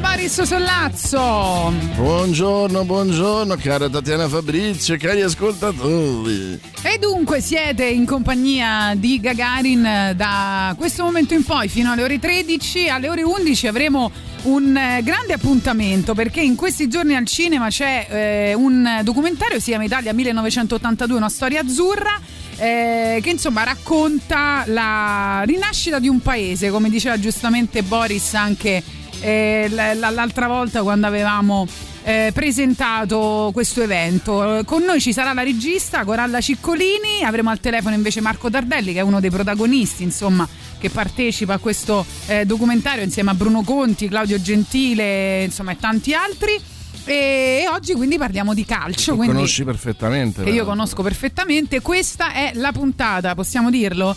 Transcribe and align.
Baris 0.00 0.42
Sollazzo. 0.42 1.72
Buongiorno, 1.96 2.84
buongiorno, 2.84 3.56
cara 3.56 3.88
Tatiana 3.88 4.28
Fabrizio, 4.28 4.96
cari 4.96 5.22
ascoltatori. 5.22 6.60
E 6.82 6.98
dunque 6.98 7.40
siete 7.40 7.84
in 7.84 8.06
compagnia 8.06 8.94
di 8.96 9.20
Gagarin 9.20 10.12
da 10.14 10.74
questo 10.78 11.02
momento 11.04 11.34
in 11.34 11.44
poi 11.44 11.68
fino 11.68 11.90
alle 11.92 12.02
ore 12.02 12.18
13. 12.18 12.88
Alle 12.88 13.08
ore 13.08 13.22
11 13.22 13.66
avremo 13.66 14.10
un 14.42 14.76
eh, 14.76 15.02
grande 15.02 15.32
appuntamento 15.32 16.14
perché 16.14 16.40
in 16.40 16.54
questi 16.54 16.88
giorni 16.88 17.16
al 17.16 17.26
cinema 17.26 17.68
c'è 17.68 18.06
eh, 18.08 18.54
un 18.54 19.00
documentario, 19.02 19.58
si 19.58 19.70
chiama 19.70 19.84
Italia 19.84 20.12
1982, 20.12 21.16
una 21.16 21.28
storia 21.28 21.60
azzurra. 21.60 22.20
eh, 22.60 23.20
che 23.22 23.30
insomma 23.30 23.62
racconta 23.62 24.64
la 24.66 25.42
rinascita 25.46 26.00
di 26.00 26.08
un 26.08 26.20
paese, 26.20 26.70
come 26.70 26.90
diceva 26.90 27.16
giustamente 27.18 27.82
Boris 27.84 28.34
anche 28.34 28.82
eh, 29.20 29.68
l'altra 29.70 30.46
volta 30.46 30.82
quando 30.82 31.06
avevamo 31.06 31.66
eh, 32.04 32.30
presentato 32.32 33.50
questo 33.52 33.82
evento. 33.82 34.62
Con 34.64 34.82
noi 34.82 35.00
ci 35.00 35.12
sarà 35.12 35.32
la 35.32 35.42
regista 35.42 36.04
Coralla 36.04 36.40
Ciccolini, 36.40 37.22
avremo 37.22 37.50
al 37.50 37.60
telefono 37.60 37.94
invece 37.94 38.20
Marco 38.20 38.48
Tardelli 38.48 38.92
che 38.92 39.00
è 39.00 39.02
uno 39.02 39.20
dei 39.20 39.30
protagonisti, 39.30 40.02
insomma, 40.02 40.48
che 40.78 40.90
partecipa 40.90 41.54
a 41.54 41.58
questo 41.58 42.06
eh, 42.26 42.46
documentario 42.46 43.04
insieme 43.04 43.30
a 43.30 43.34
Bruno 43.34 43.62
Conti, 43.62 44.08
Claudio 44.08 44.40
Gentile, 44.40 45.44
insomma, 45.44 45.72
e 45.72 45.76
tanti 45.76 46.14
altri. 46.14 46.58
E, 47.04 47.62
e 47.62 47.68
oggi 47.68 47.94
quindi 47.94 48.18
parliamo 48.18 48.54
di 48.54 48.64
calcio. 48.64 49.12
Lo 49.12 49.16
quindi, 49.18 49.34
conosci 49.34 49.64
perfettamente. 49.64 50.44
che 50.44 50.50
io 50.50 50.64
conosco 50.64 51.02
perfettamente. 51.02 51.80
Questa 51.80 52.32
è 52.32 52.52
la 52.54 52.72
puntata, 52.72 53.34
possiamo 53.34 53.70
dirlo, 53.70 54.14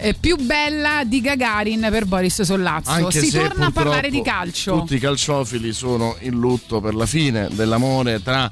eh, 0.00 0.14
più 0.14 0.36
bella 0.36 1.02
di 1.04 1.20
Gagarin 1.20 1.86
per 1.90 2.06
Boris 2.06 2.42
Sollazzo. 2.42 2.90
Anche 2.90 3.20
si 3.20 3.30
torna 3.30 3.66
a 3.66 3.70
parlare 3.70 4.10
di 4.10 4.22
calcio. 4.22 4.78
Tutti 4.78 4.94
i 4.94 4.98
calciofili 4.98 5.72
sono 5.72 6.16
in 6.20 6.38
lutto 6.38 6.80
per 6.80 6.94
la 6.94 7.06
fine 7.06 7.48
dell'amore 7.50 8.22
tra 8.22 8.50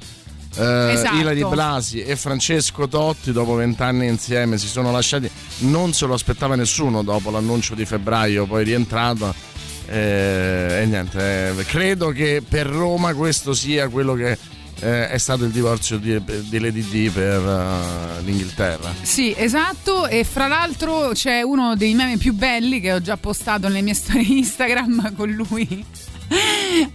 eh, 0.55 0.91
Esatto. 0.93 1.15
Ilari 1.15 1.45
Blasi 1.45 2.01
e 2.01 2.15
Francesco 2.15 2.87
Totti 2.87 3.31
dopo 3.31 3.53
vent'anni 3.53 4.07
insieme 4.07 4.57
si 4.57 4.67
sono 4.67 4.91
lasciati 4.91 5.29
non 5.59 5.93
se 5.93 6.05
lo 6.05 6.13
aspettava 6.13 6.55
nessuno 6.55 7.03
dopo 7.03 7.29
l'annuncio 7.29 7.75
di 7.75 7.85
febbraio 7.85 8.45
poi 8.45 8.63
rientrato 8.63 9.33
eh, 9.85 10.79
e 10.81 10.85
niente 10.85 11.49
eh, 11.55 11.65
credo 11.65 12.09
che 12.09 12.41
per 12.47 12.65
Roma 12.65 13.13
questo 13.13 13.53
sia 13.53 13.89
quello 13.89 14.13
che 14.13 14.37
eh, 14.81 15.09
è 15.09 15.17
stato 15.17 15.45
il 15.45 15.51
divorzio 15.51 15.97
di, 15.97 16.21
di 16.23 16.59
Lady 16.59 16.81
D 16.81 17.09
per 17.11 17.41
eh, 17.41 18.21
l'Inghilterra 18.23 18.93
Sì, 19.01 19.33
esatto. 19.35 20.07
E 20.07 20.23
fra 20.23 20.47
l'altro 20.47 21.11
c'è 21.13 21.41
uno 21.41 21.75
dei 21.75 21.93
meme 21.93 22.17
più 22.17 22.33
belli 22.33 22.79
che 22.79 22.93
ho 22.93 23.01
già 23.01 23.17
postato 23.17 23.67
nelle 23.67 23.81
mie 23.81 23.93
storie 23.93 24.23
Instagram 24.23 25.13
con 25.17 25.29
lui. 25.29 25.85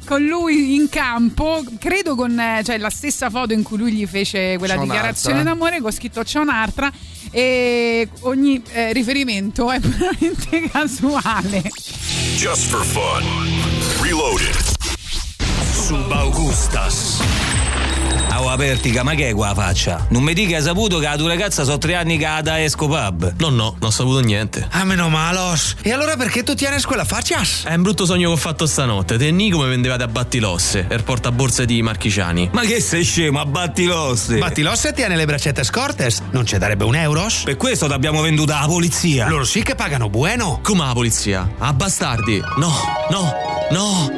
Con 0.07 0.23
lui 0.25 0.77
in 0.77 0.89
campo, 0.89 1.61
credo 1.81 2.15
con 2.15 2.39
eh, 2.39 2.63
cioè, 2.65 2.79
la 2.79 2.89
stessa 2.91 3.31
foto 3.31 3.53
in 3.53 3.65
cui 3.65 3.77
lui 3.79 3.93
gli 3.93 4.07
fece 4.07 4.57
quella 4.59 4.77
C'è 4.77 4.83
dichiarazione 4.83 5.41
un'altra. 5.41 5.55
d'amore 5.55 5.81
con 5.81 5.91
scritto 5.91 6.23
c'è 6.23 6.39
un'altra 6.39 6.93
e 7.33 8.09
ogni 8.21 8.63
eh, 8.71 8.93
riferimento 8.93 9.73
è 9.73 9.81
puramente 9.83 10.69
casuale. 10.71 11.63
Just 12.37 12.69
for 12.69 12.85
fun. 12.85 13.25
Reloaded. 14.01 14.84
Subaugustas. 15.85 17.21
Oh, 18.39 18.49
apertica, 18.49 19.03
ma 19.03 19.15
che 19.15 19.29
è 19.29 19.35
qua 19.35 19.49
la 19.49 19.55
faccia? 19.55 20.07
Non 20.09 20.23
mi 20.23 20.33
dica 20.33 20.49
che 20.49 20.57
hai 20.57 20.63
saputo 20.63 20.99
che 20.99 21.05
la 21.05 21.17
tua 21.17 21.29
ragazza 21.29 21.63
sono 21.63 21.77
tre 21.77 21.95
anni 21.95 22.17
che 22.17 22.25
ha 22.25 22.41
da 22.41 22.63
Esco 22.63 22.87
Pub. 22.87 23.35
No, 23.37 23.51
no, 23.51 23.77
non 23.79 23.79
ho 23.81 23.91
saputo 23.91 24.21
niente. 24.21 24.67
Ah, 24.71 24.85
meno 24.85 25.11
malos. 25.11 25.77
E 25.83 25.93
allora 25.93 26.17
perché 26.17 26.43
tu 26.43 26.55
tienes 26.55 26.87
quella 26.87 27.05
faccias? 27.05 27.65
È 27.65 27.75
un 27.75 27.83
brutto 27.83 28.07
sogno 28.07 28.29
che 28.29 28.35
ho 28.35 28.39
fatto 28.39 28.67
stanotte. 28.67 29.19
Te 29.19 29.27
e 29.27 29.31
Nico 29.31 29.59
mi 29.59 29.69
vendevate 29.69 30.05
a 30.05 30.09
battilosse 30.09 30.85
per 30.85 31.05
portaborse 31.05 31.67
di 31.67 31.83
Marchigiani. 31.83 32.49
Ma 32.53 32.63
che 32.63 32.81
sei 32.81 33.05
scemo, 33.05 33.41
abbatti 33.41 33.85
l'osse. 33.85 34.39
Battilosse 34.39 34.95
tiene 34.95 35.17
le 35.17 35.27
braccette 35.27 35.65
scortes. 35.65 36.23
Non 36.31 36.47
ci 36.47 36.57
darebbe 36.57 36.85
un 36.85 36.97
euros? 36.97 37.43
Per 37.45 37.59
questo 37.59 37.89
t'abbiamo 37.89 38.23
venduta 38.23 38.57
alla 38.57 38.69
polizia. 38.69 39.29
Loro 39.29 39.45
sì 39.45 39.63
che 39.63 39.75
pagano 39.75 40.09
buono. 40.09 40.61
Come 40.63 40.87
la 40.87 40.93
polizia? 40.95 41.47
A 41.59 41.75
bastardi? 41.75 42.43
No, 42.57 42.73
no, 43.11 43.33
no. 43.71 44.11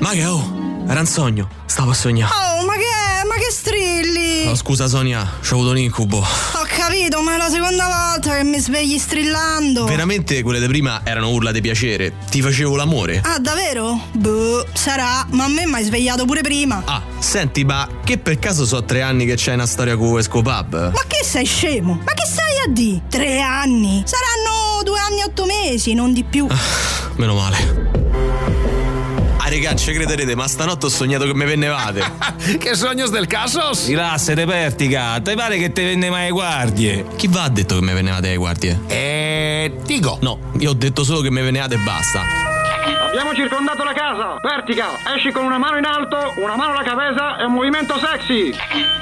Ma 0.00 0.10
che 0.10 0.24
oh? 0.26 0.55
Era 0.88 1.00
un 1.00 1.06
sogno. 1.06 1.48
Stavo 1.66 1.90
a 1.90 1.94
sognare. 1.94 2.32
Oh, 2.32 2.64
ma 2.64 2.74
che? 2.74 3.26
Ma 3.26 3.34
che 3.34 3.50
strilli? 3.50 4.46
Oh, 4.46 4.54
scusa 4.54 4.86
Sonia, 4.86 5.28
c'ho 5.42 5.54
avuto 5.54 5.70
un 5.70 5.78
incubo. 5.78 6.18
Ho 6.18 6.66
capito, 6.68 7.20
ma 7.22 7.34
è 7.34 7.38
la 7.38 7.48
seconda 7.48 7.86
volta 7.86 8.36
che 8.36 8.44
mi 8.44 8.58
svegli 8.60 8.96
strillando. 8.96 9.84
Veramente 9.84 10.42
quelle 10.42 10.60
di 10.60 10.66
prima 10.68 11.00
erano 11.02 11.30
urla 11.30 11.50
di 11.50 11.60
piacere. 11.60 12.12
Ti 12.30 12.40
facevo 12.40 12.76
l'amore. 12.76 13.20
Ah, 13.24 13.38
davvero? 13.40 14.00
Boh, 14.12 14.64
sarà, 14.74 15.26
ma 15.30 15.44
a 15.44 15.48
me 15.48 15.66
mi 15.66 15.74
hai 15.74 15.84
svegliato 15.84 16.24
pure 16.24 16.42
prima. 16.42 16.82
Ah, 16.84 17.02
senti, 17.18 17.64
ma 17.64 17.88
che 18.04 18.18
per 18.18 18.38
caso 18.38 18.64
so 18.64 18.84
tre 18.84 19.02
anni 19.02 19.26
che 19.26 19.34
c'è 19.34 19.54
una 19.54 19.66
storia 19.66 19.96
con 19.96 20.18
Esco 20.18 20.40
Pub? 20.40 20.92
Ma 20.92 21.02
che 21.08 21.24
sei 21.24 21.44
scemo? 21.44 22.00
Ma 22.04 22.12
che 22.12 22.26
stai 22.26 22.58
a 22.64 22.70
di? 22.70 23.02
Tre 23.10 23.40
anni? 23.40 24.04
Saranno 24.06 24.82
due 24.84 25.00
anni 25.00 25.20
e 25.20 25.24
otto 25.24 25.46
mesi, 25.46 25.94
non 25.94 26.12
di 26.12 26.22
più. 26.22 26.46
Meno 27.16 27.34
male. 27.34 28.04
Ah, 29.46 29.48
regà, 29.48 29.76
ci 29.76 29.92
crederete, 29.92 30.34
ma 30.34 30.48
stanotte 30.48 30.86
ho 30.86 30.88
sognato 30.88 31.24
che 31.24 31.32
mi 31.32 31.44
vennevate. 31.44 32.02
che 32.58 32.74
sognos 32.74 33.10
del 33.10 33.28
casos? 33.28 33.86
Rilassate, 33.86 34.44
Pertica. 34.44 35.20
Ti 35.20 35.34
pare 35.36 35.56
che 35.56 35.70
te 35.70 35.84
venne 35.84 36.10
mai 36.10 36.30
guardie? 36.30 37.06
Chi 37.14 37.28
va 37.28 37.44
ha 37.44 37.48
detto 37.48 37.76
che 37.76 37.80
mi 37.80 37.92
vennevate 37.92 38.30
ai 38.30 38.36
guardie? 38.38 38.80
Eh, 38.88 39.72
dico. 39.84 40.18
No, 40.20 40.50
io 40.58 40.70
ho 40.70 40.74
detto 40.74 41.04
solo 41.04 41.20
che 41.20 41.30
mi 41.30 41.42
vennevate 41.42 41.76
e 41.76 41.78
basta. 41.78 42.22
Abbiamo 43.06 43.34
circondato 43.34 43.84
la 43.84 43.92
casa. 43.92 44.36
Vertica, 44.42 44.88
esci 45.16 45.30
con 45.30 45.44
una 45.44 45.58
mano 45.58 45.78
in 45.78 45.84
alto, 45.84 46.16
una 46.42 46.56
mano 46.56 46.72
alla 46.72 46.82
cabeza 46.82 47.38
e 47.38 47.44
un 47.44 47.52
movimento 47.52 47.94
sexy. 48.00 48.52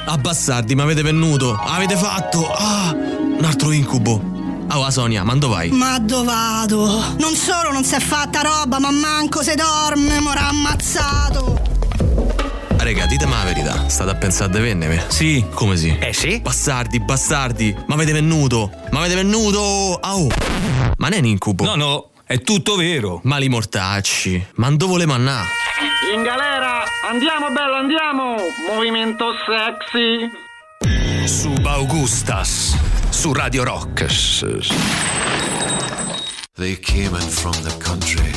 Ah, 0.04 0.18
bastardi, 0.18 0.74
mi 0.74 0.82
avete 0.82 1.00
venuto. 1.00 1.54
Avete 1.54 1.96
fatto. 1.96 2.52
Ah, 2.52 2.92
un 2.92 3.44
altro 3.46 3.72
incubo. 3.72 4.43
Ah, 4.68 4.78
oh, 4.78 4.90
Sonia, 4.90 5.22
ma 5.24 5.34
dove 5.36 5.54
vai? 5.54 5.70
Ma 5.70 5.98
dove 5.98 6.24
vado? 6.24 7.14
Non 7.18 7.34
solo 7.34 7.70
non 7.70 7.84
si 7.84 7.94
è 7.94 8.00
fatta 8.00 8.40
roba, 8.40 8.78
ma 8.78 8.90
manco 8.90 9.42
se 9.42 9.54
dorme, 9.54 10.20
m'ora 10.20 10.48
ammazzato. 10.48 11.60
Raga, 12.76 13.06
ditemi 13.06 13.32
la 13.32 13.44
verità. 13.44 13.88
State 13.88 14.10
a 14.10 14.14
pensare 14.14 14.52
di 14.52 14.60
vennemi? 14.60 15.00
Sì. 15.08 15.44
Come 15.54 15.76
sì? 15.76 15.96
Eh 15.98 16.12
sì? 16.12 16.40
Bastardi, 16.40 17.00
bastardi. 17.00 17.74
Ma 17.86 17.94
avete 17.94 18.12
venuto? 18.12 18.70
Ma 18.90 18.98
avete 19.00 19.14
venuto? 19.14 19.58
Oh. 19.58 20.28
Ma 20.96 21.08
non 21.08 21.12
è 21.12 21.18
un 21.18 21.26
incubo. 21.26 21.64
No, 21.64 21.74
no, 21.76 22.10
è 22.24 22.40
tutto 22.40 22.76
vero. 22.76 23.20
Mali 23.24 23.48
mortacci. 23.48 24.48
Ma 24.56 24.70
dove 24.70 24.92
vole 24.92 25.06
mannà? 25.06 25.44
In 26.14 26.22
galera, 26.22 26.82
andiamo 27.10 27.48
bello, 27.52 27.74
andiamo. 27.76 28.36
Movimento 28.70 29.32
sexy. 29.46 31.26
Subaugustas. 31.26 32.76
Su 33.24 33.32
Radio 33.32 33.64
Rock. 33.64 34.02
They 36.56 36.76
came 36.76 37.14
in 37.14 37.28
from 37.40 37.54
the 37.62 37.74
country. 37.82 38.30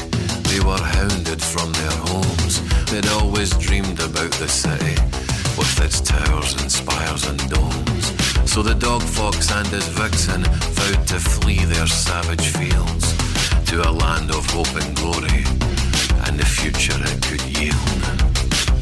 They 0.43 0.61
were 0.61 0.79
hounded 0.79 1.41
from 1.41 1.73
their 1.73 1.91
homes. 2.07 2.61
They'd 2.85 3.09
always 3.19 3.49
dreamed 3.57 3.99
about 3.99 4.31
the 4.39 4.47
city 4.47 4.95
with 5.57 5.77
its 5.83 5.99
towers 5.99 6.53
and 6.61 6.71
spires 6.71 7.25
and 7.27 7.37
domes. 7.49 8.13
So 8.49 8.63
the 8.63 8.75
dog 8.75 9.01
fox 9.01 9.51
and 9.51 9.67
his 9.67 9.89
vixen 9.89 10.43
vowed 10.45 11.05
to 11.07 11.19
flee 11.19 11.65
their 11.65 11.87
savage 11.87 12.47
fields 12.47 13.11
to 13.65 13.81
a 13.89 13.91
land 13.91 14.31
of 14.31 14.49
hope 14.51 14.73
and 14.81 14.95
glory 14.95 15.43
and 16.25 16.39
the 16.39 16.45
future 16.45 16.95
it 16.97 17.21
could 17.23 17.43
yield. 17.59 18.26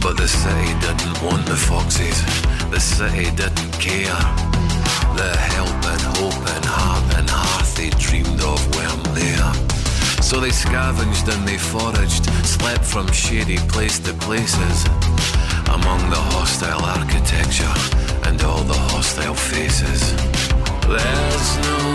But 0.05 0.17
the 0.17 0.27
city 0.27 0.71
didn't 0.85 1.19
want 1.23 1.47
the 1.47 1.55
foxes. 1.55 2.21
The 2.69 2.79
city 2.79 3.25
didn't 3.41 3.73
care. 3.81 4.21
The 5.17 5.31
help 5.35 5.79
and 5.93 6.01
hope 6.13 6.45
and 6.55 6.63
heart 6.63 7.17
and 7.17 7.27
hearth 7.27 7.75
they 7.75 7.89
dreamed 7.89 8.39
of 8.41 8.61
weren't 8.75 9.03
there. 9.17 9.49
So 10.21 10.39
they 10.39 10.51
scavenged 10.51 11.27
and 11.27 11.47
they 11.47 11.57
foraged, 11.57 12.25
slept 12.45 12.85
from 12.85 13.11
shady 13.11 13.57
place 13.73 13.97
to 14.05 14.13
places, 14.13 14.85
among 15.73 16.01
the 16.13 16.21
hostile 16.37 16.85
architecture 16.85 17.73
and 18.29 18.39
all 18.43 18.61
the 18.61 18.77
hostile 18.93 19.33
faces. 19.33 20.13
There's 20.85 21.49
no 21.65 21.94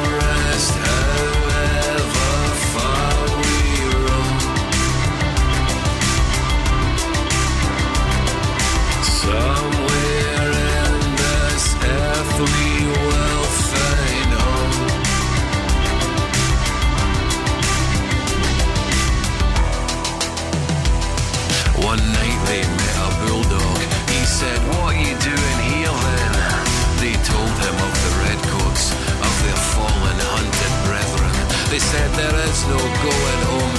They 31.71 31.79
said, 31.79 32.11
There 32.15 32.35
is 32.49 32.67
no 32.67 32.77
going 32.77 33.41
home 33.47 33.70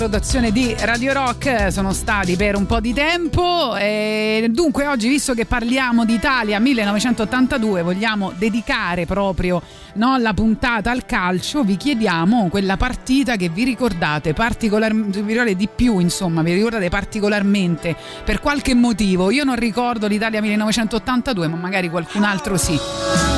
rotazione 0.00 0.50
di 0.50 0.74
Radio 0.78 1.12
Rock 1.12 1.70
sono 1.70 1.92
stati 1.92 2.34
per 2.34 2.56
un 2.56 2.64
po' 2.64 2.80
di 2.80 2.94
tempo. 2.94 3.76
E 3.76 4.48
dunque 4.50 4.86
oggi 4.86 5.08
visto 5.08 5.34
che 5.34 5.44
parliamo 5.44 6.06
di 6.06 6.14
Italia 6.14 6.58
1982 6.58 7.82
vogliamo 7.82 8.32
dedicare 8.34 9.04
proprio 9.04 9.60
no, 9.94 10.16
la 10.16 10.32
puntata 10.32 10.90
al 10.90 11.04
calcio 11.04 11.62
vi 11.62 11.76
chiediamo 11.76 12.48
quella 12.48 12.78
partita 12.78 13.36
che 13.36 13.50
vi 13.50 13.64
ricordate 13.64 14.32
particolarmente 14.32 15.54
di 15.54 15.68
più 15.74 15.98
insomma 15.98 16.42
vi 16.42 16.54
ricordate 16.54 16.88
particolarmente 16.88 17.94
per 18.24 18.40
qualche 18.40 18.74
motivo. 18.74 19.30
Io 19.30 19.44
non 19.44 19.56
ricordo 19.56 20.06
l'Italia 20.06 20.40
1982 20.40 21.46
ma 21.46 21.56
magari 21.56 21.90
qualcun 21.90 22.22
altro 22.22 22.56
sì 22.56 23.29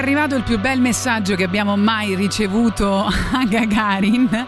arrivato 0.00 0.34
il 0.34 0.42
più 0.42 0.58
bel 0.58 0.80
messaggio 0.80 1.36
che 1.36 1.44
abbiamo 1.44 1.76
mai 1.76 2.14
ricevuto 2.14 3.04
a 3.04 3.44
Gagarin. 3.46 4.46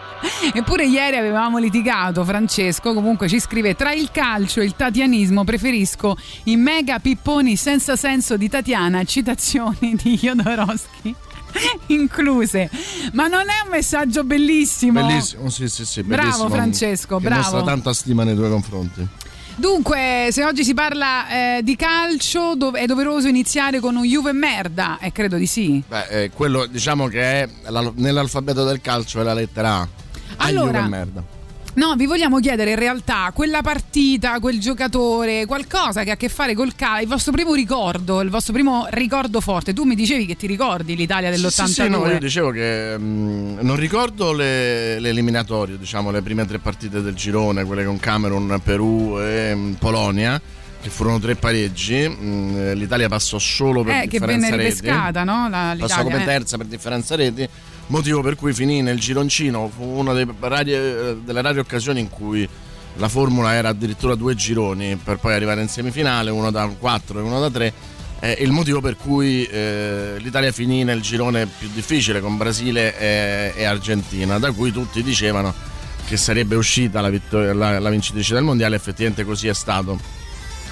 Eppure 0.51 0.85
ieri 0.85 1.15
avevamo 1.15 1.59
litigato, 1.59 2.25
Francesco 2.25 2.93
comunque 2.93 3.27
ci 3.27 3.39
scrive 3.39 3.75
tra 3.75 3.93
il 3.93 4.09
calcio 4.11 4.61
e 4.61 4.65
il 4.65 4.75
tatianismo 4.75 5.43
preferisco 5.43 6.17
i 6.45 6.55
mega 6.55 6.97
pipponi 6.97 7.55
senza 7.55 7.95
senso 7.95 8.35
di 8.35 8.49
Tatiana, 8.49 9.03
citazioni 9.03 9.95
di 10.01 10.17
Jodorowsky 10.17 11.15
incluse. 11.87 12.69
Ma 13.13 13.27
non 13.27 13.41
è 13.41 13.63
un 13.63 13.69
messaggio 13.69 14.23
bellissimo? 14.23 15.05
Bellissimo, 15.05 15.49
sì, 15.49 15.69
sì, 15.69 15.85
sì. 15.85 16.01
Bravo 16.01 16.23
bellissimo, 16.23 16.49
Francesco, 16.49 17.17
che 17.17 17.23
bravo. 17.25 17.41
mostra 17.41 17.61
tanta 17.61 17.93
stima 17.93 18.23
nei 18.23 18.35
tuoi 18.35 18.49
confronti. 18.49 19.07
Dunque, 19.55 20.29
se 20.31 20.43
oggi 20.43 20.63
si 20.63 20.73
parla 20.73 21.57
eh, 21.57 21.61
di 21.63 21.75
calcio, 21.75 22.55
dov- 22.55 22.75
è 22.75 22.85
doveroso 22.85 23.27
iniziare 23.27 23.79
con 23.79 23.95
un 23.95 24.03
Juve 24.03 24.31
merda? 24.33 24.97
E 24.99 25.11
credo 25.11 25.37
di 25.37 25.45
sì. 25.45 25.81
Beh, 25.87 26.07
eh, 26.23 26.29
quello 26.31 26.65
diciamo 26.65 27.07
che 27.07 27.21
è 27.43 27.49
la- 27.67 27.91
nell'alfabeto 27.95 28.63
del 28.65 28.81
calcio 28.81 29.21
è 29.21 29.23
la 29.23 29.33
lettera 29.33 29.75
A. 29.75 29.81
A 29.81 29.87
Allora, 30.37 30.87
merda. 30.87 31.23
No, 31.75 31.95
vi 31.95 32.05
vogliamo 32.05 32.39
chiedere 32.39 32.69
in 32.71 32.75
realtà 32.75 33.31
quella 33.33 33.63
partita, 33.63 34.39
quel 34.39 34.59
giocatore, 34.59 35.47
qualcosa 35.47 36.03
che 36.03 36.11
ha 36.11 36.13
a 36.13 36.17
che 36.17 36.29
fare 36.29 36.53
col 36.53 36.75
calcio, 36.75 37.01
il 37.01 37.07
vostro 37.07 37.31
primo 37.31 37.55
ricordo, 37.55 38.21
il 38.21 38.29
vostro 38.29 38.53
primo 38.53 38.85
ricordo 38.91 39.41
forte. 39.41 39.73
Tu 39.73 39.83
mi 39.83 39.95
dicevi 39.95 40.27
che 40.27 40.35
ti 40.35 40.45
ricordi 40.45 40.95
l'Italia 40.95 41.31
dell'82. 41.31 41.63
Sì, 41.65 41.73
sì, 41.73 41.89
no, 41.89 42.05
io 42.07 42.19
dicevo 42.19 42.51
che 42.51 42.95
mh, 42.95 43.57
non 43.61 43.75
ricordo 43.75 44.33
le, 44.33 44.99
le 44.99 45.09
eliminatorie, 45.09 45.79
diciamo 45.79 46.11
le 46.11 46.21
prime 46.21 46.45
tre 46.45 46.59
partite 46.59 47.01
del 47.01 47.15
girone, 47.15 47.63
quelle 47.63 47.83
con 47.85 47.97
Camerun, 47.99 48.61
Perù 48.63 49.17
e 49.19 49.55
mh, 49.55 49.73
Polonia, 49.79 50.39
che 50.79 50.89
furono 50.91 51.19
tre 51.19 51.33
pareggi. 51.33 52.07
Mh, 52.07 52.73
L'Italia 52.73 53.09
passò 53.09 53.39
solo 53.39 53.81
per 53.83 53.95
eh, 53.95 54.01
che 54.01 54.19
differenza 54.19 54.49
venne 54.51 54.63
reti. 54.63 54.75
ripescata, 54.75 55.23
no? 55.23 55.49
La, 55.49 55.75
Passò 55.79 56.03
come 56.03 56.21
eh. 56.21 56.25
terza 56.25 56.55
per 56.55 56.67
differenza 56.67 57.15
reti, 57.15 57.49
motivo 57.87 58.21
per 58.21 58.35
cui 58.35 58.53
finì 58.53 58.81
nel 58.81 58.99
gironcino. 58.99 59.69
Fu 59.73 59.83
una 59.83 60.13
rari- 60.39 60.73
eh, 60.73 61.17
delle 61.23 61.41
rare 61.41 61.59
occasioni 61.59 61.99
in 61.99 62.09
cui 62.09 62.47
la 62.97 63.09
formula 63.09 63.53
era 63.53 63.69
addirittura 63.69 64.15
due 64.15 64.35
gironi 64.35 64.95
per 64.97 65.17
poi 65.17 65.33
arrivare 65.33 65.61
in 65.61 65.67
semifinale, 65.67 66.29
uno 66.29 66.51
da 66.51 66.67
4 66.67 67.19
e 67.19 67.21
uno 67.21 67.39
da 67.39 67.49
3. 67.49 67.73
il 68.39 68.51
motivo 68.51 68.79
per 68.81 68.95
cui 68.95 69.43
eh, 69.45 70.15
l'Italia 70.19 70.51
finì 70.51 70.83
nel 70.83 71.01
girone 71.01 71.45
più 71.45 71.69
difficile 71.73 72.21
con 72.21 72.37
Brasile 72.37 72.97
e, 72.97 73.53
e 73.55 73.63
Argentina, 73.65 74.37
da 74.39 74.51
cui 74.51 74.71
tutti 74.71 75.01
dicevano 75.03 75.53
che 76.05 76.15
sarebbe 76.17 76.55
uscita 76.55 77.01
la, 77.01 77.09
vittor- 77.09 77.53
la- 77.55 77.79
la 77.79 77.89
vincitrice 77.89 78.33
del 78.35 78.43
mondiale, 78.43 78.75
effettivamente 78.75 79.23
così 79.25 79.47
è 79.47 79.53
stato. 79.53 79.99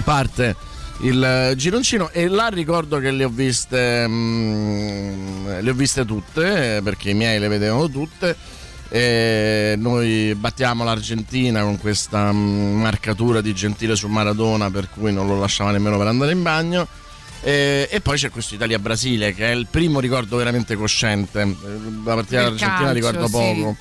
Parte 0.04 0.56
il 1.02 1.22
eh, 1.22 1.54
gironcino 1.56 2.10
e 2.10 2.28
là 2.28 2.48
ricordo 2.48 2.98
che 2.98 3.10
le 3.10 3.24
ho 3.24 3.28
viste 3.28 4.06
mm, 4.06 5.58
le 5.60 5.70
ho 5.70 5.74
viste 5.74 6.04
tutte 6.04 6.76
eh, 6.76 6.82
perché 6.82 7.10
i 7.10 7.14
miei 7.14 7.38
le 7.38 7.48
vedevano 7.48 7.88
tutte 7.88 8.36
e 8.94 9.74
noi 9.78 10.34
battiamo 10.34 10.84
l'Argentina 10.84 11.62
con 11.62 11.78
questa 11.78 12.30
mm, 12.30 12.78
marcatura 12.78 13.40
di 13.40 13.54
Gentile 13.54 13.96
su 13.96 14.06
Maradona 14.06 14.70
per 14.70 14.90
cui 14.90 15.14
non 15.14 15.26
lo 15.26 15.40
lasciava 15.40 15.70
nemmeno 15.70 15.96
per 15.96 16.08
andare 16.08 16.32
in 16.32 16.42
bagno. 16.42 16.86
E, 17.40 17.88
e 17.90 18.00
poi 18.02 18.18
c'è 18.18 18.28
questo 18.28 18.54
Italia-Brasile 18.54 19.32
che 19.32 19.50
è 19.50 19.54
il 19.54 19.66
primo 19.70 19.98
ricordo 19.98 20.36
veramente 20.36 20.76
cosciente. 20.76 21.40
Eh, 21.40 21.56
la 22.04 22.14
partita 22.14 22.42
Del 22.42 22.52
dell'Argentina 22.52 22.92
ricordo 22.92 23.26
sì. 23.28 23.32
poco. 23.32 23.76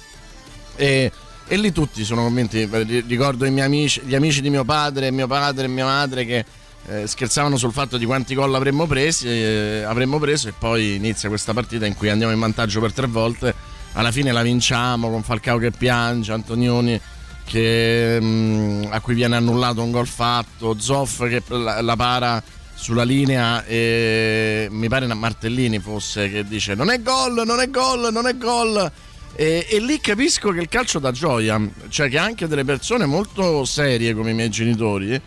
E, 0.78 1.12
e 1.46 1.58
lì 1.58 1.74
tutti 1.74 2.06
sono 2.06 2.24
convinti, 2.24 2.66
ri- 2.72 3.04
ricordo 3.06 3.44
i 3.44 3.52
miei 3.52 3.66
amici, 3.66 4.02
gli 4.06 4.16
amici 4.16 4.40
di 4.40 4.50
mio 4.50 4.64
padre, 4.64 5.12
mio 5.12 5.28
padre 5.28 5.66
e 5.66 5.68
mia 5.68 5.84
madre 5.84 6.24
che 6.24 6.46
eh, 6.88 7.08
scherzavano 7.08 7.58
sul 7.58 7.72
fatto 7.72 7.98
di 7.98 8.06
quanti 8.06 8.36
gol 8.36 8.54
avremmo, 8.54 8.88
presi, 8.88 9.28
eh, 9.28 9.84
avremmo 9.84 10.20
preso 10.20 10.48
e 10.48 10.54
poi 10.58 10.96
inizia 10.96 11.30
questa 11.30 11.54
partita 11.54 11.86
in 11.86 11.96
cui 11.96 12.10
andiamo 12.10 12.34
in 12.34 12.40
vantaggio 12.40 12.80
per 12.80 12.94
tre 12.94 13.08
volte, 13.08 13.54
alla 13.94 14.12
fine 14.12 14.32
la 14.32 14.42
vinciamo 14.42 15.10
con 15.10 15.24
Falcao 15.24 15.58
che 15.58 15.72
piange, 15.72 16.32
Antonioni 16.32 17.00
che, 17.44 18.18
mm, 18.22 18.84
a 18.90 19.00
cui 19.02 19.14
viene 19.14 19.36
annullato 19.36 19.84
un 19.84 19.92
gol 19.92 20.08
fatto, 20.08 20.80
Zoff 20.80 21.28
che 21.28 21.44
la, 21.48 21.82
la 21.82 21.96
para 21.96 22.42
sulla 22.74 23.04
linea 23.04 23.64
e 23.66 24.68
mi 24.72 24.88
pare 24.88 25.06
Martellini 25.14 25.78
fosse 25.80 26.32
che 26.32 26.48
dice 26.48 26.74
non 26.74 26.90
è 26.90 27.02
gol, 27.02 27.44
non 27.46 27.60
è 27.60 27.70
gol, 27.70 28.12
non 28.12 28.28
è 28.28 28.36
gol. 28.38 28.92
E, 29.34 29.66
e 29.70 29.80
lì 29.80 30.00
capisco 30.00 30.52
che 30.52 30.60
il 30.62 30.68
calcio 30.68 31.00
dà 31.00 31.12
gioia, 31.12 31.60
cioè 31.90 32.10
che 32.10 32.18
anche 32.18 32.48
delle 32.48 32.66
persone 32.66 33.06
molto 33.06 33.64
serie 33.66 34.14
come 34.14 34.32
i 34.32 34.34
miei 34.34 34.50
genitori, 34.50 35.22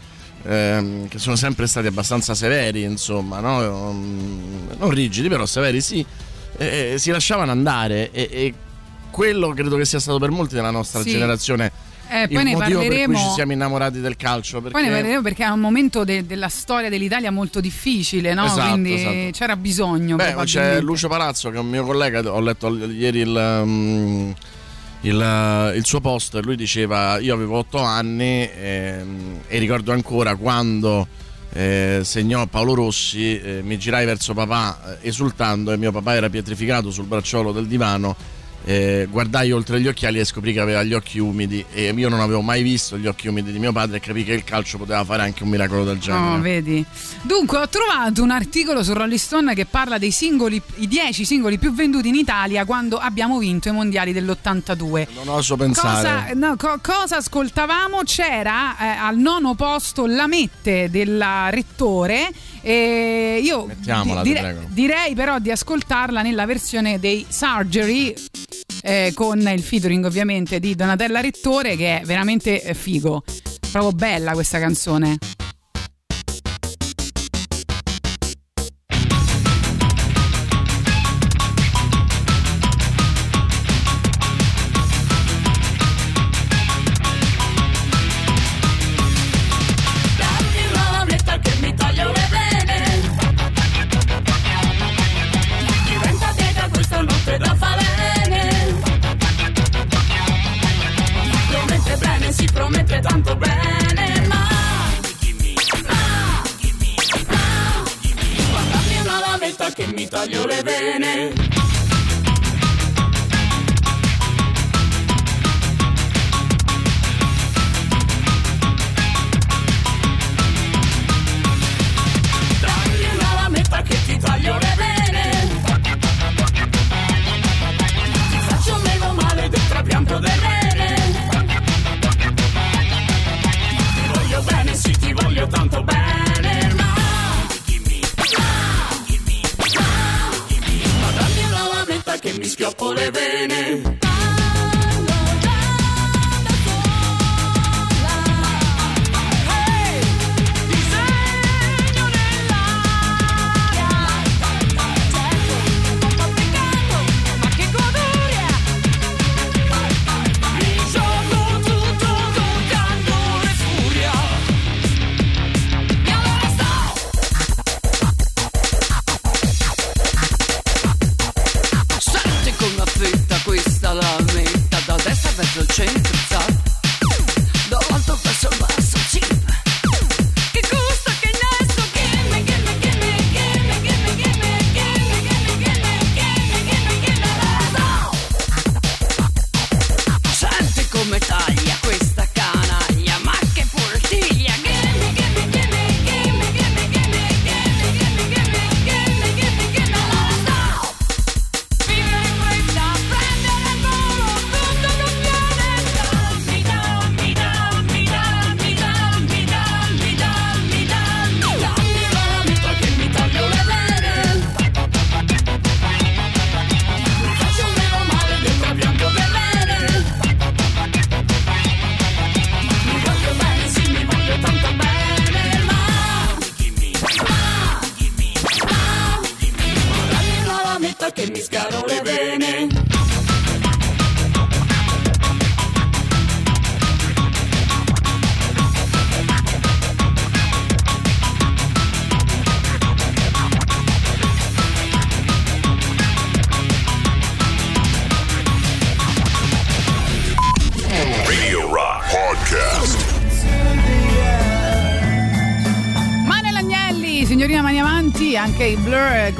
ehm, 0.46 1.08
che 1.08 1.18
sono 1.18 1.36
sempre 1.36 1.66
stati 1.66 1.86
abbastanza 1.86 2.34
severi, 2.34 2.82
insomma, 2.82 3.40
no? 3.40 3.92
Mm, 3.92 4.66
non 4.78 4.90
rigidi, 4.90 5.28
però 5.28 5.46
severi 5.46 5.80
sì, 5.80 6.04
eh, 6.56 6.94
si 6.98 7.10
lasciavano 7.10 7.50
andare 7.50 8.10
e, 8.12 8.28
e 8.30 8.54
quello 9.10 9.50
credo 9.50 9.76
che 9.76 9.84
sia 9.84 10.00
stato 10.00 10.18
per 10.18 10.30
molti 10.30 10.54
della 10.54 10.70
nostra 10.70 11.00
Sì. 11.02 11.10
generazione 11.10 11.70
Eh, 12.08 12.22
il 12.22 12.28
poi 12.28 12.44
ne 12.44 12.52
motivo 12.52 12.80
per 12.80 12.88
cui 12.88 12.96
parleremo. 12.96 13.16
ci 13.18 13.30
siamo 13.34 13.52
innamorati 13.52 14.00
del 14.00 14.16
calcio. 14.16 14.58
Perché... 14.60 14.72
Poi 14.76 14.82
ne 14.82 14.90
parleremo 14.90 15.22
perché 15.22 15.44
è 15.44 15.48
un 15.48 15.60
momento 15.60 16.04
de- 16.04 16.26
della 16.26 16.48
storia 16.48 16.88
dell'Italia 16.90 17.30
molto 17.30 17.60
difficile, 17.60 18.34
no? 18.34 18.44
Esatto, 18.44 18.68
Quindi 18.70 18.94
esatto. 18.94 19.30
c'era 19.32 19.56
bisogno. 19.56 20.16
Beh, 20.16 20.34
c'è. 20.44 20.80
Lucio 20.80 21.08
Palazzo 21.08 21.50
che 21.50 21.56
è 21.56 21.60
un 21.60 21.68
mio 21.68 21.84
collega, 21.84 22.20
ho 22.30 22.40
letto 22.40 22.68
ieri 22.76 23.20
il, 23.20 23.60
um, 23.64 24.34
il, 25.04 25.16
uh, 25.16 25.76
il 25.76 25.84
suo 25.84 26.00
post 26.00 26.38
lui 26.42 26.56
diceva 26.56 27.18
io 27.18 27.34
avevo 27.34 27.58
otto 27.58 27.78
anni 27.78 28.48
ehm, 28.48 29.40
e 29.46 29.58
ricordo 29.58 29.92
ancora 29.92 30.36
quando 30.36 31.06
eh, 31.56 32.00
segnò 32.02 32.46
Paolo 32.46 32.74
Rossi, 32.74 33.38
eh, 33.38 33.62
mi 33.62 33.78
girai 33.78 34.04
verso 34.04 34.34
papà 34.34 34.98
eh, 35.00 35.08
esultando 35.08 35.70
e 35.70 35.76
mio 35.76 35.92
papà 35.92 36.14
era 36.14 36.28
pietrificato 36.28 36.90
sul 36.90 37.04
bracciolo 37.04 37.52
del 37.52 37.68
divano. 37.68 38.16
Eh, 38.64 39.06
guardai 39.10 39.52
oltre 39.52 39.80
gli 39.80 39.86
occhiali 39.86 40.18
e 40.18 40.24
scoprì 40.24 40.52
che 40.52 40.60
aveva 40.60 40.82
gli 40.82 40.94
occhi 40.94 41.18
umidi 41.18 41.64
e 41.72 41.92
io 41.94 42.08
non 42.08 42.20
avevo 42.20 42.40
mai 42.40 42.62
visto 42.62 42.96
gli 42.98 43.06
occhi 43.06 43.28
umidi 43.28 43.52
di 43.52 43.58
mio 43.58 43.72
padre 43.72 43.98
e 43.98 44.00
capì 44.00 44.24
che 44.24 44.32
il 44.32 44.44
calcio 44.44 44.78
poteva 44.78 45.04
fare 45.04 45.22
anche 45.22 45.42
un 45.42 45.50
miracolo 45.50 45.84
del 45.84 45.98
genere. 45.98 46.24
No, 46.36 46.40
vedi. 46.40 46.84
Dunque, 47.22 47.58
ho 47.58 47.68
trovato 47.68 48.22
un 48.22 48.30
articolo 48.30 48.82
su 48.82 48.92
Rolling 48.94 49.18
Stone 49.18 49.54
che 49.54 49.66
parla 49.66 49.98
dei 49.98 50.10
singoli, 50.10 50.60
i 50.76 50.88
10 50.88 51.24
singoli 51.24 51.58
più 51.58 51.72
venduti 51.74 52.08
in 52.08 52.14
Italia 52.14 52.64
quando 52.64 52.96
abbiamo 52.98 53.38
vinto 53.38 53.68
i 53.68 53.72
mondiali 53.72 54.12
dell'82. 54.12 55.06
Non 55.14 55.28
oso 55.28 55.56
pensare. 55.56 56.30
Cosa, 56.32 56.32
no, 56.34 56.56
co- 56.56 56.78
cosa 56.82 57.16
ascoltavamo? 57.18 58.02
C'era 58.04 58.76
eh, 58.78 58.86
al 58.98 59.16
nono 59.18 59.54
posto 59.54 60.06
la 60.06 60.26
Mette 60.26 60.88
della 60.90 61.48
Rettore. 61.50 62.30
E 62.62 63.40
io 63.42 63.68
di- 63.76 63.92
dire- 64.22 64.66
direi 64.68 65.14
però 65.14 65.38
di 65.38 65.50
ascoltarla 65.50 66.22
nella 66.22 66.46
versione 66.46 66.98
dei 66.98 67.26
Surgery. 67.28 68.14
Eh, 68.82 69.12
con 69.14 69.40
il 69.40 69.62
featuring 69.62 70.04
ovviamente 70.04 70.60
di 70.60 70.74
Donatella 70.74 71.20
Rettore 71.20 71.76
che 71.76 72.00
è 72.00 72.04
veramente 72.04 72.62
eh, 72.62 72.74
figo. 72.74 73.22
Proprio 73.70 73.92
bella 73.92 74.32
questa 74.32 74.58
canzone 74.58 75.18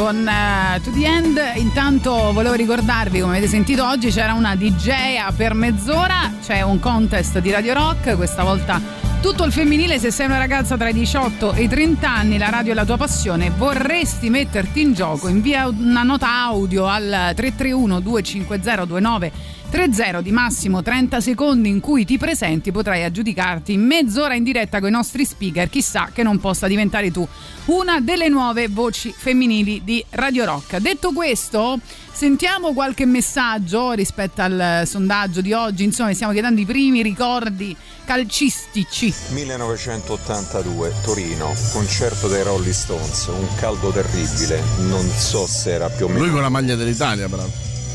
con 0.04 0.28
eh, 0.28 0.80
To 0.82 0.90
The 0.90 1.06
End. 1.06 1.40
Intanto 1.54 2.30
volevo 2.34 2.52
ricordarvi, 2.52 3.20
come 3.20 3.38
avete 3.38 3.48
sentito 3.48 3.86
oggi, 3.86 4.10
c'era 4.10 4.34
una 4.34 4.54
DJ 4.54 5.32
per 5.34 5.54
mezz'ora, 5.54 6.30
c'è 6.44 6.60
un 6.60 6.78
contest 6.78 7.38
di 7.38 7.50
Radio 7.50 7.72
Rock, 7.72 8.14
questa 8.14 8.42
volta 8.42 8.78
tutto 9.22 9.44
il 9.44 9.52
femminile, 9.52 9.98
se 9.98 10.10
sei 10.10 10.26
una 10.26 10.36
ragazza 10.36 10.76
tra 10.76 10.90
i 10.90 10.92
18 10.92 11.54
e 11.54 11.62
i 11.62 11.68
30 11.68 12.10
anni, 12.10 12.36
la 12.36 12.50
radio 12.50 12.72
è 12.72 12.74
la 12.74 12.84
tua 12.84 12.98
passione, 12.98 13.48
vorresti 13.48 14.28
metterti 14.28 14.82
in 14.82 14.92
gioco, 14.92 15.28
invia 15.28 15.66
una 15.68 16.02
nota 16.02 16.28
audio 16.42 16.86
al 16.86 17.32
331 17.34 18.00
250 18.00 18.84
29 18.84 19.32
30 19.70 20.20
di 20.20 20.30
massimo 20.30 20.82
30 20.82 21.20
secondi 21.20 21.68
in 21.68 21.80
cui 21.80 22.04
ti 22.04 22.16
presenti 22.16 22.70
potrai 22.70 23.02
aggiudicarti 23.02 23.76
mezz'ora 23.76 24.34
in 24.34 24.44
diretta 24.44 24.78
con 24.78 24.88
i 24.88 24.92
nostri 24.92 25.24
speaker 25.24 25.68
chissà 25.68 26.10
che 26.12 26.22
non 26.22 26.38
possa 26.38 26.68
diventare 26.68 27.10
tu 27.10 27.26
una 27.66 28.00
delle 28.00 28.29
nuove 28.29 28.68
voci 28.68 29.14
femminili 29.16 29.83
di 29.85 30.05
Radio 30.11 30.44
Rock 30.44 30.77
detto 30.79 31.12
questo 31.12 31.79
sentiamo 32.12 32.74
qualche 32.74 33.07
messaggio 33.07 33.92
rispetto 33.92 34.42
al 34.42 34.83
sondaggio 34.85 35.40
di 35.40 35.55
oggi 35.55 35.85
insomma 35.85 36.12
stiamo 36.12 36.33
chiedendo 36.33 36.61
i 36.61 36.66
primi 36.66 37.03
ricordi 37.03 37.74
calcistici 38.05 39.12
1982, 39.31 40.92
Torino, 41.03 41.55
concerto 41.72 42.29
dei 42.29 42.42
Rolling 42.42 42.74
Stones, 42.74 43.27
un 43.29 43.48
caldo 43.57 43.90
terribile, 43.90 44.62
non 44.88 45.09
so 45.09 45.46
se 45.46 45.72
era 45.72 45.88
più 45.88 46.05
o 46.05 46.09
meno 46.09 46.20
Lui 46.20 46.31
con 46.31 46.42
la 46.42 46.50
maglia 46.50 46.74
dell'Italia, 46.74 47.29
però. 47.29 47.46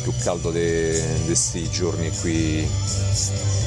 più 0.01 0.11
caldo 0.23 0.49
di 0.49 0.99
questi 1.25 1.69
giorni 1.69 2.09
qui. 2.21 2.67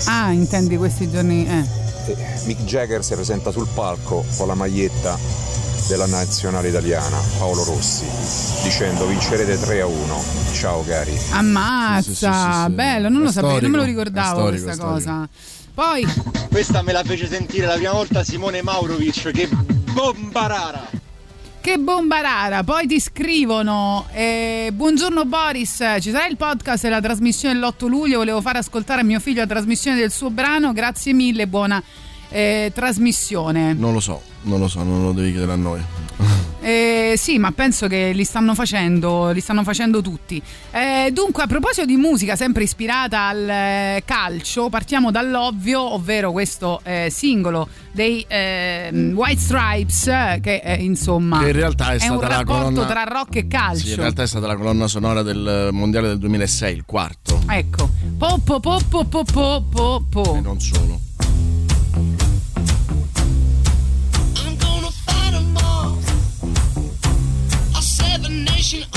ah 0.06 0.32
intendi 0.32 0.76
questi 0.76 1.08
giorni 1.08 1.46
eh. 1.46 1.80
Eh, 2.06 2.16
Mick 2.46 2.64
Jagger 2.64 3.04
si 3.04 3.14
presenta 3.14 3.52
sul 3.52 3.68
palco 3.72 4.24
con 4.36 4.48
la 4.48 4.54
maglietta 4.54 5.16
della 5.86 6.06
nazionale 6.06 6.68
italiana, 6.68 7.18
Paolo 7.38 7.64
Rossi, 7.64 8.04
dicendo 8.62 9.06
vincerete 9.06 9.58
3 9.58 9.80
a 9.80 9.86
1. 9.86 10.24
Ciao 10.52 10.84
cari. 10.84 11.18
ammazza 11.30 12.02
Sì, 12.02 12.14
sì, 12.14 12.24
sì, 12.24 12.32
sì, 12.32 12.62
sì. 12.64 12.70
bello 12.72 13.08
non 13.08 13.22
È 13.22 13.24
lo 13.24 13.32
sapevo 13.32 13.60
non 13.60 13.70
me 13.70 13.76
lo 13.78 13.82
ricordavo 13.84 14.40
storico, 14.40 14.64
questa 14.64 14.84
cosa 14.84 15.28
poi 15.74 16.06
Questa 16.50 16.82
me 16.82 16.92
la 16.92 17.02
fece 17.02 17.26
sentire 17.26 17.66
la 17.66 17.74
prima 17.74 17.92
volta 17.92 18.22
Simone 18.22 18.62
Maurovic, 18.62 19.30
che 19.30 19.48
bombarara! 19.92 21.00
Che 21.60 21.78
bomba 21.78 22.20
rara, 22.20 22.64
poi 22.64 22.86
ti 22.88 23.00
scrivono 23.00 24.06
eh, 24.12 24.70
Buongiorno 24.72 25.24
Boris, 25.24 25.82
ci 26.00 26.10
sarà 26.10 26.26
il 26.26 26.36
podcast 26.36 26.84
e 26.84 26.88
la 26.88 27.00
trasmissione 27.00 27.54
dell'8 27.54 27.86
luglio 27.86 28.18
Volevo 28.18 28.40
far 28.40 28.56
ascoltare 28.56 29.00
a 29.00 29.04
mio 29.04 29.20
figlio 29.20 29.40
la 29.40 29.46
trasmissione 29.46 29.96
del 29.96 30.10
suo 30.10 30.30
brano 30.30 30.72
Grazie 30.72 31.12
mille, 31.12 31.46
buona 31.46 31.82
eh, 32.32 32.72
trasmissione 32.74 33.74
Non 33.74 33.92
lo 33.92 34.00
so, 34.00 34.22
non 34.42 34.58
lo 34.58 34.68
so, 34.68 34.82
non 34.82 35.02
lo 35.02 35.12
devi 35.12 35.30
chiedere 35.30 35.52
a 35.52 35.56
noi. 35.56 35.80
Eh, 36.64 37.14
sì, 37.16 37.38
ma 37.38 37.50
penso 37.50 37.88
che 37.88 38.12
li 38.14 38.22
stanno 38.22 38.54
facendo, 38.54 39.30
li 39.32 39.40
stanno 39.40 39.64
facendo 39.64 40.00
tutti. 40.00 40.40
Eh, 40.70 41.10
dunque, 41.12 41.42
a 41.42 41.48
proposito 41.48 41.84
di 41.84 41.96
musica 41.96 42.36
sempre 42.36 42.62
ispirata 42.62 43.26
al 43.26 43.48
eh, 43.48 44.02
calcio, 44.04 44.68
partiamo 44.68 45.10
dall'ovvio, 45.10 45.80
ovvero 45.94 46.30
questo 46.30 46.80
eh, 46.84 47.08
singolo 47.10 47.66
dei 47.90 48.24
eh, 48.28 48.90
White 49.12 49.40
Stripes, 49.40 50.04
che 50.40 50.76
insomma 50.78 51.40
Che 51.40 51.46
in 51.46 51.52
realtà 51.52 51.88
è 51.88 51.94
un 51.94 51.98
stata 51.98 52.28
la 52.28 52.36
rapporto 52.36 52.62
colonna- 52.62 52.86
tra 52.86 53.02
rock 53.02 53.36
e 53.36 53.48
calcio. 53.48 53.84
Sì, 53.84 53.90
in 53.90 53.96
realtà 53.96 54.22
è 54.22 54.26
stata 54.28 54.46
la 54.46 54.56
colonna 54.56 54.86
sonora 54.86 55.22
del 55.22 55.70
mondiale 55.72 56.06
del 56.08 56.18
2006, 56.18 56.76
il 56.76 56.84
quarto. 56.86 57.40
Ecco, 57.48 57.90
po 58.16 58.38
po 58.38 58.60
po 58.60 58.80
po 58.88 59.04
po 59.04 59.24
po 59.24 59.64
po 59.68 60.04
po. 60.08 60.34
E 60.36 60.40
non 60.40 60.60
solo. 60.60 61.00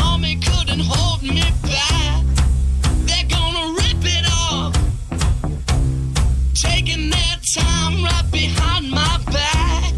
Army 0.01 0.38
couldn't 0.38 0.79
hold 0.79 1.21
me 1.21 1.43
back. 1.63 2.23
They're 3.07 3.27
gonna 3.27 3.73
rip 3.73 4.03
it 4.03 4.25
off. 4.31 4.73
Taking 6.53 7.09
their 7.09 7.38
time 7.53 8.03
right 8.03 8.31
behind 8.31 8.89
my 8.89 9.17
back. 9.25 9.93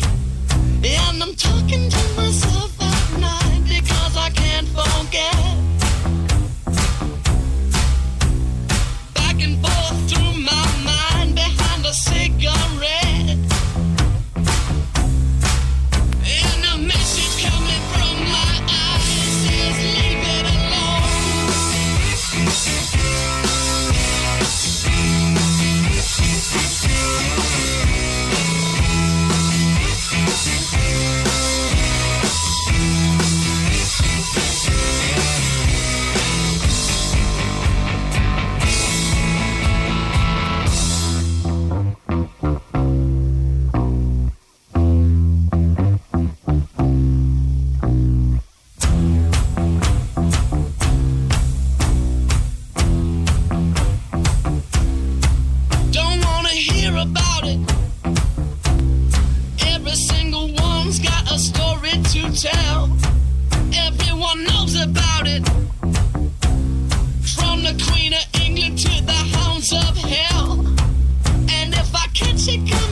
And 0.83 1.21
I'm 1.21 1.35
talking 1.35 1.89
to 1.89 2.13
myself 2.15 2.56
catch 72.17 72.47
it 72.47 72.86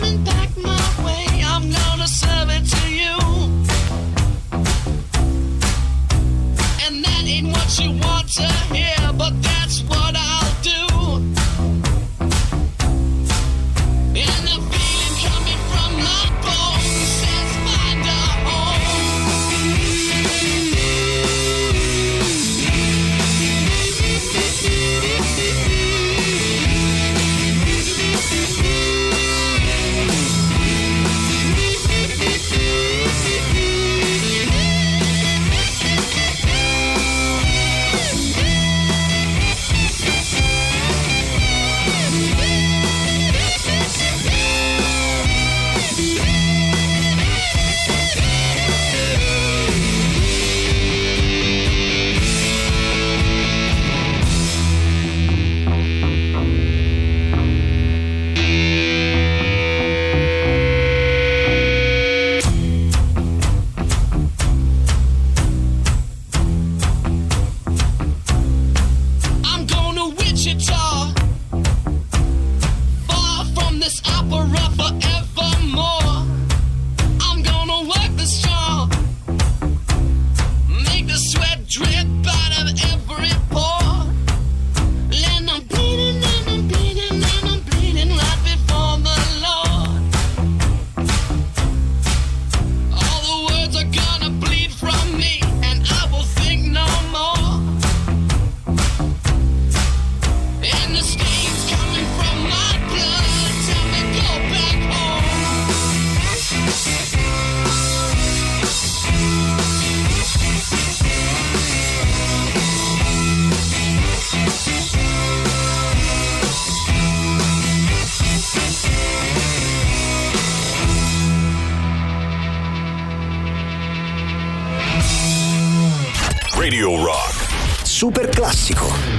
Super 128.06 128.30
classico. 128.30 129.15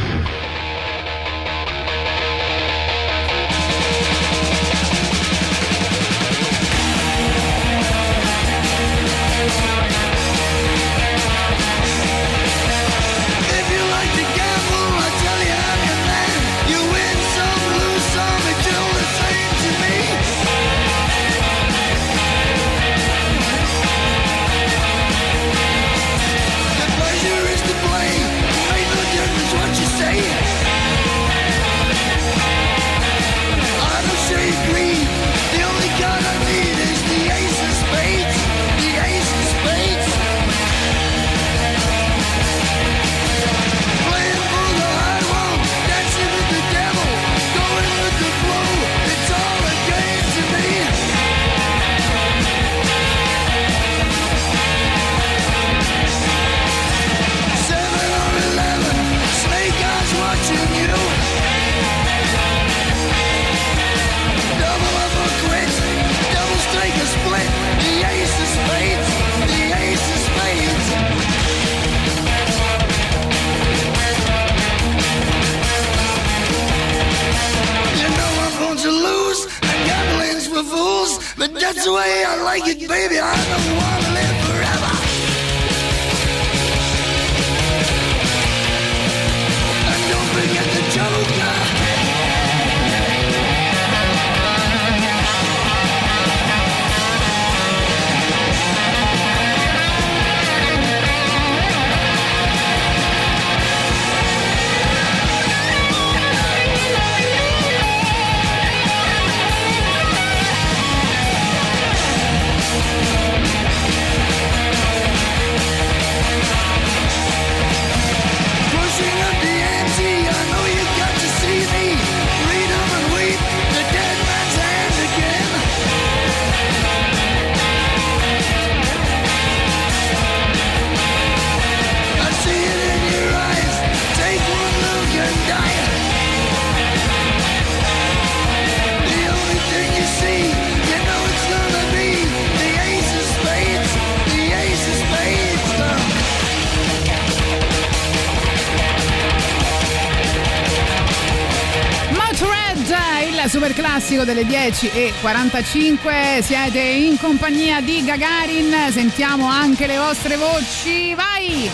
Delle 154.26 154.44
10 154.44 154.90
e 154.90 155.12
45. 155.20 156.40
Siete 156.42 156.80
in 156.80 157.16
compagnia 157.16 157.80
di 157.80 158.04
Gagarin. 158.04 158.92
Sentiamo 158.92 159.46
anche 159.46 159.86
le 159.86 159.96
vostre 159.96 160.36
voci. 160.36 161.14
Vai! 161.14 161.70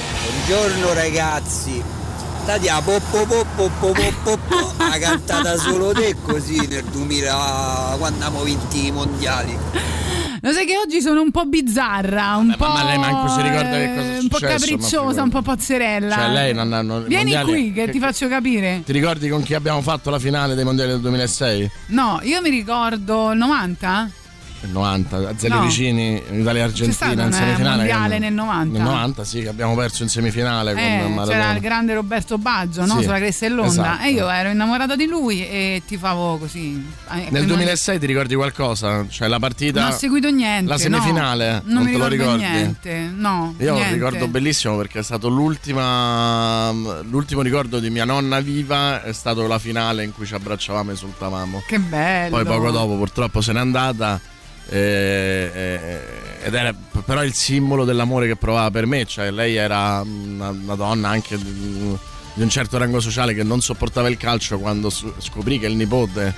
Buongiorno 0.47 0.93
ragazzi. 0.93 1.83
Stati 2.43 2.69
a 2.69 2.83
poppo 2.83 3.25
poppo 3.25 3.71
poppo 3.81 4.13
poppo 4.23 4.73
ha 4.77 4.99
cantata 4.99 5.57
solo 5.57 5.93
te 5.93 6.15
così 6.21 6.67
nel 6.67 6.85
2000 6.85 7.95
quando 7.99 8.25
abbiamo 8.25 8.45
vinto 8.45 8.77
i 8.77 8.91
mondiali. 8.91 9.59
Lo 10.45 10.51
sai 10.51 10.67
che 10.67 10.77
oggi 10.77 11.01
sono 11.01 11.21
un 11.21 11.31
po' 11.31 11.45
bizzarra, 11.45 12.35
un 12.37 12.53
po'. 12.59 12.67
ma 12.67 12.83
lei 12.83 12.99
manco 12.99 13.29
si 13.29 13.43
ricorda 13.43 13.71
che 13.77 13.95
cosa 13.95 14.01
è 14.09 14.15
eh, 14.17 14.19
Un 14.19 14.27
po' 14.29 14.37
successo, 14.39 14.59
capricciosa, 14.59 15.23
un 15.23 15.29
po' 15.31 15.41
pazzerella. 15.43 16.15
Cioè, 16.17 16.29
lei 16.31 16.53
non 16.53 16.69
non- 16.69 17.03
i 17.03 17.09
Vieni 17.09 17.33
mondiali- 17.35 17.51
qui 17.53 17.73
che 17.73 17.91
ti 17.93 18.01
faccio 18.01 18.27
capire. 18.27 18.83
Ti 18.85 18.91
ricordi 18.93 19.29
con 19.29 19.45
chi 19.45 19.55
abbiamo 19.55 19.81
fatto 19.83 20.11
la 20.11 20.19
finale 20.19 20.57
dei 20.57 20.65
mondiali 20.65 20.91
del 20.91 21.01
2006? 21.01 21.71
No, 21.87 22.19
io 22.25 22.41
mi 22.41 22.51
ricordo 22.51 23.31
il 23.31 23.39
90. 23.39 24.11
Il 24.65 24.71
90, 24.71 25.17
a 25.29 25.35
Zeli 25.37 25.55
No. 25.55 25.63
vicini, 25.63 26.23
Italia 26.31 26.65
Argentina 26.65 27.25
in 27.25 27.33
semifinale. 27.33 27.77
mondiale 27.77 28.19
nel 28.21 28.33
90. 28.33 28.79
Nel 28.79 28.83
90, 28.87 29.25
sì, 29.25 29.41
che 29.43 29.49
abbiamo 29.49 29.75
perso 29.75 30.05
in 30.05 30.09
semifinale 30.09 30.71
Eh, 30.73 31.01
con 31.03 31.15
Maradona. 31.15 31.27
c'era 31.39 31.53
il 31.55 31.61
grande 31.61 31.95
Roberto 31.95 32.39
Baggio 32.39 32.85
no? 32.87 32.97
Sì, 32.99 33.03
sulla 33.03 33.17
cresta 33.19 33.49
dell'onda 33.49 33.71
esatto. 33.71 34.03
e 34.05 34.11
io 34.11 34.29
ero 34.31 34.51
innamorata 34.51 34.95
di 34.95 35.07
lui 35.07 35.45
e 35.47 35.83
ti 35.87 35.97
favo 35.97 36.39
così. 36.39 36.75
Eh, 37.11 37.15
Nel 37.17 37.27
prima- 37.29 37.47
2006 37.47 37.99
ti 37.99 38.07
ricordi 38.07 38.35
qualcosa? 38.37 39.05
Cioè 39.09 39.27
la 39.29 39.39
partita. 39.41 39.81
Non 39.83 39.91
ho 39.91 39.97
seguito 39.97 40.31
niente. 40.31 40.69
La 40.71 40.79
semifinale? 40.79 41.63
no. 41.65 41.73
Non 41.75 41.83
non, 41.83 41.93
te 41.93 41.99
lo 41.99 42.07
ricordi? 42.07 42.45
niente. 42.45 43.11
No. 43.15 43.55
Io 43.59 43.69
ho 43.71 43.73
un 43.75 43.79
niente. 43.81 43.95
ricordo 43.95 44.29
bellissimo 44.29 44.77
perché 44.77 45.01
è 45.01 45.03
stato 45.03 45.29
l'ultima. 45.29 46.71
L'ultimo 47.03 47.43
ricordo 47.43 47.81
di 47.81 47.91
mia 47.91 48.05
nonna 48.05 48.41
viva 48.41 49.03
è 49.03 49.13
stato 49.13 49.47
la 49.47 49.59
finale 49.59 50.05
in 50.05 50.13
cui 50.13 50.25
ci 50.27 50.35
abbracciavamo 50.35 50.91
e 50.91 50.95
esultavamo. 50.95 51.63
Che 51.67 51.79
bello. 51.81 52.37
Poi 52.37 52.45
poco 52.45 52.71
dopo 52.71 52.97
purtroppo 52.97 53.41
se 53.41 53.53
n'è 53.53 53.59
andata. 53.59 54.21
Eh, 54.69 55.51
eh, 55.55 56.01
ed 56.47 56.55
era 56.55 56.75
però 57.05 57.23
il 57.25 57.35
simbolo 57.35 57.85
dell'amore 57.85 58.27
che 58.27 58.37
provava 58.37 58.71
per 58.71 58.87
me. 58.87 59.05
Cioè, 59.05 59.31
lei 59.31 59.57
era 59.57 60.01
una, 60.05 60.51
una 60.51 60.75
donna 60.75 61.09
anche 61.09 61.37
di, 61.37 61.97
di 62.35 62.43
un 62.43 62.49
certo 62.49 62.79
rango 62.79 63.01
sociale 63.01 63.35
che 63.35 63.43
non 63.43 63.61
sopportava 63.61 64.09
il 64.09 64.17
calcio 64.17 64.59
quando 64.59 64.91
scoprì 64.91 65.59
che 65.59 65.67
il 65.67 65.77
nipote 65.77 66.35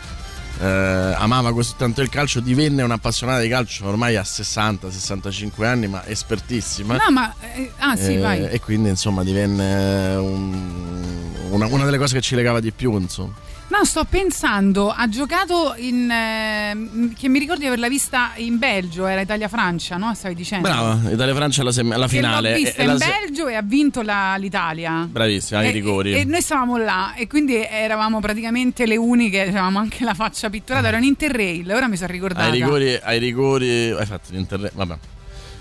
eh, 0.60 0.66
amava 0.66 1.52
così 1.52 1.74
tanto 1.76 2.00
il 2.00 2.08
calcio, 2.08 2.40
divenne 2.40 2.82
un'appassionata 2.82 3.40
di 3.40 3.48
calcio 3.48 3.86
ormai 3.88 4.16
a 4.16 4.22
60-65 4.22 5.64
anni, 5.64 5.86
ma 5.88 6.04
espertissima. 6.06 6.96
No, 6.96 7.10
ma. 7.12 7.32
eh, 7.54 7.70
ah, 7.78 7.96
sì, 7.96 8.14
Eh, 8.14 8.18
vai. 8.18 8.44
E 8.48 8.60
quindi 8.60 8.88
insomma 8.88 9.22
divenne 9.24 10.14
un- 10.16 11.32
una, 11.50 11.66
una 11.66 11.84
delle 11.84 11.98
cose 11.98 12.14
che 12.14 12.20
ci 12.20 12.34
legava 12.34 12.60
di 12.60 12.72
più. 12.72 12.96
Insomma. 12.98 13.32
No, 13.76 13.84
sto 13.84 14.04
pensando, 14.04 14.90
ha 14.90 15.08
giocato 15.08 15.74
in. 15.78 16.08
eh, 16.08 17.10
che 17.18 17.28
mi 17.28 17.40
ricordo 17.40 17.62
di 17.62 17.66
averla 17.66 17.88
vista 17.88 18.30
in 18.36 18.56
Belgio, 18.58 19.06
era 19.06 19.20
Italia-Francia, 19.22 19.96
no? 19.96 20.14
Stavi 20.14 20.34
dicendo? 20.36 20.68
Brava, 20.68 21.00
Italia-Francia 21.10 21.62
alla, 21.62 21.72
sem- 21.72 21.90
alla 21.90 22.06
finale. 22.06 22.50
L'ho 22.50 22.56
vista 22.56 22.76
E- 22.76 22.80
e 22.80 22.84
in 22.84 22.96
la 22.96 23.04
Belgio 23.04 23.48
e 23.48 23.54
ha 23.56 23.62
vinto 23.62 24.02
la- 24.02 24.36
l'Italia. 24.36 25.08
Bravissima, 25.10 25.58
ai 25.58 25.68
E- 25.68 25.70
rigori. 25.72 26.14
E, 26.14 26.24
noi 26.24 26.40
stavamo 26.40 26.76
là 26.76 27.14
e 27.14 27.26
quindi 27.26 27.56
eravamo 27.66 28.20
praticamente 28.20 28.86
le 28.86 28.96
uniche, 28.96 29.40
avevamo 29.40 29.80
anche 29.80 30.04
la 30.04 30.14
faccia 30.14 30.48
pitturata, 30.50 30.86
era 30.86 30.96
un 30.98 31.02
interrail, 31.02 31.68
ora 31.72 31.88
mi 31.88 31.96
sono 31.96 32.12
ricordata. 32.12 32.44
ai 32.44 32.52
rigori, 32.52 32.96
ai 33.02 33.18
rigori. 33.18 33.90
Hai 33.90 34.06
fatto 34.06 34.28
l'internet. 34.30 34.70
Vabbè. 34.72 34.96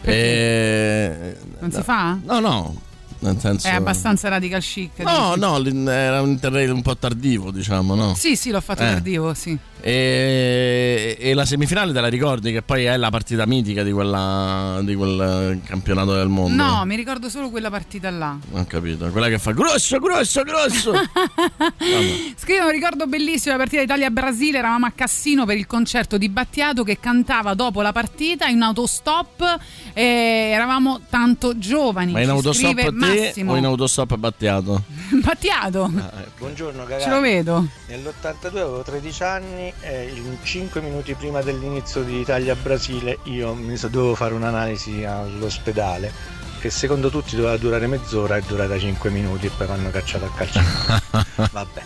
E- 0.04 1.36
Non 1.60 1.72
si 1.72 1.82
fa? 1.82 2.16
No, 2.24 2.40
no. 2.40 2.82
Nel 3.24 3.40
senso. 3.40 3.68
È 3.68 3.72
abbastanza 3.72 4.28
radical 4.28 4.62
chic. 4.62 5.00
No, 5.00 5.36
dici? 5.36 5.74
no, 5.74 5.90
era 5.92 6.22
un 6.22 6.30
interrail 6.30 6.72
un 6.72 6.82
po' 6.82 6.98
tardivo, 6.98 7.52
diciamo, 7.52 7.96
no? 7.96 8.14
Sì, 8.16 8.36
sì, 8.36 8.52
l'ho 8.52 8.60
fatto 8.60 8.82
Eh. 8.84 8.88
tardivo, 8.88 9.34
sì. 9.34 9.58
E, 9.86 11.18
e 11.20 11.34
la 11.34 11.44
semifinale 11.44 11.92
te 11.92 12.00
la 12.00 12.08
ricordi 12.08 12.54
che 12.54 12.62
poi 12.62 12.86
è 12.86 12.96
la 12.96 13.10
partita 13.10 13.46
mitica 13.46 13.84
di, 13.84 13.92
quella, 13.92 14.80
di 14.82 14.96
quel 14.96 15.60
campionato 15.66 16.14
del 16.14 16.30
mondo? 16.30 16.64
No, 16.64 16.86
mi 16.86 16.96
ricordo 16.96 17.28
solo 17.28 17.50
quella 17.50 17.70
partita 17.70 18.10
là. 18.10 18.38
Ho 18.54 18.64
capito, 18.66 19.10
quella 19.10 19.28
che 19.28 19.40
fa 19.40 19.52
grosso, 19.52 20.00
grosso, 20.00 20.44
grosso. 20.44 20.94
Scrivo 22.38 22.64
un 22.64 22.72
ricordo 22.72 23.08
bellissimo 23.08 23.52
la 23.52 23.60
partita 23.60 23.82
Italia-Brasile, 23.82 24.60
eravamo 24.60 24.86
a 24.86 24.92
Cassino 24.96 25.46
per 25.46 25.58
il 25.58 25.68
concerto 25.68 26.18
di 26.18 26.30
Battiato 26.30 26.84
che 26.84 26.98
cantava 27.02 27.54
dopo 27.54 27.82
la 27.82 27.92
partita 27.92 28.48
in 28.48 28.62
autostop 28.62 29.60
e 29.92 30.02
eravamo 30.02 31.02
tanto 31.10 31.58
giovani. 31.58 32.14
Ma 32.14 32.22
in 32.22 32.30
autostop 32.30 32.72
scrive 32.72 32.84
te 32.86 32.92
Massimo. 32.92 33.52
o 33.52 33.56
in 33.58 33.66
autostop 33.68 34.16
Battiato? 34.16 34.82
Battiato. 35.10 35.92
Buongiorno 36.38 36.84
ragazzi. 36.84 37.04
Ce 37.04 37.10
lo 37.10 37.20
vedo. 37.20 37.68
Nell'82 37.88 38.48
avevo 38.48 38.82
13 38.82 39.24
anni 39.24 39.73
e 39.82 40.12
in 40.14 40.38
5 40.42 40.82
minuti 40.82 41.14
prima 41.14 41.42
dell'inizio 41.42 42.04
di 42.04 42.20
Italia-Brasile 42.20 43.20
io 43.24 43.54
mi 43.54 43.76
so- 43.78 43.88
dovevo 43.88 44.16
fare 44.16 44.34
un'analisi 44.34 45.04
all'ospedale 45.04 46.12
che 46.60 46.70
secondo 46.70 47.10
tutti 47.10 47.36
doveva 47.36 47.58
durare 47.58 47.88
mezz'ora 47.88 48.38
e 48.38 48.40
è 48.40 48.44
durata 48.48 48.80
5 48.80 49.10
minuti 49.10 49.48
e 49.48 49.52
poi 49.58 49.68
mi 49.68 49.74
hanno 49.74 49.90
cacciato 49.92 50.26
a 50.26 50.32
calcio. 50.34 50.62
Vabbè. 51.52 51.82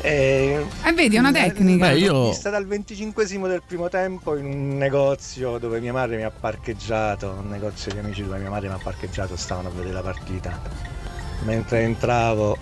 E, 0.00 0.66
Eh, 0.82 0.92
vedi, 0.94 1.16
è 1.16 1.18
una 1.18 1.30
tecnica. 1.30 1.88
Beh, 1.90 1.98
io- 1.98 2.28
vista 2.30 2.48
dal 2.50 2.66
25 2.66 3.24
del 3.48 3.62
primo 3.66 3.88
tempo 3.90 4.34
in 4.36 4.46
un 4.46 4.76
negozio 4.78 5.58
dove 5.58 5.78
mia 5.80 5.92
madre 5.92 6.16
mi 6.16 6.24
ha 6.24 6.30
parcheggiato, 6.30 7.36
un 7.38 7.48
negozio 7.50 7.92
di 7.92 7.98
amici 7.98 8.22
dove 8.24 8.38
mia 8.38 8.48
madre 8.50 8.68
mi 8.68 8.74
ha 8.74 8.80
parcheggiato, 8.82 9.36
stavano 9.36 9.68
a 9.68 9.70
vedere 9.72 9.92
la 9.92 10.00
partita. 10.00 10.58
Mentre 11.44 11.82
entravo 11.82 12.56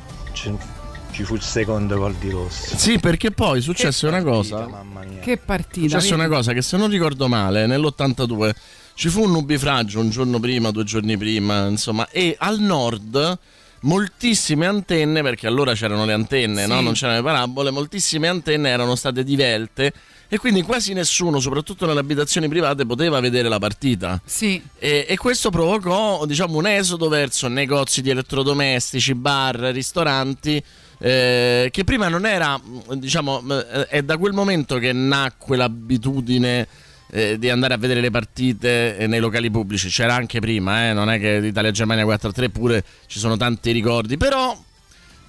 ci, 1.20 1.24
fu 1.24 1.35
il 1.35 1.42
secondo 1.42 1.96
gol 1.96 2.14
di 2.14 2.30
Rossi. 2.30 2.76
Sì, 2.76 2.98
perché 2.98 3.30
poi 3.30 3.61
successe 3.61 4.06
una 4.06 4.22
cosa. 4.22 4.66
Mamma 4.66 5.02
mia. 5.04 5.20
Che 5.20 5.37
partita. 5.37 5.88
Successe 5.88 6.11
vedi? 6.16 6.20
una 6.26 6.28
cosa 6.37 6.52
che 6.52 6.62
se 6.62 6.76
non 6.76 6.88
ricordo 6.88 7.28
male, 7.28 7.66
nell'82 7.66 8.52
ci 8.94 9.09
fu 9.09 9.22
un 9.22 9.33
nubifragio 9.33 10.00
un 10.00 10.11
giorno 10.11 10.40
prima, 10.40 10.70
due 10.70 10.85
giorni 10.85 11.16
prima, 11.16 11.66
insomma, 11.66 12.09
e 12.11 12.35
al 12.38 12.59
nord 12.61 13.38
moltissime 13.83 14.66
antenne, 14.66 15.22
perché 15.22 15.46
allora 15.46 15.72
c'erano 15.72 16.04
le 16.04 16.12
antenne, 16.12 16.64
Sì. 16.64 16.68
no? 16.68 16.80
non 16.80 16.92
c'erano 16.92 17.18
le 17.18 17.24
parabole, 17.24 17.70
moltissime 17.70 18.28
antenne 18.28 18.68
erano 18.68 18.94
state 18.94 19.24
divelte 19.24 19.92
e 20.28 20.38
quindi 20.38 20.62
quasi 20.62 20.92
nessuno, 20.92 21.40
soprattutto 21.40 21.87
nelle 21.87 21.98
abitazioni 22.00 22.46
private, 22.46 22.87
poteva 22.87 23.18
vedere 23.20 23.48
la 23.48 23.59
partita. 23.59 24.20
Sì. 24.24 24.62
E, 24.78 25.06
e 25.09 25.16
questo 25.16 25.50
provocò 25.50 26.24
diciamo, 26.24 26.56
un 26.56 26.66
esodo 26.66 27.09
verso 27.09 27.48
negozi 27.48 28.00
di 28.00 28.11
elettrodomestici, 28.11 29.14
bar, 29.14 29.56
ristoranti. 29.56 30.62
Eh, 31.02 31.68
che 31.72 31.84
prima 31.84 32.08
non 32.08 32.26
era, 32.26 32.60
diciamo, 32.94 33.42
eh, 33.48 33.86
è 33.86 34.02
da 34.02 34.18
quel 34.18 34.32
momento 34.32 34.76
che 34.76 34.92
nacque 34.92 35.56
l'abitudine 35.56 36.68
eh, 37.10 37.38
di 37.38 37.48
andare 37.48 37.74
a 37.74 37.78
vedere 37.78 38.00
le 38.00 38.10
partite 38.10 38.98
eh, 38.98 39.06
nei 39.06 39.18
locali 39.18 39.50
pubblici. 39.50 39.88
C'era 39.88 40.14
anche 40.14 40.40
prima, 40.40 40.90
eh, 40.90 40.92
non 40.92 41.10
è 41.10 41.18
che 41.18 41.40
l'Italia-Germania 41.40 42.04
4-3, 42.04 42.50
pure 42.50 42.84
ci 43.06 43.18
sono 43.18 43.36
tanti 43.38 43.72
ricordi, 43.72 44.18
però 44.18 44.56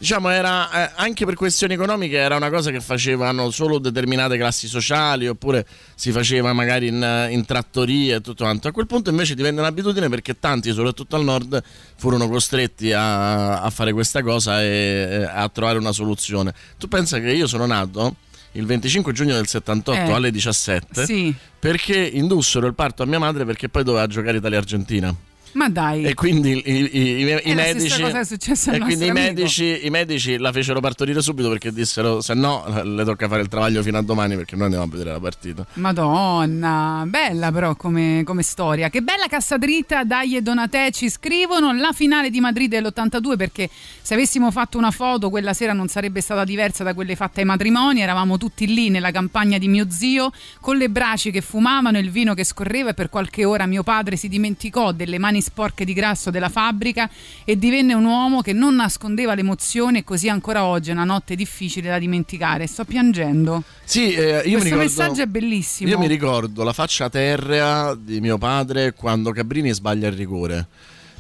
diciamo 0.01 0.29
era 0.29 0.89
eh, 0.89 0.93
anche 0.95 1.25
per 1.25 1.35
questioni 1.35 1.75
economiche 1.75 2.17
era 2.17 2.35
una 2.35 2.49
cosa 2.49 2.71
che 2.71 2.81
facevano 2.81 3.51
solo 3.51 3.77
determinate 3.77 4.35
classi 4.35 4.67
sociali 4.67 5.27
oppure 5.27 5.63
si 5.93 6.11
faceva 6.11 6.53
magari 6.53 6.87
in, 6.87 7.27
in 7.29 7.45
trattorie 7.45 8.15
e 8.15 8.21
tutto 8.21 8.43
quanto. 8.43 8.67
A 8.67 8.71
quel 8.71 8.87
punto 8.87 9.11
invece 9.11 9.35
divenne 9.35 9.59
un'abitudine 9.59 10.09
perché 10.09 10.39
tanti 10.39 10.73
soprattutto 10.73 11.15
al 11.15 11.23
nord 11.23 11.61
furono 11.95 12.27
costretti 12.27 12.91
a, 12.91 13.61
a 13.61 13.69
fare 13.69 13.93
questa 13.93 14.23
cosa 14.23 14.61
e 14.61 14.69
e 14.71 15.23
a 15.23 15.47
trovare 15.49 15.77
una 15.77 15.91
soluzione. 15.91 16.53
Tu 16.77 16.87
pensa 16.87 17.19
che 17.19 17.31
io 17.31 17.45
sono 17.45 17.65
nato 17.67 18.15
il 18.53 18.65
25 18.65 19.13
giugno 19.13 19.35
del 19.35 19.47
78 19.47 19.99
Eh, 19.99 20.11
alle 20.11 20.31
17 20.31 21.05
sì. 21.05 21.33
perché 21.59 21.95
indussero 21.95 22.65
il 22.67 22.73
parto 22.73 23.03
a 23.03 23.05
mia 23.05 23.19
madre 23.19 23.45
perché 23.45 23.69
poi 23.69 23.83
doveva 23.83 24.07
giocare 24.07 24.37
Italia-Argentina 24.37 25.15
Ma 25.53 25.69
dai. 25.69 26.03
e 26.03 26.13
quindi 26.13 26.61
i, 26.65 26.89
i- 26.95 27.19
i- 27.21 27.53
medici 27.55 28.01
e 28.01 28.79
quindi 28.79 29.05
i 29.07 29.11
medici, 29.11 29.85
i 29.85 29.89
medici 29.89 30.37
la 30.37 30.51
fecero 30.51 30.79
partorire 30.79 31.21
subito 31.21 31.49
perché 31.49 31.71
dissero 31.71 32.21
se 32.21 32.33
no 32.33 32.63
le 32.83 33.03
tocca 33.03 33.27
fare 33.27 33.41
il 33.41 33.47
travaglio 33.47 33.81
fino 33.83 33.97
a 33.97 34.01
domani 34.01 34.35
perché 34.35 34.55
noi 34.55 34.65
andiamo 34.65 34.85
a 34.85 34.87
vedere 34.89 35.11
la 35.11 35.19
partita 35.19 35.65
Madonna, 35.73 37.03
bella 37.07 37.51
però 37.51 37.75
come, 37.75 38.23
come 38.25 38.41
storia. 38.43 38.89
Che 38.89 39.01
bella 39.01 39.27
cassa 39.27 39.57
dritta, 39.57 40.03
Dai 40.03 40.35
e 40.35 40.41
Donatè 40.41 40.91
ci 40.91 41.09
scrivono. 41.09 41.71
La 41.73 41.91
finale 41.93 42.29
di 42.29 42.39
Madrid 42.39 42.69
dell'82 42.69 43.35
perché 43.37 43.69
se 44.01 44.13
avessimo 44.13 44.51
fatto 44.51 44.77
una 44.77 44.91
foto 44.91 45.29
quella 45.29 45.53
sera 45.53 45.73
non 45.73 45.87
sarebbe 45.87 46.21
stata 46.21 46.43
diversa 46.43 46.83
da 46.83 46.93
quelle 46.93 47.15
fatte 47.15 47.41
ai 47.41 47.45
matrimoni. 47.45 48.01
Eravamo 48.01 48.37
tutti 48.37 48.65
lì 48.67 48.89
nella 48.89 49.11
campagna 49.11 49.57
di 49.57 49.67
mio 49.67 49.87
zio 49.89 50.31
con 50.59 50.77
le 50.77 50.89
braci 50.89 51.31
che 51.31 51.41
fumavano 51.41 51.97
il 51.97 52.09
vino 52.09 52.33
che 52.33 52.43
scorreva 52.43 52.89
e 52.91 52.93
per 52.93 53.09
qualche 53.09 53.45
ora 53.45 53.65
mio 53.65 53.83
padre 53.83 54.15
si 54.15 54.27
dimenticò 54.27 54.91
delle 54.91 55.17
mani 55.19 55.40
sporche 55.41 55.85
di 55.85 55.93
grasso 55.93 56.29
della 56.29 56.49
fabbrica 56.49 57.09
e 57.43 57.57
divenne 57.57 57.93
un 57.93 58.05
uomo 58.05 58.41
che 58.41 58.53
non 58.53 58.75
nascondeva 58.75 59.33
l'emozione 59.33 59.99
e 59.99 60.03
così 60.03 60.29
ancora 60.29 60.63
oggi 60.65 60.89
è 60.89 60.93
una 60.93 61.03
notte 61.03 61.35
difficile 61.35 61.89
da 61.89 61.99
dimenticare. 61.99 62.67
Sto 62.67 62.85
piangendo. 62.85 63.63
sì 63.83 64.13
eh, 64.13 64.41
io 64.45 64.57
mi 64.57 64.61
Questo 64.61 64.63
ricordo 64.63 64.77
messaggio 64.77 65.21
è 65.21 65.25
bellissimo. 65.25 65.89
io 65.89 65.97
mi 65.99 66.07
ricordo 66.07 66.63
la 66.63 66.73
faccia 66.73 67.09
terrea 67.09 67.95
di 67.95 68.21
mio 68.21 68.37
padre 68.37 68.93
quando 68.93 69.31
Cabrini 69.31 69.71
sbaglia 69.71 70.07
il 70.07 70.13
rigore 70.15 70.67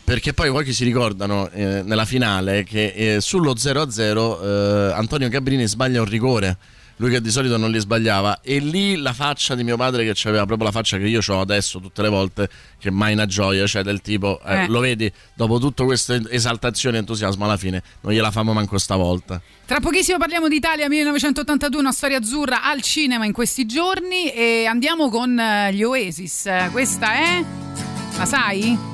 perché 0.03 0.33
poi 0.33 0.49
pochi 0.49 0.73
si 0.73 0.83
ricordano 0.83 1.49
eh, 1.51 1.81
nella 1.83 2.05
finale 2.05 2.63
che 2.63 3.15
eh, 3.15 3.21
sullo 3.21 3.53
0-0 3.53 4.43
eh, 4.43 4.91
Antonio 4.93 5.29
Cabrini 5.29 5.65
sbaglia 5.67 6.01
un 6.01 6.07
rigore 6.07 6.57
lui 7.01 7.09
che 7.09 7.19
di 7.19 7.31
solito 7.31 7.57
non 7.57 7.71
li 7.71 7.79
sbagliava 7.79 8.41
e 8.41 8.59
lì 8.59 8.95
la 8.95 9.11
faccia 9.11 9.55
di 9.55 9.63
mio 9.63 9.75
padre 9.75 10.03
che 10.05 10.27
aveva 10.27 10.45
proprio 10.45 10.67
la 10.67 10.71
faccia 10.71 10.97
che 10.99 11.07
io 11.07 11.19
ho 11.25 11.41
adesso 11.41 11.79
tutte 11.79 12.03
le 12.03 12.09
volte 12.09 12.47
che 12.77 12.91
mai 12.91 13.13
una 13.13 13.25
gioia 13.25 13.65
cioè 13.65 13.81
del 13.81 14.01
tipo 14.01 14.39
eh, 14.45 14.63
Eh. 14.63 14.67
lo 14.67 14.79
vedi 14.79 15.11
dopo 15.33 15.57
tutta 15.57 15.83
questa 15.83 16.19
esaltazione 16.29 16.97
e 16.97 16.99
entusiasmo 16.99 17.43
alla 17.43 17.57
fine 17.57 17.81
non 18.01 18.13
gliela 18.13 18.29
famo 18.29 18.53
manco 18.53 18.77
stavolta 18.77 19.41
Tra 19.65 19.79
pochissimo 19.79 20.17
parliamo 20.19 20.47
d'Italia 20.47 20.87
1982, 20.87 21.79
una 21.79 21.91
storia 21.91 22.17
azzurra 22.17 22.63
al 22.63 22.81
cinema 22.81 23.25
in 23.25 23.31
questi 23.31 23.65
giorni 23.65 24.29
e 24.31 24.65
andiamo 24.65 25.09
con 25.09 25.39
eh, 25.39 25.73
gli 25.73 25.81
Oasis. 25.81 26.49
Questa 26.71 27.13
è 27.13 27.43
la 28.17 28.25
sai? 28.25 28.90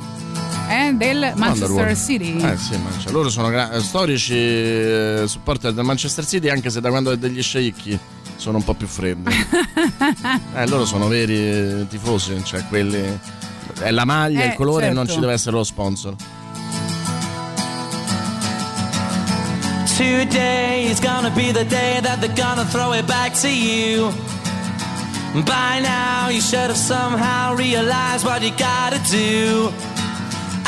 È 0.68 0.92
del 0.94 1.32
Manchester. 1.36 1.98
City. 1.98 2.42
Eh 2.42 2.58
sì, 2.58 2.76
ma 2.78 2.90
cioè, 3.02 3.12
loro 3.12 3.30
sono 3.30 3.50
gra- 3.50 3.80
storici 3.82 4.36
eh, 4.36 5.24
supporter 5.26 5.72
del 5.72 5.86
Manchester 5.86 6.26
City 6.26 6.50
anche 6.50 6.70
se 6.70 6.82
da 6.82 6.90
quando 6.90 7.12
è 7.12 7.18
degli 7.18 7.42
sceicchi 7.42 7.98
sono 8.36 8.58
un 8.58 8.64
po' 8.64 8.74
più 8.74 8.86
freddi. 8.88 9.32
eh, 10.56 10.68
loro 10.68 10.86
sono 10.86 11.08
veri 11.08 11.36
eh, 11.38 11.86
tifosi, 11.90 12.42
cioè 12.44 12.66
quelli 12.68 13.02
è 13.80 13.92
la 13.92 14.06
maglia, 14.06 14.44
Eh, 14.44 14.48
il 14.48 14.54
colore 14.56 14.88
e 14.88 14.90
non 14.90 15.06
certo. 15.06 15.14
ci 15.14 15.20
deve 15.20 15.34
essere 15.34 15.56
lo 15.56 15.64
sponsor. 15.64 16.16
Today 19.98 20.90
is 20.92 21.00
gonna 21.00 21.32
be 21.32 21.52
the 21.52 21.66
day 21.66 22.00
that 22.02 22.20
they're 22.20 22.36
gonna 22.36 22.66
throw 22.66 22.94
it 22.94 23.08
back 23.08 23.34
to 23.42 23.48
you. 23.50 24.12
By 25.46 25.80
now, 25.82 26.30
you 26.30 26.42
should 26.42 26.70
have 26.70 26.78
somehow 26.78 27.56
realized 27.56 28.24
what 28.26 28.42
you 28.42 28.52
gotta 28.58 29.00
do. 29.10 29.72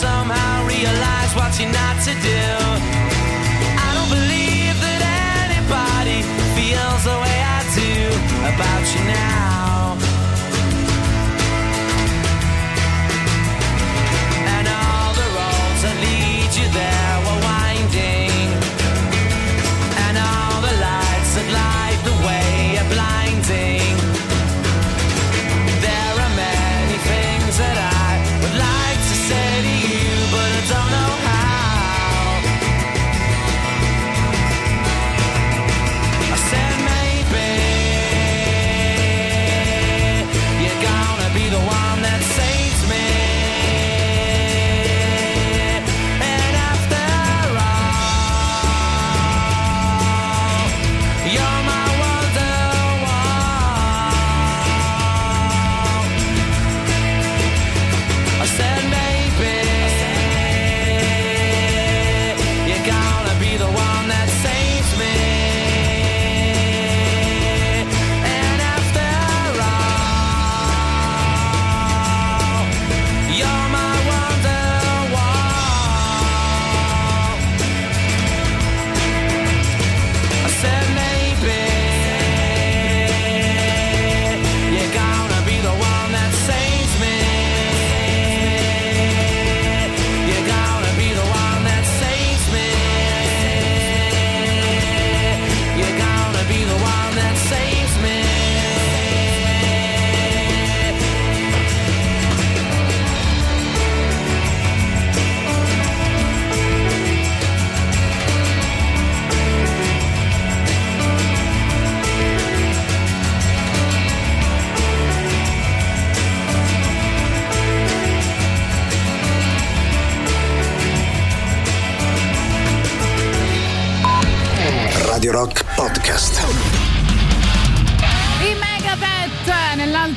Somehow 0.00 0.66
realized 0.66 1.36
what 1.36 1.52
you're 1.60 1.68
not 1.68 1.96
to 2.06 2.12
do. 2.32 2.44
I 3.84 3.88
don't 3.96 4.08
believe 4.08 4.76
that 4.80 5.00
anybody 5.44 6.24
feels 6.56 7.04
the 7.04 7.16
way 7.24 7.38
I 7.56 7.60
do 7.76 7.92
about 8.50 8.84
you 8.94 9.02
now. 9.12 9.49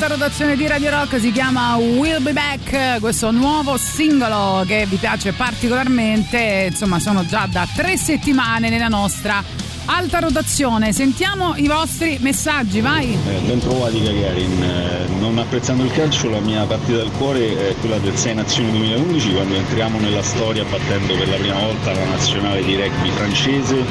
Nell'alta 0.04 0.26
rotazione 0.26 0.58
di 0.58 0.68
Radio 0.68 0.90
Rock 0.90 1.18
si 1.18 1.32
chiama 1.32 1.78
Will 1.78 2.22
Be 2.22 2.34
Back, 2.34 3.00
questo 3.00 3.32
nuovo 3.32 3.78
singolo 3.78 4.66
che 4.68 4.86
vi 4.86 4.98
piace 4.98 5.32
particolarmente, 5.32 6.68
insomma 6.72 7.00
sono 7.00 7.26
già 7.26 7.48
da 7.50 7.66
tre 7.74 7.96
settimane 7.96 8.68
nella 8.68 8.90
nostra 8.90 9.42
alta 9.86 10.20
rotazione. 10.20 10.94
Sentiamo 10.94 11.56
i 11.56 11.68
vostri 11.68 12.18
messaggi, 12.22 12.82
vai! 12.82 13.14
Eh, 13.14 13.40
ben 13.46 13.60
Gagarin, 13.60 14.64
Eh, 14.64 15.08
non 15.20 15.38
apprezzando 15.38 15.84
il 15.84 15.92
calcio 15.92 16.30
la 16.30 16.40
mia 16.40 16.64
partita 16.66 16.98
del 16.98 17.12
cuore 17.12 17.70
è 17.70 17.76
quella 17.80 17.98
del 17.98 18.16
6 18.16 18.36
Nazioni 18.36 18.72
2011 18.72 19.34
quando 19.34 19.56
entriamo 19.56 20.00
nella 20.00 20.22
storia 20.22 20.64
battendo 20.66 21.16
per 21.16 21.30
la 21.30 21.36
prima 21.36 21.60
volta 21.60 21.92
la 21.92 22.06
nazionale 22.06 22.64
di 22.64 22.76
rugby 22.76 23.10
francese 23.10 23.84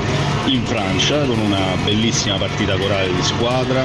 in 0.47 0.65
Francia 0.65 1.25
con 1.25 1.39
una 1.39 1.77
bellissima 1.85 2.37
partita 2.37 2.77
corale 2.77 3.15
di 3.15 3.23
squadra, 3.23 3.83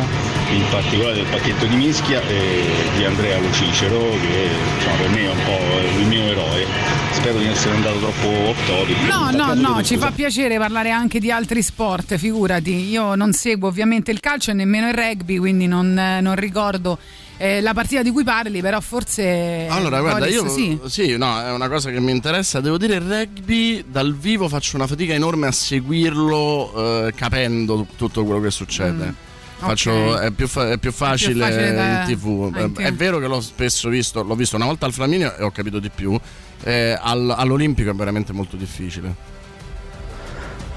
in 0.51 0.63
particolare 0.69 1.15
del 1.15 1.25
pacchetto 1.25 1.65
di 1.65 1.75
mischia 1.75 2.21
e 2.21 2.65
di 2.95 3.03
Andrea 3.05 3.39
Lucicero 3.39 3.99
che 3.99 4.49
insomma, 4.75 4.95
per 4.97 5.09
me 5.09 5.21
è 5.21 5.29
un 5.29 5.43
po' 5.45 5.99
il 5.99 6.07
mio 6.07 6.23
eroe. 6.23 7.06
Spero 7.27 7.39
di 7.41 7.47
non 7.47 7.55
essere 7.55 7.75
andato 7.75 7.97
troppo 7.99 8.27
off 8.29 8.65
topic. 8.65 8.97
No, 9.01 9.31
no, 9.31 9.53
no, 9.53 9.83
ci 9.83 9.97
fa 9.97 10.11
piacere 10.11 10.57
parlare 10.57 10.91
anche 10.91 11.19
di 11.19 11.29
altri 11.29 11.61
sport, 11.61 12.15
figurati. 12.15 12.89
Io 12.89 13.15
non 13.15 13.33
seguo 13.33 13.67
ovviamente 13.67 14.11
il 14.11 14.21
calcio 14.21 14.51
e 14.51 14.53
nemmeno 14.53 14.87
il 14.87 14.93
rugby, 14.93 15.37
quindi 15.37 15.67
non, 15.67 15.91
non 15.93 16.35
ricordo 16.35 16.97
eh, 17.35 17.59
la 17.59 17.73
partita 17.73 18.01
di 18.01 18.11
cui 18.11 18.23
parli, 18.23 18.61
però 18.61 18.79
forse... 18.79 19.67
Allora, 19.69 19.99
guarda, 19.99 20.19
Boris, 20.19 20.55
io 20.55 20.87
sì. 20.87 21.17
no, 21.17 21.41
è 21.41 21.51
una 21.51 21.67
cosa 21.67 21.91
che 21.91 21.99
mi 21.99 22.13
interessa. 22.13 22.61
Devo 22.61 22.77
dire, 22.77 22.95
il 22.95 23.01
rugby 23.01 23.83
dal 23.85 24.15
vivo 24.15 24.47
faccio 24.47 24.77
una 24.77 24.87
fatica 24.87 25.13
enorme 25.13 25.47
a 25.47 25.51
seguirlo 25.51 27.07
eh, 27.07 27.13
capendo 27.13 27.87
tutto 27.97 28.23
quello 28.23 28.39
che 28.39 28.51
succede. 28.51 29.05
Mm. 29.05 29.25
Faccio- 29.57 29.91
Ok. 29.91 30.19
è, 30.19 30.31
più 30.31 30.47
fa- 30.47 30.71
è 30.71 30.77
più 30.77 30.91
facile, 30.93 31.43
facile 31.43 31.73
da- 31.73 32.01
in 32.03 32.15
tv. 32.15 32.51
Ah, 32.53 32.61
in 32.61 32.73
è 32.77 32.89
TV. 32.91 32.95
vero 32.95 33.19
che 33.19 33.27
l'ho 33.27 33.41
spesso 33.41 33.89
visto, 33.89 34.23
l'ho 34.23 34.35
visto 34.35 34.55
una 34.55 34.65
volta 34.65 34.85
al 34.85 34.93
Flaminio 34.93 35.35
e 35.35 35.43
ho 35.43 35.51
capito 35.51 35.79
di 35.79 35.89
più. 35.93 36.17
Eh, 36.63 36.97
al- 36.99 37.33
all'Olimpico 37.37 37.89
è 37.89 37.93
veramente 37.93 38.33
molto 38.33 38.55
difficile. 38.55 39.35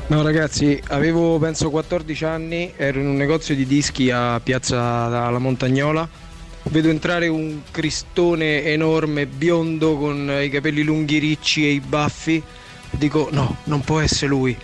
No 0.08 0.22
ragazzi, 0.22 0.80
avevo 0.88 1.38
penso 1.38 1.70
14 1.70 2.24
anni, 2.24 2.72
ero 2.76 2.98
in 2.98 3.06
un 3.06 3.16
negozio 3.16 3.54
di 3.54 3.64
dischi 3.64 4.10
a 4.10 4.40
Piazza 4.40 5.06
La 5.08 5.38
Montagnola, 5.38 6.08
vedo 6.64 6.88
entrare 6.88 7.28
un 7.28 7.60
cristone 7.70 8.64
enorme, 8.64 9.26
biondo, 9.26 9.96
con 9.96 10.28
i 10.42 10.48
capelli 10.50 10.82
lunghi 10.82 11.18
ricci 11.18 11.64
e 11.64 11.70
i 11.70 11.80
baffi, 11.80 12.42
dico 12.90 13.28
no, 13.30 13.58
non 13.64 13.82
può 13.82 14.00
essere 14.00 14.26
lui. 14.26 14.56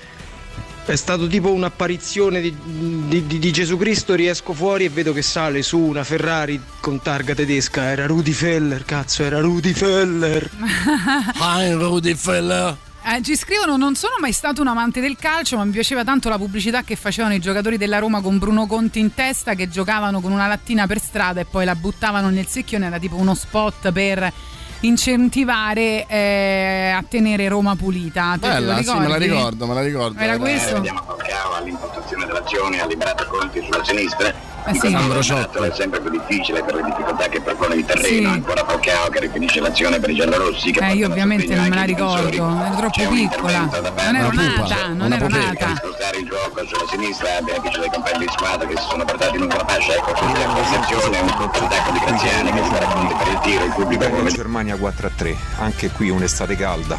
È 0.86 0.94
stato 0.94 1.26
tipo 1.26 1.52
un'apparizione 1.52 2.40
di, 2.40 2.54
di- 2.62 3.26
di- 3.26 3.38
di 3.40 3.52
Gesù 3.52 3.76
Cristo, 3.76 4.14
riesco 4.14 4.52
fuori 4.52 4.84
e 4.84 4.88
vedo 4.88 5.12
che 5.12 5.20
sale 5.20 5.62
su 5.62 5.78
una 5.78 6.04
Ferrari 6.04 6.60
con 6.80 7.02
targa 7.02 7.34
tedesca, 7.34 7.82
era 7.90 8.06
Rudy 8.06 8.30
Feller, 8.30 8.84
cazzo, 8.84 9.24
era 9.24 9.40
Rudy 9.40 9.72
Feller. 9.72 10.48
Hi 11.42 11.72
Rudy 11.72 12.14
Feller. 12.14 12.76
Eh, 13.04 13.20
ci 13.22 13.36
scrivono: 13.36 13.76
Non 13.76 13.96
sono 13.96 14.14
mai 14.20 14.32
stato 14.32 14.60
un 14.60 14.68
amante 14.68 15.00
del 15.00 15.16
calcio, 15.16 15.56
ma 15.56 15.64
mi 15.64 15.72
piaceva 15.72 16.04
tanto 16.04 16.28
la 16.28 16.38
pubblicità 16.38 16.84
che 16.84 16.94
facevano 16.94 17.34
i 17.34 17.40
giocatori 17.40 17.76
della 17.76 17.98
Roma 17.98 18.20
con 18.20 18.38
Bruno 18.38 18.66
Conti 18.66 19.00
in 19.00 19.12
testa, 19.12 19.54
che 19.54 19.68
giocavano 19.68 20.20
con 20.20 20.30
una 20.30 20.46
lattina 20.46 20.86
per 20.86 21.00
strada 21.00 21.40
e 21.40 21.46
poi 21.46 21.64
la 21.64 21.74
buttavano 21.74 22.30
nel 22.30 22.46
secchione. 22.46 22.86
Era 22.86 22.98
tipo 23.00 23.16
uno 23.16 23.34
spot 23.34 23.90
per 23.90 24.32
incentivare 24.80 26.06
eh, 26.06 26.92
a 26.96 27.04
tenere 27.08 27.48
Roma 27.48 27.76
pulita. 27.76 28.36
Te 28.40 28.48
Bella, 28.48 28.82
sì, 28.82 28.96
me 28.96 29.08
la 29.08 29.16
ricordo, 29.16 29.66
me 29.66 29.74
la 29.74 29.82
ricordo. 29.82 30.18
Era 30.18 30.38
questo? 30.38 30.74
Vediamo 30.74 31.02
Falcao 31.06 31.54
all'impostazione 31.54 32.26
dell'azione, 32.26 32.80
ha 32.80 32.86
liberato 32.86 33.26
Conti 33.26 33.62
sulla 33.62 33.84
sinistra. 33.84 34.55
Eh 34.66 34.70
In 34.72 34.80
sì. 34.80 35.22
Ciotti. 35.22 35.58
è 35.58 35.72
sempre 35.72 36.00
più 36.00 36.10
difficile 36.10 36.62
per 36.62 36.74
le 36.74 36.82
difficoltà 36.82 37.28
che 37.28 37.40
propone 37.40 37.76
il 37.76 37.84
terreno. 37.84 38.06
Sì. 38.06 38.24
Ancora 38.24 38.64
Falcao 38.64 39.08
che 39.10 39.20
rifinisce 39.20 39.60
l'azione 39.60 39.98
per 40.00 40.10
i 40.10 40.14
giallorossi. 40.14 40.72
Che 40.72 40.80
Eh, 40.84 40.94
io 40.94 41.06
ovviamente 41.08 41.54
non 41.54 41.68
me 41.68 41.74
la 41.76 41.82
ricordo, 41.84 42.28
ero 42.28 42.76
troppo 42.76 42.90
C'è 42.90 43.06
piccola. 43.08 43.58
Non 43.60 44.16
ero 44.16 44.30
nata, 44.32 44.86
non 44.88 45.12
ero 45.12 45.26
Per 45.26 45.38
nata. 45.38 45.74
spostare 45.76 46.16
il 46.18 46.26
gioco 46.28 46.66
sulla 46.66 46.86
sinistra, 46.90 47.28
beneficio 47.42 47.80
dei 47.80 47.90
compagni 47.90 48.18
di 48.26 48.32
squadra 48.32 48.66
che 48.66 48.76
si 48.76 48.84
sono 48.88 49.04
portati 49.04 49.38
lungo 49.38 49.56
la 49.56 49.64
fascia. 49.66 49.92
Ecco, 49.94 50.12
quindi 50.12 50.38
la 50.38 50.44
intercezione, 50.46 51.18
un 51.20 51.34
colpo 51.36 51.58
di 51.92 51.98
Graziani 52.00 52.50
che 52.52 52.60
libera 52.60 52.86
Conti 52.86 53.14
per 53.14 53.26
il 53.28 53.38
tiro. 53.40 53.64
Il 53.64 53.72
pubblico 53.72 54.24
Germania 54.26 54.76
4 54.76 55.06
a 55.06 55.10
3, 55.14 55.36
anche 55.58 55.90
qui 55.90 56.10
un'estate 56.10 56.56
calda. 56.56 56.98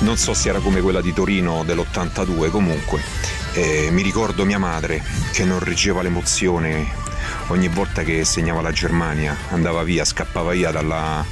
Non 0.00 0.16
so 0.16 0.32
se 0.34 0.48
era 0.48 0.60
come 0.60 0.80
quella 0.80 1.00
di 1.00 1.12
Torino 1.12 1.62
dell'82, 1.64 2.50
comunque. 2.50 3.02
eh, 3.52 3.88
mi 3.90 4.02
ricordo 4.02 4.44
mia 4.44 4.58
madre 4.58 5.02
che 5.32 5.44
non 5.44 5.58
reggeva 5.58 6.02
l'emozione 6.02 6.86
ogni 7.48 7.68
volta 7.68 8.02
che 8.02 8.24
segnava 8.24 8.62
la 8.62 8.72
Germania, 8.72 9.36
andava 9.50 9.82
via, 9.82 10.04
scappava 10.04 10.52
via 10.52 10.70
dalla- 10.70 11.24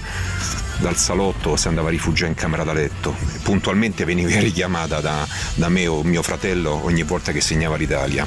dal 0.79 0.97
salotto, 0.97 1.57
si 1.57 1.69
andava 1.69 1.89
a 1.89 1.91
rifugiare 1.91 2.31
in 2.31 2.37
camera 2.37 2.63
da 2.65 2.73
letto. 2.73 3.17
Puntualmente 3.43 4.05
veniva 4.05 4.29
richiamata 4.39 5.01
da, 5.01 5.27
da 5.55 5.69
me 5.69 5.87
o 5.87 6.03
mio 6.03 6.23
fratello 6.23 6.85
ogni 6.85 7.03
volta 7.05 7.33
che 7.33 7.41
segnava 7.41 7.77
l'Italia. 7.77 8.27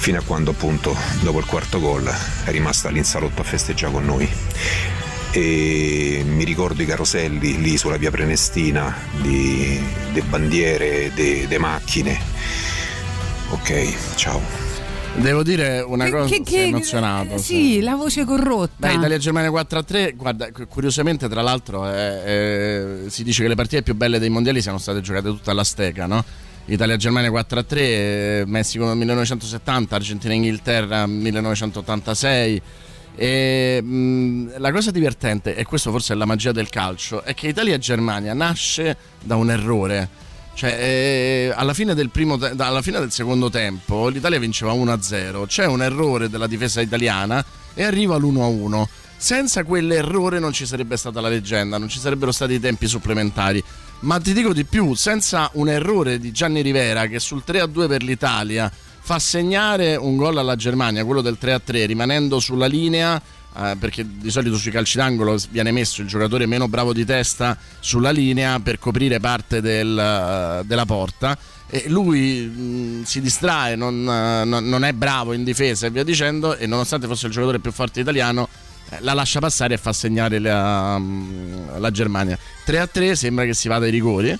fino 0.00 0.18
a 0.18 0.22
quando 0.22 0.50
appunto 0.52 0.96
dopo 1.20 1.38
il 1.40 1.44
quarto 1.46 1.80
gol 1.80 2.06
è 2.44 2.50
rimasta 2.50 2.88
lì 2.90 2.98
in 2.98 3.04
salotto 3.04 3.40
a 3.40 3.44
festeggiare 3.44 3.92
con 3.92 4.04
noi. 4.04 4.28
E 5.30 6.22
mi 6.26 6.42
ricordo 6.44 6.80
i 6.82 6.86
caroselli 6.86 7.60
lì 7.60 7.76
sulla 7.76 7.96
via 7.98 8.10
Prenestina, 8.10 8.94
di, 9.20 9.78
de 10.12 10.22
bandiere, 10.22 11.12
de, 11.14 11.46
de 11.46 11.58
macchine. 11.58 12.18
Ok, 13.50 14.14
ciao. 14.16 14.40
Devo 15.16 15.42
dire 15.42 15.80
una 15.80 16.08
cosa, 16.10 16.28
che- 16.28 16.34
si 16.34 16.40
è 16.40 16.44
che- 16.44 16.62
emozionato. 16.64 17.38
Sì, 17.38 17.80
la 17.80 17.94
voce 17.94 18.24
corrotta. 18.24 18.86
Beh, 18.88 18.94
Italia-Germania 18.94 19.50
4 19.50 19.78
a 19.78 19.82
3, 19.82 20.12
guarda, 20.16 20.50
cu- 20.50 20.66
curiosamente 20.68 21.28
tra 21.28 21.42
l'altro 21.42 21.90
eh, 21.92 22.22
eh, 22.24 23.10
si 23.10 23.22
dice 23.22 23.42
che 23.42 23.48
le 23.48 23.54
partite 23.54 23.82
più 23.82 23.94
belle 23.94 24.18
dei 24.18 24.28
mondiali 24.30 24.62
siano 24.62 24.78
state 24.78 25.00
giocate 25.02 25.28
tutte 25.28 25.50
all'Asteca, 25.50 26.06
no? 26.06 26.24
Italia-Germania 26.66 27.30
4 27.30 27.58
a 27.58 27.62
3, 27.64 27.80
eh, 27.80 28.42
Messico 28.46 28.94
1970, 28.94 29.94
Argentina-Inghilterra 29.96 31.06
1986. 31.06 32.62
E, 33.20 33.82
mh, 33.82 34.58
la 34.58 34.70
cosa 34.70 34.92
divertente, 34.92 35.56
e 35.56 35.64
questo 35.64 35.90
forse 35.90 36.12
è 36.12 36.16
la 36.16 36.24
magia 36.24 36.52
del 36.52 36.68
calcio, 36.68 37.22
è 37.24 37.34
che 37.34 37.48
Italia-Germania 37.48 38.32
nasce 38.32 38.96
da 39.24 39.34
un 39.34 39.50
errore. 39.50 40.08
Cioè, 40.54 40.70
eh, 40.70 41.52
alla, 41.54 41.74
fine 41.74 41.96
te- 41.96 42.08
alla 42.56 42.80
fine 42.80 43.00
del 43.00 43.10
secondo 43.10 43.50
tempo 43.50 44.08
l'Italia 44.08 44.38
vinceva 44.38 44.72
1-0, 44.72 45.46
c'è 45.46 45.66
un 45.66 45.82
errore 45.82 46.28
della 46.28 46.46
difesa 46.46 46.80
italiana 46.80 47.44
e 47.74 47.82
arriva 47.82 48.16
l'1-1. 48.16 48.86
Senza 49.16 49.64
quell'errore 49.64 50.38
non 50.38 50.52
ci 50.52 50.64
sarebbe 50.64 50.96
stata 50.96 51.20
la 51.20 51.28
leggenda, 51.28 51.76
non 51.76 51.88
ci 51.88 51.98
sarebbero 51.98 52.30
stati 52.30 52.52
i 52.54 52.60
tempi 52.60 52.86
supplementari. 52.86 53.62
Ma 54.00 54.20
ti 54.20 54.32
dico 54.32 54.52
di 54.52 54.64
più, 54.64 54.94
senza 54.94 55.50
un 55.54 55.68
errore 55.68 56.20
di 56.20 56.30
Gianni 56.30 56.60
Rivera 56.60 57.06
che 57.06 57.18
sul 57.18 57.42
3-2 57.44 57.88
per 57.88 58.04
l'Italia 58.04 58.70
fa 59.08 59.18
segnare 59.18 59.96
un 59.96 60.16
gol 60.16 60.36
alla 60.36 60.54
Germania, 60.54 61.02
quello 61.02 61.22
del 61.22 61.38
3-3, 61.40 61.86
rimanendo 61.86 62.38
sulla 62.40 62.66
linea 62.66 63.18
eh, 63.56 63.74
perché 63.80 64.04
di 64.06 64.30
solito 64.30 64.58
sui 64.58 64.70
calci 64.70 64.98
d'angolo 64.98 65.34
viene 65.48 65.70
messo 65.72 66.02
il 66.02 66.06
giocatore 66.06 66.44
meno 66.44 66.68
bravo 66.68 66.92
di 66.92 67.06
testa 67.06 67.56
sulla 67.80 68.10
linea 68.10 68.60
per 68.60 68.78
coprire 68.78 69.18
parte 69.18 69.62
del, 69.62 69.98
eh, 69.98 70.62
della 70.66 70.84
porta 70.84 71.38
e 71.68 71.84
lui 71.88 72.40
mh, 72.42 73.04
si 73.04 73.22
distrae, 73.22 73.76
non, 73.76 73.94
eh, 74.06 74.44
non- 74.44 74.84
è 74.84 74.92
bravo 74.92 75.32
in 75.32 75.42
difesa 75.42 75.86
e 75.86 75.90
via 75.90 76.04
dicendo 76.04 76.54
e 76.54 76.66
nonostante 76.66 77.06
fosse 77.06 77.28
il 77.28 77.32
giocatore 77.32 77.60
più 77.60 77.72
forte 77.72 78.00
italiano 78.00 78.46
eh, 78.90 78.98
la 79.00 79.14
lascia 79.14 79.40
passare 79.40 79.72
e 79.72 79.78
fa 79.78 79.94
segnare 79.94 80.38
la, 80.38 80.98
mh, 80.98 81.80
la 81.80 81.90
Germania. 81.90 82.38
3 82.66 82.78
a 82.78 82.86
3 82.86 83.16
sembra 83.16 83.46
che 83.46 83.54
si 83.54 83.68
vada 83.68 83.86
ai 83.86 83.90
rigori 83.90 84.38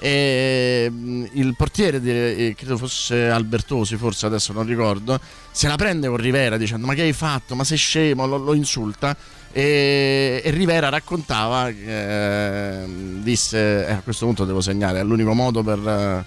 e 0.00 0.88
mh, 0.90 1.28
il 1.32 1.54
portiere 1.56 2.00
di- 2.00 2.10
eh, 2.10 2.54
credo 2.56 2.76
fosse 2.76 3.28
Albertosi 3.28 3.96
forse 3.96 4.26
adesso 4.26 4.52
non 4.52 4.64
ricordo 4.66 5.18
se 5.50 5.66
la 5.68 5.76
prende 5.76 6.08
con 6.08 6.16
Rivera 6.18 6.56
dicendo 6.56 6.86
ma 6.86 6.94
che 6.94 7.02
hai 7.02 7.12
fatto? 7.12 7.54
Ma 7.54 7.64
sei 7.64 7.76
scemo? 7.78 8.26
Lo, 8.26 8.36
lo 8.36 8.54
insulta? 8.54 9.16
E, 9.50 10.40
e 10.44 10.50
Rivera 10.50 10.88
raccontava 10.88 11.68
eh, 11.68 12.84
disse 13.22 13.86
"Eh, 13.86 13.92
a 13.92 14.00
questo 14.02 14.26
punto 14.26 14.44
devo 14.44 14.60
segnare 14.60 15.00
è 15.00 15.02
l'unico 15.02 15.32
modo 15.34 15.62
per, 15.62 16.24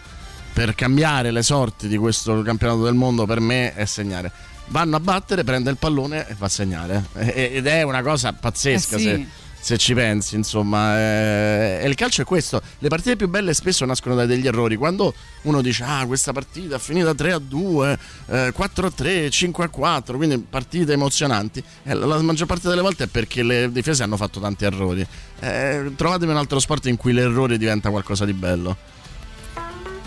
per 0.53 0.75
cambiare 0.75 1.31
le 1.31 1.43
sorti 1.43 1.87
di 1.87 1.97
questo 1.97 2.41
campionato 2.41 2.83
del 2.83 2.95
mondo 2.95 3.25
per 3.25 3.39
me 3.39 3.73
è 3.73 3.85
segnare. 3.85 4.31
Vanno 4.67 4.95
a 4.95 4.99
battere 4.99 5.43
prende 5.43 5.69
il 5.69 5.77
pallone 5.77 6.27
e 6.27 6.35
va 6.37 6.45
a 6.45 6.49
segnare 6.49 7.05
ed 7.13 7.67
è 7.67 7.83
una 7.83 8.01
cosa 8.01 8.31
pazzesca 8.33 8.95
Eh 8.95 8.99
sì. 8.99 9.03
se, 9.05 9.27
se 9.61 9.77
ci 9.77 9.93
pensi, 9.93 10.35
insomma, 10.35 10.97
eh, 10.97 11.79
e 11.83 11.87
il 11.87 11.93
calcio 11.95 12.23
è 12.23 12.25
questo. 12.25 12.61
Le 12.79 12.89
partite 12.89 13.15
più 13.15 13.29
belle 13.29 13.53
spesso 13.53 13.85
nascono 13.85 14.15
da 14.15 14.25
degli 14.25 14.47
errori. 14.47 14.75
Quando 14.75 15.13
uno 15.43 15.61
dice, 15.61 15.83
ah, 15.83 16.05
questa 16.07 16.33
partita 16.33 16.77
è 16.77 16.79
finita 16.79 17.13
3 17.13 17.31
a 17.31 17.39
2, 17.39 17.99
eh, 18.27 18.51
4 18.53 18.87
a 18.87 18.91
3, 18.91 19.29
5 19.29 19.63
a 19.63 19.69
4, 19.69 20.17
quindi 20.17 20.39
partite 20.39 20.93
emozionanti, 20.93 21.63
eh, 21.83 21.93
la, 21.93 22.19
maggior 22.21 22.47
parte 22.47 22.67
delle 22.67 22.81
volte 22.81 23.03
è 23.03 23.07
perché 23.07 23.43
le 23.43 23.71
difese 23.71 24.01
hanno 24.01 24.17
fatto 24.17 24.39
tanti 24.39 24.65
errori. 24.65 25.05
Eh, 25.39 25.91
trovatemi 25.95 26.31
un 26.31 26.37
altro 26.37 26.59
sport 26.59 26.87
in 26.87 26.97
cui 26.97 27.13
l'errore 27.13 27.57
diventa 27.57 27.91
qualcosa 27.91 28.25
di 28.25 28.33
bello. 28.33 28.75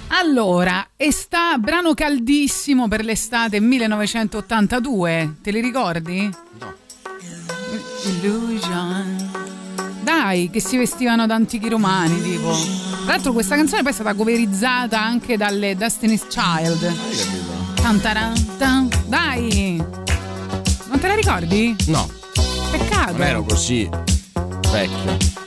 Allora, 0.09 0.89
e 0.97 1.13
sta 1.13 1.59
brano 1.59 1.95
caldissimo 1.95 2.89
per 2.89 3.05
l'estate 3.05 3.61
1982, 3.61 5.37
te 5.43 5.51
li 5.51 5.61
ricordi? 5.61 6.31
No. 6.59 6.75
Illusion. 8.05 9.44
Dai, 10.05 10.51
che 10.51 10.61
si 10.61 10.77
vestivano 10.77 11.27
da 11.27 11.35
antichi 11.35 11.69
romani, 11.69 12.21
tipo. 12.23 12.53
Tra 13.05 13.15
l'altro 13.15 13.33
questa 13.33 13.57
canzone 13.57 13.83
poi 13.83 13.91
è 13.91 13.95
stata 13.95 14.15
coverizzata 14.15 15.03
anche 15.03 15.37
dalle 15.39 15.75
Destiny's 15.77 16.27
Child. 16.29 16.95
Tantaran, 17.75 18.57
tan. 18.59 18.89
Dai! 19.07 19.77
Non 20.89 21.01
te 21.01 21.09
la 21.09 21.15
ricordi? 21.15 21.75
No, 21.87 22.09
Peccato. 22.71 23.13
non 23.13 23.23
ero 23.23 23.43
così 23.45 23.89
vecchio. 24.71 25.44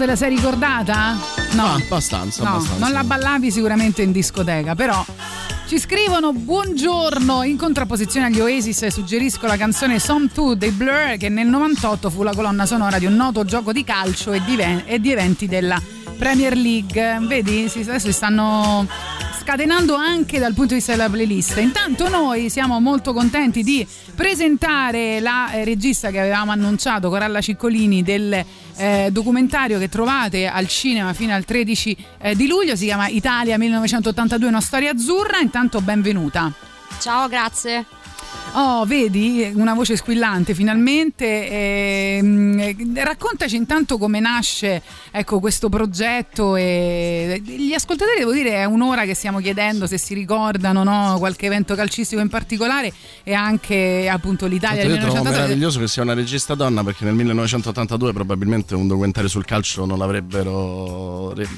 Te 0.00 0.06
la 0.06 0.16
sei 0.16 0.30
ricordata? 0.30 1.14
No, 1.52 1.64
Ah, 1.66 1.74
abbastanza, 1.74 2.42
no, 2.42 2.50
abbastanza. 2.54 2.78
non 2.84 2.92
la 2.92 3.04
ballavi 3.04 3.50
sicuramente 3.50 4.00
in 4.00 4.12
discoteca, 4.12 4.74
però 4.74 5.04
ci 5.66 5.78
scrivono 5.78 6.32
buongiorno 6.32 7.42
in 7.42 7.58
contrapposizione 7.58 8.26
agli 8.26 8.40
Oasis 8.40 8.86
suggerisco 8.86 9.46
la 9.46 9.58
canzone 9.58 9.98
Some 9.98 10.28
2 10.32 10.56
dei 10.56 10.70
Blur 10.70 11.16
che 11.18 11.28
nel 11.28 11.46
98 11.48 12.08
fu 12.08 12.22
la 12.22 12.34
colonna 12.34 12.64
sonora 12.64 12.98
di 12.98 13.04
un 13.06 13.14
noto 13.14 13.44
gioco 13.44 13.72
di 13.72 13.84
calcio 13.84 14.32
e 14.32 14.42
di, 14.44 14.56
ven- 14.56 14.82
di 14.98 15.12
eventi 15.12 15.46
della 15.46 15.80
Premier 16.16 16.56
League 16.56 17.18
vedi 17.22 17.70
adesso 17.74 17.98
si 18.06 18.12
stanno 18.12 18.86
scatenando 19.50 19.96
anche 19.96 20.38
dal 20.38 20.54
punto 20.54 20.68
di 20.68 20.74
vista 20.74 20.92
della 20.92 21.10
playlist. 21.10 21.56
Intanto 21.56 22.08
noi 22.08 22.48
siamo 22.48 22.78
molto 22.78 23.12
contenti 23.12 23.64
di 23.64 23.84
presentare 24.14 25.18
la 25.18 25.50
eh, 25.50 25.64
regista 25.64 26.10
che 26.10 26.20
avevamo 26.20 26.52
annunciato 26.52 27.08
Coralla 27.08 27.40
Ciccolini 27.40 28.04
del 28.04 28.44
eh, 28.76 29.08
documentario 29.10 29.80
che 29.80 29.88
trovate 29.88 30.46
al 30.46 30.68
cinema 30.68 31.14
fino 31.14 31.34
al 31.34 31.44
13 31.44 31.96
eh, 32.18 32.36
di 32.36 32.46
luglio. 32.46 32.76
Si 32.76 32.84
chiama 32.84 33.08
Italia 33.08 33.58
1982 33.58 34.46
una 34.46 34.60
storia 34.60 34.92
azzurra. 34.92 35.40
Intanto 35.40 35.80
benvenuta. 35.80 36.52
Ciao, 37.00 37.26
grazie. 37.26 37.99
Oh, 38.52 38.84
vedi 38.84 39.48
una 39.54 39.74
voce 39.74 39.96
squillante 39.96 40.54
finalmente. 40.54 41.48
ehm, 41.48 42.94
raccontaci 43.04 43.54
intanto 43.54 43.96
come 43.96 44.18
nasce 44.18 44.82
ecco, 45.12 45.38
questo 45.38 45.68
progetto. 45.68 46.56
E 46.56 47.40
gli 47.44 47.72
ascoltatori, 47.72 48.18
devo 48.18 48.32
dire, 48.32 48.54
è 48.54 48.64
un'ora 48.64 49.04
che 49.04 49.14
stiamo 49.14 49.38
chiedendo 49.38 49.86
se 49.86 49.98
si 49.98 50.14
ricordano 50.14 50.82
no, 50.82 51.16
qualche 51.18 51.46
evento 51.46 51.74
calcistico 51.76 52.20
in 52.20 52.28
particolare 52.28 52.92
e 53.22 53.34
anche 53.34 54.08
appunto 54.10 54.46
l'Italia 54.46 54.82
del 54.82 54.92
Io 54.92 54.96
trovo 54.96 55.12
1982. 55.12 55.40
meraviglioso 55.46 55.78
che 55.78 55.88
sia 55.88 56.02
una 56.02 56.14
regista 56.14 56.54
donna 56.54 56.82
perché 56.82 57.04
nel 57.04 57.14
1982 57.14 58.12
probabilmente 58.12 58.74
un 58.74 58.88
documentario 58.88 59.28
sul 59.28 59.44
calcio 59.44 59.84
non 59.84 59.98
l'avrebbero 59.98 61.32
re- 61.34 61.48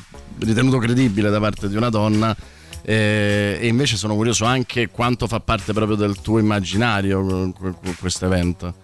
ritenuto 0.40 0.76
credibile 0.78 1.30
da 1.30 1.40
parte 1.40 1.68
di 1.68 1.76
una 1.76 1.88
donna. 1.88 2.36
Eh, 2.82 3.58
E 3.60 3.66
invece 3.66 3.96
sono 3.96 4.14
curioso 4.14 4.44
anche 4.44 4.88
quanto 4.88 5.26
fa 5.26 5.40
parte 5.40 5.72
proprio 5.72 5.96
del 5.96 6.20
tuo 6.20 6.38
immaginario 6.38 7.52
questo 7.98 8.26
evento. 8.26 8.74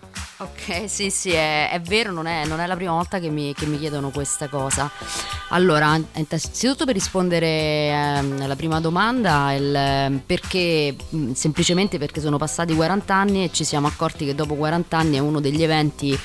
Ok, 0.41 0.89
sì, 0.89 1.11
sì, 1.11 1.31
è, 1.31 1.71
è 1.71 1.81
vero, 1.81 2.13
non 2.13 2.27
è, 2.27 2.47
non 2.47 2.61
è 2.61 2.67
la 2.67 2.77
prima 2.77 2.93
volta 2.93 3.19
che 3.19 3.29
mi, 3.29 3.53
che 3.55 3.67
mi 3.67 3.77
chiedono 3.77 4.11
questa 4.11 4.47
cosa. 4.47 4.89
Allora, 5.49 6.01
innanzitutto 6.15 6.85
per 6.85 6.95
rispondere 6.95 7.89
ehm, 7.89 8.41
alla 8.43 8.55
prima 8.55 8.79
domanda, 8.79 9.53
il, 9.55 9.75
ehm, 9.75 10.23
perché 10.25 10.95
mh, 11.09 11.33
semplicemente 11.33 11.99
perché 11.99 12.21
sono 12.21 12.37
passati 12.37 12.73
40 12.73 13.13
anni 13.13 13.45
e 13.45 13.51
ci 13.53 13.65
siamo 13.65 13.89
accorti 13.89 14.27
che 14.27 14.35
dopo 14.37 14.55
40 14.55 14.97
anni 14.97 15.17
è 15.17 15.21
uno 15.21 15.41
degli 15.41 15.63
eventi 15.63 16.17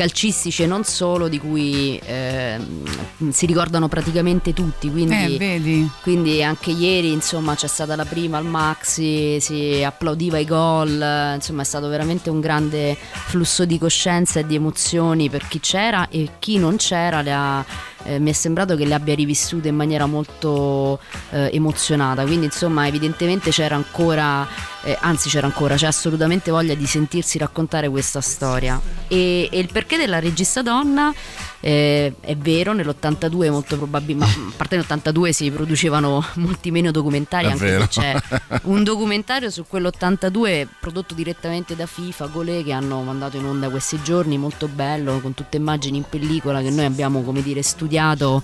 calcistici 0.00 0.62
e 0.62 0.66
non 0.66 0.84
solo 0.84 1.28
di 1.28 1.38
cui 1.38 2.00
ehm, 2.02 3.28
si 3.28 3.44
ricordano 3.44 3.86
praticamente 3.86 4.54
tutti. 4.54 4.90
Quindi, 4.90 5.36
Eh, 5.36 5.86
quindi 6.00 6.42
anche 6.42 6.70
ieri 6.70 7.12
insomma 7.12 7.54
c'è 7.54 7.66
stata 7.66 7.94
la 7.96 8.06
prima 8.06 8.38
al 8.38 8.46
Maxi, 8.46 9.38
si 9.40 9.82
applaudiva 9.84 10.38
i 10.38 10.46
gol, 10.46 11.02
eh, 11.02 11.34
insomma 11.34 11.60
è 11.60 11.64
stato 11.66 11.88
veramente 11.88 12.30
un 12.30 12.40
grande 12.40 12.96
flusso 13.26 13.66
di 13.66 13.76
coscienza 13.76 14.40
e 14.40 14.46
di 14.46 14.54
emozioni 14.54 15.28
per 15.28 15.46
chi 15.46 15.60
c'era 15.60 16.08
e 16.08 16.30
chi 16.38 16.56
non 16.56 16.76
c'era 16.76 17.20
le 17.20 17.32
ha, 17.34 17.64
eh, 18.04 18.18
mi 18.18 18.30
è 18.30 18.32
sembrato 18.32 18.76
che 18.76 18.84
le 18.84 18.94
abbia 18.94 19.14
rivissute 19.14 19.68
in 19.68 19.76
maniera 19.76 20.06
molto 20.06 20.98
eh, 21.30 21.50
emozionata, 21.52 22.24
quindi 22.24 22.46
insomma 22.46 22.86
evidentemente 22.86 23.50
c'era 23.50 23.74
ancora, 23.74 24.46
eh, 24.82 24.96
anzi 25.00 25.28
c'era 25.28 25.46
ancora, 25.46 25.76
c'è 25.76 25.86
assolutamente 25.86 26.50
voglia 26.50 26.74
di 26.74 26.86
sentirsi 26.86 27.38
raccontare 27.38 27.88
questa 27.88 28.20
storia. 28.20 28.80
E, 29.08 29.48
e 29.50 29.58
il 29.58 29.68
perché 29.72 29.96
della 29.96 30.18
regista 30.18 30.62
donna 30.62 31.12
eh, 31.60 32.14
è 32.20 32.36
vero, 32.36 32.72
nell'82 32.72 33.50
molto 33.50 33.76
probabilmente, 33.76 34.38
a 34.38 34.52
parte 34.56 34.76
nell'82 34.76 35.30
si 35.30 35.50
producevano 35.50 36.24
molti 36.34 36.70
meno 36.70 36.90
documentari, 36.90 37.46
È 37.46 37.50
anche 37.50 37.64
vero. 37.64 37.86
se 37.88 38.00
c'è 38.00 38.16
un 38.64 38.82
documentario 38.82 39.50
su 39.50 39.64
quell'82 39.68 40.66
prodotto 40.80 41.14
direttamente 41.14 41.76
da 41.76 41.86
FIFA, 41.86 42.26
Golé, 42.26 42.62
che 42.62 42.72
hanno 42.72 43.02
mandato 43.02 43.36
in 43.36 43.44
onda 43.44 43.68
questi 43.68 44.00
giorni, 44.02 44.38
molto 44.38 44.68
bello, 44.68 45.20
con 45.20 45.34
tutte 45.34 45.56
immagini 45.58 45.98
in 45.98 46.04
pellicola 46.08 46.62
che 46.62 46.70
noi 46.70 46.84
abbiamo, 46.86 47.22
come 47.22 47.42
dire, 47.42 47.62
studiato 47.62 48.42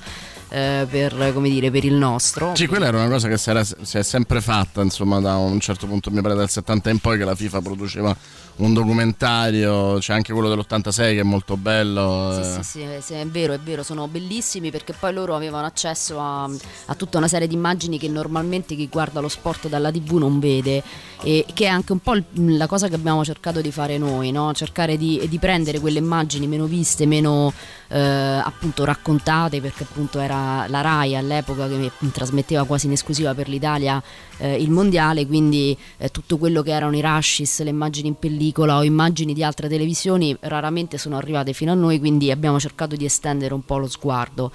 eh, 0.56 0.86
per, 0.88 1.32
come 1.34 1.50
dire, 1.50 1.70
per 1.70 1.84
il 1.84 1.92
nostro. 1.92 2.54
Sì, 2.54 2.66
quella 2.66 2.86
era 2.86 2.96
una 2.96 3.08
cosa 3.08 3.28
che 3.28 3.36
si, 3.36 3.50
era- 3.50 3.62
si 3.62 3.98
è 3.98 4.02
sempre 4.02 4.40
fatta, 4.40 4.80
insomma, 4.80 5.20
da 5.20 5.36
un 5.36 5.60
certo 5.60 5.86
punto, 5.86 6.10
mi 6.10 6.22
pare 6.22 6.34
dal 6.34 6.48
70 6.48 6.88
in 6.88 6.98
poi, 6.98 7.18
che 7.18 7.24
la 7.24 7.34
FIFA 7.34 7.60
produceva 7.60 8.16
un 8.56 8.72
documentario, 8.72 9.98
c'è 9.98 10.14
anche 10.14 10.32
quello 10.32 10.48
dell'86 10.48 10.94
che 10.94 11.20
è 11.20 11.22
molto 11.22 11.58
bello. 11.58 12.40
Sì, 12.42 12.58
eh. 12.58 12.62
sì, 12.62 13.02
sì, 13.02 13.14
è 13.14 13.26
vero, 13.26 13.52
è 13.52 13.58
vero, 13.58 13.82
sono 13.82 14.08
bellissimi 14.08 14.70
perché 14.70 14.94
poi 14.94 15.12
loro 15.12 15.34
avevano 15.34 15.66
accesso 15.66 16.18
a, 16.18 16.44
a 16.44 16.94
tutta 16.94 17.18
una 17.18 17.28
serie 17.28 17.48
di 17.48 17.54
immagini 17.54 17.98
che 17.98 18.08
normalmente 18.08 18.74
chi 18.74 18.88
guarda 18.88 19.20
lo 19.20 19.28
sport 19.28 19.68
dalla 19.68 19.90
TV 19.90 20.14
non 20.14 20.38
vede 20.38 20.82
e 21.22 21.44
che 21.52 21.64
è 21.64 21.68
anche 21.68 21.92
un 21.92 21.98
po' 21.98 22.14
la 22.32 22.66
cosa 22.66 22.88
che 22.88 22.94
abbiamo 22.94 23.24
cercato 23.24 23.60
di 23.60 23.70
fare 23.70 23.98
noi, 23.98 24.30
no? 24.30 24.54
cercare 24.54 24.96
di, 24.96 25.22
di 25.28 25.38
prendere 25.38 25.78
quelle 25.78 25.98
immagini 25.98 26.46
meno 26.46 26.64
viste, 26.64 27.04
meno 27.04 27.52
eh, 27.88 27.98
appunto 27.98 28.84
raccontate 28.84 29.60
perché 29.60 29.84
appunto 29.84 30.18
era 30.18 30.66
la 30.68 30.80
RAI 30.80 31.16
all'epoca 31.16 31.68
che 31.68 31.90
trasmetteva 32.12 32.64
quasi 32.64 32.86
in 32.86 32.92
esclusiva 32.92 33.34
per 33.34 33.48
l'Italia 33.48 34.02
eh, 34.38 34.60
il 34.60 34.70
mondiale, 34.70 35.26
quindi 35.26 35.76
eh, 35.96 36.10
tutto 36.10 36.38
quello 36.38 36.62
che 36.62 36.72
erano 36.72 36.96
i 36.96 37.00
rushes, 37.00 37.62
le 37.62 37.70
immagini 37.70 38.08
in 38.08 38.18
pellicola 38.18 38.76
o 38.76 38.84
immagini 38.84 39.32
di 39.32 39.42
altre 39.42 39.68
televisioni 39.68 40.36
raramente 40.40 40.98
sono 40.98 41.16
arrivate 41.16 41.52
fino 41.52 41.72
a 41.72 41.74
noi, 41.74 41.98
quindi 41.98 42.30
abbiamo 42.30 42.58
cercato 42.58 42.96
di 42.96 43.04
estendere 43.04 43.54
un 43.54 43.64
po' 43.64 43.78
lo 43.78 43.88
sguardo. 43.88 44.52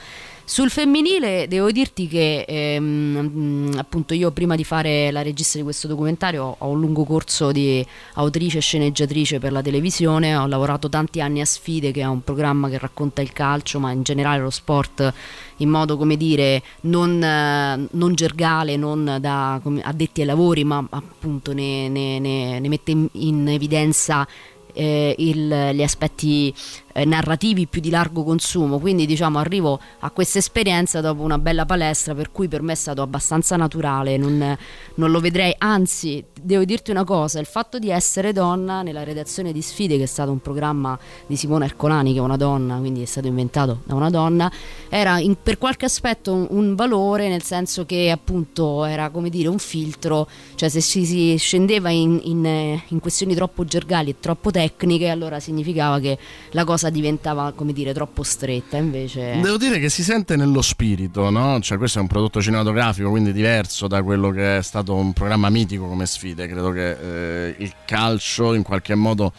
Sul 0.52 0.70
femminile 0.70 1.48
devo 1.48 1.72
dirti 1.72 2.10
che 2.10 2.44
ehm, 2.46 2.84
mh, 2.84 3.78
appunto 3.78 4.14
io 4.14 4.32
prima 4.32 4.58
di 4.58 4.66
fare 4.66 5.10
la 5.10 5.22
regista 5.22 5.58
di 5.58 5.64
questo 5.64 5.88
documentario 5.88 6.56
ho 6.58 6.68
un 6.68 6.78
lungo 6.78 7.06
corso 7.06 7.54
di 7.54 7.86
autrice 8.16 8.58
e 8.58 8.60
sceneggiatrice 8.60 9.40
per 9.40 9.54
la 9.54 9.62
televisione, 9.62 10.36
ho 10.36 10.48
lavorato 10.48 10.90
tanti 10.90 11.22
anni 11.22 11.40
a 11.40 11.46
Sfide 11.46 11.92
che 11.92 12.02
è 12.02 12.06
un 12.06 12.22
programma 12.22 12.68
che 12.68 12.78
racconta 12.80 13.22
il 13.22 13.32
calcio 13.32 13.80
ma 13.80 13.92
in 13.92 14.04
generale 14.04 14.42
lo 14.42 14.50
sport 14.50 15.14
in 15.60 15.70
modo 15.70 15.96
come 15.96 16.18
dire 16.18 16.62
non, 16.82 17.24
eh, 17.24 17.88
non 17.90 18.14
gergale, 18.14 18.76
non 18.76 19.20
da 19.22 19.54
addetti 19.54 20.20
ai 20.20 20.28
lavori 20.28 20.66
ma 20.66 20.86
appunto 20.90 21.54
ne, 21.54 21.88
ne- 21.88 22.20
ne- 22.20 22.60
mette 22.68 22.92
in, 22.92 23.08
in 23.14 23.48
evidenza 23.48 24.28
eh, 24.74 25.16
il- 25.18 25.72
gli 25.74 25.84
aspetti 25.84 26.54
eh, 26.94 27.06
narrativi 27.06 27.68
più 27.68 27.82
di 27.82 27.90
largo 27.90 28.24
consumo. 28.24 28.80
Quindi 28.80 29.06
diciamo 29.06 29.40
arrivo 29.40 29.80
a 30.00 30.10
questa 30.12 30.40
esperienza 30.40 31.02
dopo 31.02 31.22
una 31.22 31.38
bella 31.38 31.66
palestra 31.66 32.14
per 32.16 32.32
cui 32.32 32.48
per 32.48 32.62
me 32.62 32.74
è 32.74 32.76
stato 32.76 33.02
abbastanza 33.02 33.56
naturale 33.56 34.18
non, 34.18 34.58
non 34.96 35.12
lo 35.12 35.20
vedrei. 35.20 35.54
Anzi 35.58 36.24
devo 36.42 36.64
dirti 36.64 36.92
una 36.92 37.04
cosa 37.04 37.40
il 37.40 37.46
fatto 37.46 37.80
di 37.80 37.90
essere 37.90 38.34
donna 38.34 38.82
nella 38.82 39.04
redazione 39.04 39.52
di 39.52 39.62
Sfide 39.62 39.98
che 39.98 40.04
è 40.04 40.08
stato 40.08 40.32
un 40.32 40.40
programma 40.40 40.98
di 41.28 41.36
Simona 41.36 41.66
Ercolani 41.66 42.14
che 42.14 42.20
è 42.20 42.22
una 42.22 42.38
donna 42.38 42.78
quindi 42.78 43.04
è 43.04 43.06
stato 43.06 43.28
inventato 43.28 43.82
da 43.84 43.94
una 43.94 44.10
donna 44.10 44.52
era 44.90 45.20
in- 45.20 45.36
per 45.42 45.58
qualche 45.58 45.86
aspetto 45.86 46.34
un, 46.34 46.48
un 46.50 46.76
valore 46.76 47.28
nel 47.30 47.44
senso 47.44 47.86
che 47.86 48.10
appunto 48.10 48.86
era 48.86 49.10
come 49.10 49.30
dire 49.30 49.48
un 49.48 49.60
filtro. 49.60 50.28
Cioè 50.56 50.70
se 50.70 50.82
si, 50.82 51.06
si 51.06 51.36
scendeva 51.38 51.90
in, 51.90 52.20
in, 52.24 52.46
eh, 52.46 52.84
in 52.88 53.00
questioni 53.00 53.36
troppo 53.36 53.64
gergali 53.64 54.12
e 54.12 54.16
troppo 54.20 54.52
tecniche 54.52 55.10
allora 55.10 55.40
significava 55.40 56.00
che 56.00 56.18
la 56.52 56.64
cosa 56.64 56.81
diventava 56.90 57.54
come 57.54 57.74
dire 57.74 57.94
troppo 57.94 58.24
stretta 58.24 58.78
invece 58.78 59.40
Devo 59.42 59.58
dire 59.58 59.80
che 59.80 59.90
si 59.90 60.04
sente 60.04 60.36
nello 60.36 60.62
spirito, 60.62 61.30
no? 61.30 61.60
Cioè, 61.60 61.78
questo 61.78 62.00
è 62.00 62.02
un 62.02 62.08
prodotto 62.08 62.42
cinematografico, 62.42 63.10
quindi 63.10 63.32
diverso 63.34 63.88
da 63.88 64.02
quello 64.04 64.30
che 64.32 64.58
è 64.58 64.62
stato 64.62 64.96
un 64.96 65.14
programma 65.14 65.50
mitico 65.50 65.88
come 65.88 66.06
sfide. 66.06 66.48
Credo 66.48 66.72
che 66.72 67.48
eh, 67.48 67.56
il 67.60 67.74
calcio 67.86 68.54
in 68.54 68.64
qualche 68.64 68.96
modo 68.96 69.32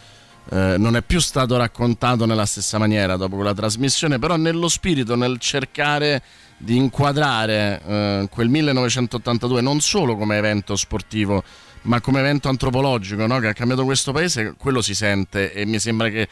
eh, 0.49 0.75
non 0.77 0.95
è 0.95 1.01
più 1.01 1.19
stato 1.19 1.57
raccontato 1.57 2.25
nella 2.25 2.45
stessa 2.45 2.77
maniera 2.77 3.15
dopo 3.15 3.35
quella 3.35 3.53
trasmissione, 3.53 4.19
però 4.19 4.35
nello 4.35 4.67
spirito, 4.67 5.15
nel 5.15 5.37
cercare 5.39 6.21
di 6.57 6.75
inquadrare 6.77 7.81
eh, 7.85 8.27
quel 8.29 8.49
1982 8.49 9.61
non 9.61 9.81
solo 9.81 10.15
come 10.15 10.37
evento 10.37 10.75
sportivo, 10.75 11.43
ma 11.83 11.99
come 12.01 12.19
evento 12.19 12.49
antropologico 12.49 13.25
no? 13.25 13.39
che 13.39 13.47
ha 13.47 13.53
cambiato 13.53 13.83
questo 13.83 14.11
paese, 14.11 14.55
quello 14.57 14.81
si 14.81 14.95
sente 14.95 15.53
e 15.53 15.65
mi 15.65 15.79
sembra 15.79 16.09
che 16.09 16.27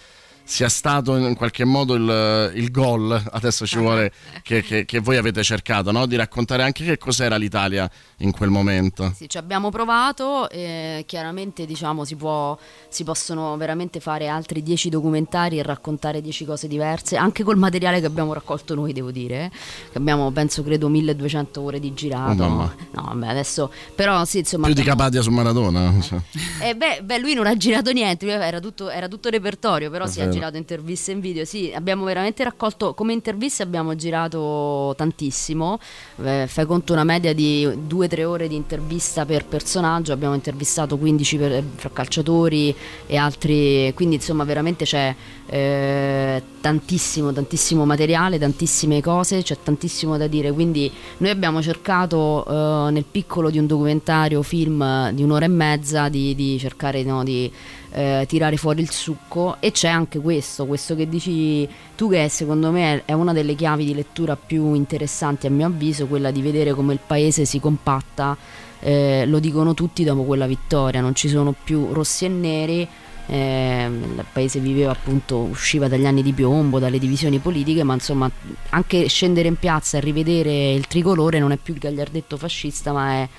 sia 0.51 0.67
stato 0.67 1.15
in 1.15 1.33
qualche 1.33 1.63
modo 1.63 1.93
il, 1.93 2.51
il 2.55 2.71
gol, 2.71 3.09
adesso 3.31 3.65
ci 3.65 3.77
vuole, 3.77 4.11
che, 4.43 4.61
che- 4.61 4.83
che 4.83 4.99
voi 4.99 5.15
avete 5.15 5.43
cercato, 5.43 5.91
no? 5.91 6.05
di 6.05 6.17
raccontare 6.17 6.61
anche 6.61 6.83
che 6.83 6.97
cos'era 6.97 7.37
l'Italia 7.37 7.89
in 8.17 8.31
quel 8.31 8.49
momento. 8.49 9.13
Sì, 9.15 9.29
ci 9.29 9.37
abbiamo 9.37 9.69
provato, 9.69 10.49
eh, 10.49 11.05
chiaramente 11.07 11.65
diciamo 11.65 12.03
si, 12.03 12.17
può, 12.17 12.57
si 12.89 13.05
possono 13.05 13.55
veramente 13.55 14.01
fare 14.01 14.27
altri 14.27 14.61
dieci 14.61 14.89
documentari 14.89 15.57
e 15.57 15.63
raccontare 15.63 16.19
dieci 16.19 16.43
cose 16.43 16.67
diverse, 16.67 17.15
anche 17.15 17.43
col 17.43 17.55
materiale 17.57 18.01
che 18.01 18.05
abbiamo 18.07 18.33
raccolto 18.33 18.75
noi, 18.75 18.91
devo 18.91 19.09
dire, 19.11 19.45
eh, 19.45 19.51
che 19.93 19.97
abbiamo 19.99 20.31
penso 20.31 20.63
credo 20.63 20.89
1200 20.89 21.61
ore 21.61 21.79
di 21.79 21.93
girato. 21.93 22.43
Oh, 22.43 22.49
mamma. 22.49 22.75
no, 22.91 23.03
vabbè, 23.03 23.27
adesso 23.27 23.71
però 23.95 24.25
sì, 24.25 24.39
insomma... 24.39 24.65
Più 24.65 24.73
di 24.73 24.81
abbiamo- 24.81 24.97
Capadia 24.99 25.21
su 25.21 25.31
Maradona. 25.31 25.93
cioè. 26.01 26.19
Eh, 26.61 26.75
beh, 26.75 27.03
beh, 27.03 27.19
lui 27.19 27.35
non 27.35 27.47
ha 27.47 27.55
girato 27.55 27.93
niente, 27.93 28.27
era 28.29 28.59
tutto, 28.59 28.89
era 28.89 29.07
tutto 29.07 29.29
repertorio, 29.29 29.89
però 29.89 30.03
È 30.03 30.07
vero. 30.09 30.19
vero. 30.19 30.31
girato 30.31 30.39
interviste 30.57 31.11
in 31.11 31.19
video, 31.19 31.45
sì, 31.45 31.71
abbiamo 31.73 32.05
veramente 32.05 32.43
raccolto, 32.43 32.93
come 32.93 33.13
interviste 33.13 33.63
abbiamo 33.63 33.95
girato 33.95 34.93
tantissimo, 34.97 35.79
Eh, 36.23 36.45
fai 36.47 36.65
conto 36.65 36.93
una 36.93 37.03
media 37.03 37.33
di 37.33 37.65
2-3 37.65 38.23
ore 38.23 38.47
di 38.47 38.55
intervista 38.55 39.25
per 39.25 39.45
personaggio, 39.45 40.13
abbiamo 40.13 40.33
intervistato 40.35 40.97
15 40.97 41.37
per- 41.37 41.63
fra 41.75 41.89
calciatori 41.91 42.75
e 43.07 43.17
altri, 43.17 43.91
quindi 43.95 44.15
insomma 44.15 44.43
veramente 44.43 44.85
c'è 44.85 45.15
eh, 45.47 46.41
tantissimo, 46.61 47.33
tantissimo 47.33 47.85
materiale, 47.85 48.37
tantissime 48.39 49.01
cose, 49.01 49.41
c'è 49.41 49.57
tantissimo 49.61 50.17
da 50.17 50.27
dire, 50.27 50.51
quindi 50.51 50.91
noi 51.17 51.29
abbiamo 51.31 51.61
cercato 51.61 52.45
eh, 52.87 52.91
nel 52.91 53.05
piccolo 53.09 53.49
di 53.49 53.57
un 53.57 53.67
documentario, 53.67 54.41
film 54.43 54.81
eh, 54.81 55.11
di 55.13 55.23
un'ora 55.23 55.45
e 55.45 55.49
mezza 55.49 56.07
di, 56.09 56.35
di 56.35 56.57
cercare 56.59 57.03
no, 57.03 57.23
di 57.23 57.51
eh, 57.91 58.25
tirare 58.27 58.57
fuori 58.57 58.81
il 58.81 58.91
succo 58.91 59.57
e 59.59 59.71
c'è 59.71 59.89
anche 59.89 60.19
questo, 60.19 60.65
questo 60.65 60.95
che 60.95 61.09
dici 61.09 61.67
tu 61.95 62.09
che 62.09 62.29
secondo 62.29 62.71
me 62.71 63.03
è 63.05 63.13
una 63.13 63.33
delle 63.33 63.55
chiavi 63.55 63.85
di 63.85 63.93
lettura 63.93 64.35
più 64.35 64.73
interessanti 64.73 65.47
a 65.47 65.49
mio 65.49 65.67
avviso, 65.67 66.07
quella 66.07 66.31
di 66.31 66.41
vedere 66.41 66.73
come 66.73 66.93
il 66.93 66.99
paese 67.05 67.45
si 67.45 67.59
compatta, 67.59 68.37
eh, 68.79 69.25
lo 69.25 69.39
dicono 69.39 69.73
tutti 69.73 70.03
dopo 70.03 70.23
quella 70.23 70.47
vittoria, 70.47 71.01
non 71.01 71.15
ci 71.15 71.27
sono 71.27 71.53
più 71.63 71.91
rossi 71.91 72.25
e 72.25 72.29
neri. 72.29 72.87
eh, 73.27 73.89
il 73.89 74.25
paese 74.31 74.59
viveva 74.59 74.91
appunto, 74.91 75.37
usciva 75.37 75.87
dagli 75.87 76.05
anni 76.05 76.21
di 76.21 76.33
piombo, 76.33 76.79
dalle 76.79 76.99
divisioni 76.99 77.37
politiche, 77.37 77.83
ma 77.83 77.93
insomma 77.93 78.29
anche 78.69 79.07
scendere 79.07 79.47
in 79.47 79.55
piazza 79.55 79.97
e 79.97 80.01
rivedere 80.01 80.73
il 80.73 80.87
tricolore 80.87 81.39
non 81.39 81.51
è 81.51 81.57
più 81.57 81.73
il 81.73 81.79
gagliardetto 81.79 82.35
fascista, 82.35 82.91
ma 82.91 83.11
è 83.13 83.29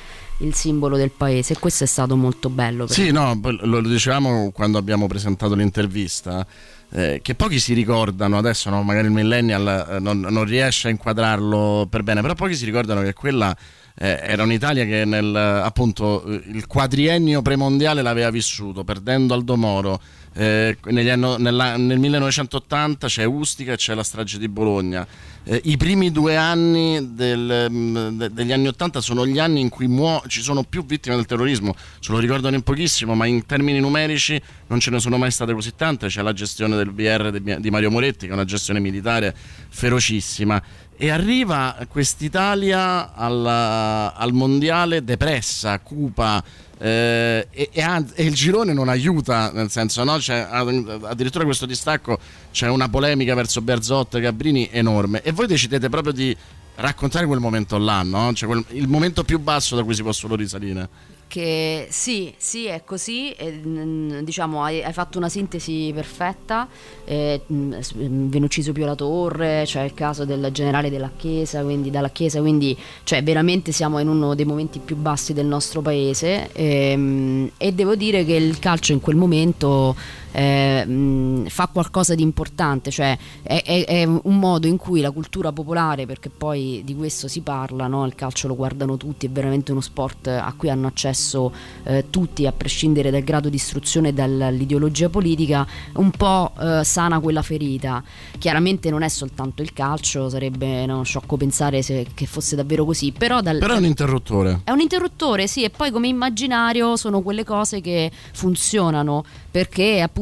il 0.43 0.55
simbolo 0.55 0.97
del 0.97 1.11
paese 1.11 1.55
e 1.55 1.59
questo 1.59 1.85
è 1.85 1.87
stato 1.87 2.17
molto 2.17 2.49
bello. 2.51 2.87
Sì, 2.87 3.11
no, 3.11 3.39
poi 3.41 3.59
lo 3.63 3.81
dicevamo 3.81 4.51
quando 4.53 4.79
abbiamo 4.79 5.07
presentato 5.07 5.55
l'intervista. 5.55 6.47
eh, 6.95 7.21
che 7.23 7.35
pochi 7.35 7.59
si 7.59 7.73
ricordano 7.73 8.37
adesso, 8.37 8.69
no, 8.69 8.83
magari 8.83 9.07
il 9.07 9.13
millennial 9.13 9.87
eh, 9.89 9.99
non, 9.99 10.21
non 10.21 10.45
riesce 10.45 10.89
a 10.89 10.91
inquadrarlo 10.91 11.87
per 11.89 12.03
bene, 12.03 12.21
però 12.21 12.35
pochi 12.35 12.55
si 12.55 12.67
ricordano 12.67 13.03
che 13.03 13.15
quella 13.15 13.57
eh, 13.95 14.21
era 14.23 14.43
un'Italia 14.43 14.85
che 14.85 15.05
nel 15.05 15.35
appunto 15.35 16.25
il 16.27 16.67
quadriennio 16.67 17.41
premondiale 17.41 18.03
l'aveva 18.03 18.31
vissuto, 18.31 18.85
perdendo 18.85 19.35
Aldo 19.35 19.57
Moro. 19.57 20.01
Eh, 20.35 20.77
anno- 21.11 21.37
nella- 21.37 21.77
nel 21.77 21.99
1980 21.99 23.07
c'è 23.07 23.25
Ustica 23.25 23.73
e 23.73 23.77
c'è 23.77 23.95
la 23.95 24.03
strage 24.03 24.39
di 24.39 24.49
Bologna. 24.49 25.07
Eh, 25.45 25.61
I 25.65 25.77
primi 25.77 26.13
due 26.13 26.37
anni 26.37 27.15
del, 27.15 27.67
mm, 27.69 28.09
de- 28.17 28.33
degli 28.33 28.53
anni 28.53 28.69
80 28.69 29.01
sono 29.01 29.27
gli 29.27 29.39
anni 29.39 29.61
in 29.61 29.69
cui 29.69 29.89
muo- 29.89 30.23
ci 30.29 30.41
sono 30.41 30.63
più 30.63 30.85
vittime 30.87 31.17
del 31.17 31.27
terrorismo, 31.27 31.75
se 31.99 32.13
lo 32.13 32.19
ricordano 32.19 32.55
in 32.55 32.63
pochissimo, 32.63 33.15
ma 33.15 33.27
in 33.27 33.45
termini 33.45 33.81
numerici 33.81 34.41
non 34.69 34.79
ce 34.81 34.91
ne 34.91 35.01
sono 35.01 35.19
mai 35.19 35.31
state 35.31 35.53
così 35.53 35.73
tante. 35.77 36.07
C'è 36.07 36.23
la 36.23 36.33
gestione 36.33 36.77
del 36.77 36.93
VR 36.93 37.31
de- 37.31 37.61
di 37.61 37.71
Mario 37.71 37.91
Moretti, 37.91 38.27
che 38.27 38.31
è 38.33 38.35
una 38.35 38.45
gestione 38.45 38.79
militare 38.81 39.35
ferocissima. 39.69 40.63
E 41.03 41.11
arriva 41.11 41.77
quest'Italia 41.89 43.13
alla- 43.13 44.15
al 44.15 44.33
mondiale 44.33 45.03
depressa, 45.03 45.81
cupa. 45.81 46.41
eh, 46.79 47.49
e, 47.51 47.71
e 47.73 47.83
e 48.15 48.25
il 48.25 48.35
girone 48.35 48.73
non 48.73 48.89
aiuta, 48.89 49.51
nel 49.53 49.69
senso, 49.69 50.05
no? 50.05 50.19
C'è, 50.19 50.47
addirittura 50.49 51.45
questo 51.45 51.67
distacco 51.67 52.19
c'è 52.53 52.69
una 52.69 52.89
polemica 52.89 53.35
verso 53.35 53.61
Berzotto 53.63 54.17
e 54.17 54.21
Gabrini 54.21 54.69
enorme. 54.71 55.23
E 55.23 55.33
voi 55.33 55.49
decidete 55.49 55.89
proprio 55.89 56.13
di 56.13 56.37
raccontare 56.77 57.27
quel 57.27 57.41
momento 57.41 57.79
là, 57.79 58.03
no? 58.05 58.33
Cioè 58.33 58.49
quel- 58.49 58.65
il 58.71 58.87
momento 58.87 59.25
più 59.25 59.41
basso 59.41 59.75
da 59.75 59.83
cui 59.83 59.95
si 59.97 60.03
può 60.03 60.13
solo 60.13 60.37
risalire. 60.37 60.89
Che 61.33 61.87
sì, 61.89 62.31
sì, 62.37 62.67
è 62.67 62.83
così. 62.85 63.31
e, 63.33 63.51
mm, 63.53 64.19
diciamo, 64.19 64.63
hai, 64.65 64.83
hai 64.85 64.93
fatto 64.93 65.17
una 65.17 65.31
sintesi 65.31 65.91
perfetta. 65.95 66.69
eh, 67.07 67.41
mm, 67.51 67.73
s- 67.79 67.95
mm, 67.97 68.29
viene 68.29 68.45
ucciso 68.47 68.73
Pio 68.73 68.85
La 68.85 68.95
Torre, 68.95 69.63
c'è 69.65 69.81
il 69.83 69.95
caso 69.95 70.27
del 70.27 70.51
generale 70.53 70.91
della 70.91 71.11
Chiesa, 71.17 71.63
quindi 71.63 71.91
dalla 71.91 72.11
Chiesa, 72.11 72.41
quindi 72.41 72.77
cioè, 73.05 73.23
veramente 73.23 73.73
siamo 73.73 73.99
in 73.99 74.09
uno 74.09 74.35
dei 74.35 74.45
momenti 74.45 74.79
più 74.79 74.95
bassi 74.97 75.33
del 75.33 75.47
nostro 75.47 75.81
paese. 75.81 76.51
ehm, 76.53 77.53
e 77.57 77.73
devo 77.73 77.95
dire 77.97 78.27
che 78.27 78.35
il 78.35 78.59
calcio 78.59 78.93
in 78.93 79.01
quel 79.01 79.17
momento 79.17 79.97
eh, 80.33 80.85
mh, 80.85 81.47
fa 81.49 81.69
qualcosa 81.73 82.15
di 82.15 82.23
importante, 82.23 82.91
cioè 82.91 83.17
è, 83.43 83.63
è- 83.65 83.85
è 83.85 84.05
un 84.05 84.39
modo 84.39 84.67
in 84.67 84.77
cui 84.77 85.01
la 85.01 85.11
cultura 85.11 85.53
popolare, 85.53 86.07
perché 86.07 86.29
poi 86.31 86.83
di 86.85 86.95
questo 86.97 87.29
si 87.29 87.41
parla, 87.41 87.87
no? 87.87 88.05
il 88.07 88.15
calcio 88.15 88.49
lo 88.49 88.57
guardano 88.57 88.97
tutti, 88.97 89.27
è 89.27 89.31
veramente 89.31 89.73
uno 89.73 89.81
sport 89.81 90.27
a 90.29 90.53
cui 90.57 90.71
hanno 90.71 90.87
accesso 90.87 91.53
eh, 91.85 92.07
tutti, 92.11 92.47
a 92.47 92.53
prescindere 92.53 93.11
dal 93.11 93.23
grado 93.23 93.49
di 93.49 93.57
istruzione 93.57 94.09
e 94.09 94.13
dall'ideologia 94.13 95.09
politica, 95.09 95.67
un 95.95 96.11
po' 96.11 96.53
eh, 96.61 96.81
sana 96.85 97.21
quella 97.21 97.43
ferita. 97.43 98.03
Chiaramente 98.39 98.91
non 98.91 99.03
è 99.03 99.09
soltanto 99.09 99.63
il 99.63 99.73
calcio, 99.73 100.29
sarebbe 100.29 100.87
no, 100.87 101.03
sciocco 101.03 101.37
pensare 101.37 101.83
se- 101.83 102.07
che 102.15 102.27
fosse 102.27 102.57
davvero 102.57 102.85
così, 102.85 103.13
però 103.13 103.41
dal, 103.41 103.59
Però 103.59 103.75
è 103.75 103.79
un 103.79 103.85
interruttore. 103.85 104.61
è 104.65 104.71
un 104.71 104.81
interruttore, 104.81 105.47
sì, 105.47 105.63
e 105.63 105.71
poi 105.71 105.91
come 105.91 106.09
immaginario 106.09 106.97
sono 106.97 107.21
quelle 107.21 107.45
cose 107.45 107.81
che 107.81 108.11
funzionano 108.33 109.25
perché 109.51 110.01
appunto 110.01 110.21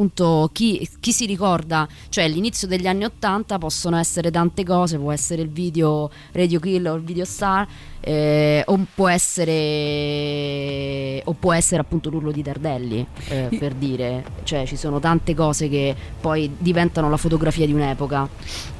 chi, 0.52 0.88
chi 1.00 1.12
si 1.12 1.26
ricorda, 1.26 1.86
cioè 2.08 2.24
all'inizio 2.24 2.66
degli 2.66 2.86
anni 2.86 3.04
Ottanta 3.04 3.58
possono 3.58 3.96
essere 3.96 4.30
tante 4.30 4.64
cose, 4.64 4.98
può 4.98 5.12
essere 5.12 5.42
il 5.42 5.50
video 5.50 6.10
Radio 6.32 6.58
Kill 6.60 6.86
o 6.86 6.94
il 6.94 7.02
video 7.02 7.24
Star, 7.24 7.66
eh, 8.00 8.62
o 8.66 8.86
può 8.94 9.08
essere 9.08 10.40
o 11.24 11.32
può 11.34 11.52
essere 11.52 11.80
appunto 11.80 12.08
l'urlo 12.10 12.32
di 12.32 12.42
Tardelli, 12.42 13.06
eh, 13.28 13.48
per 13.58 13.74
dire, 13.74 14.24
cioè 14.44 14.64
ci 14.66 14.76
sono 14.76 14.98
tante 15.00 15.34
cose 15.34 15.68
che 15.68 15.94
poi 16.20 16.50
diventano 16.58 17.10
la 17.10 17.16
fotografia 17.16 17.66
di 17.66 17.72
un'epoca. 17.72 18.28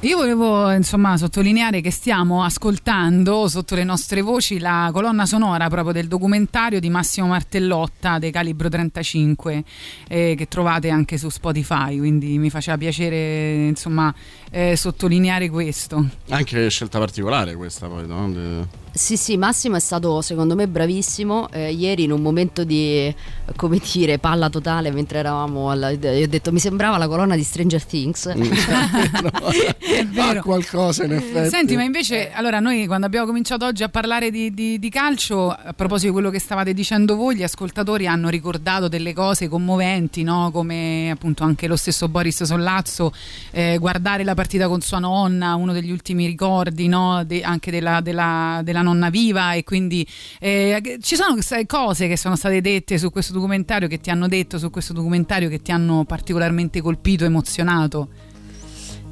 Io 0.01 0.17
volevo 0.17 0.71
insomma 0.71 1.17
sottolineare 1.17 1.81
che 1.81 1.91
stiamo 1.91 2.43
ascoltando 2.43 3.47
sotto 3.47 3.75
le 3.75 3.83
nostre 3.83 4.21
voci 4.21 4.59
la 4.59 4.89
colonna 4.91 5.25
sonora 5.25 5.67
proprio 5.67 5.93
del 5.93 6.07
documentario 6.07 6.79
di 6.79 6.89
Massimo 6.89 7.27
Martellotta 7.27 8.17
dei 8.19 8.31
Calibro 8.31 8.69
35 8.69 9.63
eh, 10.07 10.35
che 10.37 10.47
trovate 10.47 10.89
anche 10.89 11.17
su 11.17 11.29
Spotify, 11.29 11.97
quindi 11.97 12.37
mi 12.37 12.49
faceva 12.49 12.77
piacere 12.77 13.67
insomma 13.67 14.13
eh, 14.49 14.75
sottolineare 14.75 15.49
questo. 15.49 16.05
Anche 16.29 16.69
scelta 16.69 16.99
particolare 16.99 17.55
questa 17.55 17.87
poi, 17.87 18.07
no? 18.07 18.29
De- 18.31 18.80
Sì, 18.93 19.15
sì, 19.15 19.37
Massimo 19.37 19.77
è 19.77 19.79
stato 19.79 20.21
secondo 20.21 20.55
me 20.55 20.67
bravissimo. 20.67 21.49
Eh, 21.51 21.71
ieri 21.71 22.03
in 22.03 22.11
un 22.11 22.21
momento 22.21 22.63
di, 22.63 23.13
come 23.55 23.79
dire, 23.91 24.19
palla 24.19 24.49
totale 24.49 24.91
mentre 24.91 25.19
eravamo 25.19 25.71
alla... 25.71 25.89
Io 25.91 26.25
ho 26.25 26.27
detto 26.27 26.51
mi 26.51 26.59
sembrava 26.59 26.97
la 26.97 27.07
colonna 27.07 27.35
di 27.35 27.43
Stranger 27.43 27.83
Things. 27.85 28.31
Fa 30.13 30.41
qualcosa 30.43 31.05
in 31.05 31.13
effetti. 31.13 31.49
Senti, 31.49 31.75
ma 31.75 31.83
invece, 31.83 32.31
allora 32.31 32.59
noi 32.59 32.85
quando 32.85 33.05
abbiamo 33.05 33.25
cominciato 33.25 33.65
oggi 33.65 33.83
a 33.83 33.89
parlare 33.89 34.29
di, 34.29 34.53
di- 34.53 34.77
di 34.79 34.89
calcio, 34.89 35.49
a 35.49 35.73
proposito 35.73 36.07
di 36.07 36.13
quello 36.13 36.29
che 36.29 36.39
stavate 36.39 36.73
dicendo 36.73 37.15
voi, 37.15 37.35
gli 37.35 37.43
ascoltatori 37.43 38.07
hanno 38.07 38.29
ricordato 38.29 38.87
delle 38.87 39.13
cose 39.13 39.47
commoventi, 39.47 40.23
no? 40.23 40.49
come 40.51 41.09
appunto 41.11 41.43
anche 41.43 41.67
lo 41.67 41.75
stesso 41.75 42.07
Boris 42.09 42.43
Sollazzo, 42.43 43.13
eh, 43.51 43.77
guardare 43.79 44.23
la 44.23 44.33
partita 44.33 44.67
con 44.67 44.81
sua 44.81 44.99
nonna, 44.99 45.55
uno 45.55 45.73
degli 45.73 45.91
ultimi 45.91 46.25
ricordi 46.25 46.87
no? 46.87 47.23
De- 47.23 47.41
anche 47.41 47.71
della, 47.71 48.01
della- 48.01 48.61
della 48.63 48.80
nonna 48.81 49.09
viva 49.09 49.53
e 49.53 49.63
quindi 49.63 50.05
eh, 50.39 50.97
ci 51.01 51.15
sono 51.15 51.35
cose 51.67 52.07
che 52.07 52.17
sono 52.17 52.35
state 52.35 52.61
dette 52.61 52.97
su 52.97 53.11
questo 53.11 53.33
documentario, 53.33 53.87
che 53.87 53.99
ti 53.99 54.09
hanno 54.09 54.27
detto 54.27 54.57
su 54.57 54.69
questo 54.69 54.93
documentario, 54.93 55.49
che 55.49 55.61
ti 55.61 55.71
hanno 55.71 56.03
particolarmente 56.05 56.81
colpito, 56.81 57.25
emozionato. 57.25 58.29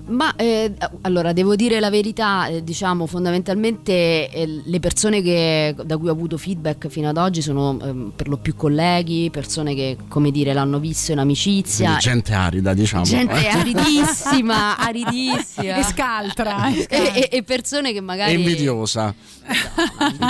Ma 0.09 0.35
eh, 0.35 0.73
allora 1.01 1.33
devo 1.33 1.55
dire 1.55 1.79
la 1.79 1.89
verità, 1.89 2.47
eh, 2.47 2.63
diciamo 2.63 3.05
fondamentalmente 3.05 4.29
eh, 4.29 4.61
le 4.65 4.79
persone 4.79 5.21
che- 5.21 5.75
da 5.85 5.97
cui 5.97 6.09
ho 6.09 6.11
avuto 6.11 6.37
feedback 6.37 6.87
fino 6.87 7.09
ad 7.09 7.17
oggi 7.17 7.41
sono 7.41 7.77
ehm, 7.81 8.11
per 8.15 8.27
lo 8.27 8.37
più 8.37 8.55
colleghi, 8.55 9.29
persone 9.31 9.75
che 9.75 9.97
come 10.07 10.31
dire 10.31 10.53
l'hanno 10.53 10.79
visto 10.79 11.11
in 11.11 11.19
amicizia. 11.19 11.85
Quindi 11.85 12.01
gente 12.03 12.33
arida, 12.33 12.73
diciamo. 12.73 13.03
Gente 13.03 13.33
Eh. 13.45 13.47
aridissima, 13.49 14.77
aridissima. 14.81 15.77
E 15.77 15.83
scaltra. 15.83 16.67
E, 16.69 16.87
e- 16.89 17.29
e 17.31 17.43
persone 17.43 17.93
che 17.93 18.01
magari... 18.01 18.33
È 18.33 18.35
invidiosa. 18.37 19.13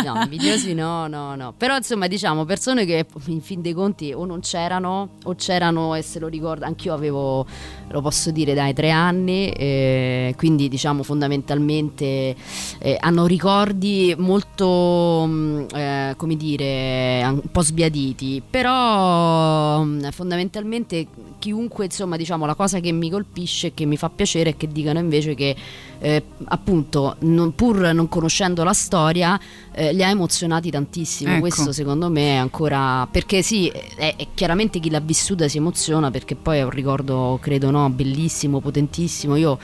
No, 0.04 0.22
invidiosi 0.24 0.74
no, 0.74 1.08
no, 1.08 1.36
no. 1.36 1.54
Però 1.58 1.76
insomma 1.76 2.08
diciamo 2.08 2.46
persone 2.46 2.86
che 2.86 3.06
in 3.26 3.42
fin 3.42 3.62
dei 3.62 3.74
conti 3.74 4.14
o 4.14 4.26
non 4.26 4.40
c'erano 4.40 5.10
o 5.24 5.36
c'erano 5.36 5.94
e 5.96 6.02
se 6.02 6.20
lo 6.20 6.28
ricordo, 6.28 6.66
anch'io 6.66 6.94
avevo, 6.94 7.46
lo 7.92 8.02
posso 8.02 8.32
dire, 8.32 8.54
dai 8.54 8.74
tre 8.74 8.92
anni, 8.92 9.50
eh, 9.52 10.34
quindi 10.38 10.68
diciamo 10.70 11.04
fondamentalmente 11.04 12.36
eh, 12.80 12.98
hanno 13.00 13.26
ricordi 13.26 14.14
molto, 14.18 15.26
mh, 15.26 15.66
eh, 15.74 16.14
come 16.18 16.36
dire, 16.36 17.22
un 17.26 17.52
po' 17.52 17.62
sbiaditi, 17.62 18.42
però 18.48 19.84
mh, 19.84 20.12
fondamentalmente 20.12 21.08
chiunque, 21.40 21.86
insomma, 21.86 22.18
diciamo, 22.18 22.46
la 22.46 22.56
cosa 22.56 22.80
che 22.80 22.92
mi 22.92 23.10
colpisce 23.10 23.68
e 23.68 23.74
che 23.74 23.86
mi 23.86 23.98
fa 23.98 24.10
piacere 24.10 24.52
è 24.52 24.58
che 24.58 24.68
dicano 24.68 25.00
invece 25.00 25.36
che 25.36 25.56
eh, 26.00 26.24
appunto, 26.46 27.16
non- 27.20 27.54
pur 27.56 27.92
non 27.94 28.08
conoscendo 28.08 28.64
la 28.64 28.74
storia, 28.74 29.40
eh, 29.74 29.94
li 29.94 30.04
ha 30.04 30.10
emozionati 30.10 30.70
tantissimo. 30.72 31.32
Ecco. 31.32 31.40
Questo 31.42 31.72
secondo 31.72 32.10
me 32.10 32.34
è 32.34 32.36
ancora 32.38 33.08
perché 33.12 33.42
sì, 33.42 33.68
è, 33.68 34.16
è 34.16 34.28
chiaramente 34.34 34.80
chi 34.80 34.90
l'ha 34.90 35.00
vissuta 35.02 35.48
si 35.48 35.58
emoziona 35.58 36.10
perché 36.12 36.36
poi 36.36 36.60
è 36.60 36.64
un 36.64 36.70
ricordo, 36.70 37.38
credo, 37.42 37.70
no, 37.72 37.90
bellissimo, 37.90 38.60
potentissimo. 38.62 39.36
Io 39.36 39.58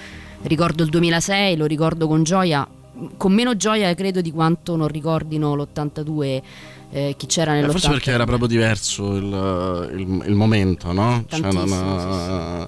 ricordo 0.44 0.84
il 0.84 0.90
2006, 0.90 1.56
lo 1.58 1.66
ricordo 1.66 2.08
con 2.08 2.24
gioia, 2.24 2.68
con 3.18 3.34
meno 3.34 3.56
gioia 3.58 3.94
credo 3.96 4.22
di 4.22 4.32
quanto 4.32 4.76
non 4.76 4.88
ricordino 4.88 5.56
l'82 5.56 6.42
eh, 6.92 7.14
chi 7.18 7.26
c'era 7.26 7.54
Eh, 7.58 7.62
nell'82. 7.62 7.72
Forse 7.72 7.90
perché 7.90 8.12
era 8.12 8.26
proprio 8.26 8.48
diverso 8.48 9.16
il, 9.16 9.90
il- 9.98 10.24
il 10.28 10.34
momento, 10.36 10.92
no? 10.94 11.24
Cioè, 11.28 11.40
Tantissimo, 11.42 12.00
eh, 12.00 12.68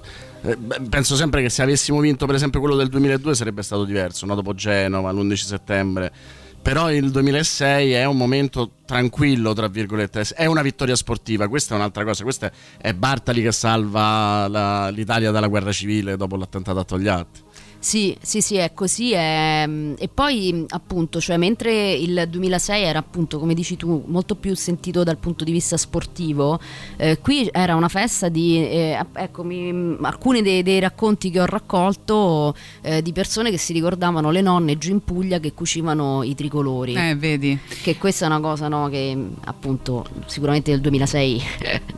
penso 0.88 1.16
sempre 1.16 1.42
che 1.42 1.48
se 1.48 1.62
avessimo 1.62 2.00
vinto, 2.00 2.26
per 2.26 2.34
esempio, 2.34 2.60
quello 2.60 2.76
del 2.76 2.88
2002 2.88 3.34
sarebbe 3.34 3.62
stato 3.62 3.84
diverso, 3.84 4.26
no? 4.26 4.34
dopo 4.34 4.54
Genova, 4.54 5.10
l'11 5.12 5.34
settembre. 5.34 6.12
Però 6.60 6.92
il 6.92 7.10
2006 7.10 7.92
è 7.92 8.04
un 8.04 8.16
momento 8.16 8.72
tranquillo, 8.84 9.54
tra 9.54 9.68
virgolette, 9.68 10.24
è 10.34 10.44
una 10.46 10.60
vittoria 10.60 10.96
sportiva. 10.96 11.48
Questa 11.48 11.74
è 11.74 11.76
un'altra 11.78 12.04
cosa. 12.04 12.24
Questa 12.24 12.50
è 12.76 12.92
Bartali 12.92 13.42
che 13.42 13.52
salva 13.52 14.46
la- 14.48 14.88
l'Italia 14.90 15.30
dalla 15.30 15.46
guerra 15.46 15.72
civile 15.72 16.16
dopo 16.16 16.36
l'attentato 16.36 16.78
a 16.80 16.84
Togliatti. 16.84 17.40
Sì, 17.80 18.16
sì, 18.20 18.40
sì, 18.40 18.56
è 18.56 18.72
così. 18.74 19.12
ehm, 19.14 19.94
e 19.98 20.08
poi 20.08 20.64
appunto, 20.68 21.20
cioè, 21.20 21.36
mentre 21.36 21.92
il 21.92 22.26
2006 22.28 22.82
era 22.82 22.98
appunto, 22.98 23.38
come 23.38 23.54
dici 23.54 23.76
tu, 23.76 24.02
molto 24.06 24.34
più 24.34 24.54
sentito 24.56 25.04
dal 25.04 25.16
punto 25.18 25.44
di 25.44 25.52
vista 25.52 25.76
sportivo, 25.76 26.58
eh, 26.96 27.18
qui 27.20 27.48
era 27.52 27.76
una 27.76 27.88
festa 27.88 28.28
di, 28.28 28.56
eh, 28.56 28.98
ecco, 29.14 29.44
mi- 29.44 29.96
alcuni 30.02 30.42
dei, 30.42 30.62
dei 30.62 30.80
racconti 30.80 31.30
che 31.30 31.40
ho 31.40 31.46
raccolto 31.46 32.54
eh, 32.82 33.00
di 33.00 33.12
persone 33.12 33.50
che 33.50 33.58
si 33.58 33.72
ricordavano 33.72 34.30
le 34.30 34.40
nonne 34.40 34.76
giù 34.76 34.90
in 34.90 35.00
Puglia 35.04 35.38
che 35.38 35.52
cucivano 35.54 36.22
i 36.24 36.34
tricolori. 36.34 36.94
Eh, 36.94 37.14
vedi. 37.14 37.58
Che 37.82 37.96
questa 37.96 38.24
è 38.24 38.28
una 38.28 38.40
cosa 38.40 38.66
no, 38.68 38.88
che 38.88 39.16
appunto 39.44 40.04
sicuramente 40.26 40.70
nel 40.72 40.80
2006 40.80 41.42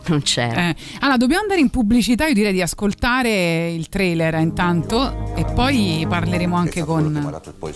non 0.09 0.21
c'era. 0.23 0.69
Eh, 0.71 0.77
allora, 1.01 1.17
dobbiamo 1.17 1.43
andare 1.43 1.61
in 1.61 1.71
pubblicità. 1.71 2.27
Io 2.27 2.35
direi 2.35 2.53
di 2.53 2.63
ascoltare 2.63 3.71
il 3.73 3.89
trailer 3.89 4.35
intanto 4.35 5.35
e 5.35 5.45
poi 5.45 5.70
parleremo 6.09 6.57
anche 6.57 6.83
con 6.83 7.13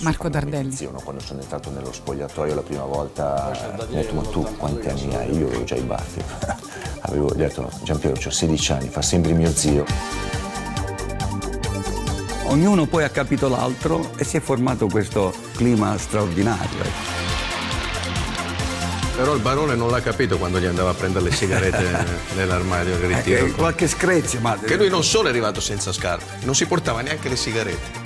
Marco 0.01 0.30
Tardelli. 0.30 0.76
Quando 1.03 1.20
sono 1.20 1.40
entrato 1.40 1.70
nello 1.70 1.92
spogliatoio 1.92 2.55
la 2.55 2.62
prima 2.62 2.84
volta, 2.84 3.53
mi 3.76 3.82
ha 3.82 4.03
detto: 4.03 4.14
Ma 4.14 4.22
tu 4.22 4.42
quanti 4.57 4.88
anni 4.88 5.14
hai? 5.14 5.36
Io 5.36 5.47
avevo 5.47 5.64
già 5.64 5.76
i 5.76 5.82
baffi. 5.82 6.22
avevo 7.01 7.32
detto: 7.34 7.70
Giampiero, 7.82 8.16
ho 8.16 8.30
16 8.30 8.72
anni, 8.72 8.88
fa 8.88 9.03
sempre 9.03 9.32
mio 9.32 9.51
zio. 9.51 9.84
Ognuno 12.47 12.86
poi 12.86 13.05
ha 13.05 13.11
capito 13.11 13.49
l'altro 13.49 14.11
e 14.16 14.24
si 14.24 14.36
è 14.36 14.40
formato 14.40 14.86
questo 14.86 15.32
clima 15.55 15.97
straordinario. 15.99 17.43
Però 19.17 19.33
il 19.35 19.41
barone 19.41 19.77
non 19.77 19.91
l'ha 19.91 20.01
capito 20.01 20.39
quando 20.39 20.59
gli 20.59 20.65
andava 20.65 20.91
a 20.91 20.95
prendere 20.95 21.27
le 21.27 21.33
sigarette 21.33 22.07
nell'armadio 22.35 22.97
del 22.97 23.15
ritiro. 23.15 23.47
Eh, 23.47 23.51
qualche 23.53 23.87
screzio, 23.87 24.41
ma 24.41 24.59
Che 24.59 24.77
lui 24.77 24.89
non 24.89 25.05
solo 25.05 25.29
è 25.29 25.31
arrivato 25.31 25.61
senza 25.61 25.93
scarpe, 25.93 26.45
non 26.45 26.55
si 26.55 26.67
portava 26.67 27.01
neanche 27.01 27.29
le 27.29 27.37
sigarette. 27.37 28.03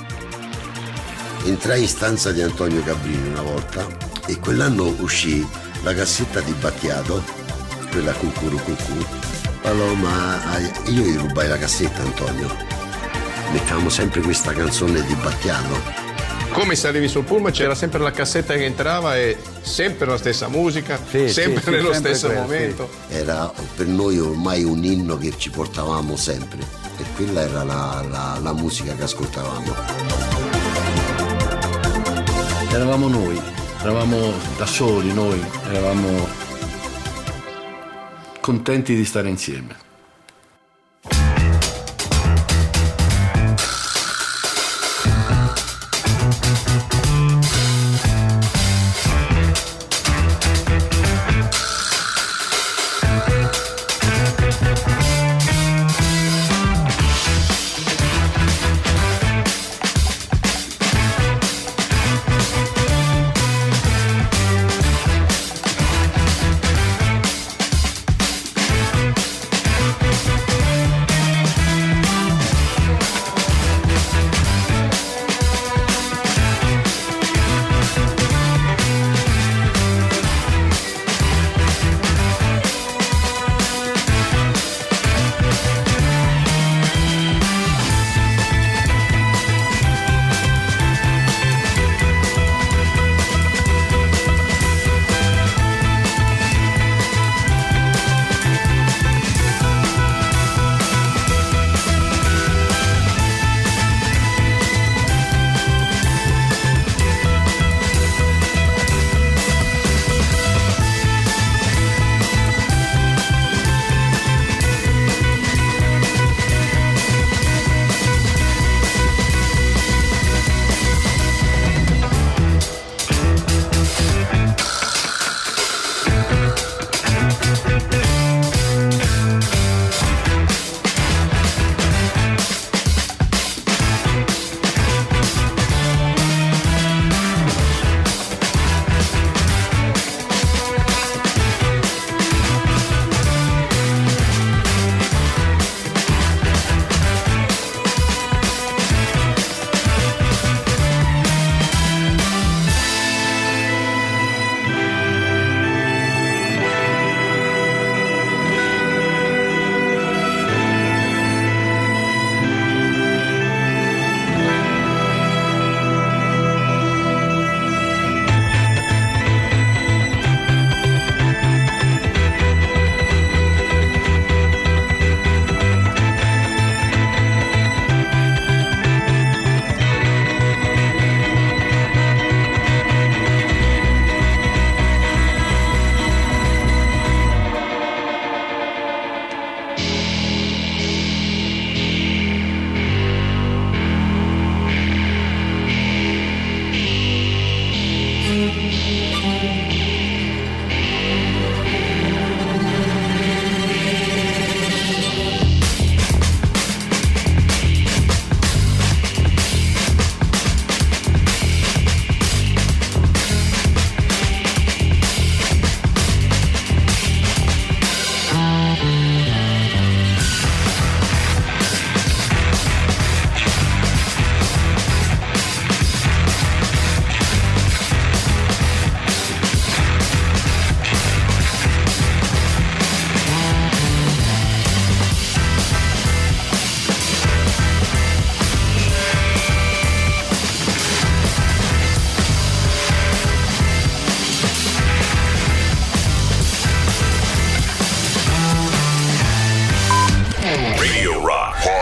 Entrai 1.44 1.82
in 1.82 1.88
stanza 1.88 2.30
di 2.30 2.42
Antonio 2.42 2.82
Cabrini 2.82 3.28
una 3.28 3.40
volta 3.40 3.86
e 4.26 4.38
quell'anno 4.38 4.94
uscì 4.98 5.46
la 5.82 5.94
cassetta 5.94 6.40
di 6.40 6.52
Battiato, 6.52 7.24
quella 7.90 8.12
cucuru 8.12 8.58
cucù. 8.58 9.06
Allora, 9.62 9.92
ma 9.94 10.42
ah, 10.52 10.58
io 10.58 11.02
gli 11.04 11.16
rubai 11.16 11.48
la 11.48 11.56
cassetta 11.56 12.02
Antonio. 12.02 12.54
Mettavamo 13.52 13.88
sempre 13.88 14.20
questa 14.20 14.52
canzone 14.52 15.02
di 15.04 15.14
Battiato. 15.14 16.07
Come 16.52 16.74
salivi 16.74 17.08
sul 17.08 17.24
pullman 17.24 17.52
c'era 17.52 17.74
sempre 17.74 18.00
la 18.00 18.10
cassetta 18.10 18.54
che 18.54 18.64
entrava 18.64 19.16
e 19.16 19.36
sempre 19.60 20.06
la 20.06 20.16
stessa 20.16 20.48
musica, 20.48 20.98
sempre 20.98 21.28
sì, 21.30 21.70
nello 21.70 21.92
sempre 21.92 22.14
stesso 22.14 22.26
quello, 22.26 22.40
momento. 22.42 22.90
Era 23.08 23.52
per 23.76 23.86
noi 23.86 24.18
ormai 24.18 24.64
un 24.64 24.82
inno 24.82 25.16
che 25.18 25.34
ci 25.36 25.50
portavamo 25.50 26.16
sempre 26.16 26.58
e 26.96 27.04
quella 27.14 27.42
era 27.42 27.62
la, 27.62 28.04
la- 28.08 28.38
la 28.42 28.52
musica 28.52 28.94
che 28.94 29.02
ascoltavamo. 29.04 29.74
Eravamo 32.72 33.08
noi, 33.08 33.40
eravamo 33.80 34.32
da 34.56 34.66
soli 34.66 35.12
noi, 35.12 35.40
eravamo 35.70 36.28
contenti 38.40 38.94
di 38.96 39.04
stare 39.04 39.28
insieme. 39.28 39.86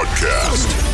Podcast. 0.07 0.85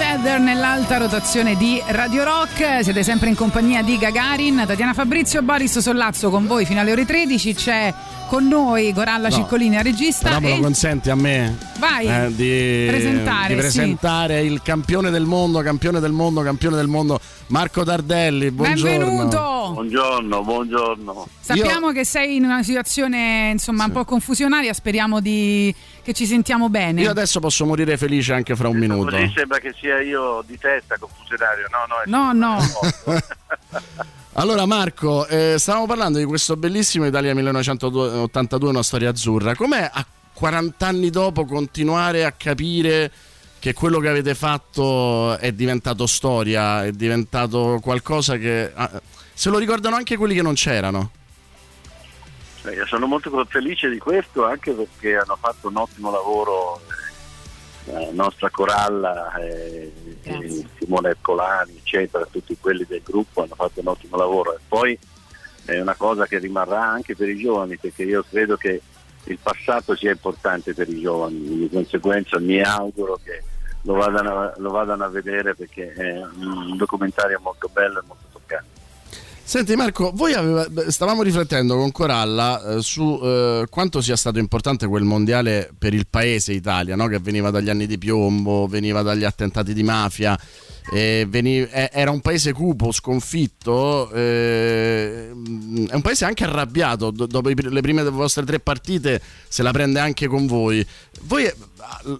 Vedder 0.00 0.40
nell'alta 0.40 0.96
rotazione 0.96 1.56
di 1.56 1.82
Radio 1.88 2.24
Rock, 2.24 2.82
siete 2.82 3.02
sempre 3.02 3.28
in 3.28 3.34
compagnia 3.34 3.82
di 3.82 3.98
Gagarin, 3.98 4.64
Tatiana 4.66 4.94
Fabrizio, 4.94 5.42
Boris 5.42 5.78
Sollazzo 5.78 6.30
con 6.30 6.46
voi 6.46 6.64
fino 6.64 6.80
alle 6.80 6.92
ore 6.92 7.04
13, 7.04 7.54
c'è 7.54 7.94
con 8.30 8.46
noi 8.46 8.92
Goralla 8.92 9.28
No, 9.28 9.34
Ciccolini 9.34 9.76
a 9.76 9.82
regista 9.82 10.28
Però 10.28 10.40
me 10.40 10.50
lo 10.50 10.54
e 10.54 10.60
consenti 10.60 11.10
a 11.10 11.16
me 11.16 11.58
Vai, 11.80 12.06
eh, 12.06 12.34
di 12.34 12.84
presentare, 12.86 13.54
di 13.54 13.60
presentare 13.60 14.42
il 14.42 14.60
campione 14.62 15.10
del 15.10 15.24
mondo, 15.24 15.62
campione 15.62 15.98
del 15.98 16.12
mondo, 16.12 16.42
campione 16.42 16.76
del 16.76 16.88
mondo, 16.88 17.18
Marco 17.46 17.84
Tardelli. 17.84 18.50
Buongiorno. 18.50 18.98
benvenuto! 18.98 19.70
Buongiorno, 19.72 20.42
buongiorno. 20.42 21.26
Sappiamo 21.40 21.90
che 21.92 22.04
sei 22.04 22.36
in 22.36 22.44
una 22.44 22.62
situazione 22.62 23.48
insomma 23.52 23.86
un 23.86 23.92
po' 23.92 24.04
confusionaria, 24.04 24.74
speriamo 24.74 25.20
di... 25.20 25.74
che 26.02 26.12
ci 26.12 26.26
sentiamo 26.26 26.68
bene. 26.68 27.02
Io 27.02 27.10
adesso 27.10 27.40
posso 27.40 27.64
morire 27.64 27.96
felice 27.96 28.32
anche 28.32 28.56
fra 28.56 28.68
un 28.68 28.76
minuto. 28.76 29.10
Così 29.10 29.32
sembra 29.34 29.58
che 29.58 29.74
sia 29.78 30.00
io 30.00 30.42
di 30.46 30.58
testa 30.58 30.96
confusionario. 30.98 31.66
No, 31.70 31.86
no, 31.86 32.00
è 32.00 32.08
No, 32.08 32.32
no. 32.32 33.22
Allora 34.34 34.64
Marco, 34.64 35.26
eh, 35.26 35.56
stavamo 35.58 35.86
parlando 35.86 36.18
di 36.18 36.24
questo 36.24 36.56
bellissimo 36.56 37.04
Italia 37.04 37.34
1982, 37.34 38.68
una 38.68 38.82
storia 38.82 39.10
azzurra. 39.10 39.56
Com'è 39.56 39.90
a 39.92 40.06
40 40.32 40.86
anni 40.86 41.10
dopo 41.10 41.44
continuare 41.44 42.24
a 42.24 42.32
capire 42.32 43.10
che 43.58 43.74
quello 43.74 43.98
che 43.98 44.08
avete 44.08 44.34
fatto 44.34 45.36
è 45.36 45.52
diventato 45.52 46.06
storia, 46.06 46.84
è 46.84 46.92
diventato 46.92 47.80
qualcosa 47.82 48.38
che... 48.38 48.70
ah, 48.72 49.02
se 49.34 49.50
lo 49.50 49.58
ricordano 49.58 49.96
anche 49.96 50.16
quelli 50.16 50.34
che 50.34 50.42
non 50.42 50.54
c'erano. 50.54 51.10
Io 52.64 52.86
sono 52.86 53.06
molto 53.06 53.44
felice 53.46 53.88
di 53.88 53.98
questo 53.98 54.44
anche 54.44 54.72
perché 54.72 55.16
hanno 55.16 55.36
fatto 55.40 55.68
un 55.68 55.76
ottimo 55.76 56.10
lavoro 56.10 56.80
eh, 57.86 57.92
la 57.92 58.22
nostra 58.24 58.50
coralla, 58.50 59.34
eh, 59.36 59.90
Simone 60.78 61.08
Ercolani, 61.08 61.76
eccetera, 61.78 62.26
tutti 62.30 62.56
quelli 62.60 62.84
del 62.86 63.00
gruppo 63.02 63.42
hanno 63.42 63.54
fatto 63.54 63.80
un 63.80 63.88
ottimo 63.88 64.16
lavoro 64.16 64.54
e 64.54 64.58
poi 64.68 64.98
è 65.64 65.80
una 65.80 65.94
cosa 65.94 66.26
che 66.26 66.38
rimarrà 66.38 66.82
anche 66.82 67.16
per 67.16 67.28
i 67.28 67.38
giovani 67.38 67.76
perché 67.78 68.02
io 68.02 68.24
credo 68.28 68.56
che 68.56 68.82
il 69.24 69.38
passato 69.42 69.96
sia 69.96 70.10
importante 70.10 70.74
per 70.74 70.88
i 70.88 71.00
giovani, 71.00 71.38
di 71.38 71.70
conseguenza 71.72 72.38
mi 72.38 72.60
auguro 72.60 73.18
che 73.22 73.42
lo 73.82 73.94
vadano, 73.94 74.52
lo 74.56 74.70
vadano 74.70 75.04
a 75.04 75.08
vedere 75.08 75.54
perché 75.54 75.92
è 75.92 76.20
un 76.20 76.76
documentario 76.76 77.40
molto 77.42 77.68
bello 77.72 78.00
e 78.00 78.02
molto. 78.06 78.29
Senti 79.50 79.74
Marco, 79.74 80.12
voi 80.14 80.32
aveva- 80.32 80.64
stavamo 80.86 81.24
riflettendo 81.24 81.74
con 81.76 81.90
Coralla 81.90 82.76
eh, 82.76 82.82
su 82.82 83.18
eh, 83.20 83.64
quanto 83.68 84.00
sia 84.00 84.14
stato 84.14 84.38
importante 84.38 84.86
quel 84.86 85.02
mondiale 85.02 85.72
per 85.76 85.92
il 85.92 86.06
paese 86.08 86.52
Italia, 86.52 86.94
no? 86.94 87.08
che 87.08 87.18
veniva 87.18 87.50
dagli 87.50 87.68
anni 87.68 87.88
di 87.88 87.98
piombo, 87.98 88.68
veniva 88.68 89.02
dagli 89.02 89.24
attentati 89.24 89.74
di 89.74 89.82
mafia, 89.82 90.38
eh, 90.92 91.26
veni- 91.28 91.62
eh, 91.68 91.90
era 91.92 92.12
un 92.12 92.20
paese 92.20 92.52
cupo, 92.52 92.92
sconfitto, 92.92 94.12
eh, 94.12 95.30
è 95.30 95.94
un 95.94 96.00
paese 96.00 96.26
anche 96.26 96.44
arrabbiato, 96.44 97.10
do- 97.10 97.26
dopo 97.26 97.48
le 97.48 97.80
prime 97.80 98.04
vostre 98.04 98.44
tre 98.44 98.60
partite 98.60 99.20
se 99.48 99.64
la 99.64 99.72
prende 99.72 99.98
anche 99.98 100.28
con 100.28 100.46
voi. 100.46 100.86
Voi 101.22 101.50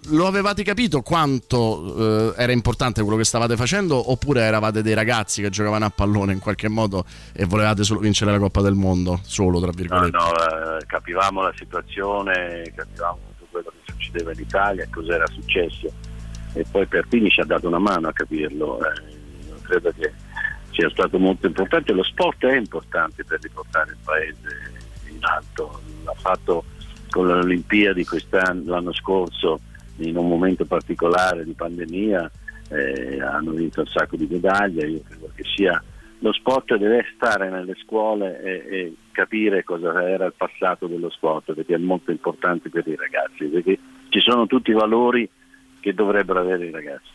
lo 0.09 0.27
avevate 0.27 0.63
capito 0.63 1.01
quanto 1.01 2.31
eh, 2.35 2.41
era 2.43 2.51
importante 2.51 3.01
quello 3.01 3.17
che 3.17 3.23
stavate 3.23 3.55
facendo 3.55 4.11
oppure 4.11 4.41
eravate 4.41 4.81
dei 4.81 4.93
ragazzi 4.93 5.41
che 5.41 5.49
giocavano 5.49 5.85
a 5.85 5.89
pallone 5.89 6.33
in 6.33 6.39
qualche 6.39 6.67
modo 6.67 7.05
e 7.33 7.45
volevate 7.45 7.83
solo 7.83 7.99
vincere 7.99 8.31
la 8.31 8.39
Coppa 8.39 8.61
del 8.61 8.73
Mondo, 8.73 9.19
solo 9.23 9.59
tra 9.59 9.67
No, 9.67 9.73
virgolette? 9.75 10.17
no, 10.17 10.31
eh, 10.77 10.85
capivamo 10.85 11.41
la 11.41 11.53
situazione, 11.57 12.71
capivamo 12.75 13.17
tutto 13.37 13.47
quello 13.51 13.71
che 13.71 13.91
succedeva 13.93 14.31
in 14.31 14.39
Italia, 14.39 14.87
cos'era 14.91 15.25
successo 15.27 15.91
e 16.53 16.65
poi 16.69 16.85
Pertini 16.85 17.29
ci 17.29 17.39
ha 17.39 17.45
dato 17.45 17.67
una 17.67 17.79
mano 17.79 18.07
a 18.09 18.13
capirlo. 18.13 18.79
eh, 18.79 19.19
credo 19.63 19.91
che 19.97 20.11
sia 20.71 20.89
stato 20.89 21.17
molto 21.17 21.47
importante. 21.47 21.93
Lo 21.93 22.03
sport 22.03 22.45
è 22.45 22.55
importante 22.57 23.23
per 23.23 23.39
riportare 23.41 23.91
il 23.91 23.97
paese 24.03 24.71
in 25.09 25.17
alto. 25.21 25.79
L'ha 26.03 26.13
fatto 26.17 26.63
con 27.11 27.27
le 27.27 27.33
Olimpiadi 27.33 28.05
quest'anno, 28.05 28.71
l'anno 28.71 28.93
scorso 28.93 29.59
in 29.97 30.17
un 30.17 30.27
momento 30.27 30.65
particolare 30.65 31.43
di 31.43 31.53
pandemia, 31.53 32.31
eh, 32.69 33.21
hanno 33.21 33.51
vinto 33.51 33.81
un 33.81 33.87
sacco 33.87 34.15
di 34.15 34.27
medaglie. 34.29 34.87
Io 34.87 35.01
credo 35.05 35.29
che 35.35 35.43
sia 35.43 35.81
lo 36.19 36.31
sport 36.33 36.75
deve 36.75 37.05
stare 37.15 37.49
nelle 37.49 37.73
scuole 37.83 38.41
e, 38.41 38.51
e 38.69 38.95
capire 39.11 39.63
cosa 39.63 40.07
era 40.07 40.25
il 40.25 40.33
passato 40.35 40.87
dello 40.87 41.09
sport 41.09 41.53
perché 41.53 41.75
è 41.75 41.79
molto 41.79 42.11
importante 42.11 42.69
per 42.69 42.87
i 42.87 42.95
ragazzi 42.95 43.45
perché 43.45 43.77
ci 44.09 44.19
sono 44.19 44.45
tutti 44.45 44.69
i 44.69 44.75
valori 44.75 45.27
che 45.79 45.93
dovrebbero 45.95 46.39
avere 46.39 46.67
i 46.67 46.71
ragazzi 46.71 47.09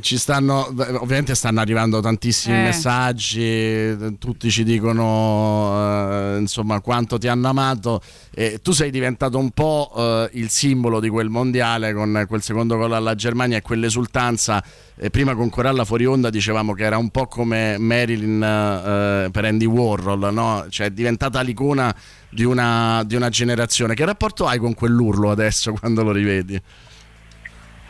Ci 0.00 0.18
stanno, 0.18 0.66
ovviamente 0.66 1.34
stanno 1.34 1.60
arrivando 1.60 2.00
tantissimi 2.00 2.54
Eh. 2.54 2.62
messaggi, 2.64 3.42
eh, 3.42 4.16
tutti 4.18 4.50
ci 4.50 4.62
dicono 4.62 6.34
eh, 6.34 6.38
insomma 6.38 6.80
quanto 6.80 7.16
ti 7.16 7.28
hanno 7.28 7.48
amato 7.48 8.02
e 8.30 8.60
tu 8.62 8.72
sei 8.72 8.90
diventato 8.90 9.38
un 9.38 9.52
po' 9.52 9.90
eh, 9.96 10.28
il 10.34 10.50
simbolo 10.50 11.00
di 11.00 11.08
quel 11.08 11.30
mondiale 11.30 11.94
con 11.94 12.26
quel 12.28 12.42
secondo 12.42 12.76
gol 12.76 12.92
alla 12.92 13.14
Germania 13.14 13.56
e 13.56 13.62
quell'esultanza. 13.62 14.62
Prima 15.10 15.34
con 15.34 15.48
Coralla 15.48 15.86
fuori 15.86 16.04
onda 16.04 16.28
dicevamo 16.28 16.74
che 16.74 16.84
era 16.84 16.98
un 16.98 17.08
po' 17.08 17.26
come 17.26 17.78
Marilyn 17.78 18.42
eh, 18.42 19.30
per 19.30 19.44
Andy 19.46 19.64
Warhol, 19.64 20.30
no? 20.30 20.66
cioè 20.68 20.88
è 20.88 20.90
diventata 20.90 21.40
l'icona 21.40 21.94
di 22.28 22.44
una, 22.44 23.02
di 23.06 23.14
una 23.14 23.30
generazione. 23.30 23.94
Che 23.94 24.04
rapporto 24.04 24.46
hai 24.46 24.58
con 24.58 24.74
quell'urlo 24.74 25.30
adesso 25.30 25.72
quando 25.80 26.02
lo 26.02 26.12
rivedi? 26.12 26.60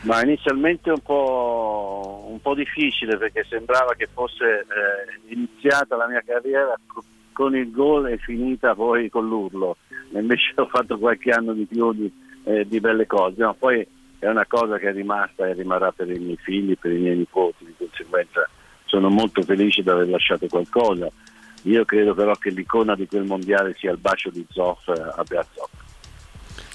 Ma 0.01 0.23
inizialmente 0.23 0.89
un 0.89 0.99
po', 0.99 2.25
un 2.29 2.41
po' 2.41 2.55
difficile 2.55 3.17
perché 3.17 3.45
sembrava 3.47 3.93
che 3.95 4.07
fosse 4.11 4.61
eh, 4.61 5.33
iniziata 5.33 5.95
la 5.95 6.07
mia 6.07 6.23
carriera 6.25 6.73
co- 6.87 7.03
con 7.31 7.55
il 7.55 7.71
gol 7.71 8.07
e 8.07 8.17
finita 8.17 8.73
poi 8.73 9.09
con 9.09 9.27
l'urlo. 9.27 9.77
Invece 10.13 10.53
ho 10.59 10.67
fatto 10.67 10.97
qualche 10.97 11.31
anno 11.31 11.53
di 11.53 11.65
più 11.65 11.93
di, 11.93 12.11
eh, 12.43 12.65
di 12.67 12.79
belle 12.79 13.05
cose. 13.05 13.43
Ma 13.43 13.53
poi 13.53 13.85
è 14.17 14.27
una 14.27 14.45
cosa 14.47 14.77
che 14.77 14.89
è 14.89 14.93
rimasta 14.93 15.47
e 15.47 15.53
rimarrà 15.53 15.91
per 15.91 16.09
i 16.09 16.19
miei 16.19 16.37
figli 16.37 16.77
per 16.77 16.91
i 16.91 16.99
miei 16.99 17.17
nipoti 17.17 17.65
di 17.65 17.73
conseguenza 17.77 18.47
sono 18.85 19.09
molto 19.09 19.41
felice 19.41 19.81
di 19.83 19.89
aver 19.89 20.09
lasciato 20.09 20.47
qualcosa. 20.47 21.09
Io 21.63 21.85
credo 21.85 22.13
però 22.13 22.33
che 22.33 22.49
l'icona 22.49 22.95
di 22.95 23.07
quel 23.07 23.23
mondiale 23.23 23.73
sia 23.77 23.91
il 23.91 23.97
bacio 23.97 24.29
di 24.29 24.45
Zoff 24.49 24.87
eh, 24.89 24.93
a 24.93 25.23
Beazzocco 25.23 25.80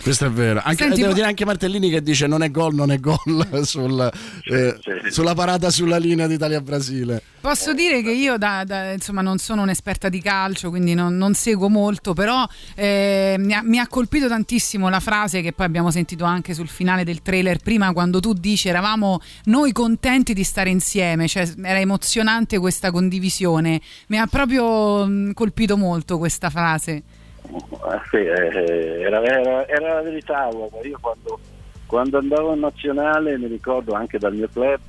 Questo 0.07 0.27
è 0.27 0.31
vero. 0.31 0.61
Anche, 0.63 0.85
Senti, 0.85 0.99
devo 0.99 1.09
ma- 1.09 1.15
dire 1.15 1.27
anche 1.27 1.45
Martellini 1.45 1.91
che 1.91 2.01
dice 2.01 2.29
non 2.29 2.45
è 2.45 2.51
gol, 2.53 2.77
non 2.77 2.93
è 2.93 3.01
gol 3.01 3.19
sul, 3.67 4.09
eh, 4.45 5.11
sulla 5.11 5.35
parata 5.35 5.69
sulla 5.69 5.97
linea 5.97 6.29
d'Italia-Brasile. 6.29 7.21
Posso 7.41 7.75
dire 7.75 8.03
che 8.03 8.13
io 8.13 8.37
da, 8.37 8.63
da- 8.65 8.93
insomma, 8.93 9.21
non 9.21 9.39
sono 9.39 9.63
un'esperta 9.63 10.09
di 10.09 10.23
calcio, 10.23 10.71
quindi 10.71 10.95
non, 10.95 11.17
non 11.17 11.35
seguo 11.35 11.69
molto, 11.69 12.13
però 12.13 12.47
eh, 12.77 13.35
mi, 13.41 13.53
ha, 13.53 13.63
mi 13.65 13.81
ha 13.81 13.89
colpito 13.89 14.29
tantissimo 14.29 14.89
la 14.89 15.01
frase 15.01 15.43
che 15.43 15.53
poi 15.53 15.67
abbiamo 15.67 15.91
sentito 15.91 16.25
anche 16.25 16.55
sul 16.55 16.69
finale 16.69 17.03
del 17.03 17.21
trailer 17.23 17.59
prima, 17.59 17.93
quando 17.93 18.21
tu 18.21 18.33
dici 18.33 18.69
eravamo 18.69 19.21
noi 19.47 19.73
contenti 19.73 20.35
di 20.35 20.45
stare 20.45 20.71
insieme, 20.71 21.27
cioè 21.27 21.51
era 21.65 21.81
emozionante 21.81 22.61
questa 22.61 22.93
condivisione. 22.93 23.81
Mi 24.07 24.19
ha 24.19 24.29
proprio 24.29 25.05
mh, 25.05 25.33
colpito 25.33 25.77
molto 25.77 26.17
questa 26.17 26.49
frase. 26.49 27.03
Eh, 27.49 28.01
sì, 28.11 28.17
eh, 28.17 29.01
era, 29.03 29.23
era- 29.23 29.67
era 29.69 29.95
la 29.95 30.03
verità, 30.03 30.49
guarda, 30.53 30.81
io 30.83 30.99
quando, 31.01 31.39
quando 31.87 32.19
andavo 32.19 32.53
in 32.53 32.61
nazionale 32.61 33.39
mi 33.39 33.47
ricordo 33.47 33.95
anche 33.95 34.19
dal 34.19 34.35
mio 34.35 34.49
club, 34.53 34.81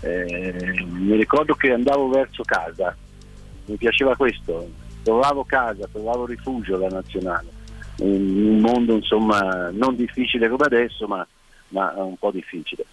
eh, 0.00 0.84
mi 0.86 1.16
ricordo 1.16 1.54
che 1.54 1.72
andavo 1.72 2.08
verso 2.08 2.42
casa, 2.44 2.96
mi 3.66 3.76
piaceva 3.76 4.16
questo, 4.16 4.68
trovavo 5.02 5.44
casa, 5.44 5.88
trovavo 5.92 6.26
rifugio 6.26 6.76
alla 6.76 6.88
nazionale, 6.88 7.48
in 7.96 8.46
un 8.48 8.60
mondo 8.60 8.94
insomma 8.94 9.70
non 9.72 9.94
difficile 9.94 10.48
come 10.48 10.64
adesso 10.64 11.06
ma, 11.06 11.26
ma 11.68 11.92
un 11.96 12.16
po' 12.16 12.30
difficile. 12.30 12.84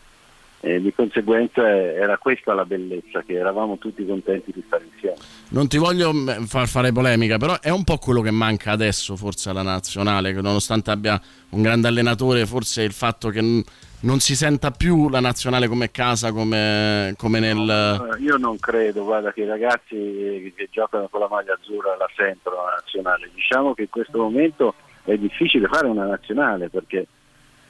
E 0.60 0.82
di 0.82 0.91
conseguenza 0.93 1.68
eh, 1.70 1.93
era 1.93 2.18
questa 2.18 2.53
la 2.53 2.66
bellezza, 2.66 3.22
che 3.22 3.34
eravamo 3.34 3.78
tutti 3.78 4.05
contenti 4.05 4.51
di 4.51 4.64
stare 4.66 4.86
insieme. 4.91 5.18
Non 5.49 5.68
ti 5.68 5.78
voglio 5.78 6.12
mm, 6.12 6.43
far 6.45 6.68
fare 6.68 6.91
polemica, 6.91 7.38
però 7.38 7.60
è 7.60 7.70
un 7.70 7.84
po' 7.84 7.97
quello 7.97 8.22
che 8.22 8.32
manca 8.32 8.72
adesso 8.72 9.16
forse 9.16 9.49
alla 9.49 9.62
nazionale, 9.62 10.34
che 10.34 10.41
nonostante 10.41 10.89
abbia 10.89 11.22
un 11.49 11.62
grande 11.62 11.88
allenatore, 11.88 12.45
forse 12.45 12.82
il 12.82 12.91
fatto 12.91 13.30
che 13.30 13.64
non 13.99 14.20
si 14.20 14.36
senta 14.36 14.72
più 14.72 15.10
la 15.10 15.20
nazionale 15.20 15.68
come 15.68 15.89
casa, 15.89 16.32
come, 16.32 17.14
come 17.18 17.39
nel... 17.39 18.10
Eh, 18.18 18.24
Io 18.24 18.38
non 18.38 18.60
credo, 18.60 19.03
guarda 19.03 19.32
che 19.34 19.41
i 19.41 19.47
ragazzi 19.47 20.53
che 20.55 20.70
giocano 20.72 21.08
con 21.08 21.22
la 21.22 21.28
maglia 21.30 21.53
azzurra 21.53 21.95
la 21.97 22.10
sentono 22.16 22.58
la 22.58 22.76
nazionale. 22.80 23.30
Diciamo 23.34 23.74
che 23.74 23.84
in 23.84 23.89
questo 23.89 24.20
momento 24.20 24.76
è 25.03 25.18
difficile 25.18 25.68
fare 25.68 25.88
una 25.88 26.05
nazionale 26.05 26.70
perché 26.70 27.08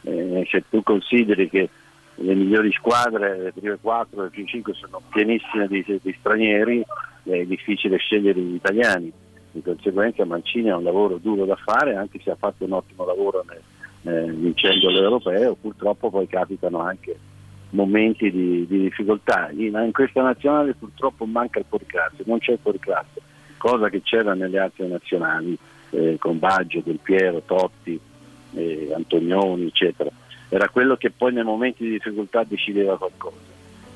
eh, 0.01 0.47
se 0.49 0.63
tu 0.69 0.83
consideri 0.83 1.49
che 1.49 1.69
le 2.19 2.35
migliori 2.35 2.71
squadre, 2.71 3.37
le 3.37 3.51
prime 3.51 3.77
4, 3.79 4.23
le 4.23 4.29
prime 4.29 4.47
5 4.47 4.73
sono 4.73 5.01
pienissime 5.09 5.67
di, 5.67 5.83
di 5.85 6.15
stranieri, 6.19 6.83
è 7.23 7.45
difficile 7.45 7.97
scegliere 7.97 8.39
gli 8.39 8.55
italiani. 8.55 9.11
Di 9.51 9.61
conseguenza 9.61 10.25
Mancini 10.25 10.69
ha 10.69 10.77
un 10.77 10.83
lavoro 10.83 11.17
duro 11.17 11.45
da 11.45 11.55
fare, 11.55 11.95
anche 11.95 12.19
se 12.23 12.31
ha 12.31 12.35
fatto 12.35 12.63
un 12.63 12.73
ottimo 12.73 13.05
lavoro 13.05 13.43
nel, 13.47 13.61
eh, 14.07 14.31
vincendo 14.31 14.89
l'europeo, 14.89 15.55
purtroppo 15.55 16.09
poi 16.09 16.27
capitano 16.27 16.79
anche 16.79 17.17
momenti 17.71 18.31
di, 18.31 18.65
di 18.67 18.81
difficoltà. 18.81 19.49
In, 19.51 19.79
in 19.83 19.91
questa 19.91 20.21
nazionale 20.21 20.73
purtroppo 20.73 21.25
manca 21.25 21.59
il 21.59 21.65
fuoriclasse, 21.67 22.23
non 22.25 22.39
c'è 22.39 22.53
il 22.53 22.59
fuoriclasse, 22.61 23.21
cosa 23.57 23.89
che 23.89 24.01
c'era 24.01 24.33
nelle 24.33 24.59
altre 24.59 24.87
nazionali, 24.87 25.57
eh, 25.91 26.17
con 26.19 26.39
Baggio, 26.39 26.81
Del 26.83 26.99
Piero, 27.01 27.41
Totti, 27.45 27.99
eh, 28.53 28.91
Antonioni, 28.95 29.65
eccetera. 29.65 30.09
Era 30.49 30.69
quello 30.69 30.95
che 30.95 31.11
poi 31.11 31.33
nei 31.33 31.43
momenti 31.43 31.83
di 31.83 31.91
difficoltà 31.91 32.43
decideva 32.43 32.97
qualcosa. 32.97 33.55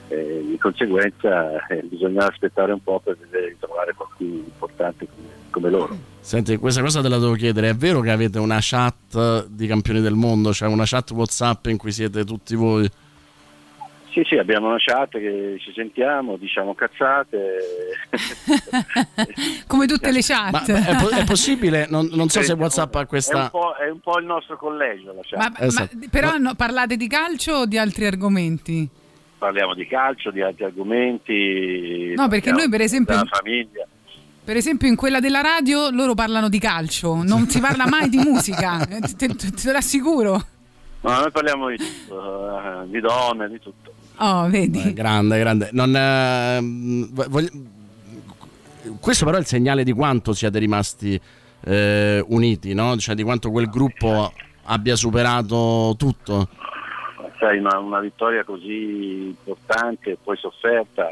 Eh, 0.09 0.45
di 0.45 0.57
conseguenza 0.57 1.65
eh, 1.67 1.83
bisognava 1.83 2.27
aspettare 2.27 2.73
un 2.73 2.83
po' 2.83 2.99
per 2.99 3.17
vedere 3.17 3.49
di 3.49 3.57
trovare 3.59 3.93
qualcuno 3.93 4.29
importante 4.29 5.07
come, 5.07 5.27
come 5.49 5.69
loro. 5.69 5.97
Senti, 6.19 6.57
questa 6.57 6.81
cosa 6.81 7.01
te 7.01 7.07
la 7.07 7.17
devo 7.17 7.33
chiedere. 7.33 7.69
È 7.69 7.75
vero 7.75 8.01
che 8.01 8.11
avete 8.11 8.37
una 8.37 8.59
chat 8.59 9.47
di 9.47 9.67
campioni 9.67 10.01
del 10.01 10.15
mondo, 10.15 10.53
cioè 10.53 10.67
una 10.67 10.83
chat 10.85 11.11
WhatsApp 11.11 11.67
in 11.67 11.77
cui 11.77 11.91
siete 11.91 12.25
tutti 12.25 12.55
voi? 12.55 12.89
Sì, 14.11 14.23
sì, 14.25 14.35
abbiamo 14.35 14.67
una 14.67 14.77
chat 14.77 15.11
che 15.11 15.55
ci 15.59 15.71
sentiamo, 15.73 16.35
diciamo 16.35 16.75
cazzate. 16.75 17.57
Come 19.67 19.85
tutte 19.85 20.11
le 20.11 20.19
chat. 20.21 20.51
Ma 20.51 20.63
è, 20.65 20.95
po- 20.97 21.09
è 21.09 21.23
possibile? 21.23 21.87
Non, 21.89 22.09
non 22.11 22.27
so 22.27 22.41
se 22.41 22.53
WhatsApp 22.53 22.93
ha 22.95 22.99
È 22.99 23.01
un, 23.03 23.07
questa. 23.07 23.49
po', 23.49 23.73
è 23.75 23.89
un 23.89 23.99
po' 24.01 24.19
il 24.19 24.25
nostro 24.25 24.57
collegio 24.57 25.13
la 25.13 25.21
chat. 25.23 25.59
Ma- 25.59 25.67
ma- 25.73 25.89
però 26.09 26.37
no, 26.37 26.55
parlate 26.55 26.97
di 26.97 27.07
calcio 27.07 27.53
o 27.53 27.65
di 27.65 27.77
altri 27.77 28.05
argomenti? 28.05 28.87
Parliamo 29.37 29.73
di 29.73 29.87
calcio, 29.87 30.29
di 30.29 30.41
altri 30.41 30.65
argomenti. 30.65 32.13
No, 32.15 32.27
perché 32.27 32.51
noi, 32.51 32.69
per 32.69 32.81
esempio- 32.81 33.15
Della 33.15 33.29
famiglia. 33.31 33.87
Per 34.43 34.55
esempio 34.57 34.87
in 34.87 34.95
quella 34.95 35.19
della 35.19 35.41
radio 35.41 35.89
loro 35.91 36.15
parlano 36.15 36.49
di 36.49 36.59
calcio, 36.59 37.21
non 37.23 37.47
si 37.47 37.59
parla 37.59 37.87
mai 37.87 38.09
di 38.09 38.17
musica, 38.17 38.81
eh, 38.89 38.99
te, 39.15 39.27
te- 39.35 39.51
te 39.51 39.71
l'assicuro. 39.71 40.45
No, 41.03 41.19
noi 41.19 41.31
parliamo 41.31 41.69
di 41.69 41.77
tutto, 41.77 42.59
eh, 42.59 42.87
di 42.89 42.99
donne, 42.99 43.49
di 43.49 43.59
tutto. 43.59 43.90
Oh, 44.23 44.47
vedi. 44.49 44.81
Eh, 44.89 44.93
grande, 44.93 45.39
grande. 45.39 45.69
Non, 45.71 45.95
ehm, 45.95 47.09
voglio- 47.29 47.49
Questo 48.99 49.25
però 49.25 49.37
è 49.37 49.39
il 49.39 49.45
segnale 49.47 49.83
di 49.83 49.91
quanto 49.93 50.33
siete 50.33 50.59
rimasti 50.59 51.19
eh, 51.63 52.23
uniti, 52.27 52.73
no? 52.73 52.95
Cioè 52.97 53.15
di 53.15 53.23
quanto 53.23 53.51
quel 53.51 53.69
gruppo 53.69 54.31
abbia 54.63 54.95
superato 54.95 55.93
tutto. 55.97 56.49
Sai, 57.39 57.57
una, 57.59 57.77
una 57.79 57.99
vittoria 57.99 58.43
così 58.43 59.25
importante 59.27 60.11
e 60.11 60.17
poi 60.23 60.37
sofferta, 60.37 61.07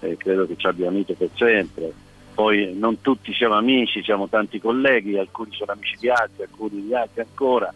eh, 0.00 0.08
eh, 0.10 0.16
credo 0.18 0.46
che 0.46 0.56
ci 0.56 0.66
abbia 0.66 0.88
unito 0.88 1.14
per 1.14 1.30
sempre. 1.34 1.92
Poi 2.34 2.74
non 2.74 3.00
tutti 3.00 3.32
siamo 3.32 3.54
amici, 3.54 4.02
siamo 4.02 4.28
tanti 4.28 4.58
colleghi, 4.60 5.16
alcuni 5.16 5.50
sono 5.52 5.72
amici 5.72 5.96
di 6.00 6.10
altri, 6.10 6.42
alcuni 6.42 6.82
di 6.86 6.94
altri 6.94 7.20
ancora, 7.22 7.72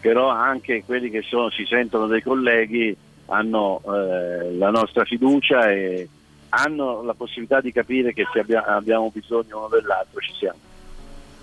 però 0.00 0.28
anche 0.28 0.84
quelli 0.84 1.10
che 1.10 1.22
sono- 1.22 1.50
si 1.50 1.64
sentono 1.66 2.06
dei 2.06 2.22
colleghi 2.22 2.96
hanno 3.32 3.80
eh, 3.86 4.54
la 4.56 4.70
nostra 4.70 5.04
fiducia 5.04 5.70
e 5.70 6.08
hanno 6.50 7.02
la 7.02 7.14
possibilità 7.14 7.60
di 7.60 7.72
capire 7.72 8.12
che 8.12 8.26
se 8.32 8.40
abbia- 8.40 8.64
abbiamo 8.66 9.10
bisogno 9.12 9.58
uno 9.58 9.68
dell'altro 9.68 10.20
ci 10.20 10.32
siamo. 10.38 10.58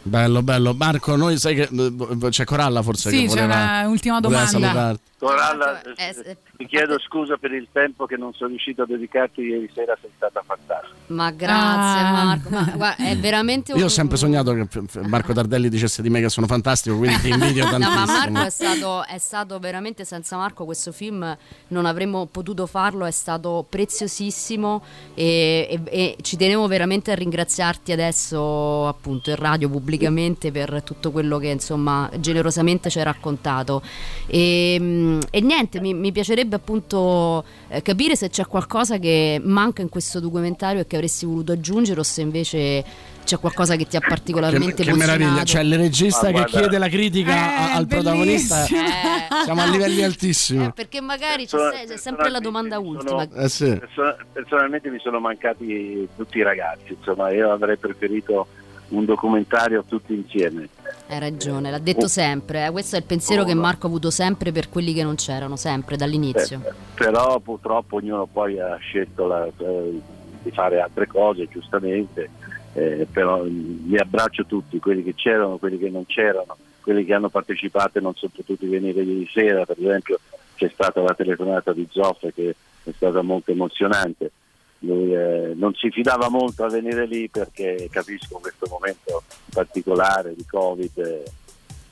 Bello, 0.03 0.41
bello. 0.43 0.73
Marco, 0.73 1.15
noi 1.15 1.37
sai 1.37 1.55
che 1.55 1.69
eh, 1.71 2.29
c'è 2.29 2.45
Coralla 2.45 2.81
forse 2.81 3.09
Sì, 3.09 3.21
che 3.21 3.27
c'è 3.27 3.41
voleva, 3.41 3.81
un'ultima 3.85 4.19
voleva 4.19 4.45
domanda. 4.51 4.99
Coralla, 5.19 5.81
eh, 5.81 6.37
ti 6.57 6.65
chiedo 6.65 6.97
scusa 6.99 7.35
per 7.37 7.51
il 7.51 7.67
tempo 7.71 8.05
che 8.05 8.15
non 8.15 8.33
sono 8.33 8.49
riuscito 8.51 8.83
a 8.83 8.85
dedicarti 8.85 9.41
ieri 9.41 9.69
sera, 9.73 9.97
sei 9.99 10.09
stata 10.15 10.41
fantastica. 10.45 10.95
Ma 11.07 11.31
grazie 11.31 11.57
Ah. 11.59 12.23
Marco, 12.23 12.49
ma 12.49 12.71
guarda, 12.75 13.03
è 13.09 13.17
veramente 13.17 13.73
un... 13.73 13.79
Io 13.79 13.85
ho 13.85 13.89
sempre 13.89 14.15
sognato 14.17 14.53
che 14.53 14.67
Marco 15.07 15.33
Tardelli 15.33 15.67
dicesse 15.69 16.01
di 16.01 16.09
me 16.09 16.21
che 16.21 16.29
sono 16.29 16.47
fantastico, 16.47 16.97
quindi 16.97 17.19
ti 17.19 17.29
invidio 17.29 17.63
No, 17.69 17.71
tantissimo. 17.71 17.95
ma 17.95 18.05
Marco 18.05 18.45
è 18.45 18.49
stato, 18.49 19.05
è 19.05 19.17
stato 19.17 19.59
veramente 19.59 20.05
senza 20.05 20.37
Marco 20.37 20.65
questo 20.65 20.91
film 20.91 21.35
non 21.69 21.85
avremmo 21.85 22.25
potuto 22.27 22.65
farlo, 22.65 23.05
è 23.05 23.11
stato 23.11 23.65
preziosissimo 23.69 24.83
e, 25.15 25.67
e- 25.69 25.81
e 25.85 26.15
ci 26.21 26.37
tenevo 26.37 26.67
veramente 26.67 27.11
a 27.11 27.15
ringraziarti 27.15 27.91
adesso 27.91 28.87
appunto 28.87 29.29
in 29.31 29.35
radio 29.35 29.69
pubblicamente 29.69 30.51
per 30.51 30.81
tutto 30.83 31.11
quello 31.11 31.37
che 31.39 31.47
insomma 31.47 32.09
generosamente 32.19 32.89
ci 32.89 32.99
hai 32.99 33.03
raccontato 33.03 33.81
e, 34.27 34.77
mm, 35.09 35.19
e 35.31 35.41
niente 35.41 35.79
mi, 35.79 35.93
mi 35.93 36.11
piacerebbe 36.11 36.55
appunto 36.55 37.43
eh, 37.67 37.81
capire 37.81 38.15
se 38.15 38.29
c'è 38.29 38.45
qualcosa 38.45 38.97
che 38.97 39.39
manca 39.43 39.81
in 39.81 39.89
questo 39.89 40.19
documentario 40.19 40.81
e 40.81 40.87
che 40.87 40.95
avresti 40.95 41.25
voluto 41.25 41.51
aggiungere 41.51 41.99
o 41.99 42.03
se 42.03 42.21
invece 42.21 42.83
c'è 43.25 43.37
qualcosa 43.39 43.75
che 43.75 43.85
ti 43.85 43.95
ha 43.95 43.99
Che, 43.99 44.07
particolarmente 44.07 44.83
che 44.83 44.91
meraviglia, 44.93 45.27
emozionato. 45.41 45.51
c'è 45.51 45.61
il 45.61 45.77
regista 45.77 46.27
Ah, 46.29 46.31
che 46.31 46.45
chiede 46.45 46.77
la 46.79 46.87
critica 46.89 47.33
a- 47.57 47.73
al 47.75 47.85
protagonista. 47.85 48.65
Siamo 48.65 49.61
a 49.61 49.65
livelli 49.69 50.03
altissimi. 50.03 50.65
Eh, 50.65 50.71
perché 50.73 50.99
magari 51.01 51.45
c'è, 51.45 51.57
c'è 51.87 51.97
sempre 51.97 52.29
la 52.29 52.39
domanda 52.39 52.79
ultima. 52.79 53.27
Eh 53.35 53.47
sì. 53.49 53.65
Perso- 53.77 54.17
personalmente 54.33 54.89
mi 54.89 54.99
sono 54.99 55.19
mancati 55.19 56.07
tutti 56.15 56.39
i 56.39 56.41
ragazzi, 56.43 56.95
insomma 56.97 57.29
io 57.31 57.51
avrei 57.51 57.77
preferito 57.77 58.47
un 58.89 59.05
documentario 59.05 59.83
tutti 59.87 60.13
insieme. 60.13 60.69
Hai 61.07 61.19
ragione, 61.19 61.71
l'ha 61.71 61.79
detto 61.79 62.07
sempre. 62.07 62.65
eh. 62.65 62.71
Questo 62.71 62.95
è 62.95 62.99
il 62.99 63.05
pensiero 63.05 63.41
Oh, 63.41 63.45
che. 63.45 63.53
Marco 63.53 63.85
ha 63.85 63.89
avuto 63.89 64.09
sempre 64.11 64.51
per 64.51 64.69
quelli 64.69 64.93
che 64.93 65.03
non 65.03 65.15
c'erano, 65.15 65.55
sempre 65.55 65.95
dall'inizio. 65.97 66.61
Eh, 66.63 66.71
però 66.95 67.39
purtroppo 67.39 67.95
ognuno 67.97 68.27
poi 68.31 68.59
ha 68.59 68.75
scelto 68.77 69.25
la- 69.27 69.47
eh, 69.57 70.01
di 70.41 70.51
fare 70.51 70.79
altre 70.79 71.07
cose, 71.07 71.47
giustamente, 71.47 72.29
eh, 72.73 73.07
però 73.11 73.43
li 73.43 73.97
abbraccio 73.97 74.45
tutti, 74.45 74.79
quelli 74.79 75.03
che 75.03 75.15
c'erano, 75.15 75.57
quelli 75.57 75.77
che 75.77 75.89
non 75.89 76.05
c'erano, 76.05 76.55
quelli 76.81 77.03
che 77.05 77.13
hanno 77.13 77.29
partecipato 77.29 77.97
e 77.97 78.01
non 78.01 78.13
sono 78.15 78.31
potuti 78.35 78.67
venire 78.67 79.01
ieri 79.01 79.27
sera, 79.31 79.65
per 79.65 79.77
esempio 79.79 80.19
c'è 80.55 80.69
stata 80.73 81.01
la 81.01 81.13
telefonata 81.13 81.73
di 81.73 81.87
Zoffe 81.89 82.33
che 82.33 82.55
è 82.83 82.91
stata 82.95 83.21
molto 83.21 83.51
emozionante. 83.51 84.31
Lui 84.79 85.13
eh, 85.13 85.53
non 85.55 85.73
si 85.73 85.89
fidava 85.91 86.29
molto 86.29 86.63
a 86.63 86.69
venire 86.69 87.05
lì 87.05 87.27
perché 87.29 87.87
capisco 87.91 88.37
questo 88.39 88.67
momento 88.69 89.23
particolare 89.51 90.33
di 90.35 90.45
Covid 90.45 90.97
eh, 90.97 91.23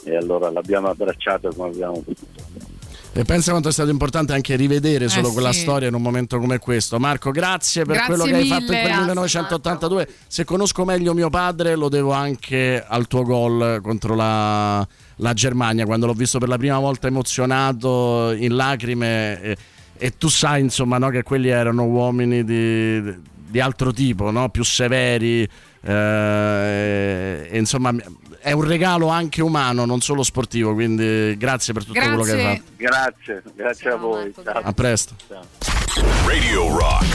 e 0.09 0.15
allora 0.15 0.49
l'abbiamo 0.49 0.87
abbracciato 0.87 1.49
come 1.53 1.69
abbiamo 1.69 2.01
potuto. 2.01 2.75
E 3.13 3.23
pensa 3.23 3.49
quanto 3.49 3.69
è 3.69 3.71
stato 3.71 3.89
importante 3.89 4.33
anche 4.33 4.55
rivedere 4.55 5.09
solo 5.09 5.29
Eh, 5.29 5.33
quella 5.33 5.51
sì. 5.51 5.61
storia 5.61 5.87
in 5.87 5.95
un 5.95 6.01
momento 6.03 6.37
come 6.37 6.59
questo. 6.59 6.99
Marco, 6.99 7.31
grazie 7.31 7.83
per 7.83 7.95
Grazie 7.95 8.13
quello 8.13 8.29
che 8.29 8.35
hai 8.35 8.43
mille. 8.43 8.53
fatto 8.53 8.71
in 8.71 8.79
quel 8.79 8.81
Grazie, 8.83 9.05
1982. 9.05 10.07
Se 10.27 10.45
conosco 10.45 10.85
meglio 10.85 11.13
mio 11.15 11.29
padre, 11.29 11.75
lo 11.75 11.89
devo 11.89 12.11
anche 12.11 12.83
al 12.87 13.07
tuo 13.07 13.23
gol 13.23 13.79
contro 13.81 14.13
la, 14.13 14.87
la 15.15 15.33
Germania, 15.33 15.85
quando 15.85 16.05
l'ho 16.05 16.13
visto 16.13 16.37
per 16.37 16.47
la 16.47 16.57
prima 16.57 16.77
volta 16.77 17.07
emozionato, 17.07 18.31
in 18.33 18.55
lacrime. 18.55 19.41
E, 19.41 19.57
e 19.97 20.17
tu 20.17 20.27
sai, 20.27 20.61
insomma, 20.61 20.97
no, 20.97 21.09
che 21.09 21.23
quelli 21.23 21.49
erano 21.49 21.83
uomini 21.85 22.43
di, 22.43 23.01
di 23.31 23.59
altro 23.59 23.91
tipo, 23.91 24.31
no? 24.31 24.49
più 24.49 24.63
severi. 24.63 25.47
eh, 25.81 27.47
e, 27.49 27.57
insomma, 27.57 27.93
è 28.39 28.51
un 28.51 28.63
regalo 28.63 29.07
anche 29.07 29.41
umano, 29.41 29.85
non 29.85 30.01
solo 30.01 30.23
sportivo. 30.23 30.73
Quindi, 30.73 31.35
grazie 31.37 31.73
per 31.73 31.83
tutto 31.85 31.99
quello 31.99 32.23
che 32.23 32.31
hai 32.31 32.55
fatto. 32.55 32.71
Grazie, 32.77 33.43
grazie 33.55 33.89
a 33.91 33.95
voi. 33.95 34.33
Ciao. 34.43 34.61
A 34.63 34.73
presto. 34.73 35.15
Radio 36.25 36.77
Rock. 36.77 37.05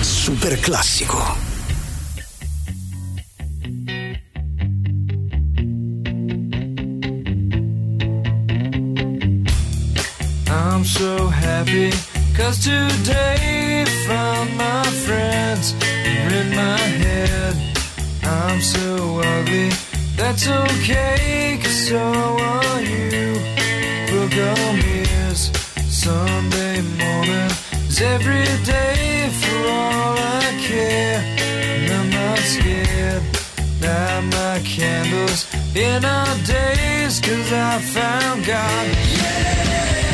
Super 0.00 0.58
classico. 0.60 1.58
I'm 10.52 10.84
so 10.84 11.28
happy 11.28 11.90
cause 12.36 12.58
today 12.64 13.84
found 14.06 14.56
my 14.56 14.84
friends 15.04 15.74
are 16.06 16.34
in 16.40 16.50
my 16.50 16.78
head. 17.04 17.54
I'm 18.22 18.60
so 18.60 19.20
ugly, 19.20 19.70
that's 20.16 20.48
okay 20.48 21.58
cause 21.62 21.88
so 21.88 21.98
are 21.98 22.80
you. 22.82 23.34
Book 24.10 24.34
on 24.50 24.76
mirrors, 24.82 25.50
Sunday 25.88 26.82
morning 27.02 27.50
is 27.88 28.00
every 28.00 28.46
day 28.64 29.30
for 29.40 29.58
all 29.78 30.16
I 30.18 30.56
care. 30.68 31.22
And 31.74 31.92
I'm 31.92 32.10
not 32.10 32.38
scared. 32.38 33.22
Light 33.82 34.24
my 34.38 34.60
candles 34.64 35.46
in 35.74 36.04
our 36.04 36.36
days 36.44 37.20
cause 37.20 37.52
I 37.52 37.78
found 37.80 38.44
God. 38.44 40.09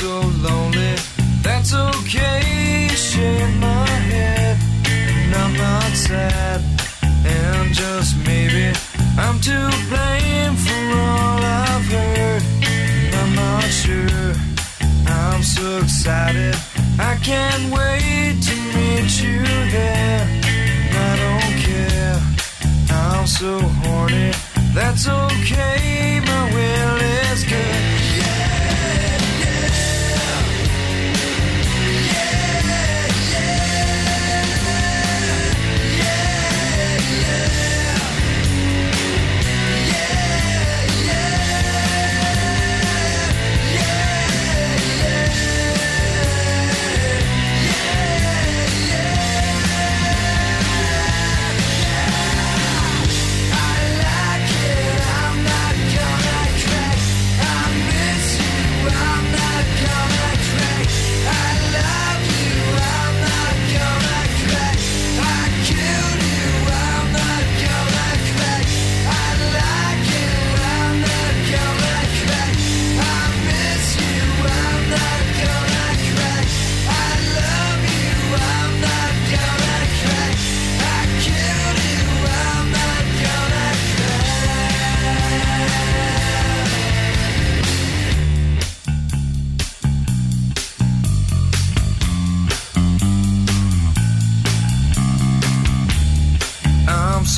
so 0.00 0.20
lonely. 0.48 0.94
That's 1.42 1.74
okay. 1.74 2.88
Shake 2.94 3.54
my 3.60 3.86
head, 4.10 4.56
and 4.86 5.34
I'm 5.34 5.54
not 5.54 5.92
sad. 5.92 6.60
And 7.02 7.74
just 7.74 8.16
maybe 8.26 8.72
I'm 9.18 9.38
to 9.48 9.58
blame 9.90 10.54
for 10.64 10.84
all 11.04 11.40
I've 11.64 11.86
heard. 11.96 12.42
I'm 13.20 13.32
not 13.34 13.68
sure. 13.82 14.32
I'm 15.06 15.42
so 15.42 15.66
excited. 15.84 16.56
I 16.98 17.14
can't 17.22 17.64
wait 17.78 18.36
to 18.48 18.54
meet 18.76 19.12
you 19.22 19.40
there. 19.76 20.22
I 21.08 21.10
don't 21.24 21.54
care. 21.68 22.18
I'm 22.90 23.26
so 23.26 23.52
horny. 23.82 24.32
That's 24.72 25.06
okay. 25.06 26.22
My 26.24 26.44
will 26.54 26.96
is 27.32 27.44
good. 27.44 27.89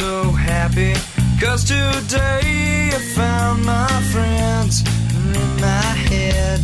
So 0.03 0.33
happy. 0.33 0.95
Cause 1.41 1.63
today 1.63 2.91
I 2.99 3.01
found 3.15 3.65
my 3.65 3.93
friends 4.13 4.75
in 5.37 5.49
my 5.61 5.89
head. 6.11 6.59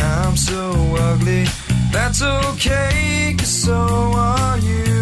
I'm 0.00 0.36
so 0.38 0.70
ugly. 1.08 1.44
That's 1.92 2.22
okay 2.22 3.34
cause 3.38 3.54
so 3.66 3.80
are 4.16 4.58
you. 4.70 5.00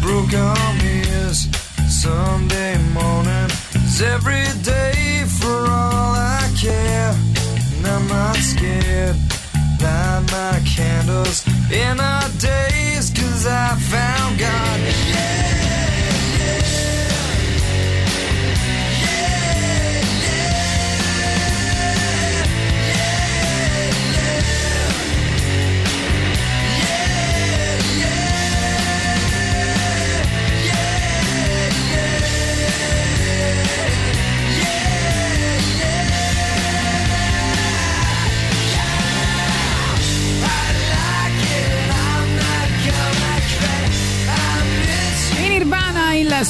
Broke 0.00 0.32
arm 0.32 0.78
is 1.20 1.36
Sunday 2.02 2.74
morning. 2.98 3.48
Is 3.88 4.00
every 4.00 4.46
day 4.62 5.24
for 5.38 5.58
all 5.78 6.12
I 6.40 6.44
care. 6.64 7.12
And 7.74 7.86
I'm 7.94 8.06
not 8.08 8.36
scared. 8.36 9.16
Light 9.82 10.22
my 10.38 10.54
candles 10.76 11.46
in 11.70 12.00
our 12.00 12.28
days 12.50 13.04
cause 13.16 13.44
I 13.46 13.68
found 13.92 14.38
God. 14.38 14.80
In 14.80 15.55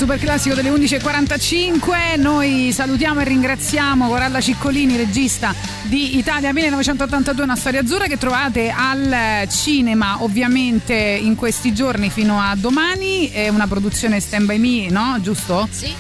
super 0.07 0.21
classico 0.21 0.55
delle 0.55 0.71
11.45 0.71 2.21
noi 2.21 2.71
salutiamo 2.71 3.23
e 3.23 3.25
ringraziamo 3.25 4.07
Coralla 4.07 4.41
Ciccolini 4.41 4.97
regista 4.97 5.53
di 5.83 6.17
Italia 6.17 6.53
1982 6.53 7.43
una 7.43 7.57
storia 7.57 7.81
azzurra 7.81 8.07
che 8.07 8.17
trovate 8.17 8.71
al 8.71 9.49
cinema 9.49 10.23
ovviamente 10.23 10.95
in 10.95 11.35
questi 11.35 11.75
giorni 11.75 12.09
fino 12.09 12.39
a 12.39 12.55
domani 12.55 13.31
è 13.31 13.49
una 13.49 13.67
produzione 13.67 14.21
Stand 14.21 14.47
By 14.47 14.59
Me 14.59 14.91
no? 14.91 15.19
giusto? 15.21 15.67
Sì, 15.73 15.93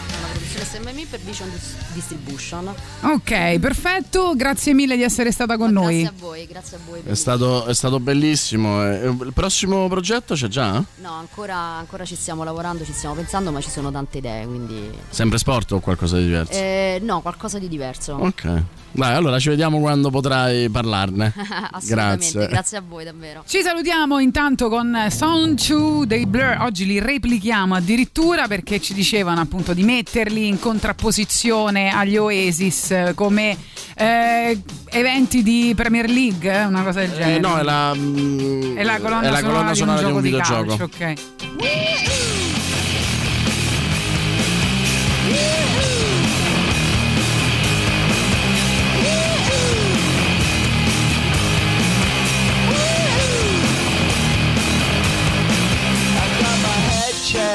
è 0.76 0.80
una 0.80 0.90
produzione 0.90 1.04
SMM 1.04 1.06
per 1.08 1.20
Vision 1.20 1.50
Dis- 1.50 1.74
Distribution. 1.92 2.74
ok 3.02 3.58
perfetto 3.58 4.34
grazie 4.36 4.74
mille 4.74 4.96
di 4.96 5.02
essere 5.02 5.30
stata 5.32 5.56
con 5.56 5.70
noi 5.72 6.00
Grazie 6.02 6.16
a 6.16 6.20
voi, 6.20 6.46
grazie 6.46 6.76
a 6.76 6.80
voi. 6.86 7.02
È 7.04 7.14
stato, 7.14 7.64
è 7.66 7.74
stato 7.74 8.00
bellissimo. 8.00 8.82
eh. 8.84 9.06
Il 9.08 9.32
prossimo 9.32 9.88
progetto 9.88 10.34
c'è 10.34 10.48
già? 10.48 10.82
No, 10.96 11.12
ancora, 11.12 11.56
ancora 11.56 12.04
ci 12.04 12.14
stiamo 12.16 12.44
lavorando, 12.44 12.84
ci 12.84 12.92
stiamo 12.92 13.14
pensando, 13.14 13.50
ma 13.52 13.60
ci 13.60 13.70
sono 13.70 13.90
tante 13.90 14.18
idee, 14.18 14.46
quindi... 14.46 14.90
Sempre 15.10 15.38
sport 15.38 15.72
o 15.72 15.80
qualcosa 15.80 16.16
di 16.16 16.24
diverso? 16.24 16.52
Eh, 16.52 16.98
no, 17.02 17.20
qualcosa 17.20 17.58
di 17.58 17.68
diverso. 17.68 18.14
Ok. 18.14 18.62
Dai, 18.96 19.14
allora 19.14 19.38
ci 19.38 19.50
vediamo 19.50 19.78
quando 19.78 20.08
potrai 20.08 20.70
parlarne. 20.70 21.30
Assolutamente, 21.70 22.30
Grazie. 22.32 22.46
grazie 22.48 22.76
a 22.78 22.82
voi 22.86 23.04
davvero. 23.04 23.42
Ci 23.46 23.60
salutiamo 23.60 24.18
intanto 24.18 24.70
con 24.70 24.96
Sound 25.10 25.60
2 25.66 26.06
dei 26.06 26.24
Blur. 26.24 26.56
Oggi 26.60 26.86
li 26.86 26.98
replichiamo 26.98 27.74
addirittura 27.74 28.46
perché 28.48 28.80
ci 28.80 28.94
dicevano 28.94 29.42
appunto 29.42 29.74
di 29.74 29.82
metterli 29.82 30.48
in 30.48 30.58
contrapposizione 30.58 31.90
agli 31.90 32.16
Oasis 32.16 32.90
eh, 32.92 33.12
come 33.14 33.54
eh, 33.96 34.58
eventi 34.86 35.42
di 35.42 35.74
Premier 35.76 36.08
League, 36.08 36.50
eh, 36.50 36.64
una 36.64 36.82
cosa 36.82 37.00
del 37.00 37.10
genere. 37.12 37.36
Eh, 37.36 37.38
no, 37.40 37.58
è 37.58 37.62
la, 37.62 37.92
mm, 37.94 38.76
È 38.78 38.82
la 38.82 38.98
colonna 38.98 39.20
è 39.26 39.30
la 39.30 39.36
sonora, 39.36 39.56
colonna 39.56 39.74
sonora 39.74 39.98
di 39.98 40.04
un, 40.04 40.10
gioco 40.10 40.20
di 40.22 40.30
videogioco. 40.30 40.76
calcio, 40.76 40.84
ok. 40.84 41.14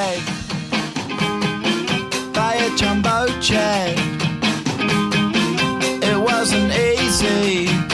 check. 0.01 0.19
Buy 2.33 2.55
a 2.55 2.75
jumbo 2.75 3.27
check. 3.39 3.97
It 6.03 6.17
wasn't 6.17 6.71
easy. 6.73 7.90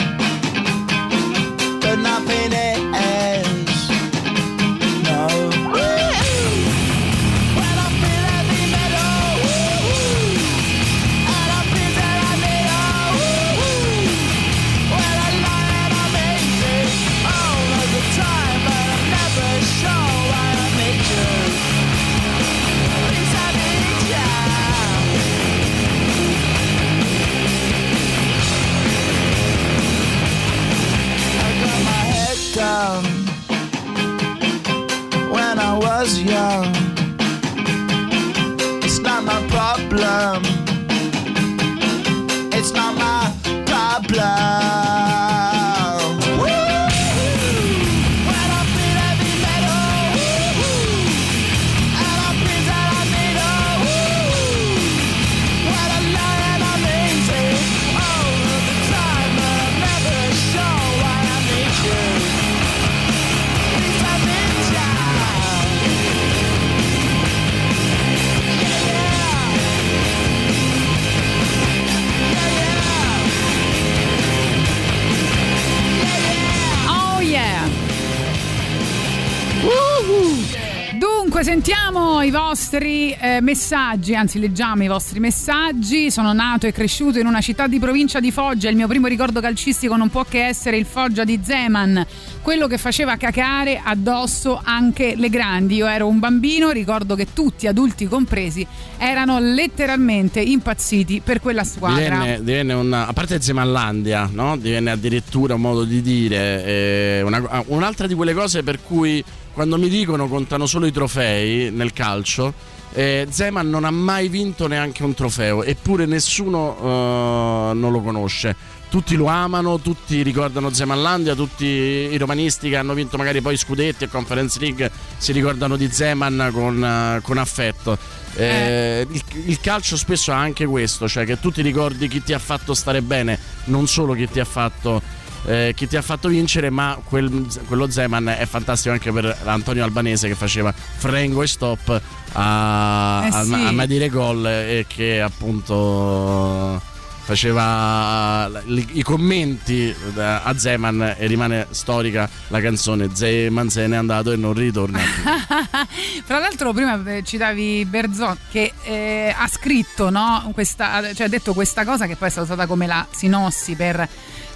Sentiamo 81.60 82.22
i 82.22 82.30
vostri 82.30 83.10
eh, 83.10 83.40
messaggi, 83.40 84.14
anzi 84.14 84.38
leggiamo 84.38 84.84
i 84.84 84.86
vostri 84.86 85.18
messaggi. 85.18 86.08
Sono 86.08 86.32
nato 86.32 86.68
e 86.68 86.72
cresciuto 86.72 87.18
in 87.18 87.26
una 87.26 87.40
città 87.40 87.66
di 87.66 87.80
provincia 87.80 88.20
di 88.20 88.30
Foggia, 88.30 88.68
il 88.68 88.76
mio 88.76 88.86
primo 88.86 89.08
ricordo 89.08 89.40
calcistico 89.40 89.96
non 89.96 90.08
può 90.08 90.22
che 90.22 90.46
essere 90.46 90.76
il 90.76 90.86
Foggia 90.86 91.24
di 91.24 91.40
Zeman, 91.42 92.06
quello 92.42 92.68
che 92.68 92.78
faceva 92.78 93.16
cacare 93.16 93.80
addosso 93.82 94.60
anche 94.62 95.14
le 95.16 95.28
grandi. 95.30 95.74
Io 95.74 95.88
ero 95.88 96.06
un 96.06 96.20
bambino, 96.20 96.70
ricordo 96.70 97.16
che 97.16 97.32
tutti, 97.32 97.66
adulti 97.66 98.06
compresi, 98.06 98.64
erano 98.96 99.40
letteralmente 99.40 100.40
impazziti 100.40 101.22
per 101.24 101.40
quella 101.40 101.64
squadra. 101.64 102.20
Divenne, 102.20 102.38
divenne 102.44 102.72
una, 102.74 103.08
a 103.08 103.12
parte 103.12 103.40
Zemanlandia, 103.40 104.30
no? 104.32 104.56
divenne 104.56 104.92
addirittura 104.92 105.54
un 105.54 105.62
modo 105.62 105.82
di 105.82 106.02
dire, 106.02 106.64
eh, 106.64 107.22
una- 107.22 107.64
un'altra 107.66 108.06
di 108.06 108.14
quelle 108.14 108.32
cose 108.32 108.62
per 108.62 108.80
cui 108.80 109.24
quando 109.58 109.76
mi 109.76 109.88
dicono 109.88 110.28
contano 110.28 110.66
solo 110.66 110.86
i 110.86 110.92
trofei 110.92 111.72
nel 111.72 111.92
calcio, 111.92 112.54
eh, 112.92 113.26
Zeman 113.28 113.68
non 113.68 113.82
ha 113.82 113.90
mai 113.90 114.28
vinto 114.28 114.68
neanche 114.68 115.02
un 115.02 115.14
trofeo, 115.14 115.64
eppure 115.64 116.06
nessuno 116.06 116.76
eh, 116.78 117.74
non 117.74 117.90
lo 117.90 118.00
conosce. 118.00 118.54
Tutti 118.88 119.16
lo 119.16 119.26
amano, 119.26 119.80
tutti 119.80 120.22
ricordano 120.22 120.72
Zemanlandia, 120.72 121.34
tutti 121.34 121.64
i 121.64 122.16
romanisti 122.18 122.68
che 122.68 122.76
hanno 122.76 122.94
vinto 122.94 123.16
magari 123.16 123.40
poi 123.40 123.56
Scudetti 123.56 124.04
e 124.04 124.08
Conference 124.08 124.60
League 124.60 124.92
si 125.16 125.32
ricordano 125.32 125.74
di 125.74 125.90
Zeman 125.90 126.50
con, 126.52 126.84
eh, 126.84 127.20
con 127.22 127.38
affetto. 127.38 127.98
Eh, 128.36 129.04
il, 129.10 129.22
il 129.44 129.58
calcio 129.58 129.96
spesso 129.96 130.30
ha 130.30 130.38
anche 130.38 130.66
questo, 130.66 131.08
cioè 131.08 131.24
che 131.24 131.40
tu 131.40 131.50
ti 131.50 131.62
ricordi 131.62 132.06
chi 132.06 132.22
ti 132.22 132.32
ha 132.32 132.38
fatto 132.38 132.74
stare 132.74 133.02
bene, 133.02 133.36
non 133.64 133.88
solo 133.88 134.12
chi 134.12 134.28
ti 134.28 134.38
ha 134.38 134.44
fatto, 134.44 135.02
eh, 135.48 135.72
chi 135.74 135.86
ti 135.88 135.96
ha 135.96 136.02
fatto 136.02 136.28
vincere, 136.28 136.68
ma 136.70 136.98
quel- 137.02 137.46
quello 137.66 137.90
Zeman 137.90 138.28
è 138.28 138.44
fantastico 138.46 138.92
anche 138.92 139.10
per 139.10 139.34
Antonio 139.44 139.82
Albanese 139.82 140.28
che 140.28 140.34
faceva 140.34 140.72
frengo 140.72 141.42
e 141.42 141.46
stop 141.46 141.88
a, 142.32 143.22
Eh 143.24 143.28
a- 143.28 143.44
sì. 143.44 143.54
a 143.54 143.72
mai 143.72 143.86
dire 143.86 144.08
gol 144.10 144.46
e 144.46 144.84
che 144.86 145.20
appunto 145.22 146.80
faceva 147.28 148.50
i 148.66 149.02
commenti 149.02 149.94
da- 150.14 150.42
a 150.44 150.56
Zeman 150.58 151.14
e 151.18 151.26
rimane 151.26 151.66
storica 151.70 152.26
la 152.48 152.58
canzone 152.60 153.10
Zeman 153.12 153.68
se 153.68 153.86
n'è 153.86 153.96
andato 153.96 154.32
e 154.32 154.36
non 154.36 154.54
ritorna. 154.54 154.98
Fra 156.24 156.38
l'altro, 156.38 156.72
prima 156.72 156.98
eh, 157.04 157.22
citavi 157.22 157.84
Berzot 157.84 158.38
che 158.50 158.72
eh, 158.82 159.34
ha 159.36 159.46
scritto, 159.46 160.08
no, 160.10 160.50
questa, 160.54 161.02
cioè 161.14 161.26
ha 161.26 161.28
detto 161.28 161.52
questa 161.52 161.84
cosa 161.84 162.06
che 162.06 162.16
poi 162.16 162.28
è 162.28 162.30
stata 162.30 162.46
usata 162.46 162.66
come 162.66 162.86
la 162.86 163.06
sinossi 163.10 163.74
per 163.74 164.08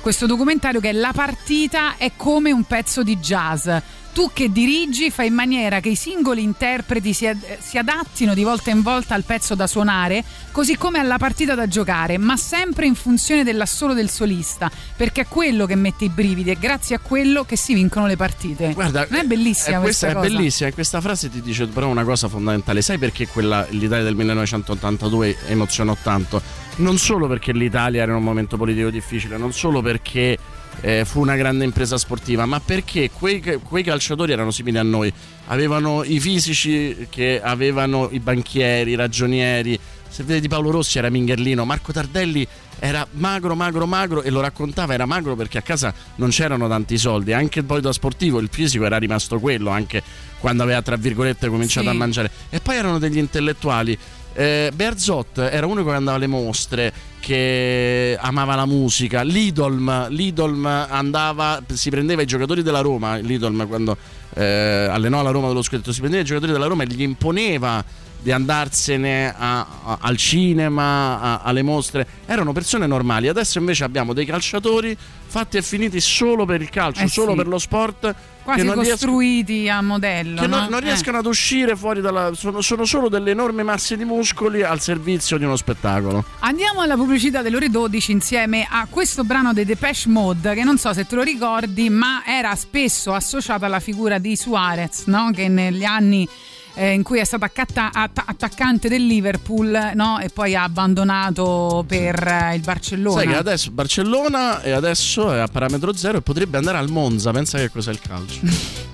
questo 0.03 0.27
documentario 0.27 0.81
che 0.81 0.93
la 0.93 1.13
partita 1.15 1.97
è 1.97 2.13
come 2.17 2.51
un 2.51 2.65
pezzo 2.65 3.05
di 3.05 3.17
jazz. 3.19 3.71
Tu 4.13 4.31
che 4.35 4.53
dirigi 4.53 5.11
fai 5.11 5.29
in 5.29 5.35
maniera 5.35 5.81
che 5.81 5.89
i 5.89 5.95
singoli 5.95 6.43
interpreti 6.43 7.15
si, 7.15 7.27
ad- 7.27 7.59
si 7.61 7.79
adattino 7.79 8.35
di 8.35 8.43
volta 8.43 8.71
in 8.71 8.83
volta 8.83 9.15
al 9.15 9.25
pezzo 9.25 9.55
da 9.55 9.67
suonare, 9.67 10.23
così 10.51 10.77
come 10.77 10.99
alla 10.99 11.17
partita 11.17 11.55
da 11.55 11.67
giocare, 11.67 12.19
ma 12.19 12.37
sempre 12.37 12.85
in 12.85 12.95
funzione 12.95 13.43
dell'assolo 13.43 13.95
del 13.95 14.11
solista, 14.11 14.71
perché 14.97 15.23
è 15.23 15.27
quello 15.27 15.65
che 15.65 15.77
mette 15.77 16.05
i 16.05 16.09
brividi 16.11 16.51
e 16.51 16.59
grazie 16.59 16.97
a 16.97 16.99
quello 16.99 17.45
che 17.45 17.57
si 17.57 17.73
vincono 17.73 18.07
le 18.07 18.17
partite. 18.17 18.75
Guarda, 18.75 19.07
non 19.09 19.21
è 19.21 19.25
bellissima 19.25 19.79
Eh, 19.79 19.81
questa 19.81 20.13
questa 20.13 20.27
è 20.27 20.31
bellissima 20.31 20.69
e 20.69 20.73
questa 20.75 21.01
frase 21.01 21.31
ti 21.31 21.41
dice 21.41 21.67
però 21.69 21.89
una 21.89 22.05
cosa 22.05 22.29
fondamentale. 22.29 22.83
Sai 22.83 22.99
perché 22.99 23.27
quella, 23.27 23.67
l'Italia 23.71 24.05
del 24.05 24.15
1982 24.15 25.39
emozionò 25.47 25.97
tanto? 26.03 26.43
Non 26.77 26.99
solo 26.99 27.27
perché 27.27 27.53
l'Italia 27.53 28.03
era 28.03 28.13
in 28.13 28.19
un 28.19 28.25
momento 28.25 28.59
politico 28.59 28.91
difficile, 28.91 29.39
non 29.39 29.53
solo 29.55 29.81
perché 29.81 30.39
eh, 30.81 31.05
fu 31.05 31.21
una 31.21 31.37
grande 31.37 31.65
impresa 31.65 31.99
sportiva, 31.99 32.47
ma 32.47 32.61
perché 32.61 33.11
quei, 33.11 33.41
quei 33.63 33.83
calciatori 33.83 34.33
erano 34.33 34.51
simili 34.51 34.79
a 34.79 34.83
noi. 34.83 35.13
Avevano 35.47 36.03
i 36.05 36.19
fisici 36.21 37.07
che 37.11 37.41
avevano 37.43 38.09
i 38.11 38.21
banchieri, 38.21 38.93
i 38.93 38.95
ragionieri. 38.97 39.79
Se 40.09 40.25
vedi 40.25 40.47
Paolo 40.49 40.71
Rossi 40.71 40.99
era 40.99 41.09
Mingherlino, 41.09 41.65
Marco 41.65 41.91
Tardelli 41.93 42.47
era 42.79 43.07
magro, 43.13 43.55
magro, 43.55 43.87
magro 43.87 44.23
e 44.23 44.29
lo 44.31 44.41
raccontava, 44.41 44.93
era 44.93 45.07
magro 45.07 45.37
perché 45.37 45.59
a 45.59 45.63
casa 45.63 45.95
non 46.17 46.31
c'erano 46.31 46.69
tanti 46.69 46.99
soldi, 46.99 47.33
anche 47.33 47.63
poi 47.63 47.81
da 47.81 47.93
sportivo 47.93 48.39
il 48.41 48.49
fisico 48.51 48.85
era 48.85 48.99
rimasto 48.99 49.39
quello, 49.39 49.71
anche 49.71 50.03
quando 50.39 50.65
aveva 50.65 50.83
tra 50.83 50.97
virgolette 50.97 51.49
cominciato 51.49 51.87
Sì. 51.87 51.93
a 51.93 51.97
mangiare. 51.97 52.31
E 52.51 52.61
poi 52.61 52.77
erano 52.77 52.99
degli 52.99 53.19
intellettuali. 53.19 53.97
Eh, 54.35 54.71
Berzot 54.75 55.39
era 55.39 55.67
uno 55.67 55.85
che 55.85 55.91
andava 55.91 56.17
alle 56.17 56.27
mostre, 56.27 56.93
che 57.21 58.17
amava 58.21 58.55
la 58.55 58.67
musica. 58.67 59.23
Lidolm, 59.23 60.09
Lidolm 60.09 60.65
andava, 60.67 61.63
si 61.73 61.91
prendeva 61.91 62.23
i 62.23 62.27
giocatori 62.27 62.63
della 62.63 62.81
Roma. 62.81 63.17
Lidolm, 63.17 63.67
quando 63.69 63.97
eh, 64.35 64.89
allenò 64.91 65.23
la 65.23 65.31
Roma 65.31 65.49
dello 65.49 65.63
scudetto, 65.63 65.93
si 65.93 65.99
prendeva 66.01 66.23
i 66.23 66.27
giocatori 66.27 66.53
della 66.53 66.67
Roma 66.67 66.83
e 66.85 66.87
gli 66.87 67.03
imponeva 67.03 67.85
di 68.23 68.31
andarsene 68.31 69.35
a- 69.37 69.67
a- 69.85 69.99
al 70.01 70.17
cinema, 70.17 71.21
a- 71.21 71.41
alle 71.43 71.63
mostre. 71.63 72.07
Erano 72.25 72.53
persone 72.53 72.87
normali. 72.87 73.29
Adesso 73.29 73.59
invece 73.59 73.83
abbiamo 73.85 74.13
dei 74.13 74.25
calciatori 74.25 74.97
fatti 75.27 75.57
e 75.57 75.63
finiti 75.63 76.01
solo 76.01 76.45
per 76.45 76.63
il 76.63 76.71
calcio, 76.71 77.03
Eh 77.03 77.09
solo 77.09 77.31
sì. 77.33 77.37
per 77.37 77.47
lo 77.49 77.59
sport. 77.59 78.15
Quasi 78.43 78.65
non 78.65 78.75
costruiti 78.75 79.69
a 79.69 79.81
modello. 79.83 80.41
che 80.41 80.47
non, 80.47 80.65
no? 80.65 80.69
non 80.69 80.81
Eh. 80.83 80.87
riescono 80.87 81.19
ad 81.19 81.27
uscire 81.27 81.77
fuori 81.77 82.01
dalla. 82.01 82.33
Sono, 82.35 82.61
sono 82.61 82.85
solo 82.85 83.09
delle 83.09 83.31
enormi 83.31 83.63
masse 83.63 83.97
di 83.97 84.05
muscoli 84.05 84.63
al 84.63 84.81
servizio 84.81 85.39
di 85.39 85.45
uno 85.45 85.57
spettacolo. 85.57 86.25
Andiamo 86.41 86.81
alla 86.81 86.97
pubblicità 86.97 87.43
delle 87.43 87.57
ore 87.57 87.71
12 87.71 88.13
insieme 88.13 88.67
a 88.69 88.87
questo 88.91 89.25
brano 89.25 89.53
dei 89.53 89.65
Depeche 89.65 90.09
Mode 90.09 90.55
che 90.55 90.65
non 90.65 90.79
so 90.79 90.93
se 90.93 91.07
te 91.07 91.15
lo 91.15 91.23
ricordi 91.23 91.89
ma 91.91 92.23
era 92.27 92.55
spesso 92.57 93.13
associato 93.13 93.65
alla 93.65 93.81
figura 93.81 94.19
di 94.19 94.35
Suarez 94.37 95.05
no? 95.07 95.31
che 95.33 95.49
negli 95.49 95.85
anni 95.85 96.29
eh, 96.75 96.93
in 96.93 97.03
cui 97.03 97.19
è 97.19 97.25
stato 97.25 97.45
accatta- 97.45 97.91
atta- 97.93 98.25
attaccante 98.27 98.89
del 98.89 99.07
Liverpool 99.07 99.93
no? 99.95 100.19
e 100.19 100.29
poi 100.29 100.55
ha 100.55 100.65
abbandonato 100.65 101.85
per 101.87 102.27
eh, 102.27 102.55
il 102.55 102.61
Barcellona. 102.61 103.21
Sai 103.21 103.29
che 103.29 103.37
adesso 103.37 103.71
Barcellona 103.71 104.63
e 104.63 104.71
adesso 104.71 105.33
è 105.33 105.39
a 105.39 105.49
parametro 105.49 105.93
zero 105.95 106.19
e 106.19 106.23
potrebbe 106.23 106.59
andare 106.59 106.79
al 106.79 106.91
Monza. 106.91 107.31
Pensa 107.31 107.59
che 107.59 107.71
cos'è 107.71 107.91
il 107.91 108.01
calcio. 108.01 108.41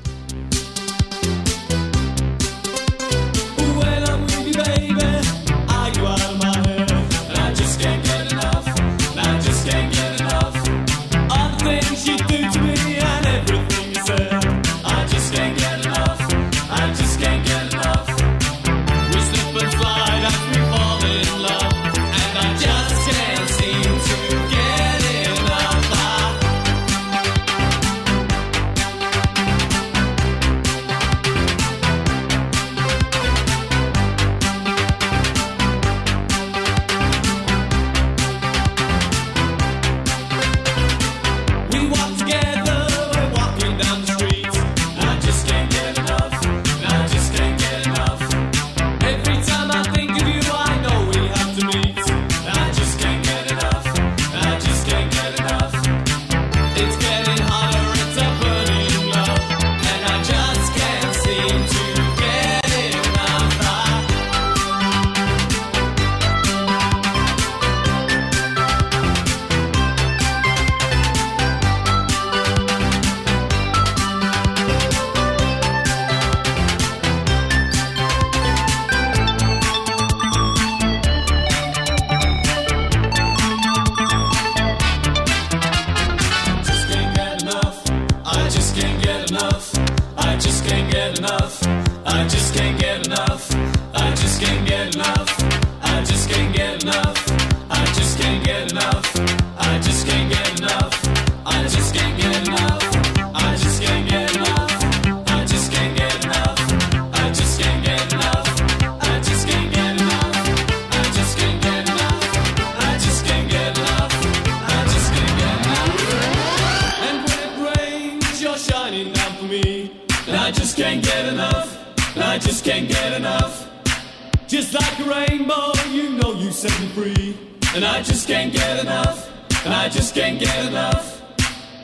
set 126.58 126.80
me 126.80 126.88
free. 126.88 127.36
And 127.76 127.84
I 127.84 128.02
just 128.02 128.26
can't 128.26 128.52
get 128.52 128.80
enough. 128.80 129.30
And 129.64 129.72
I 129.72 129.88
just 129.88 130.12
can't 130.12 130.40
get 130.40 130.66
enough. 130.66 131.22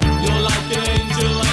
You're 0.03 0.41
like 0.41 0.77
an 0.77 0.91
angel 0.91 1.44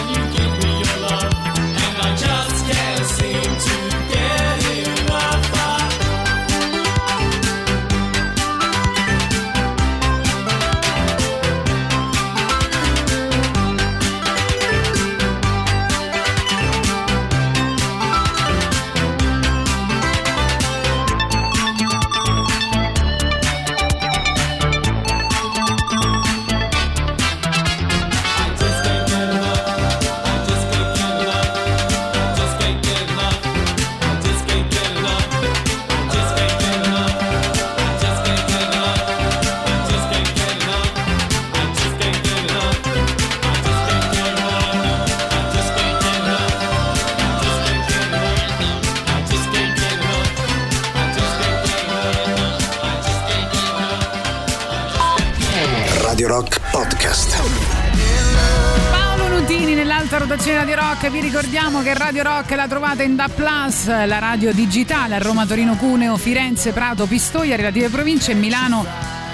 Nell'alta 60.11 60.35
rotazione 60.35 60.65
di 60.65 60.73
Rock, 60.73 61.09
vi 61.09 61.21
ricordiamo 61.21 61.81
che 61.81 61.93
Radio 61.93 62.23
Rock 62.23 62.51
la 62.51 62.67
trovate 62.67 63.03
in 63.03 63.15
DAP 63.15 63.31
Plus, 63.31 63.88
la 63.88 64.19
radio 64.19 64.51
digitale 64.51 65.15
a 65.15 65.19
Roma, 65.19 65.45
Torino, 65.45 65.77
Cuneo, 65.77 66.17
Firenze, 66.17 66.73
Prato, 66.73 67.05
Pistoia, 67.05 67.55
relative 67.55 67.88
province, 67.88 68.33
Milano, 68.33 68.85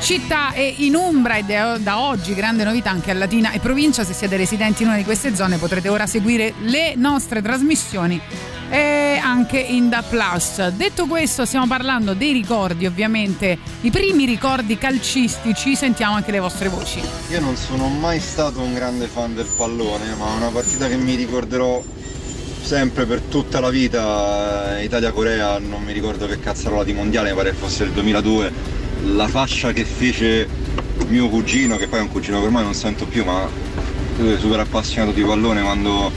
città 0.01 0.51
e 0.51 0.75
in 0.77 0.93
Umbra. 0.93 1.37
Ed 1.37 1.49
è 1.49 1.79
da 1.79 2.01
oggi 2.01 2.35
grande 2.35 2.63
novità 2.63 2.91
anche 2.91 3.09
a 3.09 3.15
Latina 3.15 3.53
e 3.53 3.59
provincia, 3.59 4.03
se 4.03 4.13
siete 4.13 4.37
residenti 4.37 4.83
in 4.83 4.89
una 4.89 4.97
di 4.97 5.03
queste 5.03 5.35
zone 5.35 5.57
potrete 5.57 5.89
ora 5.89 6.05
seguire 6.05 6.53
le 6.59 6.93
nostre 6.95 7.41
trasmissioni. 7.41 8.21
E 8.69 8.96
anche 9.27 9.59
in 9.59 9.89
Da 9.89 10.01
Plus. 10.07 10.69
Detto 10.69 11.05
questo, 11.05 11.45
stiamo 11.45 11.67
parlando 11.67 12.13
dei 12.13 12.31
ricordi, 12.31 12.85
ovviamente, 12.85 13.57
i 13.81 13.91
primi 13.91 14.25
ricordi 14.25 14.77
calcistici, 14.77 15.75
sentiamo 15.75 16.15
anche 16.15 16.31
le 16.31 16.39
vostre 16.39 16.69
voci. 16.69 17.01
Io 17.29 17.39
non 17.41 17.57
sono 17.57 17.89
mai 17.89 18.21
stato 18.21 18.61
un 18.61 18.73
grande 18.73 19.07
fan 19.07 19.35
del 19.35 19.47
pallone, 19.57 20.15
ma 20.17 20.27
una 20.27 20.47
partita 20.47 20.87
che 20.87 20.95
mi 20.95 21.15
ricorderò 21.15 21.83
sempre 22.61 23.05
per 23.05 23.19
tutta 23.21 23.59
la 23.59 23.69
vita, 23.69 24.77
eh, 24.77 24.85
Italia-Corea, 24.85 25.59
non 25.59 25.83
mi 25.83 25.91
ricordo 25.91 26.25
che 26.25 26.39
cazzarola 26.39 26.85
di 26.85 26.93
mondiale, 26.93 27.33
pare 27.33 27.51
fosse 27.51 27.83
il 27.83 27.91
2002, 27.91 28.51
la 29.13 29.27
fascia 29.27 29.73
che 29.73 29.83
fece 29.83 30.47
mio 31.07 31.27
cugino, 31.27 31.75
che 31.75 31.87
poi 31.87 31.99
è 31.99 32.01
un 32.01 32.09
cugino 32.09 32.39
che 32.39 32.45
ormai 32.45 32.63
non 32.63 32.73
sento 32.73 33.05
più, 33.05 33.25
ma 33.25 33.45
è 33.45 34.37
super 34.39 34.61
appassionato 34.61 35.11
di 35.11 35.23
pallone 35.23 35.61
quando 35.61 36.11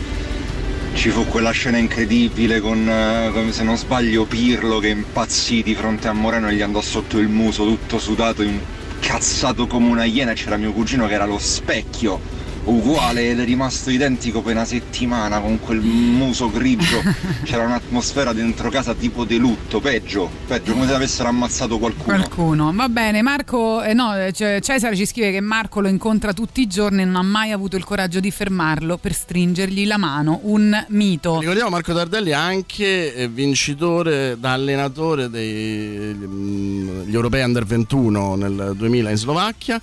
ci 0.95 1.11
fu 1.11 1.25
quella 1.27 1.51
scena 1.51 1.79
incredibile 1.79 2.61
con, 2.61 2.89
eh, 2.89 3.31
con, 3.33 3.53
se 3.53 3.63
non 3.63 3.77
sbaglio, 3.77 4.25
Pirlo 4.25 4.79
che 4.79 4.89
impazzì 4.89 5.63
di 5.63 5.75
fronte 5.75 6.09
a 6.09 6.13
Moreno 6.13 6.49
e 6.49 6.55
gli 6.55 6.63
andò 6.63 6.81
sotto 6.81 7.19
il 7.19 7.29
muso 7.29 7.65
tutto 7.65 7.99
sudato, 7.99 8.43
incazzato 8.43 9.67
come 9.67 9.89
una 9.89 10.05
iena. 10.05 10.33
C'era 10.33 10.57
mio 10.57 10.73
cugino 10.73 11.07
che 11.07 11.15
era 11.15 11.27
lo 11.27 11.39
specchio 11.39 12.40
uguale 12.71 13.31
ed 13.31 13.41
è 13.41 13.45
rimasto 13.45 13.91
identico 13.91 14.43
per 14.43 14.55
una 14.55 14.65
settimana 14.65 15.41
con 15.41 15.59
quel 15.61 15.81
muso 15.81 16.51
grigio 16.51 17.03
c'era 17.45 17.65
un'atmosfera 17.65 18.33
dentro 18.33 18.71
casa 18.71 18.95
tipo 18.95 19.25
di 19.25 19.39
lutto 19.39 19.81
peggio 19.81 20.31
peggio 20.47 20.73
come 20.73 20.87
se 20.87 20.95
avessero 20.95 21.29
ammazzato 21.29 21.79
qualcuno 21.79 21.99
Qualcuno, 22.05 22.73
va 22.75 22.89
bene. 22.89 23.23
Marco, 23.23 23.83
eh, 23.83 23.95
no, 23.95 24.15
cioè, 24.33 24.61
Cesare 24.61 24.97
ci 24.97 25.07
scrive 25.07 25.31
che 25.31 25.41
Marco 25.41 25.81
lo 25.81 25.89
incontra 25.89 26.33
tutti 26.33 26.61
i 26.61 26.67
giorni 26.67 27.03
e 27.03 27.05
non 27.05 27.17
ha 27.17 27.23
mai 27.23 27.53
avuto 27.53 27.77
il 27.77 27.85
coraggio 27.85 28.21
di 28.21 28.31
fermarlo 28.31 28.97
per 28.97 29.13
stringergli 29.13 29.87
la 29.87 29.97
mano. 29.97 30.41
Un 30.45 30.87
mito. 30.89 31.39
Ricordiamo 31.39 31.71
Marco 31.71 31.95
Tardelli 31.95 32.33
anche 32.33 33.15
eh, 33.15 33.29
vincitore 33.29 34.37
da 34.39 34.53
allenatore 34.53 35.29
degli 35.31 37.13
europei 37.13 37.43
under 37.43 37.65
21 37.65 38.35
nel 38.37 38.73
2000 38.77 39.11
in 39.11 39.17
Slovacchia. 39.17 39.81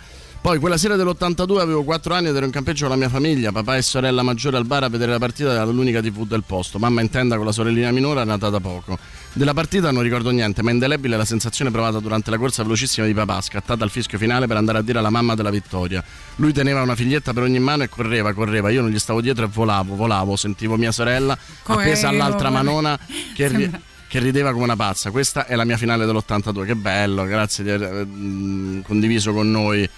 Poi 0.48 0.60
quella 0.60 0.78
sera 0.78 0.96
dell'82 0.96 1.60
avevo 1.60 1.84
4 1.84 2.14
anni 2.14 2.30
ed 2.30 2.36
ero 2.38 2.46
in 2.46 2.52
campeggio 2.52 2.88
con 2.88 2.92
la 2.92 2.96
mia 2.96 3.10
famiglia, 3.10 3.52
papà 3.52 3.76
e 3.76 3.82
sorella 3.82 4.24
maggiore 4.24 4.56
al 4.56 4.64
bar 4.64 4.82
a 4.84 4.88
vedere 4.88 5.12
la 5.12 5.20
partita 5.20 5.54
dall'unica 5.54 6.02
TV 6.02 6.26
del 6.26 6.44
posto. 6.48 6.80
Mamma 6.80 7.02
in 7.02 7.10
tenda 7.10 7.36
con 7.36 7.44
la 7.44 7.52
sorellina 7.52 7.92
minore 7.92 8.24
nata 8.24 8.50
da 8.50 8.62
poco. 8.62 8.98
Della 9.34 9.54
partita 9.54 9.92
non 9.92 10.04
ricordo 10.04 10.30
niente, 10.30 10.64
ma 10.64 10.72
indelebile 10.72 11.16
è 11.16 11.18
la 11.18 11.26
sensazione 11.26 11.70
provata 11.70 12.00
durante 12.00 12.32
la 12.32 12.38
corsa 12.38 12.64
velocissima 12.64 13.06
di 13.06 13.14
papà, 13.14 13.42
scattata 13.42 13.84
al 13.84 13.90
fischio 13.90 14.18
finale 14.18 14.48
per 14.48 14.56
andare 14.56 14.78
a 14.78 14.82
dire 14.84 15.00
alla 15.00 15.10
mamma 15.10 15.36
della 15.36 15.50
vittoria. 15.50 16.02
Lui 16.38 16.54
teneva 16.54 16.82
una 16.82 16.96
figlietta 16.96 17.34
per 17.34 17.44
ogni 17.44 17.60
mano 17.60 17.84
e 17.84 17.90
correva, 17.90 18.32
correva. 18.32 18.70
Io 18.70 18.80
non 18.80 18.90
gli 18.90 19.00
stavo 19.00 19.20
dietro 19.20 19.44
e 19.44 19.50
volavo, 19.52 19.96
volavo. 19.96 20.38
Sentivo 20.38 20.78
mia 20.78 20.94
sorella 20.94 21.38
appesa 21.64 22.08
all'altra 22.08 22.50
manona 22.50 22.98
che, 23.36 23.50
Sembra- 23.50 23.82
che 24.08 24.20
rideva 24.20 24.54
come 24.54 24.64
una 24.64 24.78
pazza. 24.78 25.12
Questa 25.12 25.46
è 25.46 25.56
la 25.56 25.66
mia 25.66 25.76
finale 25.76 26.06
dell'82. 26.06 26.66
Che 26.66 26.76
bello, 26.76 27.26
grazie 27.26 27.66
di 27.66 27.70
aver 27.70 28.06
mm, 28.06 28.80
condiviso 28.84 29.34
con 29.34 29.52
noi 29.52 29.90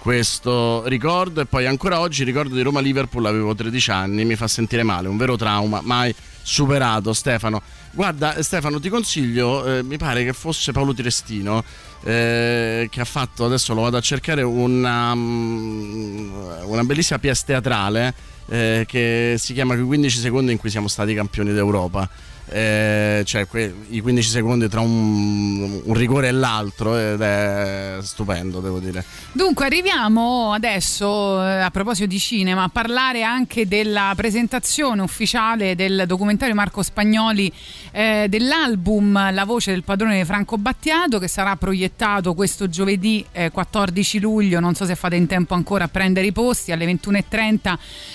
questo 0.00 0.82
ricordo. 0.86 1.42
E 1.42 1.46
poi 1.46 1.66
ancora 1.66 2.00
oggi 2.00 2.24
ricordo 2.24 2.54
di 2.54 2.62
Roma-Liverpool, 2.62 3.26
avevo 3.26 3.54
13 3.54 3.90
anni, 3.90 4.24
mi 4.24 4.34
fa 4.34 4.48
sentire 4.48 4.82
male, 4.82 5.08
un 5.08 5.16
vero 5.16 5.36
trauma, 5.36 5.80
mai 5.82 6.12
superato. 6.42 7.12
Stefano, 7.12 7.62
guarda, 7.92 8.42
Stefano, 8.42 8.80
ti 8.80 8.88
consiglio, 8.88 9.64
eh, 9.66 9.82
mi 9.82 9.98
pare 9.98 10.24
che 10.24 10.32
fosse 10.32 10.72
Paolo 10.72 10.94
Tirestino. 10.94 11.62
eh, 12.02 12.88
che 12.90 13.00
ha 13.00 13.04
fatto 13.04 13.44
adesso 13.44 13.74
lo 13.74 13.82
vado 13.82 13.98
a 13.98 14.00
cercare 14.00 14.42
una, 14.42 15.14
mm, 15.14 16.62
una 16.64 16.82
bellissima 16.82 17.18
pièce 17.18 17.42
teatrale 17.44 18.14
eh, 18.48 18.84
che 18.88 19.36
si 19.38 19.52
chiama 19.52 19.74
I 19.74 19.82
15 19.82 20.18
secondi 20.18 20.52
in 20.52 20.58
cui 20.58 20.70
siamo 20.70 20.88
stati 20.88 21.14
campioni 21.14 21.52
d'Europa 21.52 22.08
eh, 22.50 23.22
cioè 23.24 23.46
que- 23.46 23.74
i 23.88 24.00
15 24.00 24.28
secondi 24.28 24.68
tra 24.68 24.80
un, 24.80 25.80
un 25.84 25.94
rigore 25.94 26.28
e 26.28 26.32
l'altro 26.32 26.96
ed 26.96 27.20
è 27.20 27.98
stupendo 28.00 28.60
devo 28.60 28.78
dire 28.78 29.04
Dunque, 29.32 29.66
arriviamo 29.66 30.52
adesso, 30.52 31.40
eh, 31.46 31.60
a 31.60 31.70
proposito 31.70 32.06
di 32.06 32.18
cinema, 32.18 32.64
a 32.64 32.68
parlare 32.68 33.22
anche 33.22 33.68
della 33.68 34.12
presentazione 34.16 35.02
ufficiale 35.02 35.76
del 35.76 36.02
documentario 36.06 36.52
Marco 36.54 36.82
Spagnoli 36.82 37.52
eh, 37.92 38.26
dell'album 38.28 39.32
La 39.32 39.44
voce 39.44 39.70
del 39.70 39.84
padrone 39.84 40.18
di 40.18 40.24
Franco 40.24 40.58
Battiato 40.58 41.20
che 41.20 41.28
sarà 41.28 41.54
proiettato 41.54 42.34
questo 42.34 42.68
giovedì 42.68 43.24
eh, 43.30 43.50
14 43.50 44.18
luglio, 44.18 44.58
non 44.58 44.74
so 44.74 44.84
se 44.84 44.96
fate 44.96 45.14
in 45.14 45.26
tempo 45.26 45.54
ancora 45.54 45.84
a 45.84 45.88
prendere 45.88 46.26
i 46.26 46.32
posti, 46.32 46.72
alle 46.72 46.86
21.30 46.86 47.74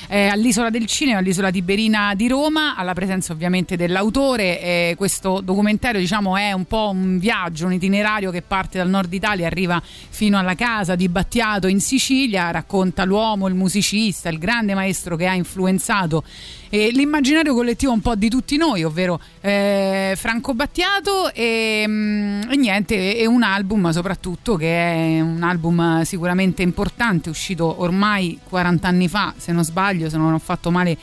eh, 0.10 0.28
all'Isola 0.28 0.70
del 0.70 0.86
Cinema, 0.86 1.20
all'Isola 1.20 1.50
Tiberina 1.50 2.14
di 2.14 2.28
Roma, 2.28 2.76
alla 2.76 2.94
presenza 2.94 3.32
ovviamente 3.32 3.78
dell'autore. 3.78 4.24
Eh, 4.34 4.96
questo 4.98 5.40
documentario 5.40 6.00
diciamo 6.00 6.36
è 6.36 6.52
un 6.52 6.66
po' 6.66 6.90
un 6.92 7.20
viaggio, 7.20 7.68
un 7.68 7.74
itinerario 7.74 8.32
che 8.32 8.42
parte 8.42 8.80
dal 8.80 8.90
nord 8.90 9.14
Italia 9.14 9.46
arriva 9.46 9.82
fino 9.84 10.40
alla 10.40 10.56
casa 10.56 10.96
di 10.96 11.08
Battiato 11.08 11.68
in 11.68 11.80
Sicilia, 11.80 12.50
racconta 12.50 13.06
l'uomo, 13.06 13.48
il 13.48 13.54
musicista, 13.54 14.30
il 14.30 14.40
grande 14.40 14.74
maestro 14.74 15.16
che 15.16 15.28
ha 15.28 15.36
influenzato 15.36 16.24
eh, 16.70 16.90
l'immaginario 16.92 17.54
collettivo 17.54 17.92
un 17.92 18.02
po' 18.02 18.16
di 18.16 18.28
tutti 18.28 18.58
noi, 18.58 18.84
ovvero 18.84 19.20
eh, 19.42 20.14
Franco 20.18 20.56
Battiato 20.56 21.32
e, 21.32 21.86
mm, 21.88 22.42
e 22.50 22.56
niente, 22.56 23.16
è 23.18 23.26
un 23.26 23.44
album 23.44 23.92
soprattutto 23.92 24.56
che 24.56 24.68
è 24.68 25.22
un 25.22 25.44
album 25.44 26.02
sicuramente 26.02 26.64
importante, 26.64 27.30
uscito 27.30 27.82
ormai 27.82 28.40
40 28.50 28.88
anni 28.88 29.08
fa, 29.08 29.34
se 29.38 29.52
non 29.52 29.64
sbaglio, 29.64 30.10
se 30.10 30.18
non 30.18 30.34
ho 30.34 30.40
fatto 30.40 30.72
male 30.72 30.98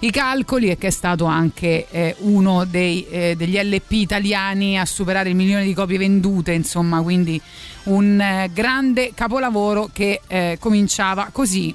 i 0.00 0.10
calcoli 0.10 0.68
e 0.70 0.78
che 0.78 0.88
è 0.88 0.90
stato 0.90 1.24
anche 1.24 1.86
eh, 1.90 2.14
uno 2.20 2.64
dei, 2.64 3.06
eh, 3.08 3.34
degli 3.36 3.58
LP 3.58 3.92
italiani 3.92 4.78
a 4.78 4.84
superare 4.84 5.30
il 5.30 5.34
milione 5.34 5.64
di 5.64 5.74
copie 5.74 5.98
vendute, 5.98 6.52
insomma, 6.52 7.02
quindi 7.02 7.40
un 7.84 8.20
eh, 8.20 8.50
grande 8.52 9.12
capolavoro 9.14 9.90
che 9.92 10.20
eh, 10.26 10.56
cominciava 10.60 11.30
così. 11.32 11.74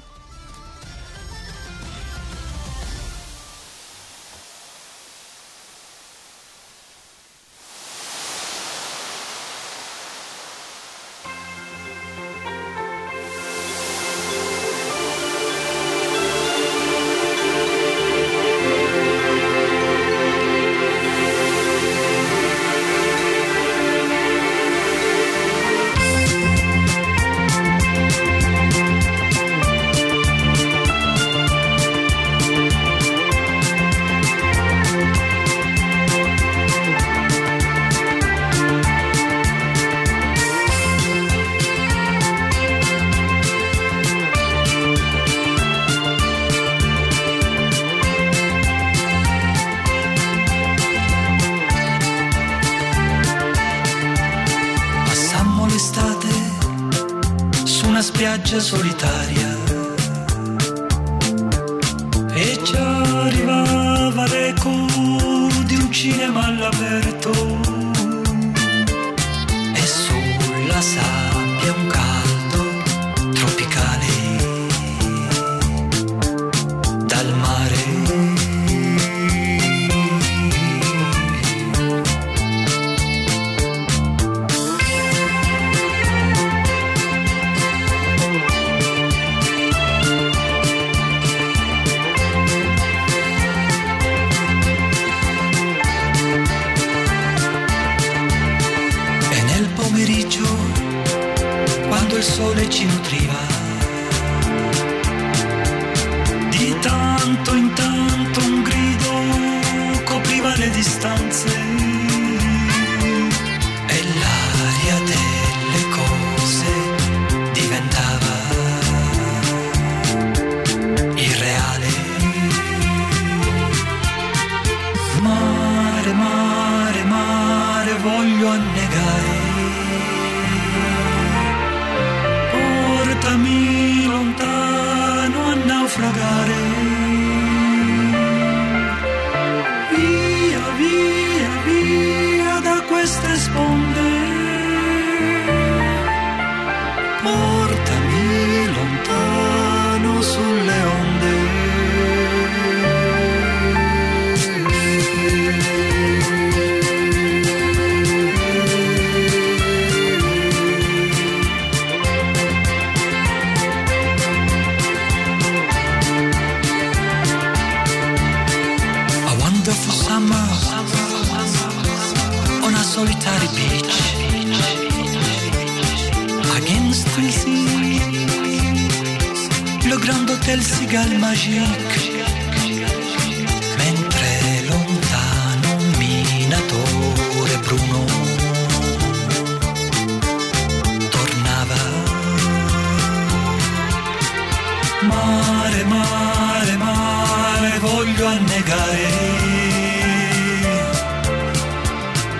Mare 195.24 195.84
mare 195.84 196.76
mare 196.76 197.78
voglio 197.78 198.26
annegare. 198.26 199.08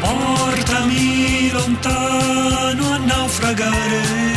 Portami 0.01 1.51
lontano 1.51 2.93
a 2.93 2.99
naufragare 2.99 4.34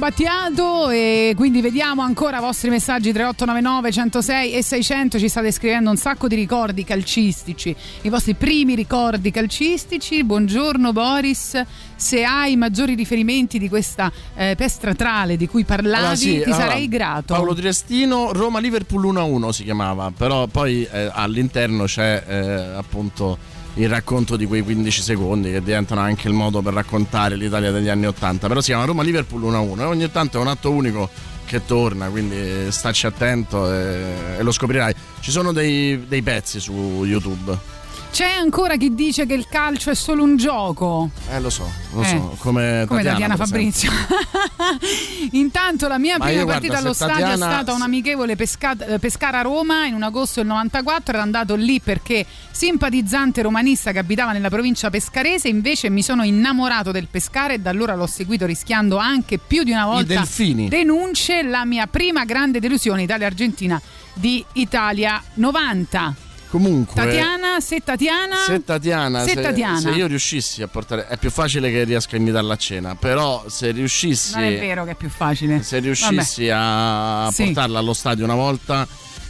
Battiato 0.00 0.88
e 0.88 1.34
quindi 1.36 1.60
vediamo 1.60 2.00
ancora 2.00 2.38
i 2.38 2.40
vostri 2.40 2.70
messaggi 2.70 3.12
3899 3.12 3.92
106 3.92 4.52
e 4.54 4.62
600 4.62 5.18
ci 5.18 5.28
state 5.28 5.52
scrivendo 5.52 5.90
un 5.90 5.98
sacco 5.98 6.26
di 6.26 6.36
ricordi 6.36 6.84
calcistici 6.84 7.76
i 8.00 8.08
vostri 8.08 8.32
primi 8.32 8.74
ricordi 8.74 9.30
calcistici. 9.30 10.24
Buongiorno 10.24 10.92
Boris. 10.92 11.62
Se 11.96 12.24
hai 12.24 12.56
maggiori 12.56 12.94
riferimenti 12.94 13.58
di 13.58 13.68
questa 13.68 14.10
eh, 14.34 14.54
pestratrale 14.56 15.36
di 15.36 15.46
cui 15.46 15.64
parlavi 15.64 15.98
Allora, 15.98 16.16
sì, 16.16 16.36
ti 16.38 16.42
allora, 16.44 16.68
sarei 16.68 16.88
grato. 16.88 17.34
Paolo 17.34 17.52
Triestino, 17.52 18.32
Roma-Liverpool 18.32 19.04
1-1 19.14 19.48
si 19.50 19.64
chiamava, 19.64 20.10
però 20.16 20.46
poi 20.46 20.88
eh, 20.90 21.10
all'interno 21.12 21.84
c'è 21.84 22.24
eh, 22.26 22.40
appunto 22.74 23.36
il 23.74 23.88
racconto 23.88 24.36
di 24.36 24.46
quei 24.46 24.62
15 24.62 25.02
secondi 25.02 25.50
che 25.50 25.62
diventano 25.62 26.00
anche 26.00 26.28
il 26.28 26.34
modo 26.34 26.60
per 26.60 26.74
raccontare 26.74 27.36
l'Italia 27.36 27.70
degli 27.70 27.88
anni 27.88 28.06
80, 28.06 28.48
però 28.48 28.60
si 28.60 28.68
chiama 28.68 28.84
Roma-Liverpool 28.84 29.42
1-1 29.42 29.80
e 29.80 29.84
ogni 29.84 30.10
tanto 30.10 30.38
è 30.38 30.40
un 30.40 30.48
atto 30.48 30.70
unico 30.70 31.08
che 31.46 31.64
torna, 31.64 32.08
quindi 32.08 32.70
stacci 32.70 33.06
attento 33.06 33.72
e, 33.72 34.36
e 34.38 34.42
lo 34.42 34.52
scoprirai. 34.52 34.94
Ci 35.20 35.30
sono 35.30 35.52
dei, 35.52 36.06
dei 36.06 36.22
pezzi 36.22 36.60
su 36.60 37.02
YouTube. 37.04 37.78
C'è 38.10 38.28
ancora 38.28 38.76
chi 38.76 38.94
dice 38.94 39.24
che 39.26 39.34
il 39.34 39.46
calcio 39.48 39.90
è 39.90 39.94
solo 39.94 40.22
un 40.22 40.36
gioco 40.36 41.10
Eh 41.30 41.40
lo 41.40 41.50
so, 41.50 41.70
lo 41.92 42.02
Eh, 42.02 42.06
so, 42.06 42.36
come, 42.38 42.84
come 42.88 43.02
Tatiana, 43.02 43.34
esempio. 43.34 43.46
Fabrizio. 43.46 43.90
Intanto 45.32 45.88
la 45.88 45.98
mia 45.98 46.16
Ma 46.18 46.26
prima 46.26 46.44
partita 46.44 46.66
guarda, 46.66 46.78
allo 46.84 46.92
stadio 46.92 47.14
è 47.16 47.20
Tatiana- 47.20 47.46
stata 47.52 47.72
un 47.72 47.82
amichevole 47.82 48.36
Pesca- 48.36 48.74
Pescara-Roma 48.74 49.86
in 49.86 49.94
un 49.94 50.02
agosto 50.02 50.40
del 50.40 50.48
94. 50.48 51.14
Ero 51.14 51.22
andato 51.22 51.54
lì 51.54 51.80
perché 51.80 52.24
simpatizzante 52.50 53.42
romanista 53.42 53.92
che 53.92 53.98
abitava 53.98 54.32
nella 54.32 54.48
provincia 54.48 54.90
pescarese. 54.90 55.48
Invece 55.48 55.88
mi 55.90 56.02
sono 56.02 56.22
innamorato 56.24 56.90
del 56.90 57.06
Pescara 57.10 57.52
e 57.54 57.58
da 57.58 57.70
allora 57.70 57.94
l'ho 57.94 58.06
seguito 58.06 58.46
rischiando 58.46 58.96
anche 58.96 59.38
più 59.38 59.62
di 59.62 59.70
una 59.70 59.86
volta 59.86 60.24
denunce. 60.68 61.42
La 61.42 61.64
mia 61.64 61.86
prima 61.86 62.24
grande 62.24 62.60
delusione 62.60 63.02
Italia-Argentina 63.02 63.80
di 64.14 64.44
Italia 64.54 65.22
90. 65.34 66.14
Comunque, 66.50 66.94
Tatiana, 66.94 67.60
se 67.60 67.78
Tatiana. 67.80 68.34
se 68.44 68.64
Tatiana, 68.64 69.22
se 69.22 69.34
se, 69.34 69.40
Tatiana. 69.40 69.78
se 69.78 69.90
io 69.90 70.06
riuscissi 70.08 70.62
a 70.62 70.66
portare, 70.66 71.06
è 71.06 71.16
più 71.16 71.30
facile 71.30 71.70
che 71.70 71.84
riesca 71.84 72.16
a 72.16 72.18
invitarla 72.18 72.54
a 72.54 72.56
cena, 72.56 72.94
però 72.96 73.44
se 73.48 73.70
riuscissi, 73.70 74.34
Non 74.34 74.44
è 74.44 74.58
vero 74.58 74.84
che 74.84 74.90
è 74.90 74.94
più 74.96 75.08
facile. 75.08 75.62
se 75.62 75.78
riuscissi 75.78 76.48
a 76.52 77.30
Sì. 77.30 77.44
portarla 77.44 77.78
allo 77.78 77.94
stadio 77.94 78.24
una 78.24 78.34
volta, 78.34 78.86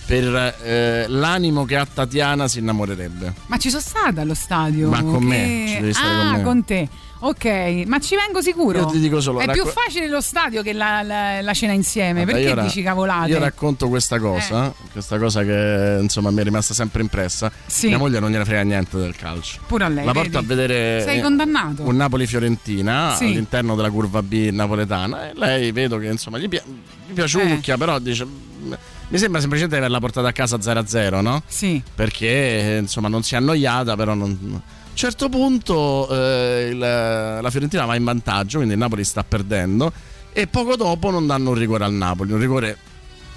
per 0.07 0.57
eh, 0.65 1.05
l'animo 1.09 1.65
che 1.67 1.77
ha 1.77 1.87
Tatiana 1.87 2.49
si 2.49 2.59
innamorerebbe. 2.59 3.35
Ma 3.47 3.59
ci 3.59 3.69
sono 3.69 3.83
stata 3.83 4.23
allo 4.23 4.35
stadio. 4.35 4.89
Ma 4.89 5.03
con 5.03 5.21
Che- 5.21 5.25
me, 5.27 5.65
ci 5.69 5.81
devi 5.81 5.93
stare 5.93 6.41
ah, 6.41 6.41
con 6.43 6.57
me. 6.57 6.65
te. 6.65 6.89
Ok, 7.23 7.85
ma 7.87 7.99
ci 8.01 8.17
vengo 8.17 8.41
sicuro. 8.41 8.79
Io 8.79 8.87
ti 8.87 8.99
dico 8.99 9.21
solo, 9.21 9.41
È 9.41 9.47
racco- 9.47 9.63
più 9.63 9.71
facile 9.71 10.09
lo 10.09 10.23
stadio 10.23 10.63
che 10.63 10.73
la, 10.73 11.03
la- 11.03 11.43
la 11.43 11.53
cena 11.53 11.73
insieme. 11.75 12.25
Vabbè, 12.25 12.33
Perché 12.33 12.55
ra- 12.55 12.63
dici 12.63 12.83
cavolate? 12.83 13.29
Io 13.31 13.39
racconto 13.39 13.89
questa 13.89 14.19
cosa, 14.19 14.67
Eh. 14.69 14.73
questa 14.91 15.19
cosa 15.19 15.43
che 15.45 15.99
insomma 16.01 16.31
mi 16.31 16.41
è 16.41 16.45
rimasta 16.45 16.73
sempre 16.73 17.03
impressa. 17.03 17.53
Sì. 17.67 17.89
Mia 17.89 17.99
moglie 17.99 18.21
non 18.21 18.31
gliene 18.31 18.45
frega 18.47 18.63
niente 18.63 18.97
del 18.97 19.15
calcio. 19.17 19.61
Pure 19.67 19.85
a 19.85 19.89
lei. 19.89 20.05
La 20.07 20.13
porto 20.13 20.31
vedi? 20.31 20.37
a 20.53 20.57
vedere 20.57 21.03
Sei 21.05 21.19
eh, 21.19 21.23
condannato. 21.23 21.83
un 21.87 21.97
Napoli-Fiorentina 21.97 23.15
Sì. 23.17 23.25
all'interno 23.25 23.75
della 23.77 23.91
curva 23.91 24.23
B 24.23 24.49
napoletana 24.51 25.29
e 25.29 25.33
lei 25.35 25.73
vedo 25.73 25.99
che 25.99 26.07
insomma 26.07 26.39
gli, 26.39 26.49
pia- 26.49 26.63
gli 26.67 27.13
piaciucchia, 27.13 27.77
però 27.77 27.99
dice 27.99 28.25
"Mm, 28.25 28.73
mi 29.09 29.19
sembra 29.19 29.41
semplicemente 29.41 29.77
averla 29.77 29.99
portata 30.01 30.29
a 30.29 30.33
casa 30.33 30.57
0-0, 30.59 31.21
no? 31.21 31.43
Sì. 31.47 31.83
Perché 31.95 32.27
eh, 32.29 32.79
insomma 32.79 33.09
non 33.09 33.23
si 33.23 33.35
è 33.35 33.37
annoiata, 33.37 33.95
però 33.95 34.15
non... 34.15 34.63
A 34.91 35.03
un 35.03 35.09
certo 35.09 35.29
punto 35.31 36.09
eh, 36.11 36.69
il- 36.73 36.79
la 36.79 37.49
Fiorentina 37.51 37.85
va 37.87 37.95
in 37.97 38.05
vantaggio, 38.05 38.57
quindi 38.59 38.75
il 38.75 38.81
Napoli 38.81 39.05
sta 39.05 39.25
perdendo 39.25 39.93
e 40.33 40.47
poco 40.47 40.77
dopo 40.77 41.11
non 41.11 41.27
danno 41.27 41.51
un 41.51 41.55
rigore 41.57 41.85
al 41.85 41.93
Napoli, 41.93 42.33
un 42.33 42.39
rigore 42.39 42.77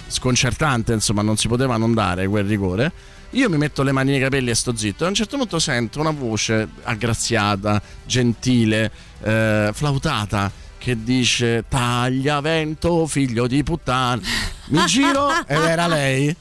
sconcertante, 0.07 0.93
insomma 0.93 1.21
non 1.21 1.37
si 1.37 1.47
poteva 1.47 1.77
non 1.77 1.93
dare 1.93 2.27
quel 2.27 2.45
rigore. 2.45 2.91
Io 3.31 3.49
mi 3.49 3.57
metto 3.57 3.81
le 3.81 3.91
mani 3.91 4.11
nei 4.11 4.19
capelli 4.19 4.49
e 4.49 4.55
sto 4.55 4.75
zitto 4.75 5.03
e 5.03 5.05
a 5.05 5.09
un 5.09 5.15
certo 5.15 5.37
punto 5.37 5.57
sento 5.57 5.99
una 5.99 6.11
voce 6.11 6.67
aggraziata, 6.83 7.81
gentile, 8.05 8.91
eh, 9.21 9.69
flautata 9.73 10.51
che 10.77 11.01
dice 11.01 11.63
taglia 11.69 12.41
vento 12.41 13.07
figlio 13.07 13.47
di 13.47 13.63
puttana. 13.63 14.21
Mi 14.67 14.83
giro 14.85 15.29
ed 15.47 15.63
era 15.63 15.87
lei. 15.87 16.35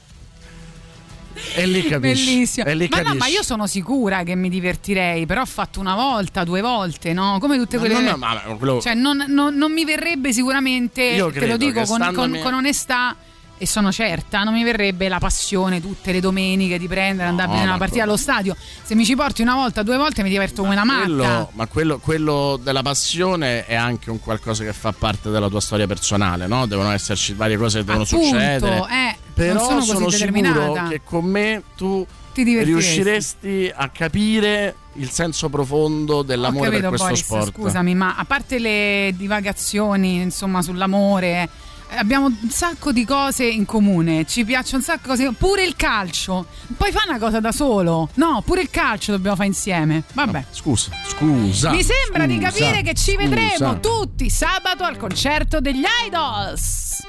E 1.55 1.65
lì 1.65 1.83
capisci. 1.87 2.25
Bellissimo. 2.25 2.71
Lì 2.73 2.87
ma 2.89 3.01
no, 3.01 3.15
ma 3.15 3.27
io 3.27 3.43
sono 3.43 3.67
sicura 3.67 4.23
che 4.23 4.35
mi 4.35 4.49
divertirei, 4.49 5.25
però 5.25 5.41
ho 5.41 5.45
fatto 5.45 5.79
una 5.79 5.95
volta, 5.95 6.43
due 6.43 6.61
volte, 6.61 7.13
no? 7.13 7.37
Come 7.39 7.57
tutte 7.57 7.77
No, 7.77 7.81
quelle. 7.83 8.01
no, 8.01 8.11
no, 8.11 8.17
ma 8.17 8.35
quello- 8.57 8.79
Cioè, 8.81 8.93
non, 8.93 9.25
non- 9.27 9.55
non 9.55 9.71
mi 9.71 9.85
verrebbe 9.85 10.31
sicuramente, 10.33 11.15
te 11.33 11.47
lo 11.47 11.57
dico 11.57 11.83
con, 11.83 12.11
con- 12.13 12.39
con 12.41 12.53
onestà. 12.53 13.15
E 13.57 13.67
sono 13.67 13.91
certa, 13.93 14.43
non 14.43 14.53
mi 14.53 14.63
verrebbe 14.63 15.07
la 15.07 15.19
passione 15.19 15.79
tutte 15.79 16.11
le 16.11 16.19
domeniche 16.19 16.77
di 16.77 16.87
prendere, 16.87 17.29
andare 17.29 17.51
a 17.51 17.55
ma 17.55 17.61
una 17.61 17.77
partita 17.77 18.03
allo 18.03 18.17
stadio. 18.17 18.55
Se 18.83 18.93
mi 18.93 19.05
ci 19.05 19.15
porti 19.15 19.41
una 19.41 19.55
volta, 19.55 19.83
due 19.83 19.95
volte 19.95 20.21
mi 20.21 20.29
diverto 20.29 20.63
come 20.63 20.73
una 20.73 20.83
matta. 20.83 21.03
Quello- 21.05 21.49
ma 21.53 21.67
quello, 21.67 21.99
quello 21.99 22.59
della 22.61 22.81
passione 22.81 23.65
è 23.65 23.75
anche 23.75 24.09
un 24.09 24.19
qualcosa 24.19 24.63
che 24.65 24.73
fa 24.73 24.91
parte 24.91 25.29
della 25.29 25.47
tua 25.47 25.61
storia 25.61 25.87
personale, 25.87 26.45
no? 26.47 26.65
Devono 26.65 26.91
esserci 26.91 27.33
varie 27.35 27.55
cose 27.55 27.79
che 27.79 27.85
devono 27.85 28.03
Appunto, 28.03 28.25
succedere. 28.25 28.75
eh, 28.91 29.15
Però 29.33 29.81
sono 29.81 30.03
così 30.03 30.17
sicuro 30.17 30.73
che 30.89 31.01
con 31.05 31.23
me 31.25 31.63
tu 31.77 32.05
riusciresti 32.35 33.71
a 33.73 33.89
capire 33.89 34.75
il 34.95 35.09
senso 35.09 35.49
profondo 35.49 36.21
dell'amore 36.21 36.69
per 36.69 36.81
capito, 36.81 36.89
questo 36.89 37.07
Boris, 37.07 37.23
sport. 37.23 37.51
Scusami, 37.55 37.95
ma 37.95 38.15
a 38.17 38.25
parte 38.25 38.59
le 38.59 39.13
divagazioni, 39.15 40.21
insomma, 40.21 40.61
sull'amore, 40.61 41.49
abbiamo 41.95 42.27
un 42.27 42.49
sacco 42.49 42.91
di 42.91 43.05
cose 43.05 43.45
in 43.45 43.65
comune. 43.65 44.25
Ci 44.25 44.43
piacciono 44.45 44.77
un 44.77 44.83
sacco 44.83 45.15
di 45.15 45.23
cose. 45.23 45.35
Pure 45.37 45.63
il 45.63 45.75
calcio. 45.75 46.47
Poi 46.77 46.91
fa 46.91 47.03
una 47.07 47.19
cosa 47.19 47.39
da 47.39 47.51
solo. 47.51 48.09
No, 48.15 48.41
pure 48.45 48.61
il 48.61 48.69
calcio 48.69 49.11
dobbiamo 49.11 49.35
fare 49.35 49.47
insieme. 49.47 50.03
Vabbè. 50.13 50.45
Scusa, 50.51 50.91
scusa. 51.07 51.71
Mi 51.71 51.83
sembra 51.83 52.25
di 52.25 52.35
scusa, 52.35 52.49
capire 52.49 52.81
che 52.81 52.93
ci 52.93 53.11
scusa. 53.11 53.27
vedremo 53.27 53.79
tutti 53.79 54.29
sabato 54.29 54.83
al 54.83 54.97
concerto 54.97 55.59
degli 55.59 55.83
Idols. 56.07 57.03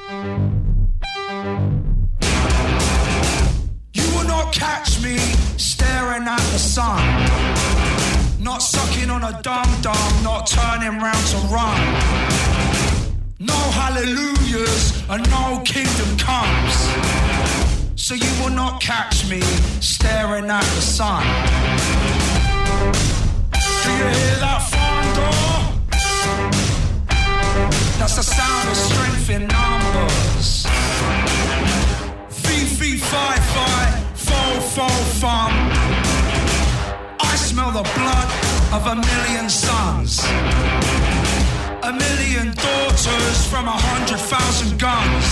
You 3.93 4.05
will 4.17 4.27
not 4.27 4.53
catch 4.53 5.01
me 5.01 5.19
staring 5.57 6.27
at 6.27 6.43
the 6.51 6.59
sun. 6.59 7.01
Not 8.39 8.61
sucking 8.61 9.09
on 9.11 9.23
a 9.23 9.41
dum 9.41 9.65
dum, 9.81 10.23
not 10.23 10.47
turning 10.47 11.01
round 11.01 11.27
to 11.31 11.39
run. 11.49 12.54
No 13.47 13.61
hallelujahs 13.81 15.03
and 15.11 15.23
no 15.31 15.61
kingdom 15.65 16.17
comes. 16.17 16.75
So 17.95 18.15
you 18.15 18.31
will 18.43 18.55
not 18.55 18.81
catch 18.81 19.29
me 19.29 19.41
staring 19.81 20.49
at 20.49 20.65
the 20.77 20.81
sun. 20.81 21.23
Do 23.53 23.91
you 23.91 24.07
hear 24.17 24.37
that 24.45 24.61
thunder? 24.73 25.35
That's 27.99 28.17
the 28.17 28.23
sound 28.23 28.69
of 28.71 28.77
strength 28.77 29.29
in 29.29 29.47
numbers. 29.49 30.65
Fee, 32.31 32.65
fee, 32.79 32.97
fi, 32.97 33.37
fi, 33.55 34.01
fo, 34.15 34.61
fo, 34.75 34.89
fum. 35.21 35.53
I 37.21 37.37
smell 37.37 37.73
the 37.73 37.85
blood 37.99 38.29
of 38.73 38.87
a 38.87 38.95
million 38.97 39.51
sons. 39.51 41.24
A 41.85 41.93
million 41.93 42.55
daughters 42.55 43.47
from 43.49 43.69
a 43.69 43.77
hundred 43.77 44.19
thousand 44.19 44.79
guns. 44.79 45.27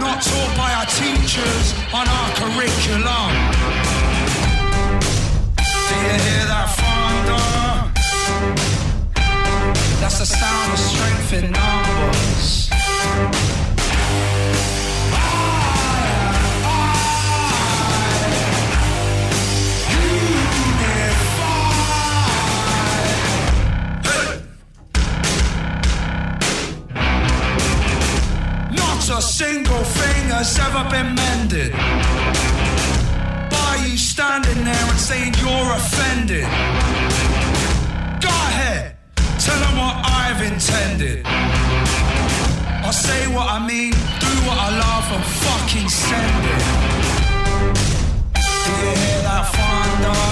Not 0.00 0.22
taught 0.22 0.56
by 0.56 0.72
our 0.72 0.86
teachers 0.86 1.74
on 1.92 2.08
our 2.08 2.30
curriculum. 2.40 3.32
Do 5.60 5.94
you 6.08 6.16
hear 6.24 6.44
that 6.48 6.68
thunder? 6.80 7.46
That's 10.00 10.18
the 10.20 10.24
sound 10.24 10.72
of 10.72 10.78
strength 10.78 11.32
in 11.34 11.52
numbers. 11.52 12.70
A 29.16 29.22
single 29.22 29.82
thing 29.82 30.28
has 30.28 30.58
ever 30.58 30.84
been 30.90 31.14
mended. 31.14 31.72
By 33.48 33.72
you 33.88 33.96
standing 33.96 34.62
there 34.62 34.86
and 34.92 34.98
saying 34.98 35.32
you're 35.40 35.70
offended. 35.80 36.44
Go 38.20 38.28
ahead, 38.28 38.96
tell 39.40 39.58
them 39.64 39.74
what 39.80 39.96
I've 40.04 40.42
intended. 40.52 41.24
I'll 42.84 42.92
say 42.92 43.26
what 43.34 43.48
I 43.48 43.58
mean, 43.66 43.92
do 44.20 44.32
what 44.46 44.58
I 44.66 44.70
love, 44.84 45.06
and 45.16 45.24
fucking 45.44 45.88
send 45.88 46.44
it. 46.52 46.62
Do 48.36 48.70
you 48.84 48.92
hear 49.00 49.20
that 49.28 49.44
thunder? 49.56 50.24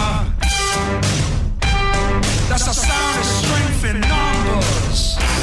That's 2.50 2.66
the 2.66 2.74
sound 2.74 3.18
of 3.18 3.24
strength 3.24 3.84
in 3.90 4.00
numbers. 4.00 5.33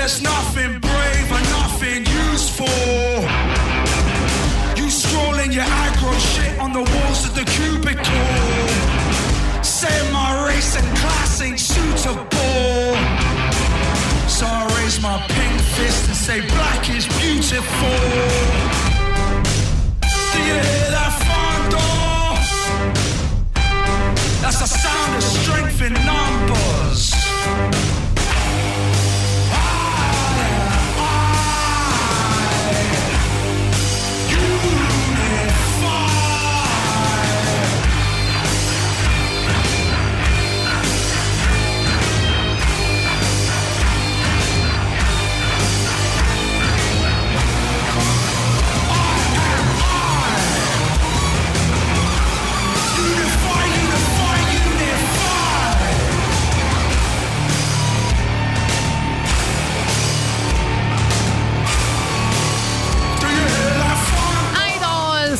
There's 0.00 0.22
nothing 0.22 0.80
brave 0.80 1.30
and 1.30 1.50
nothing 1.50 2.06
useful. 2.32 2.66
You 4.74 4.88
scrolling 4.88 5.52
your 5.52 5.64
aggro 5.64 6.18
shit 6.18 6.58
on 6.58 6.72
the 6.72 6.80
walls 6.80 7.26
of 7.28 7.34
the 7.34 7.44
cubicle. 7.44 8.02
Saying 9.62 10.10
my 10.10 10.46
race 10.48 10.74
and 10.74 10.86
class 10.96 11.42
ain't 11.42 11.60
suitable. 11.60 12.96
So 14.26 14.46
I 14.46 14.66
raise 14.78 15.02
my 15.02 15.18
pink 15.28 15.60
fist 15.76 16.08
and 16.08 16.16
say 16.16 16.40
black 16.48 16.88
is 16.88 17.06
beautiful. 17.20 18.00
Do 20.32 20.38
you 20.48 20.56
hear 20.64 20.90
that 20.96 21.12
thunder? 21.28 21.92
That's 24.40 24.60
the 24.60 24.66
sound 24.66 25.14
of 25.14 25.22
strength 25.22 25.82
in 25.82 25.92
numbers. 25.92 27.12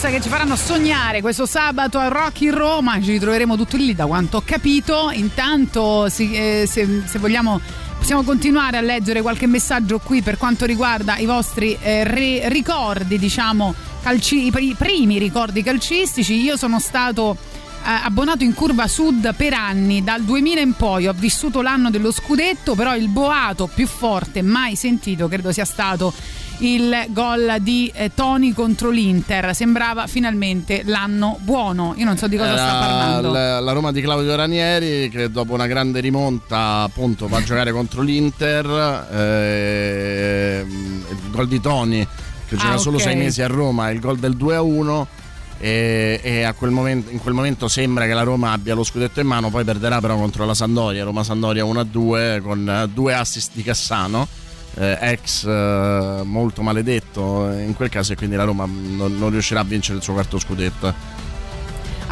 Che 0.09 0.21
ci 0.21 0.29
faranno 0.29 0.57
sognare 0.57 1.21
questo 1.21 1.47
sabato 1.47 1.99
a 1.99 2.09
Rock 2.09 2.41
in 2.43 2.55
Roma. 2.57 3.01
Ci 3.01 3.11
ritroveremo 3.13 3.57
tutti 3.57 3.77
lì 3.77 3.95
da 3.95 4.07
quanto 4.07 4.39
ho 4.39 4.43
capito. 4.45 5.11
Intanto, 5.13 6.09
si- 6.09 6.33
eh, 6.33 6.67
se, 6.67 7.03
se 7.07 7.19
vogliamo, 7.19 7.61
possiamo 7.99 8.23
continuare 8.23 8.77
a 8.79 8.81
leggere 8.81 9.21
qualche 9.23 9.47
messaggio 9.47 9.99
qui 9.99 10.23
per 10.23 10.37
quanto 10.39 10.65
riguarda 10.65 11.17
i 11.19 11.27
vostri 11.27 11.77
eh, 11.81 12.05
re- 12.05 12.49
ricordi, 12.49 13.19
diciamo, 13.19 13.75
calci- 14.03 14.47
i 14.47 14.75
primi 14.77 15.19
ricordi 15.19 15.63
calcistici. 15.63 16.41
Io 16.41 16.57
sono 16.57 16.81
stato 16.81 17.37
eh, 17.85 17.89
abbonato 18.05 18.43
in 18.43 18.55
curva 18.55 18.87
sud 18.89 19.35
per 19.35 19.53
anni, 19.55 20.03
dal 20.03 20.23
2000 20.23 20.61
in 20.61 20.73
poi 20.75 21.07
ho 21.09 21.13
vissuto 21.15 21.61
l'anno 21.63 21.91
dello 21.91 22.11
scudetto, 22.11 22.75
però 22.75 22.97
il 22.97 23.09
boato 23.09 23.67
più 23.73 23.87
forte 23.87 24.43
mai 24.43 24.77
sentito 24.77 25.29
credo 25.29 25.53
sia 25.53 25.65
stato 25.65 26.13
il 26.61 27.07
gol 27.09 27.57
di 27.61 27.91
eh, 27.95 28.11
Toni 28.15 28.53
contro 28.53 28.91
l'Inter. 28.91 29.55
Sembrava 29.55 30.07
finalmente 30.07 30.83
l'anno 30.85 31.39
buono. 31.41 31.95
Io 31.97 32.05
non 32.05 32.17
so 32.17 32.27
di 32.29 32.37
cosa 32.37 32.53
sta 32.57 32.79
parlando. 32.79 33.31
l- 33.33 33.65
la 33.65 33.73
Roma 33.73 33.93
di 33.93 34.01
Claudio 34.01 34.35
Ranieri 34.37 35.09
che 35.11 35.31
dopo 35.31 35.53
una 35.55 35.67
grande 35.67 36.01
rimonta 36.01 36.83
appunto 36.83 37.29
va 37.29 37.39
a 37.39 37.43
giocare 37.43 37.73
contro 37.73 38.03
l'Inter 38.03 39.07
ehm, 39.11 41.05
il 41.09 41.31
gol 41.31 41.49
di 41.49 41.61
Toni 41.61 42.07
che 42.47 42.57
gioca 42.57 42.73
Ah, 42.75 42.79
solo 42.79 42.97
ok. 42.97 43.03
sei 43.03 43.17
mesi 43.17 43.43
a 43.43 43.47
Roma 43.47 43.91
il 43.91 44.01
gol 44.01 44.19
del 44.19 44.37
2 44.37 44.55
a 44.57 44.63
1 44.63 45.07
e, 45.63 46.21
e 46.23 46.43
a 46.43 46.53
quel 46.55 46.71
momento, 46.71 47.11
in 47.11 47.21
quel 47.21 47.35
momento 47.35 47.69
sembra 47.69 48.07
che 48.07 48.13
la 48.15 48.23
Roma 48.23 48.53
abbia 48.53 48.75
lo 48.75 48.83
scudetto 48.83 49.21
in 49.21 49.27
mano 49.27 49.51
poi 49.51 49.65
perderà 49.65 50.01
però 50.01 50.17
contro 50.17 50.45
la 50.47 50.55
Sandoria 50.55 51.05
Roma 51.05 51.23
Sandoria 51.23 51.65
1 51.65 51.81
a 51.81 51.85
2 51.85 52.41
con 52.43 52.69
eh, 52.69 52.89
due 52.93 53.15
assist 53.15 53.51
di 53.55 53.63
Cassano 53.63 54.27
eh, 54.75 54.99
ex 55.01 55.45
eh, 55.47 56.23
molto 56.25 56.63
maledetto 56.63 57.51
in 57.51 57.75
quel 57.75 57.89
caso 57.89 58.13
e 58.13 58.17
quindi 58.17 58.37
la 58.37 58.45
Roma 58.45 58.67
non, 58.67 59.17
non 59.19 59.31
riuscirà 59.31 59.61
a 59.61 59.65
vincere 59.65 59.99
il 59.99 60.03
suo 60.03 60.15
quarto 60.15 60.39
scudetto. 60.39 61.29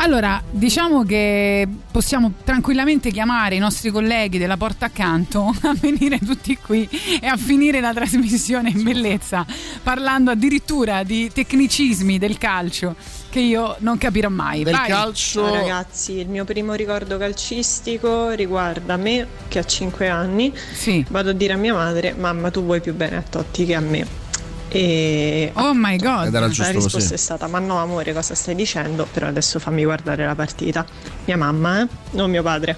Allora, 0.01 0.41
diciamo 0.49 1.03
che 1.03 1.67
possiamo 1.91 2.35
tranquillamente 2.45 3.11
chiamare 3.11 3.57
i 3.57 3.59
nostri 3.59 3.91
colleghi 3.91 4.39
della 4.39 4.57
porta 4.57 4.87
accanto 4.87 5.53
a 5.63 5.75
venire 5.75 6.21
tutti 6.21 6.57
qui 6.57 6.89
e 7.21 7.27
a 7.27 7.37
finire 7.37 7.81
la 7.81 7.93
trasmissione 7.93 8.71
in 8.71 8.85
bellezza, 8.85 9.45
parlando 9.83 10.31
addirittura 10.31 11.03
di 11.03 11.31
tecnicismi 11.33 12.17
del 12.17 12.39
calcio 12.39 12.95
che 13.31 13.41
io 13.41 13.77
non 13.81 13.99
capirò 13.99 14.29
mai. 14.29 14.65
Vai. 14.65 14.89
Ciao 15.13 15.53
ragazzi, 15.53 16.13
il 16.19 16.29
mio 16.29 16.45
primo 16.45 16.75
ricordo 16.75 17.19
calcistico 17.19 18.31
riguarda 18.31 18.97
me 18.97 19.27
che 19.49 19.59
ha 19.59 19.65
5 19.65 20.09
anni. 20.09 20.53
Vado 21.09 21.31
a 21.31 21.33
dire 21.33 21.53
a 21.53 21.57
mia 21.57 21.75
madre: 21.75 22.15
Mamma, 22.15 22.51
tu 22.51 22.65
vuoi 22.65 22.81
più 22.81 22.95
bene 22.95 23.17
a 23.17 23.23
Totti 23.23 23.65
che 23.67 23.75
a 23.75 23.81
me. 23.81 24.27
E 24.71 25.51
oh 25.55 25.73
my 25.73 25.97
god, 25.97 26.31
la 26.31 26.47
risposta 26.47 26.99
così. 26.99 27.15
è 27.15 27.17
stata: 27.17 27.47
Ma 27.47 27.59
no, 27.59 27.79
amore, 27.79 28.13
cosa 28.13 28.35
stai 28.35 28.55
dicendo? 28.55 29.07
Però 29.11 29.27
adesso 29.27 29.59
fammi 29.59 29.85
guardare 29.85 30.27
la 30.27 30.35
partita. 30.35 30.85
Mia 31.25 31.37
mamma, 31.37 31.83
eh? 31.83 31.87
Non 32.11 32.31
mio 32.31 32.43
padre. 32.43 32.77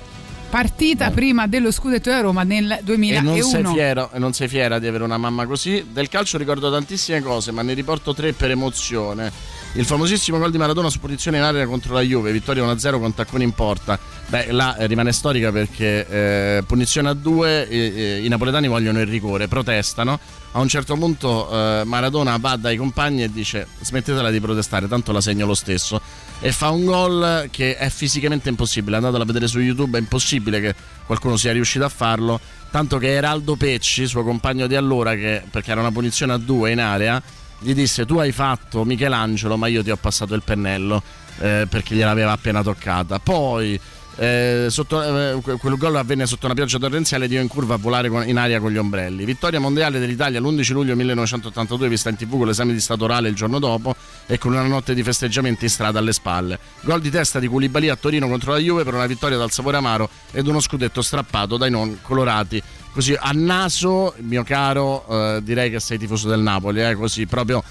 Partita 0.50 1.10
prima 1.10 1.46
dello 1.46 1.70
scudetto 1.70 2.10
della 2.10 2.22
Roma 2.22 2.42
nel 2.42 2.64
E 2.64 3.20
non, 3.20 3.34
sei 3.40 3.62
2001. 3.62 3.72
fiero, 3.72 4.10
e 4.12 4.18
non 4.18 4.32
sei 4.32 4.48
fiera 4.48 4.80
di 4.80 4.88
avere 4.88 5.04
una 5.04 5.16
mamma 5.16 5.46
così. 5.46 5.86
Del 5.92 6.08
calcio 6.08 6.38
ricordo 6.38 6.70
tantissime 6.72 7.20
cose, 7.22 7.52
ma 7.52 7.62
ne 7.62 7.72
riporto 7.72 8.12
tre 8.14 8.32
per 8.32 8.50
emozione. 8.50 9.30
Il 9.74 9.84
famosissimo 9.84 10.36
gol 10.38 10.50
di 10.50 10.58
Maradona 10.58 10.90
su 10.90 10.98
posizione 10.98 11.36
in 11.36 11.44
area 11.44 11.64
contro 11.64 11.94
la 11.94 12.00
Juve, 12.00 12.32
vittoria 12.32 12.64
1-0 12.64 12.98
con 12.98 13.14
taccone 13.14 13.44
in 13.44 13.52
porta. 13.52 13.96
Beh, 14.26 14.50
là 14.50 14.76
eh, 14.76 14.88
rimane 14.88 15.12
storica 15.12 15.52
perché 15.52 16.06
eh, 16.08 16.62
punizione 16.66 17.08
a 17.08 17.14
due, 17.14 17.68
eh, 17.68 18.20
i 18.20 18.26
napoletani 18.26 18.66
vogliono 18.66 19.00
il 19.00 19.06
rigore, 19.06 19.46
protestano. 19.46 20.18
A 20.52 20.58
un 20.58 20.66
certo 20.66 20.96
punto 20.96 21.48
eh, 21.52 21.84
Maradona 21.84 22.36
va 22.38 22.56
dai 22.56 22.76
compagni 22.76 23.22
e 23.22 23.30
dice 23.30 23.68
smettetela 23.80 24.30
di 24.30 24.40
protestare, 24.40 24.88
tanto 24.88 25.12
la 25.12 25.20
segno 25.20 25.46
lo 25.46 25.54
stesso. 25.54 26.00
E 26.40 26.50
fa 26.50 26.70
un 26.70 26.84
gol 26.84 27.48
che 27.52 27.76
è 27.76 27.88
fisicamente 27.90 28.48
impossibile. 28.48 28.96
Andatelo 28.96 29.22
a 29.22 29.26
vedere 29.26 29.46
su 29.46 29.60
YouTube, 29.60 29.98
è 29.98 30.00
impossibile 30.00 30.60
che 30.60 30.74
qualcuno 31.06 31.36
sia 31.36 31.52
riuscito 31.52 31.84
a 31.84 31.88
farlo. 31.88 32.40
Tanto 32.72 32.98
che 32.98 33.12
Eraldo 33.12 33.54
Pecci, 33.54 34.06
suo 34.06 34.24
compagno 34.24 34.66
di 34.66 34.74
allora, 34.74 35.14
che, 35.14 35.42
perché 35.48 35.70
era 35.70 35.80
una 35.80 35.92
punizione 35.92 36.32
a 36.32 36.38
due 36.38 36.72
in 36.72 36.80
area, 36.80 37.22
gli 37.60 37.74
disse 37.74 38.06
tu 38.06 38.18
hai 38.18 38.32
fatto 38.32 38.84
Michelangelo 38.84 39.56
ma 39.56 39.66
io 39.66 39.82
ti 39.82 39.90
ho 39.90 39.96
passato 39.96 40.34
il 40.34 40.42
pennello 40.42 41.02
eh, 41.38 41.66
perché 41.68 41.94
gliel'aveva 41.94 42.32
appena 42.32 42.62
toccata. 42.62 43.18
Poi 43.18 43.78
eh, 44.20 44.66
sotto, 44.68 45.02
eh, 45.02 45.40
que- 45.40 45.56
quel 45.56 45.78
gol 45.78 45.96
avvenne 45.96 46.26
sotto 46.26 46.44
una 46.44 46.54
pioggia 46.54 46.78
torrenziale 46.78 47.24
ed 47.24 47.32
io 47.32 47.40
in 47.40 47.48
curva 47.48 47.76
a 47.76 47.78
volare 47.78 48.10
con- 48.10 48.28
in 48.28 48.36
aria 48.36 48.60
con 48.60 48.70
gli 48.70 48.76
ombrelli. 48.76 49.24
Vittoria 49.24 49.58
mondiale 49.58 49.98
dell'Italia 49.98 50.38
l'11 50.40 50.72
luglio 50.72 50.94
1982 50.94 51.88
vista 51.88 52.10
in 52.10 52.16
tv 52.16 52.36
con 52.36 52.46
l'esame 52.46 52.74
di 52.74 52.80
stato 52.80 53.04
orale 53.04 53.30
il 53.30 53.34
giorno 53.34 53.58
dopo 53.58 53.96
e 54.26 54.36
con 54.36 54.52
una 54.52 54.66
notte 54.66 54.92
di 54.92 55.02
festeggiamenti 55.02 55.64
in 55.64 55.70
strada 55.70 56.00
alle 56.00 56.12
spalle. 56.12 56.58
Gol 56.82 57.00
di 57.00 57.08
testa 57.08 57.38
di 57.38 57.48
Koulibaly 57.48 57.88
a 57.88 57.96
Torino 57.96 58.28
contro 58.28 58.52
la 58.52 58.58
Juve 58.58 58.84
per 58.84 58.92
una 58.92 59.06
vittoria 59.06 59.38
dal 59.38 59.50
sapore 59.52 59.78
amaro 59.78 60.10
ed 60.32 60.46
uno 60.46 60.60
scudetto 60.60 61.00
strappato 61.00 61.56
dai 61.56 61.70
non 61.70 62.00
colorati. 62.02 62.62
Così 62.92 63.16
a 63.18 63.30
naso 63.32 64.12
mio 64.18 64.42
caro 64.42 65.06
eh, 65.08 65.40
direi 65.42 65.70
che 65.70 65.80
sei 65.80 65.96
tifoso 65.96 66.28
del 66.28 66.40
Napoli 66.40 66.82
eh, 66.82 66.94
così 66.94 67.24
proprio 67.24 67.62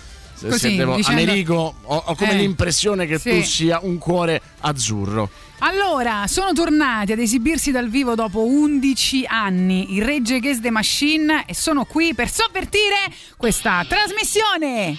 Così, 0.48 0.58
se 0.70 0.76
devo- 0.76 0.96
dicendo- 0.96 1.22
Americo 1.22 1.76
ho, 1.84 2.04
ho 2.06 2.16
come 2.16 2.32
Eh, 2.32 2.36
l'impressione 2.36 3.06
che 3.06 3.18
sì. 3.20 3.30
tu 3.40 3.44
sia 3.46 3.80
un 3.82 3.98
cuore 3.98 4.42
azzurro 4.62 5.30
Allora, 5.60 6.26
sono 6.28 6.54
tornati 6.54 7.12
ad 7.12 7.20
esibirsi 7.20 7.72
dal 7.72 7.90
vivo 7.90 8.16
dopo 8.16 8.44
11 8.46 9.26
anni 9.28 9.94
i 9.96 10.00
Rage 10.00 10.36
Against 10.36 10.62
the 10.62 10.70
Machine 10.72 11.44
e 11.46 11.54
sono 11.54 11.84
qui 11.86 12.14
per 12.14 12.30
sovvertire 12.32 12.96
questa 13.36 13.86
trasmissione. 13.88 14.96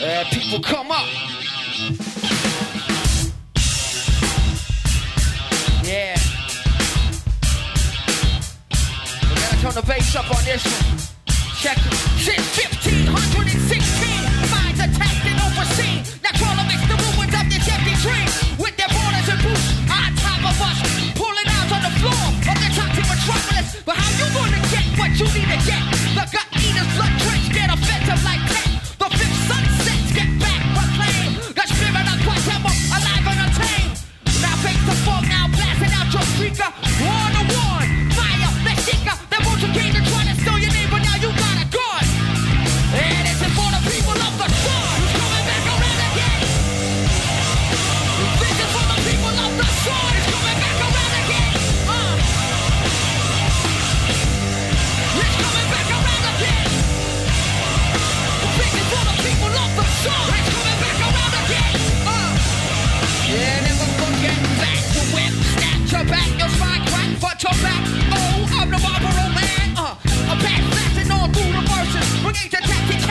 Uh, 0.00 0.24
people 0.30 0.60
come 0.60 0.90
up. 0.90 1.06
Yeah. 5.84 6.16
We're 9.22 9.34
gonna 9.40 9.62
turn 9.62 9.74
the 9.74 9.82
bass 9.86 10.14
up 10.16 10.28
on 10.30 10.44
this 10.44 10.64
one. 10.64 11.11
Check 11.62 11.78
it. 11.78 11.94
Since 12.18 12.58
1516, 12.58 13.06
minds 14.50 14.82
attacked 14.82 15.22
and 15.30 15.38
overseen. 15.46 16.02
Now 16.18 16.34
crawl 16.34 16.58
amidst 16.58 16.90
the 16.90 16.98
ruins 16.98 17.30
of 17.38 17.46
this 17.46 17.62
empty 17.70 17.94
dream. 18.02 18.26
With 18.58 18.74
their 18.74 18.90
borders 18.90 19.30
and 19.30 19.38
boots 19.46 19.70
on 19.86 20.10
top 20.18 20.42
of 20.42 20.58
us. 20.58 20.78
Pulling 21.14 21.46
out 21.54 21.70
on 21.70 21.86
the 21.86 21.94
floor 22.02 22.18
of 22.18 22.56
the 22.58 22.66
toxic 22.74 23.06
metropolis. 23.06 23.78
But 23.86 23.94
how 23.94 24.10
you 24.10 24.26
gonna 24.34 24.58
get 24.74 24.90
what 24.98 25.14
you 25.14 25.30
need 25.38 25.54
to 25.54 25.58
get? 25.62 25.82
The 26.18 26.24
gut 26.34 26.50
eaters, 26.58 26.90
blood 26.98 27.14
drenched, 27.22 27.54
get 27.54 27.70
offensive 27.70 28.18
like 28.26 28.42
tech. 28.50 28.66
The 28.98 29.08
fifth 29.22 29.38
sunsets 29.46 30.10
get 30.18 30.30
back 30.42 30.66
proclaimed. 30.74 31.46
The 31.46 31.62
spirit 31.62 32.06
of 32.10 32.18
Guatemala, 32.26 32.74
alive 32.90 33.26
and 33.30 33.38
untamed. 33.46 34.02
Now 34.42 34.58
face 34.66 34.82
the 34.82 34.98
fog, 35.06 35.30
now 35.30 35.46
blasting 35.46 35.94
out 35.94 36.10
your 36.10 36.26
speaker. 36.26 36.70
One 37.06 37.31
Don't 72.32 73.01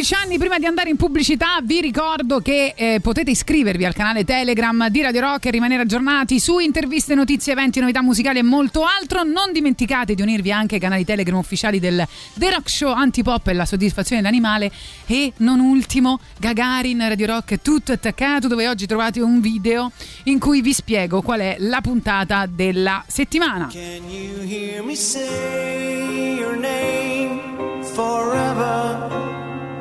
14 0.00 0.14
anni 0.14 0.38
prima 0.38 0.58
di 0.58 0.64
andare 0.64 0.88
in 0.88 0.96
pubblicità 0.96 1.58
vi 1.62 1.82
ricordo 1.82 2.40
che 2.40 2.72
eh, 2.74 3.00
potete 3.02 3.32
iscrivervi 3.32 3.84
al 3.84 3.92
canale 3.92 4.24
Telegram 4.24 4.88
di 4.88 5.02
Radio 5.02 5.20
Rock 5.20 5.44
e 5.44 5.50
rimanere 5.50 5.82
aggiornati 5.82 6.40
su 6.40 6.58
interviste, 6.58 7.14
notizie, 7.14 7.52
eventi, 7.52 7.80
novità 7.80 8.00
musicali 8.00 8.38
e 8.38 8.42
molto 8.42 8.82
altro. 8.84 9.24
Non 9.24 9.52
dimenticate 9.52 10.14
di 10.14 10.22
unirvi 10.22 10.52
anche 10.52 10.76
ai 10.76 10.80
canali 10.80 11.04
Telegram 11.04 11.36
ufficiali 11.36 11.78
del 11.78 12.06
The 12.32 12.50
Rock 12.50 12.70
Show 12.70 12.92
Antipop 12.92 13.48
e 13.48 13.52
la 13.52 13.66
soddisfazione 13.66 14.22
dell'animale 14.22 14.72
e 15.04 15.34
non 15.38 15.60
ultimo 15.60 16.18
Gagarin 16.38 17.06
Radio 17.06 17.26
Rock 17.26 17.60
tutto 17.60 17.92
attaccato 17.92 18.48
dove 18.48 18.68
oggi 18.68 18.86
trovate 18.86 19.20
un 19.20 19.40
video 19.42 19.92
in 20.24 20.38
cui 20.38 20.62
vi 20.62 20.72
spiego 20.72 21.20
qual 21.20 21.40
è 21.40 21.56
la 21.58 21.82
puntata 21.82 22.46
della 22.46 23.04
settimana. 23.06 23.68
Can 23.70 24.08
you 24.08 24.40
hear 24.48 24.82
me 24.82 24.94
say 24.94 26.38
your 26.38 26.56
name 26.56 27.82
forever? 27.82 29.29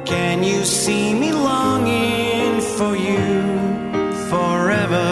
Can 0.09 0.43
you 0.43 0.65
see 0.65 1.13
me 1.13 1.31
longing 1.31 2.61
for 2.77 2.95
you 2.95 3.25
forever? 4.31 5.09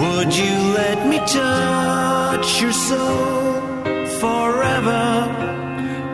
Would 0.00 0.34
you 0.34 0.54
let 0.80 1.06
me 1.06 1.18
touch 1.18 2.62
your 2.62 2.72
soul 2.72 3.60
forever? 4.22 5.04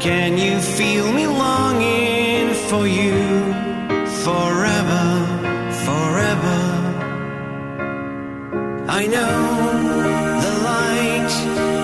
Can 0.00 0.38
you 0.38 0.58
feel 0.60 1.12
me 1.12 1.26
longing 1.28 2.52
for 2.68 2.84
you 2.86 3.18
forever, 4.24 5.04
forever? 5.86 6.60
I 9.00 9.06
know 9.14 9.38
the 10.44 10.54
light 10.70 11.32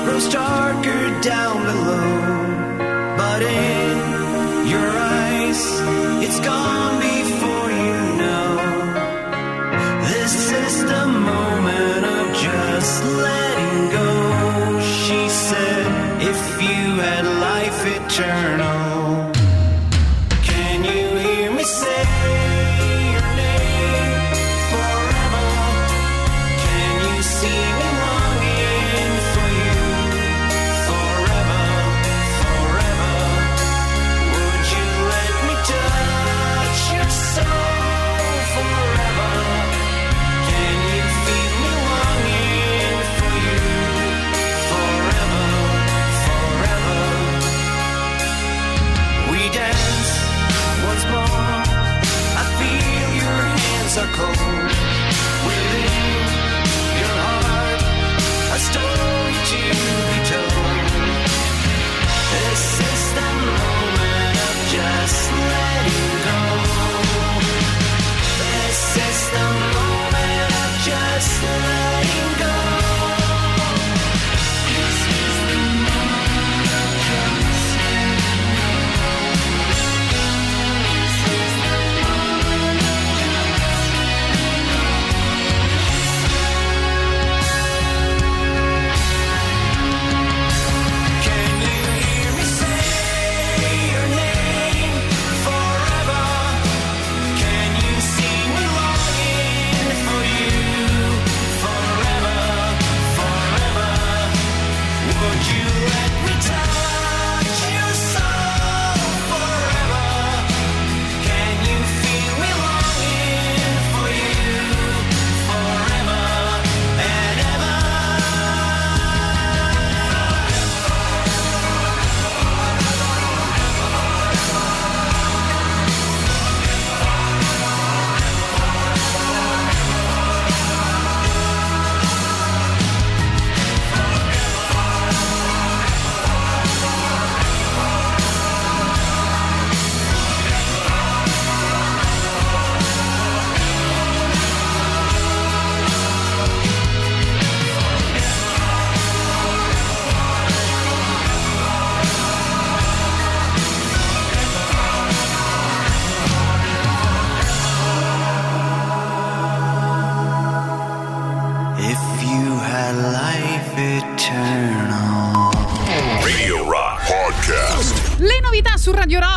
grows 0.05 0.29
darker 0.29 1.21
down 1.21 1.57
below, 1.71 2.24
gone 6.45 6.94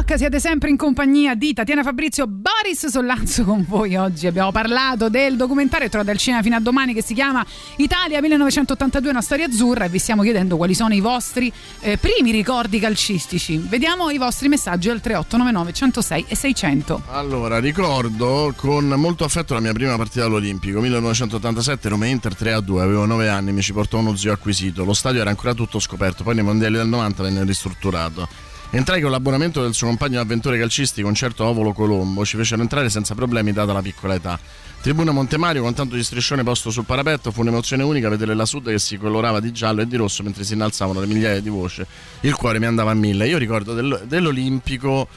Rock, 0.07 0.17
siete 0.17 0.39
sempre 0.39 0.69
in 0.69 0.77
compagnia 0.77 1.35
di 1.35 1.51
Tatiana 1.51 1.83
Fabrizio, 1.83 2.27
Boris 2.27 2.87
Sollazzo 2.87 3.43
con 3.43 3.65
voi 3.67 3.97
oggi. 3.97 4.25
Abbiamo 4.25 4.53
parlato 4.53 5.09
del 5.09 5.35
documentario 5.35 5.89
Troda 5.89 6.11
al 6.11 6.17
cinema 6.17 6.41
fino 6.41 6.55
a 6.55 6.61
domani 6.61 6.93
che 6.93 7.03
si 7.03 7.13
chiama 7.13 7.45
Italia 7.75 8.21
1982, 8.21 9.09
una 9.09 9.21
storia 9.21 9.47
azzurra 9.47 9.83
e 9.83 9.89
vi 9.89 9.99
stiamo 9.99 10.23
chiedendo 10.23 10.55
quali 10.55 10.73
sono 10.73 10.93
i 10.93 11.01
vostri 11.01 11.51
eh, 11.81 11.97
primi 11.97 12.31
ricordi 12.31 12.79
calcistici. 12.79 13.57
Vediamo 13.57 14.09
i 14.09 14.17
vostri 14.17 14.47
messaggi 14.47 14.89
al 14.89 15.01
3899 15.01 15.73
106 15.73 16.25
e 16.29 16.35
600. 16.35 17.01
Allora, 17.07 17.59
ricordo 17.59 18.53
con 18.55 18.87
molto 18.87 19.25
affetto 19.25 19.55
la 19.55 19.59
mia 19.59 19.73
prima 19.73 19.97
partita 19.97 20.23
all'Olimpico, 20.23 20.79
1987, 20.79 21.89
Roma 21.89 22.05
Inter 22.05 22.33
3 22.33 22.53
a 22.53 22.61
2, 22.61 22.81
avevo 22.81 23.05
9 23.05 23.27
anni, 23.27 23.51
mi 23.51 23.61
ci 23.61 23.73
portò 23.73 23.97
uno 23.97 24.15
zio 24.15 24.31
acquisito, 24.31 24.85
lo 24.85 24.93
stadio 24.93 25.19
era 25.19 25.31
ancora 25.31 25.53
tutto 25.53 25.79
scoperto, 25.79 26.23
poi 26.23 26.35
nei 26.35 26.45
mondiali 26.45 26.77
del 26.77 26.87
90 26.87 27.23
venne 27.23 27.43
ristrutturato. 27.43 28.55
Entrai 28.69 28.99
con 29.01 29.11
l'abbonamento 29.11 29.61
del 29.61 29.73
suo 29.73 29.87
compagno 29.87 30.11
di 30.11 30.17
avventure 30.17 30.59
calcistiche, 30.59 31.07
un 31.07 31.15
certo 31.15 31.45
Ovolo 31.45 31.71
Colombo, 31.71 32.25
ci 32.25 32.35
fecero 32.35 32.61
entrare 32.61 32.89
senza 32.89 33.15
problemi 33.15 33.53
data 33.53 33.71
la 33.71 33.81
piccola 33.81 34.13
età. 34.13 34.37
Tribuna 34.81 35.11
Montemario 35.11 35.61
con 35.61 35.73
tanto 35.73 35.95
di 35.95 36.03
striscione 36.03 36.43
posto 36.43 36.69
sul 36.69 36.83
parapetto 36.83 37.31
fu 37.31 37.41
un'emozione 37.41 37.81
unica 37.81 38.09
vedere 38.09 38.35
la 38.35 38.45
Sud 38.45 38.67
che 38.67 38.77
si 38.77 38.97
colorava 38.97 39.39
di 39.39 39.51
giallo 39.51 39.81
e 39.81 39.87
di 39.87 39.95
rosso 39.95 40.21
mentre 40.21 40.43
si 40.43 40.53
innalzavano 40.53 40.99
le 40.99 41.07
migliaia 41.07 41.39
di 41.39 41.49
voci. 41.49 41.83
Il 42.21 42.35
cuore 42.35 42.59
mi 42.59 42.65
andava 42.65 42.91
a 42.91 42.93
mille. 42.93 43.27
Io 43.27 43.37
ricordo 43.37 43.73
del- 43.73 44.03
dell'Olimpico 44.05 45.07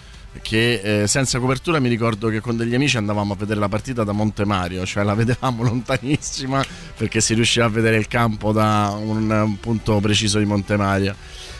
che 0.42 1.02
eh, 1.02 1.06
senza 1.08 1.40
copertura 1.40 1.80
mi 1.80 1.88
ricordo 1.88 2.28
che 2.28 2.40
con 2.40 2.56
degli 2.56 2.74
amici 2.74 2.96
andavamo 2.96 3.32
a 3.32 3.36
vedere 3.36 3.58
la 3.58 3.68
partita 3.68 4.04
da 4.04 4.12
Montemario, 4.12 4.86
cioè 4.86 5.02
la 5.02 5.14
vedevamo 5.14 5.64
lontanissima 5.64 6.64
perché 6.96 7.20
si 7.20 7.34
riusciva 7.34 7.66
a 7.66 7.68
vedere 7.68 7.96
il 7.96 8.06
campo 8.06 8.52
da 8.52 8.96
un, 8.96 9.28
un 9.28 9.60
punto 9.60 9.98
preciso 9.98 10.38
di 10.38 10.44
Montemario. 10.44 11.14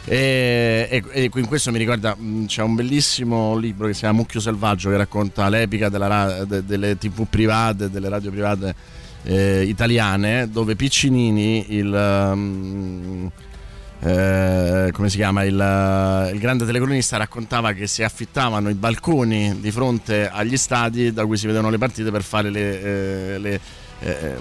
E, 0.05 0.89
e- 0.91 1.05
e 1.11 1.31
in 1.33 1.47
questo 1.47 1.71
mi 1.71 1.79
ricorda 1.79 2.17
c'è 2.47 2.63
un 2.63 2.75
bellissimo 2.75 3.57
libro 3.57 3.87
che 3.87 3.93
si 3.93 4.01
chiama 4.01 4.17
Mucchio 4.17 4.41
Selvaggio 4.41 4.89
che 4.91 4.97
racconta 4.97 5.49
l'epica 5.49 5.89
della 5.89 6.45
de- 6.47 6.65
delle 6.65 6.97
tv 6.97 7.27
private, 7.29 7.91
delle 7.91 8.09
radio 8.09 8.31
private 8.31 8.75
eh, 9.25 9.63
italiane, 9.65 10.49
dove 10.51 10.77
Piccinini, 10.77 11.75
il, 11.77 12.31
um, 12.33 13.31
eh, 14.03 14.89
come 14.93 15.11
si 15.11 15.17
chiama 15.17 15.45
il, 15.45 16.31
il 16.33 16.39
grande 16.39 16.65
telecronista 16.65 17.19
raccontava 17.19 17.73
che 17.73 17.87
si 17.87 18.03
affittavano 18.03 18.71
i 18.71 18.75
balconi 18.75 19.61
di 19.61 19.71
fronte 19.71 20.29
agli 20.31 20.57
stadi 20.57 21.13
da 21.13 21.27
cui 21.27 21.37
si 21.37 21.45
vedevano 21.47 21.71
le 21.71 21.79
partite 21.79 22.11
per 22.11 22.23
fare 22.23 22.49
le, 22.49 22.83
eh, 22.83 23.39
le, 23.39 23.61
eh, 24.01 24.37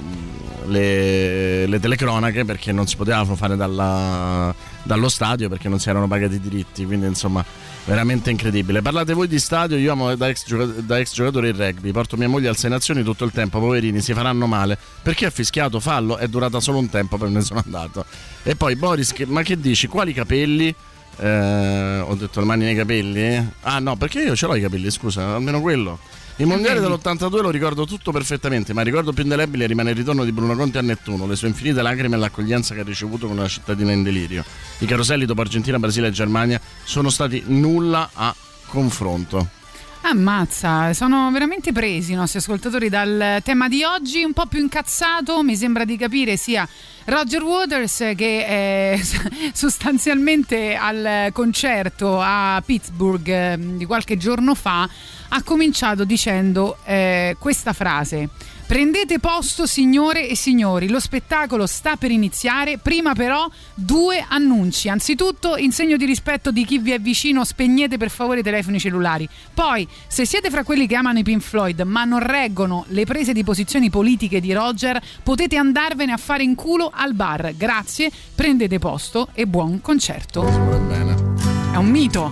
le- 0.66 1.66
le 1.68 1.80
telecronache 1.80 2.46
perché 2.46 2.72
non 2.72 2.88
si 2.88 2.96
potevano 2.96 3.36
fare 3.36 3.56
dalla- 3.56 4.54
dallo 4.84 5.10
stadio 5.10 5.50
perché 5.50 5.70
non 5.70 5.80
si 5.80 5.90
erano 5.90 6.08
pagati 6.08 6.36
i 6.36 6.40
diritti 6.40 6.86
quindi 6.86 7.06
insomma 7.08 7.44
veramente 7.86 8.30
incredibile. 8.30 8.82
Parlate 8.82 9.14
voi 9.14 9.28
di 9.28 9.40
stadio 9.40 9.78
io 9.78 9.92
amo 9.94 10.14
da 10.16 10.28
ex, 10.30 10.46
gioca- 10.46 10.66
da 10.82 11.00
ex 11.00 11.14
giocatore 11.14 11.50
il 11.50 11.56
rugby 11.56 11.92
porto 11.92 12.18
mia 12.18 12.28
moglie 12.30 12.48
al 12.50 12.58
Sei 12.58 12.70
Nazioni 12.70 13.04
tutto 13.04 13.26
il 13.26 13.32
tempo 13.32 13.60
poverini 13.60 14.02
si 14.02 14.14
faranno 14.14 14.46
male. 14.48 14.78
Perché 15.02 15.26
ha 15.26 15.30
fischiato? 15.32 15.80
Fallo 15.80 16.18
è 16.18 16.28
durata 16.28 16.60
solo 16.60 16.78
un 16.78 16.90
tempo 16.90 17.18
poi 17.18 17.30
me 17.30 17.40
ne 17.40 17.44
sono 17.46 17.62
andato. 17.64 18.06
E 18.44 18.56
poi 18.56 18.76
Boris 18.76 19.12
che- 19.14 19.26
ma 19.26 19.42
che 19.42 19.60
dici? 19.60 19.88
Quali 19.88 20.14
capelli? 20.14 20.74
Eh, 21.22 22.00
ho 22.00 22.16
detto 22.16 22.40
le 22.40 22.46
mani 22.46 22.64
nei 22.66 22.76
capelli? 22.76 23.50
Ah 23.62 23.80
no, 23.80 23.96
perché 23.98 24.22
io 24.22 24.36
ce 24.36 24.46
l'ho 24.46 24.56
i 24.56 24.62
capelli, 24.62 24.90
scusa, 24.92 25.36
almeno 25.36 25.60
quello. 25.62 26.00
Il 26.40 26.48
mondiale 26.48 26.80
vedi. 26.80 26.90
dell'82 26.90 27.42
lo 27.42 27.50
ricordo 27.50 27.86
tutto 27.86 28.14
perfettamente, 28.14 28.72
ma 28.72 28.80
il 28.80 28.88
ricordo 28.88 29.12
più 29.12 29.24
indelebile 29.24 29.68
rimane 29.68 29.90
il 29.90 29.98
ritorno 29.98 30.24
di 30.24 30.32
Bruno 30.32 30.56
Conti 30.56 30.78
a 30.78 30.82
Nettuno, 30.82 31.28
le 31.28 31.36
sue 31.36 31.50
infinite 31.50 31.82
lacrime 31.82 32.16
e 32.16 32.20
l'accoglienza 32.20 32.74
che 32.74 32.80
ha 32.80 32.84
ricevuto 32.86 33.28
con 33.28 33.38
una 33.38 33.48
cittadina 33.50 33.92
in 33.92 34.04
delirio. 34.04 34.46
I 34.78 34.86
caroselli 34.86 35.26
dopo 35.26 35.42
Argentina, 35.42 35.78
Brasile 35.80 36.08
e 36.08 36.12
Germania 36.12 36.62
sono 36.86 37.10
stati 37.10 37.44
nulla 37.48 38.12
a 38.14 38.34
confronto. 38.68 39.59
Ammazza, 40.02 40.94
sono 40.94 41.30
veramente 41.30 41.72
presi 41.72 42.14
i 42.14 42.16
nostri 42.16 42.40
ascoltatori 42.40 42.90
dal 42.90 43.42
tema 43.44 43.68
di 43.68 43.84
oggi, 43.84 44.24
un 44.24 44.34
po' 44.34 44.46
più 44.46 44.60
incazzato, 44.60 45.44
mi 45.44 45.56
sembra 45.56 45.84
di 45.84 45.98
capire 45.98 46.38
sia 46.38 46.68
Roger 47.06 47.44
Waters 47.44 47.98
che 48.16 48.94
eh, 48.94 49.02
sostanzialmente 49.54 50.76
al 50.76 51.30
concerto 51.34 52.20
a 52.22 52.62
Pittsburgh 52.66 53.28
eh, 53.28 53.58
di 53.60 53.86
qualche 53.86 54.18
giorno 54.18 54.56
fa 54.56 54.90
ha 55.30 55.44
cominciato 55.44 56.06
dicendo 56.06 56.78
eh, 56.86 57.36
questa 57.38 57.74
frase. 57.74 58.30
Prendete 58.70 59.18
posto 59.18 59.66
signore 59.66 60.30
e 60.30 60.36
signori, 60.36 60.90
lo 60.90 61.00
spettacolo 61.00 61.66
sta 61.66 61.96
per 61.96 62.12
iniziare, 62.12 62.78
prima 62.78 63.16
però 63.16 63.50
due 63.74 64.24
annunci. 64.30 64.90
Anzitutto, 64.90 65.58
in 65.58 65.72
segno 65.72 65.98
di 65.98 66.06
rispetto 66.06 66.52
di 66.52 66.64
chi 66.66 66.78
vi 66.78 66.92
è 66.92 67.00
vicino, 67.00 67.44
spegnete 67.44 67.98
per 67.98 68.12
favore 68.12 68.42
i 68.42 68.44
telefoni 68.44 68.80
cellulari. 68.80 69.28
Poi, 69.56 69.88
se 70.08 70.24
siete 70.24 70.52
fra 70.52 70.64
quelli 70.64 70.86
che 70.86 70.96
amano 70.96 71.18
i 71.18 71.24
Pink 71.24 71.42
Floyd 71.42 71.82
ma 71.82 72.04
non 72.04 72.20
reggono 72.20 72.86
le 72.90 73.06
prese 73.06 73.34
di 73.34 73.44
posizioni 73.44 73.90
politiche 73.90 74.40
di 74.40 74.54
Roger, 74.54 75.02
potete 75.24 75.58
andarvene 75.58 76.12
a 76.12 76.18
fare 76.18 76.44
in 76.44 76.54
culo 76.54 76.92
al 76.94 77.16
bar. 77.16 77.56
Grazie, 77.58 78.12
prendete 78.36 78.78
posto 78.78 79.30
e 79.34 79.48
buon 79.48 79.82
concerto. 79.82 80.46
È 80.46 81.76
un 81.76 81.88
mito. 81.90 82.32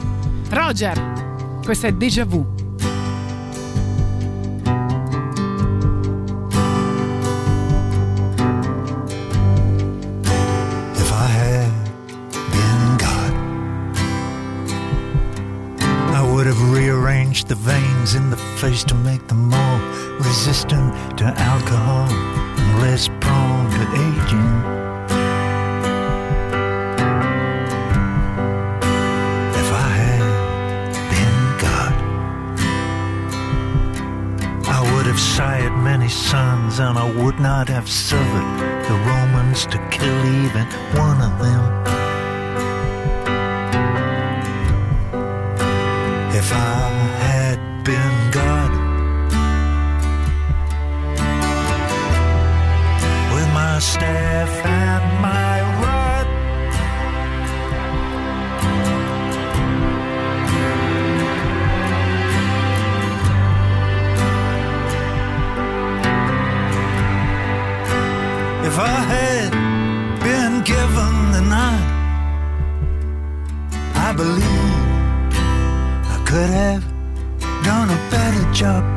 Roger, 0.49 1.59
questo 1.63 1.87
è 1.87 1.93
Deja 1.93 2.25
Vu. 2.25 2.66
The 17.43 17.55
veins 17.55 18.15
in 18.15 18.29
the 18.29 18.37
face 18.37 18.83
to 18.83 18.95
make 18.95 19.27
them 19.27 19.49
more 19.49 19.79
resistant 20.19 20.93
to 21.17 21.25
alcohol 21.25 22.07
and 22.09 22.81
less 22.81 23.07
prone 23.19 23.69
to 23.71 23.83
aging. 24.05 24.51
If 29.61 29.69
I 29.71 29.89
had 30.03 30.23
been 31.13 31.39
God, 31.65 31.93
I 34.67 34.79
would 34.93 35.05
have 35.05 35.19
sired 35.19 35.75
many 35.77 36.09
sons, 36.09 36.79
and 36.79 36.97
I 36.97 37.11
would 37.21 37.39
not 37.39 37.67
have 37.69 37.89
suffered 37.89 38.83
the 38.87 38.95
Romans 39.05 39.65
to 39.67 39.77
kill 39.89 40.25
even 40.43 40.65
one 40.97 41.21
of 41.21 41.39
them. 41.39 41.86
If 46.47 46.53
I 46.53 46.57
had 47.27 47.59
been 47.83 48.31
God, 48.31 48.71
with 53.33 53.49
my 53.53 53.79
staff 53.79 54.49
and 54.65 55.21
my 55.21 55.55
rod. 55.83 56.27
If 68.65 68.79
I 68.79 68.99
had 69.15 69.51
been 70.23 70.63
given 70.63 71.13
the 71.33 71.41
night, 71.41 71.87
I 73.95 74.13
believe 74.13 74.56
could 76.37 76.51
have 76.51 76.83
done 77.63 77.89
a 77.89 78.11
better 78.11 78.53
job. 78.53 78.96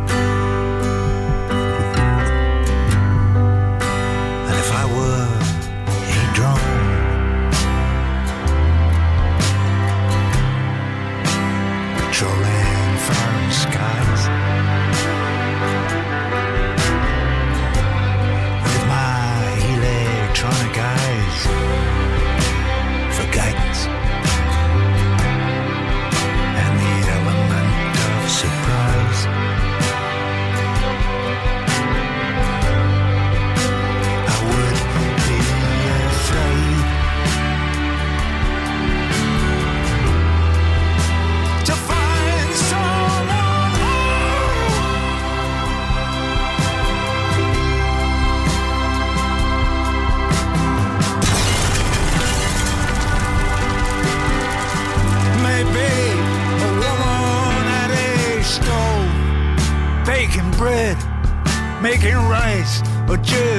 But 63.11 63.29
you 63.29 63.50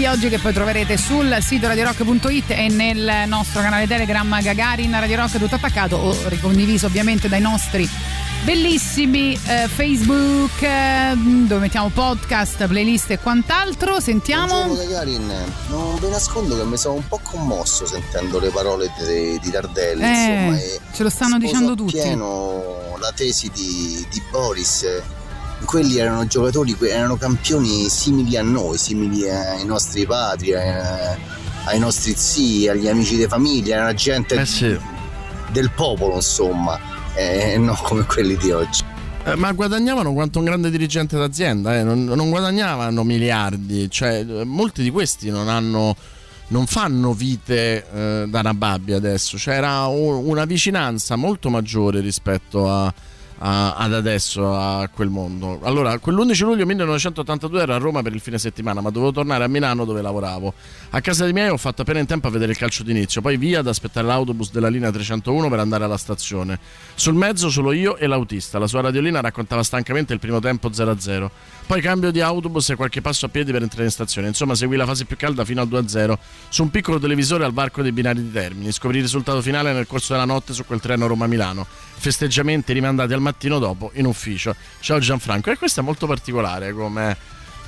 di 0.00 0.06
oggi 0.06 0.30
che 0.30 0.38
poi 0.38 0.54
troverete 0.54 0.96
sul 0.96 1.36
sito 1.42 1.66
radiorock.it 1.66 2.52
e 2.52 2.68
nel 2.70 3.28
nostro 3.28 3.60
canale 3.60 3.86
Telegram 3.86 4.40
Gagarin 4.40 4.90
Radio 4.98 5.16
Rock 5.16 5.36
tutto 5.36 5.56
attaccato 5.56 5.96
o 5.96 6.16
ricondiviso 6.28 6.86
ovviamente 6.86 7.28
dai 7.28 7.42
nostri 7.42 7.86
bellissimi 8.42 9.38
eh, 9.46 9.68
Facebook 9.68 10.62
eh, 10.62 11.12
dove 11.14 11.60
mettiamo 11.60 11.90
podcast, 11.90 12.66
playlist 12.66 13.10
e 13.10 13.18
quant'altro. 13.18 14.00
Sentiamo. 14.00 14.64
Buongiorno 14.64 14.74
Gagarin, 14.76 15.32
non 15.68 15.98
vi 16.00 16.08
nascondo 16.08 16.56
che 16.56 16.64
mi 16.64 16.78
sono 16.78 16.94
un 16.94 17.06
po' 17.06 17.20
commosso 17.22 17.84
sentendo 17.84 18.38
le 18.38 18.48
parole 18.48 18.90
di, 19.04 19.38
di 19.38 19.50
Tardelli, 19.50 20.02
Eh, 20.02 20.08
insomma, 20.46 20.58
ce 20.94 21.02
lo 21.02 21.10
stanno 21.10 21.36
dicendo 21.36 21.74
tutti. 21.74 21.98
appieno 21.98 22.96
la 22.98 23.12
tesi 23.14 23.50
di, 23.52 24.06
di 24.10 24.22
Boris. 24.30 24.86
Quelli 25.64 25.98
erano 25.98 26.26
giocatori, 26.26 26.76
erano 26.80 27.16
campioni 27.16 27.88
simili 27.88 28.36
a 28.36 28.42
noi, 28.42 28.76
simili 28.78 29.28
ai 29.28 29.64
nostri 29.64 30.04
padri, 30.06 30.50
eh, 30.50 31.18
ai 31.64 31.78
nostri 31.78 32.14
zii, 32.16 32.68
agli 32.68 32.88
amici 32.88 33.16
di 33.16 33.26
famiglia, 33.28 33.76
era 33.76 33.94
gente 33.94 34.34
del 35.52 35.70
popolo, 35.70 36.14
insomma, 36.16 36.78
e 37.14 37.56
non 37.58 37.76
come 37.82 38.04
quelli 38.04 38.36
di 38.36 38.50
oggi. 38.50 38.82
Eh, 39.24 39.34
ma 39.36 39.52
guadagnavano 39.52 40.12
quanto 40.12 40.38
un 40.38 40.46
grande 40.46 40.70
dirigente 40.70 41.16
d'azienda, 41.16 41.76
eh, 41.78 41.82
non, 41.84 42.04
non 42.04 42.30
guadagnavano 42.30 43.04
miliardi, 43.04 43.88
cioè 43.90 44.24
eh, 44.26 44.44
molti 44.44 44.82
di 44.82 44.90
questi 44.90 45.30
non 45.30 45.48
hanno 45.48 45.94
non 46.48 46.66
fanno 46.66 47.12
vite 47.12 47.86
eh, 47.94 48.24
da 48.26 48.42
Nababbi 48.42 48.92
adesso, 48.92 49.38
cioè 49.38 49.54
era 49.54 49.86
un- 49.86 50.24
una 50.26 50.44
vicinanza 50.46 51.14
molto 51.14 51.48
maggiore 51.48 52.00
rispetto 52.00 52.68
a- 52.68 52.92
ad 53.42 53.94
adesso 53.94 54.54
a 54.54 54.88
quel 54.88 55.08
mondo. 55.08 55.60
Allora, 55.62 55.98
quell'11 55.98 56.44
luglio 56.44 56.66
1982 56.66 57.62
ero 57.62 57.74
a 57.74 57.78
Roma 57.78 58.02
per 58.02 58.12
il 58.14 58.20
fine 58.20 58.38
settimana, 58.38 58.80
ma 58.82 58.90
dovevo 58.90 59.12
tornare 59.12 59.44
a 59.44 59.48
Milano 59.48 59.84
dove 59.84 60.02
lavoravo. 60.02 60.52
A 60.90 61.00
casa 61.00 61.24
dei 61.24 61.32
miei 61.32 61.48
ho 61.48 61.56
fatto 61.56 61.82
appena 61.82 62.00
in 62.00 62.06
tempo 62.06 62.26
a 62.26 62.30
vedere 62.30 62.52
il 62.52 62.58
calcio 62.58 62.82
d'inizio, 62.82 63.22
poi 63.22 63.38
via 63.38 63.60
ad 63.60 63.66
aspettare 63.66 64.06
l'autobus 64.06 64.50
della 64.50 64.68
linea 64.68 64.90
301 64.90 65.48
per 65.48 65.58
andare 65.58 65.84
alla 65.84 65.96
stazione. 65.96 66.58
Sul 66.94 67.14
mezzo 67.14 67.48
solo 67.48 67.72
io 67.72 67.96
e 67.96 68.06
l'autista, 68.06 68.58
la 68.58 68.66
sua 68.66 68.82
radiolina 68.82 69.20
raccontava 69.20 69.62
stancamente 69.62 70.12
il 70.12 70.18
primo 70.18 70.40
tempo 70.40 70.68
0-0. 70.68 71.30
Poi 71.70 71.80
cambio 71.80 72.10
di 72.10 72.20
autobus 72.20 72.70
e 72.70 72.74
qualche 72.74 73.00
passo 73.00 73.26
a 73.26 73.28
piedi 73.28 73.52
per 73.52 73.62
entrare 73.62 73.84
in 73.84 73.92
stazione. 73.92 74.26
Insomma, 74.26 74.56
seguì 74.56 74.74
la 74.74 74.86
fase 74.86 75.04
più 75.04 75.16
calda 75.16 75.44
fino 75.44 75.60
al 75.60 75.68
2-0 75.68 76.14
su 76.48 76.64
un 76.64 76.70
piccolo 76.70 76.98
televisore 76.98 77.44
al 77.44 77.52
varco 77.52 77.80
dei 77.80 77.92
binari 77.92 78.24
di 78.24 78.32
Termini. 78.32 78.72
Scoprì 78.72 78.96
il 78.96 79.04
risultato 79.04 79.40
finale 79.40 79.72
nel 79.72 79.86
corso 79.86 80.12
della 80.12 80.24
notte 80.24 80.52
su 80.52 80.66
quel 80.66 80.80
treno 80.80 81.06
Roma-Milano. 81.06 81.64
Festeggiamenti 81.94 82.72
rimandati 82.72 83.12
al 83.12 83.20
mattino 83.20 83.60
dopo 83.60 83.92
in 83.94 84.06
ufficio. 84.06 84.56
Ciao 84.80 84.98
Gianfranco. 84.98 85.52
E 85.52 85.58
questo 85.58 85.78
è 85.78 85.84
molto 85.84 86.08
particolare 86.08 86.72
come, 86.72 87.16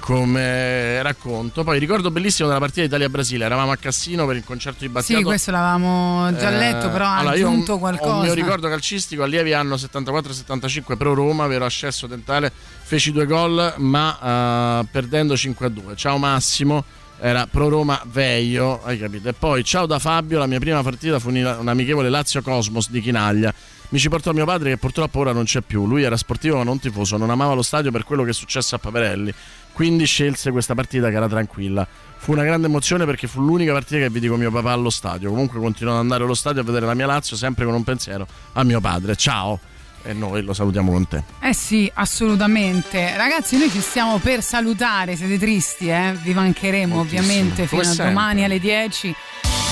come 0.05 1.01
racconto. 1.01 1.63
Poi 1.63 1.79
ricordo 1.79 2.11
bellissimo 2.11 2.49
della 2.49 2.59
partita 2.59 2.85
Italia-Brasile. 2.85 3.45
Eravamo 3.45 3.71
a 3.71 3.77
Cassino 3.77 4.27
per 4.27 4.35
il 4.37 4.45
concerto 4.45 4.79
di 4.81 4.89
Battiato. 4.89 5.21
Sì, 5.21 5.25
questo 5.25 5.53
l'avevamo 5.53 6.35
già 6.37 6.51
Eh, 6.51 6.59
letto, 6.59 6.91
però 6.91 7.05
ha 7.05 7.19
allora, 7.19 7.37
io 7.37 7.47
ho 7.47 7.51
aggiunto 7.51 7.73
Ho 7.73 7.75
un 7.75 7.81
qualcosa. 7.81 8.23
mio 8.23 8.35
ricordo 8.35 8.69
calcistico, 8.69 9.23
allievi 9.23 9.53
anno 9.53 9.77
74-75 9.77 10.97
pro 10.97 11.15
Roma, 11.15 11.47
vero 11.47 11.65
ascesso 11.65 12.09
dentale, 12.09 12.53
feci 12.83 13.13
due 13.13 13.27
gol 13.27 13.75
ma 13.79 14.81
eh, 14.83 14.87
perdendo 14.91 15.35
5-2. 15.35 15.95
Ciao 15.95 16.19
Massimo, 16.19 16.85
era 17.21 17.47
pro 17.47 17.69
Roma 17.69 18.03
Veio, 18.07 18.83
hai 18.85 18.99
capito? 18.99 19.29
E 19.29 19.33
poi 19.35 19.63
ciao 19.63 19.87
da 19.87 20.01
Fabio, 20.01 20.39
la 20.41 20.47
mia 20.47 20.59
prima 20.59 20.83
partita 20.83 21.21
fu 21.21 21.29
un 21.29 21.57
un 21.61 21.69
amichevole 21.69 22.09
Lazio 22.11 22.43
Cosmos 22.43 22.91
di 22.91 23.01
Chinaglia. 23.01 23.55
Mi 23.91 23.99
ci 23.99 24.09
portò 24.09 24.33
mio 24.33 24.47
padre 24.47 24.71
che 24.71 24.79
purtroppo 24.79 25.19
ora 25.19 25.33
non 25.33 25.45
c'è 25.45 25.61
più. 25.61 25.87
Lui 25.87 26.03
era 26.03 26.17
sportivo 26.17 26.57
ma 26.57 26.63
non 26.65 26.79
tifoso, 26.79 27.19
non 27.19 27.29
amava 27.29 27.53
lo 27.53 27.61
stadio 27.61 27.91
per 27.91 28.05
quello 28.05 28.25
che 28.25 28.31
è 28.31 28.33
successo 28.33 28.75
a 28.75 28.79
Paperelli. 28.79 29.31
Quindi 29.73 30.05
scelse 30.05 30.51
questa 30.51 30.75
partita 30.75 31.09
che 31.09 31.17
era 31.17 31.29
tranquilla. 31.29 31.87
Fu 32.17 32.33
una 32.33 32.45
grande 32.45 32.67
emozione 32.69 33.05
perché 33.05 33.27
fu 33.27 33.41
l'unica 33.41 33.73
partita 33.73 33.99
che 33.99 34.11
vidi 34.11 34.29
con 34.29 34.39
mio 34.39 34.51
papà 34.51 34.73
allo 34.73 34.91
stadio. 34.91 35.31
Comunque 35.31 35.59
continuo 35.59 35.95
ad 35.95 36.01
andare 36.01 36.25
allo 36.25 36.35
stadio 36.35 36.61
a 36.61 36.65
vedere 36.65 36.87
la 36.87 36.95
mia 36.95 37.07
Lazio 37.07 37.37
sempre 37.37 37.65
con 37.65 37.75
un 37.75 37.83
pensiero 37.83 38.27
a 38.53 38.63
mio 38.65 38.81
padre. 38.81 39.17
Ciao! 39.17 39.59
E 40.05 40.13
noi 40.13 40.43
lo 40.43 40.53
salutiamo 40.53 40.91
con 40.91 41.07
te. 41.07 41.23
Eh 41.41 41.55
sì, 41.55 41.91
assolutamente. 41.95 43.17
Ragazzi, 43.17 43.57
noi 43.57 43.71
ci 43.71 43.81
stiamo 43.81 44.19
per 44.19 44.43
salutare, 44.43 45.17
siete 45.17 45.39
tristi, 45.39 45.89
eh? 45.89 46.17
Vi 46.21 46.35
mancheremo 46.35 46.99
ovviamente 46.99 47.67
fino 47.67 47.81
come 47.81 47.83
a 47.83 47.95
sempre. 47.95 48.07
domani 48.07 48.45
alle 48.45 48.59
10. 48.59 49.15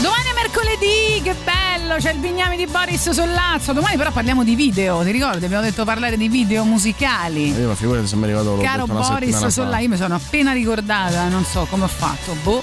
Domani 0.01 0.29
è 0.31 0.35
mercoledì, 0.35 1.21
che 1.23 1.35
bello! 1.45 1.97
C'è 1.97 2.13
il 2.13 2.21
bignami 2.21 2.57
di 2.57 2.67
Boris 2.67 3.11
Sollazzo. 3.11 3.73
Domani 3.73 3.97
però 3.97 4.11
parliamo 4.13 4.45
di 4.45 4.55
video, 4.55 5.03
ti 5.03 5.11
ricordi? 5.11 5.45
Abbiamo 5.45 5.63
detto 5.63 5.85
parlare 5.85 6.17
di 6.17 6.29
video 6.29 6.65
musicali. 6.65 7.51
Io 7.51 7.69
ma 7.69 7.75
figurati 7.75 8.07
se 8.07 8.17
mi 8.17 8.27
ricordo 8.27 8.57
l'ho 8.57 8.63
Caro 8.63 8.87
detto 8.87 8.97
una 8.99 9.09
Boris. 9.09 9.47
Sollazzo, 9.47 9.83
io 9.83 9.89
mi 9.89 9.97
sono 9.97 10.15
appena 10.15 10.53
ricordata, 10.53 11.29
non 11.29 11.45
so 11.45 11.67
come 11.69 11.85
ho 11.85 11.89
fatto. 11.89 12.35
Boh. 12.43 12.63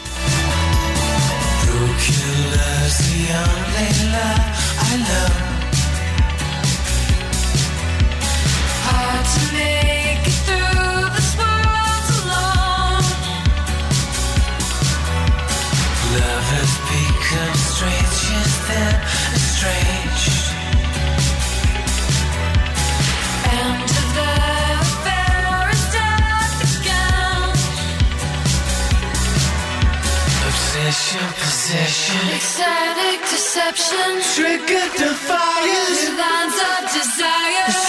Broken 1.66 2.50
love's 2.50 2.98
the 2.98 3.34
only 3.36 4.12
love 4.12 4.56
I 4.80 4.98
love. 4.98 5.57
Obsession, 30.88 31.20
possession, 31.34 32.30
ecstatic 32.34 33.20
deception, 33.20 34.22
triggered 34.36 34.94
the 34.96 35.14
fires, 35.28 36.10
lines 36.16 36.56
of 36.64 36.94
desire. 36.94 37.87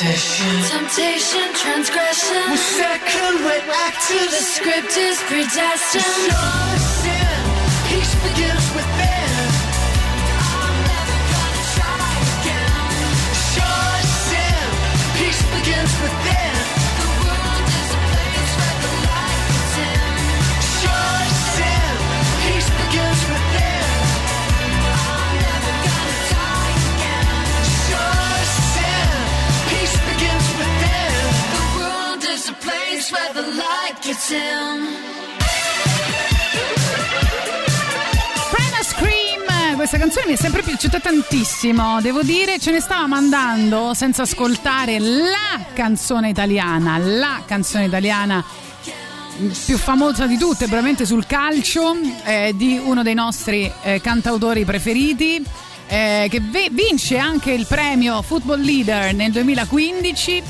Temptation. 0.00 0.46
Temptation, 0.70 1.52
transgression. 1.52 2.40
We're 2.48 2.56
second, 2.56 3.44
we're 3.44 3.60
active. 3.84 4.30
The 4.30 4.40
script 4.40 4.96
is 4.96 5.18
predestined. 5.28 6.32
Sin. 6.80 7.20
peace 7.86 8.14
forgiven. 8.14 8.59
Prima 38.50 38.82
Scream, 38.82 39.76
questa 39.76 39.96
canzone 39.96 40.26
mi 40.26 40.32
è 40.34 40.36
sempre 40.36 40.60
piaciuta 40.60 41.00
tantissimo, 41.00 42.02
devo 42.02 42.22
dire, 42.22 42.58
ce 42.58 42.70
ne 42.70 42.80
stavamo 42.80 43.14
andando 43.14 43.94
senza 43.94 44.22
ascoltare 44.22 44.98
la 44.98 45.64
canzone 45.72 46.28
italiana, 46.28 46.98
la 46.98 47.42
canzone 47.46 47.86
italiana 47.86 48.44
più 49.64 49.78
famosa 49.78 50.26
di 50.26 50.36
tutte, 50.36 50.64
probabilmente 50.66 51.06
sul 51.06 51.24
calcio, 51.24 51.96
eh, 52.24 52.52
di 52.54 52.78
uno 52.82 53.02
dei 53.02 53.14
nostri 53.14 53.72
eh, 53.82 54.02
cantautori 54.02 54.66
preferiti. 54.66 55.42
eh, 55.92 56.28
che 56.30 56.40
ve- 56.40 56.68
vince 56.70 57.18
anche 57.18 57.50
il 57.50 57.66
premio 57.66 58.22
Football 58.22 58.60
Leader 58.60 59.12
nel 59.12 59.32
2015 59.32 60.40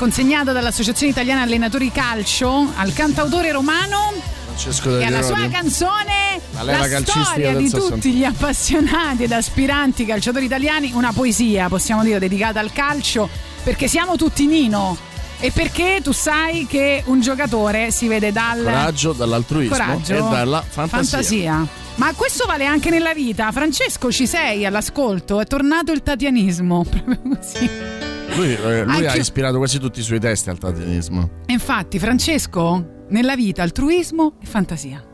consegnato 0.00 0.52
dall'Associazione 0.52 1.12
Italiana 1.12 1.42
Allenatori 1.42 1.92
Calcio 1.92 2.72
al 2.74 2.94
cantautore 2.94 3.52
romano 3.52 4.14
Francesco 4.46 4.98
e 4.98 5.04
alla 5.04 5.20
sua 5.20 5.46
canzone 5.50 6.40
La 6.62 6.88
calcistica 6.88 7.22
storia 7.22 7.54
di 7.54 7.68
60. 7.68 7.94
tutti 7.94 8.12
gli 8.12 8.24
appassionati 8.24 9.24
ed 9.24 9.32
aspiranti 9.32 10.06
calciatori 10.06 10.46
italiani, 10.46 10.92
una 10.94 11.12
poesia, 11.12 11.68
possiamo 11.68 12.02
dire, 12.02 12.18
dedicata 12.18 12.60
al 12.60 12.72
calcio, 12.72 13.28
perché 13.62 13.88
siamo 13.88 14.16
tutti 14.16 14.46
Nino. 14.46 14.96
E 15.38 15.50
perché 15.50 16.00
tu 16.02 16.12
sai 16.12 16.66
che 16.66 17.02
un 17.06 17.20
giocatore 17.20 17.90
si 17.90 18.08
vede 18.08 18.32
dal 18.32 18.62
Coraggio 18.62 19.12
dall'altruismo 19.12 19.76
coraggio, 19.76 20.14
e 20.14 20.18
dalla 20.18 20.64
fantasia. 20.66 21.66
Ma 21.96 22.14
questo 22.14 22.46
vale 22.46 22.64
anche 22.64 22.88
nella 22.88 23.12
vita. 23.12 23.52
Francesco, 23.52 24.10
ci 24.10 24.26
sei 24.26 24.64
all'ascolto? 24.64 25.40
È 25.40 25.46
tornato 25.46 25.92
il 25.92 26.02
tatianismo. 26.02 26.84
Proprio 26.88 27.36
così. 27.36 28.09
Lui, 28.36 28.54
eh, 28.54 28.84
lui 28.84 28.94
Anche 28.94 29.06
ha 29.08 29.16
ispirato 29.16 29.58
quasi 29.58 29.78
tutti 29.78 30.00
i 30.00 30.02
suoi 30.02 30.20
testi 30.20 30.50
al 30.50 30.58
tatianismo. 30.58 31.28
E 31.46 31.52
infatti, 31.52 31.98
Francesco, 31.98 33.04
nella 33.08 33.34
vita 33.34 33.62
altruismo 33.62 34.34
e 34.40 34.46
fantasia. 34.46 35.04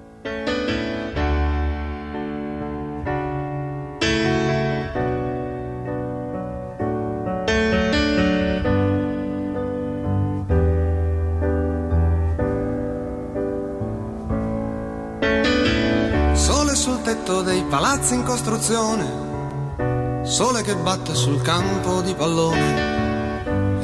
Sole 16.34 16.74
sul 16.74 17.00
tetto 17.02 17.42
dei 17.42 17.62
palazzi 17.68 18.14
in 18.14 18.22
costruzione, 18.22 20.24
sole 20.24 20.62
che 20.62 20.74
batte 20.76 21.14
sul 21.14 21.40
campo 21.42 22.00
di 22.02 22.14
pallone, 22.14 23.05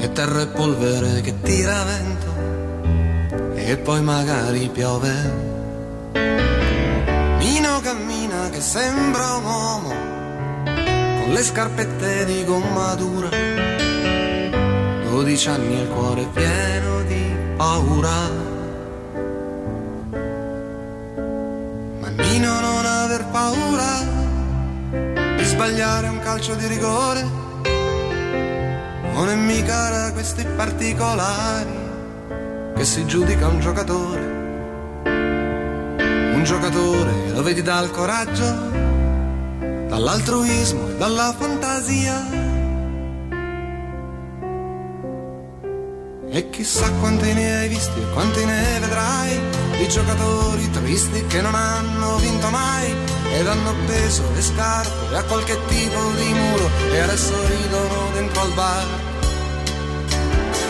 e 0.02 0.10
terra 0.10 0.40
e 0.42 0.46
polvere 0.48 1.20
che 1.20 1.40
tira 1.42 1.84
vento, 1.84 2.34
e 3.54 3.76
poi 3.76 4.02
magari 4.02 4.68
piove. 4.68 5.12
Mino 7.38 7.80
cammina 7.80 8.48
che 8.50 8.60
sembra 8.60 9.34
un 9.34 9.44
uomo, 9.44 9.94
con 11.20 11.32
le 11.32 11.42
scarpette 11.44 12.24
di 12.24 12.44
gomma 12.44 12.94
dura, 12.96 13.28
12 15.08 15.48
anni 15.48 15.78
e 15.78 15.82
il 15.82 15.88
cuore 15.88 16.26
pieno 16.32 17.02
di 17.02 17.36
paura. 17.56 18.50
Ma 22.00 22.08
Nino 22.08 22.60
non 22.60 22.84
aver 22.84 23.24
paura 23.30 24.00
di 25.36 25.44
sbagliare 25.44 26.08
un 26.08 26.18
calcio 26.18 26.56
di 26.56 26.66
rigore. 26.66 27.41
Non 29.22 29.30
è 29.30 29.36
mica 29.36 29.88
da 29.88 30.12
questi 30.12 30.44
particolari 30.56 31.70
che 32.74 32.84
si 32.84 33.06
giudica 33.06 33.46
un 33.46 33.60
giocatore. 33.60 34.24
Un 36.34 36.42
giocatore 36.42 37.30
lo 37.30 37.40
vedi 37.44 37.62
dal 37.62 37.88
coraggio, 37.92 38.42
dall'altruismo 39.86 40.88
e 40.88 40.96
dalla 40.96 41.32
fantasia. 41.38 42.20
E 46.28 46.50
chissà 46.50 46.90
quanti 46.98 47.32
ne 47.32 47.58
hai 47.60 47.68
visti 47.68 48.00
e 48.00 48.12
quanti 48.12 48.44
ne 48.44 48.78
vedrai 48.80 49.40
di 49.78 49.88
giocatori 49.88 50.68
tristi 50.72 51.24
che 51.26 51.40
non 51.42 51.54
hanno 51.54 52.16
vinto 52.16 52.50
mai 52.50 52.92
ed 53.34 53.46
hanno 53.46 53.70
appeso 53.70 54.24
le 54.34 54.42
scarpe 54.42 55.14
a 55.14 55.22
qualche 55.22 55.56
tipo 55.68 56.10
di 56.16 56.32
muro 56.32 56.68
e 56.90 56.98
adesso 56.98 57.34
ridono 57.46 58.10
dentro 58.14 58.42
al 58.42 58.52
bar. 58.54 59.11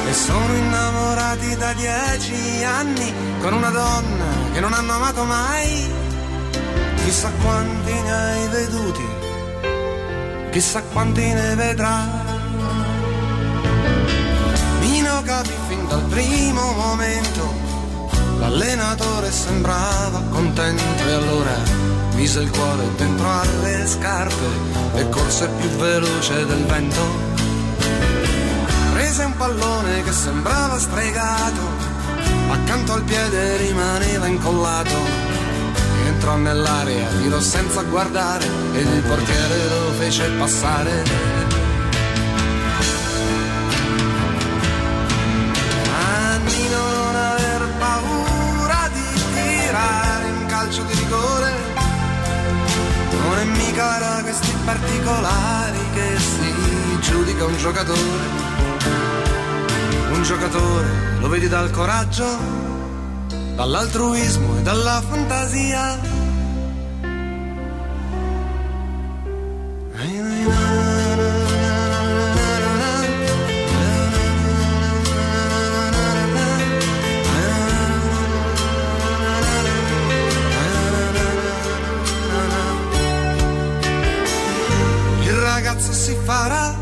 E 0.08 0.14
sono 0.14 0.54
innamorati 0.54 1.56
da 1.56 1.72
dieci 1.72 2.64
anni 2.64 3.12
con 3.40 3.52
una 3.54 3.70
donna 3.70 4.24
che 4.52 4.60
non 4.60 4.72
hanno 4.72 4.92
amato 4.92 5.24
mai. 5.24 5.90
Chissà 7.04 7.30
quanti 7.42 7.92
ne 7.92 8.12
hai 8.12 8.48
veduti, 8.48 9.06
chissà 10.50 10.82
quanti 10.82 11.20
ne 11.20 11.54
vedrai. 11.54 12.30
Mino 14.80 15.22
capì 15.22 15.54
fin 15.68 15.86
dal 15.88 16.02
primo 16.02 16.72
momento, 16.72 17.54
l'allenatore 18.38 19.32
sembrava 19.32 20.22
contento 20.30 21.04
e 21.06 21.12
allora 21.12 21.56
mise 22.14 22.40
il 22.40 22.50
cuore 22.50 22.94
dentro 22.96 23.30
alle 23.30 23.86
scarpe 23.86 24.46
e 24.94 25.08
corse 25.08 25.48
più 25.58 25.68
veloce 25.70 26.46
del 26.46 26.64
vento. 26.66 27.31
Prese 29.14 29.26
un 29.26 29.36
pallone 29.36 30.02
che 30.04 30.10
sembrava 30.10 30.78
stregato, 30.78 31.60
accanto 32.48 32.94
al 32.94 33.02
piede 33.02 33.58
rimaneva 33.58 34.26
incollato. 34.26 34.96
Entrò 36.06 36.36
nell'area, 36.36 37.08
tirò 37.20 37.38
senza 37.38 37.82
guardare 37.82 38.46
ed 38.72 38.86
il 38.86 39.02
portiere 39.02 39.68
lo 39.68 39.92
fece 39.98 40.30
passare. 40.38 41.40
Da 53.98 54.20
questi 54.22 54.56
particolari 54.64 55.78
che 55.92 56.16
si 56.18 56.98
giudica 57.00 57.44
un 57.44 57.56
giocatore. 57.56 58.51
Un 60.22 60.28
giocatore 60.28 60.86
lo 61.18 61.28
vedi 61.28 61.48
dal 61.48 61.68
coraggio, 61.72 62.24
dall'altruismo 63.56 64.56
e 64.56 64.62
dalla 64.62 65.02
fantasia. 65.04 65.98
Il 85.22 85.32
ragazzo 85.32 85.92
si 85.92 86.16
farà, 86.24 86.81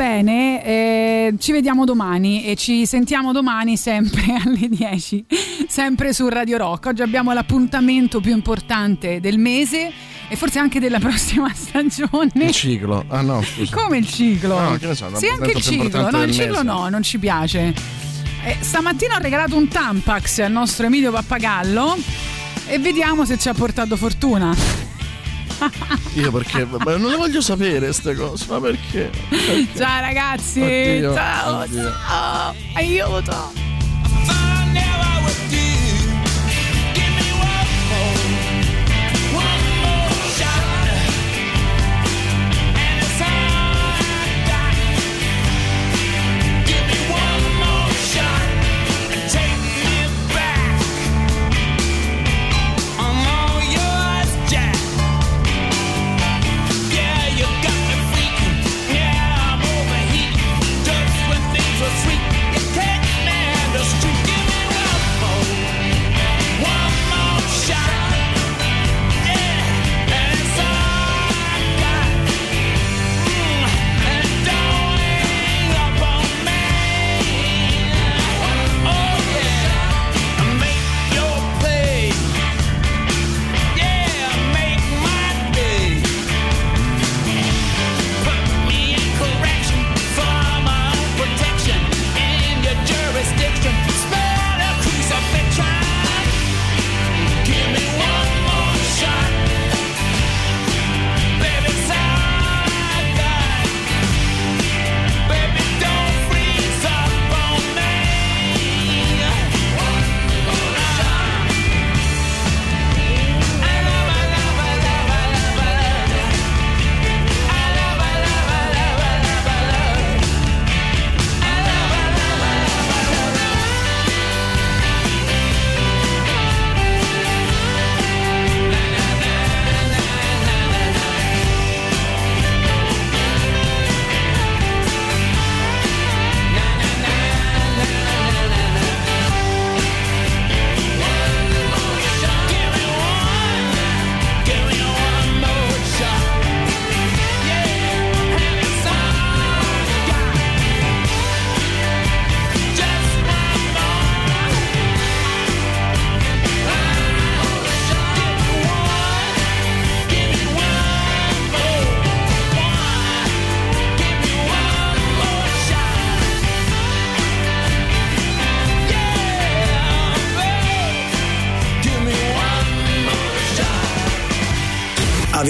Bene, 0.00 0.64
eh, 0.64 1.34
ci 1.38 1.52
vediamo 1.52 1.84
domani 1.84 2.46
e 2.46 2.56
ci 2.56 2.86
sentiamo 2.86 3.32
domani 3.32 3.76
sempre 3.76 4.22
alle 4.42 4.66
10, 4.70 5.26
sempre 5.68 6.14
su 6.14 6.26
Radio 6.30 6.56
Rock. 6.56 6.86
Oggi 6.86 7.02
abbiamo 7.02 7.34
l'appuntamento 7.34 8.18
più 8.18 8.32
importante 8.32 9.20
del 9.20 9.36
mese 9.36 9.92
e 10.26 10.36
forse 10.36 10.58
anche 10.58 10.80
della 10.80 10.98
prossima 11.04 11.52
stagione. 11.52 12.30
Il 12.32 12.50
ciclo. 12.52 13.04
Ah 13.08 13.20
no, 13.20 13.42
scusa. 13.42 13.76
Come 13.76 13.98
il 13.98 14.08
ciclo? 14.08 14.58
No, 14.58 14.76
che 14.78 14.86
ne 14.86 14.94
so, 14.94 15.14
sì, 15.16 15.26
anche 15.26 15.50
il 15.50 15.60
ciclo. 15.60 16.10
No, 16.10 16.22
il 16.22 16.32
ciclo 16.32 16.50
mese. 16.50 16.62
no, 16.62 16.88
non 16.88 17.02
ci 17.02 17.18
piace. 17.18 17.74
Eh, 18.44 18.56
stamattina 18.58 19.16
ho 19.16 19.20
regalato 19.20 19.54
un 19.54 19.68
Tampax 19.68 20.38
al 20.38 20.50
nostro 20.50 20.86
Emilio 20.86 21.12
Pappagallo 21.12 21.98
e 22.68 22.78
vediamo 22.78 23.26
se 23.26 23.36
ci 23.36 23.50
ha 23.50 23.52
portato 23.52 23.98
fortuna. 23.98 24.88
Io 26.14 26.30
perché? 26.32 26.64
Ma 26.64 26.96
non 26.96 27.10
le 27.10 27.16
voglio 27.16 27.40
sapere 27.40 27.78
queste 27.78 28.14
cose, 28.14 28.46
ma 28.48 28.60
perché? 28.60 29.10
Perché? 29.28 29.68
Ciao 29.76 30.00
ragazzi, 30.00 30.60
Oddio, 30.60 31.14
ciao, 31.14 31.58
oddio. 31.60 31.92
ciao, 32.06 32.54
aiuto. 32.74 33.68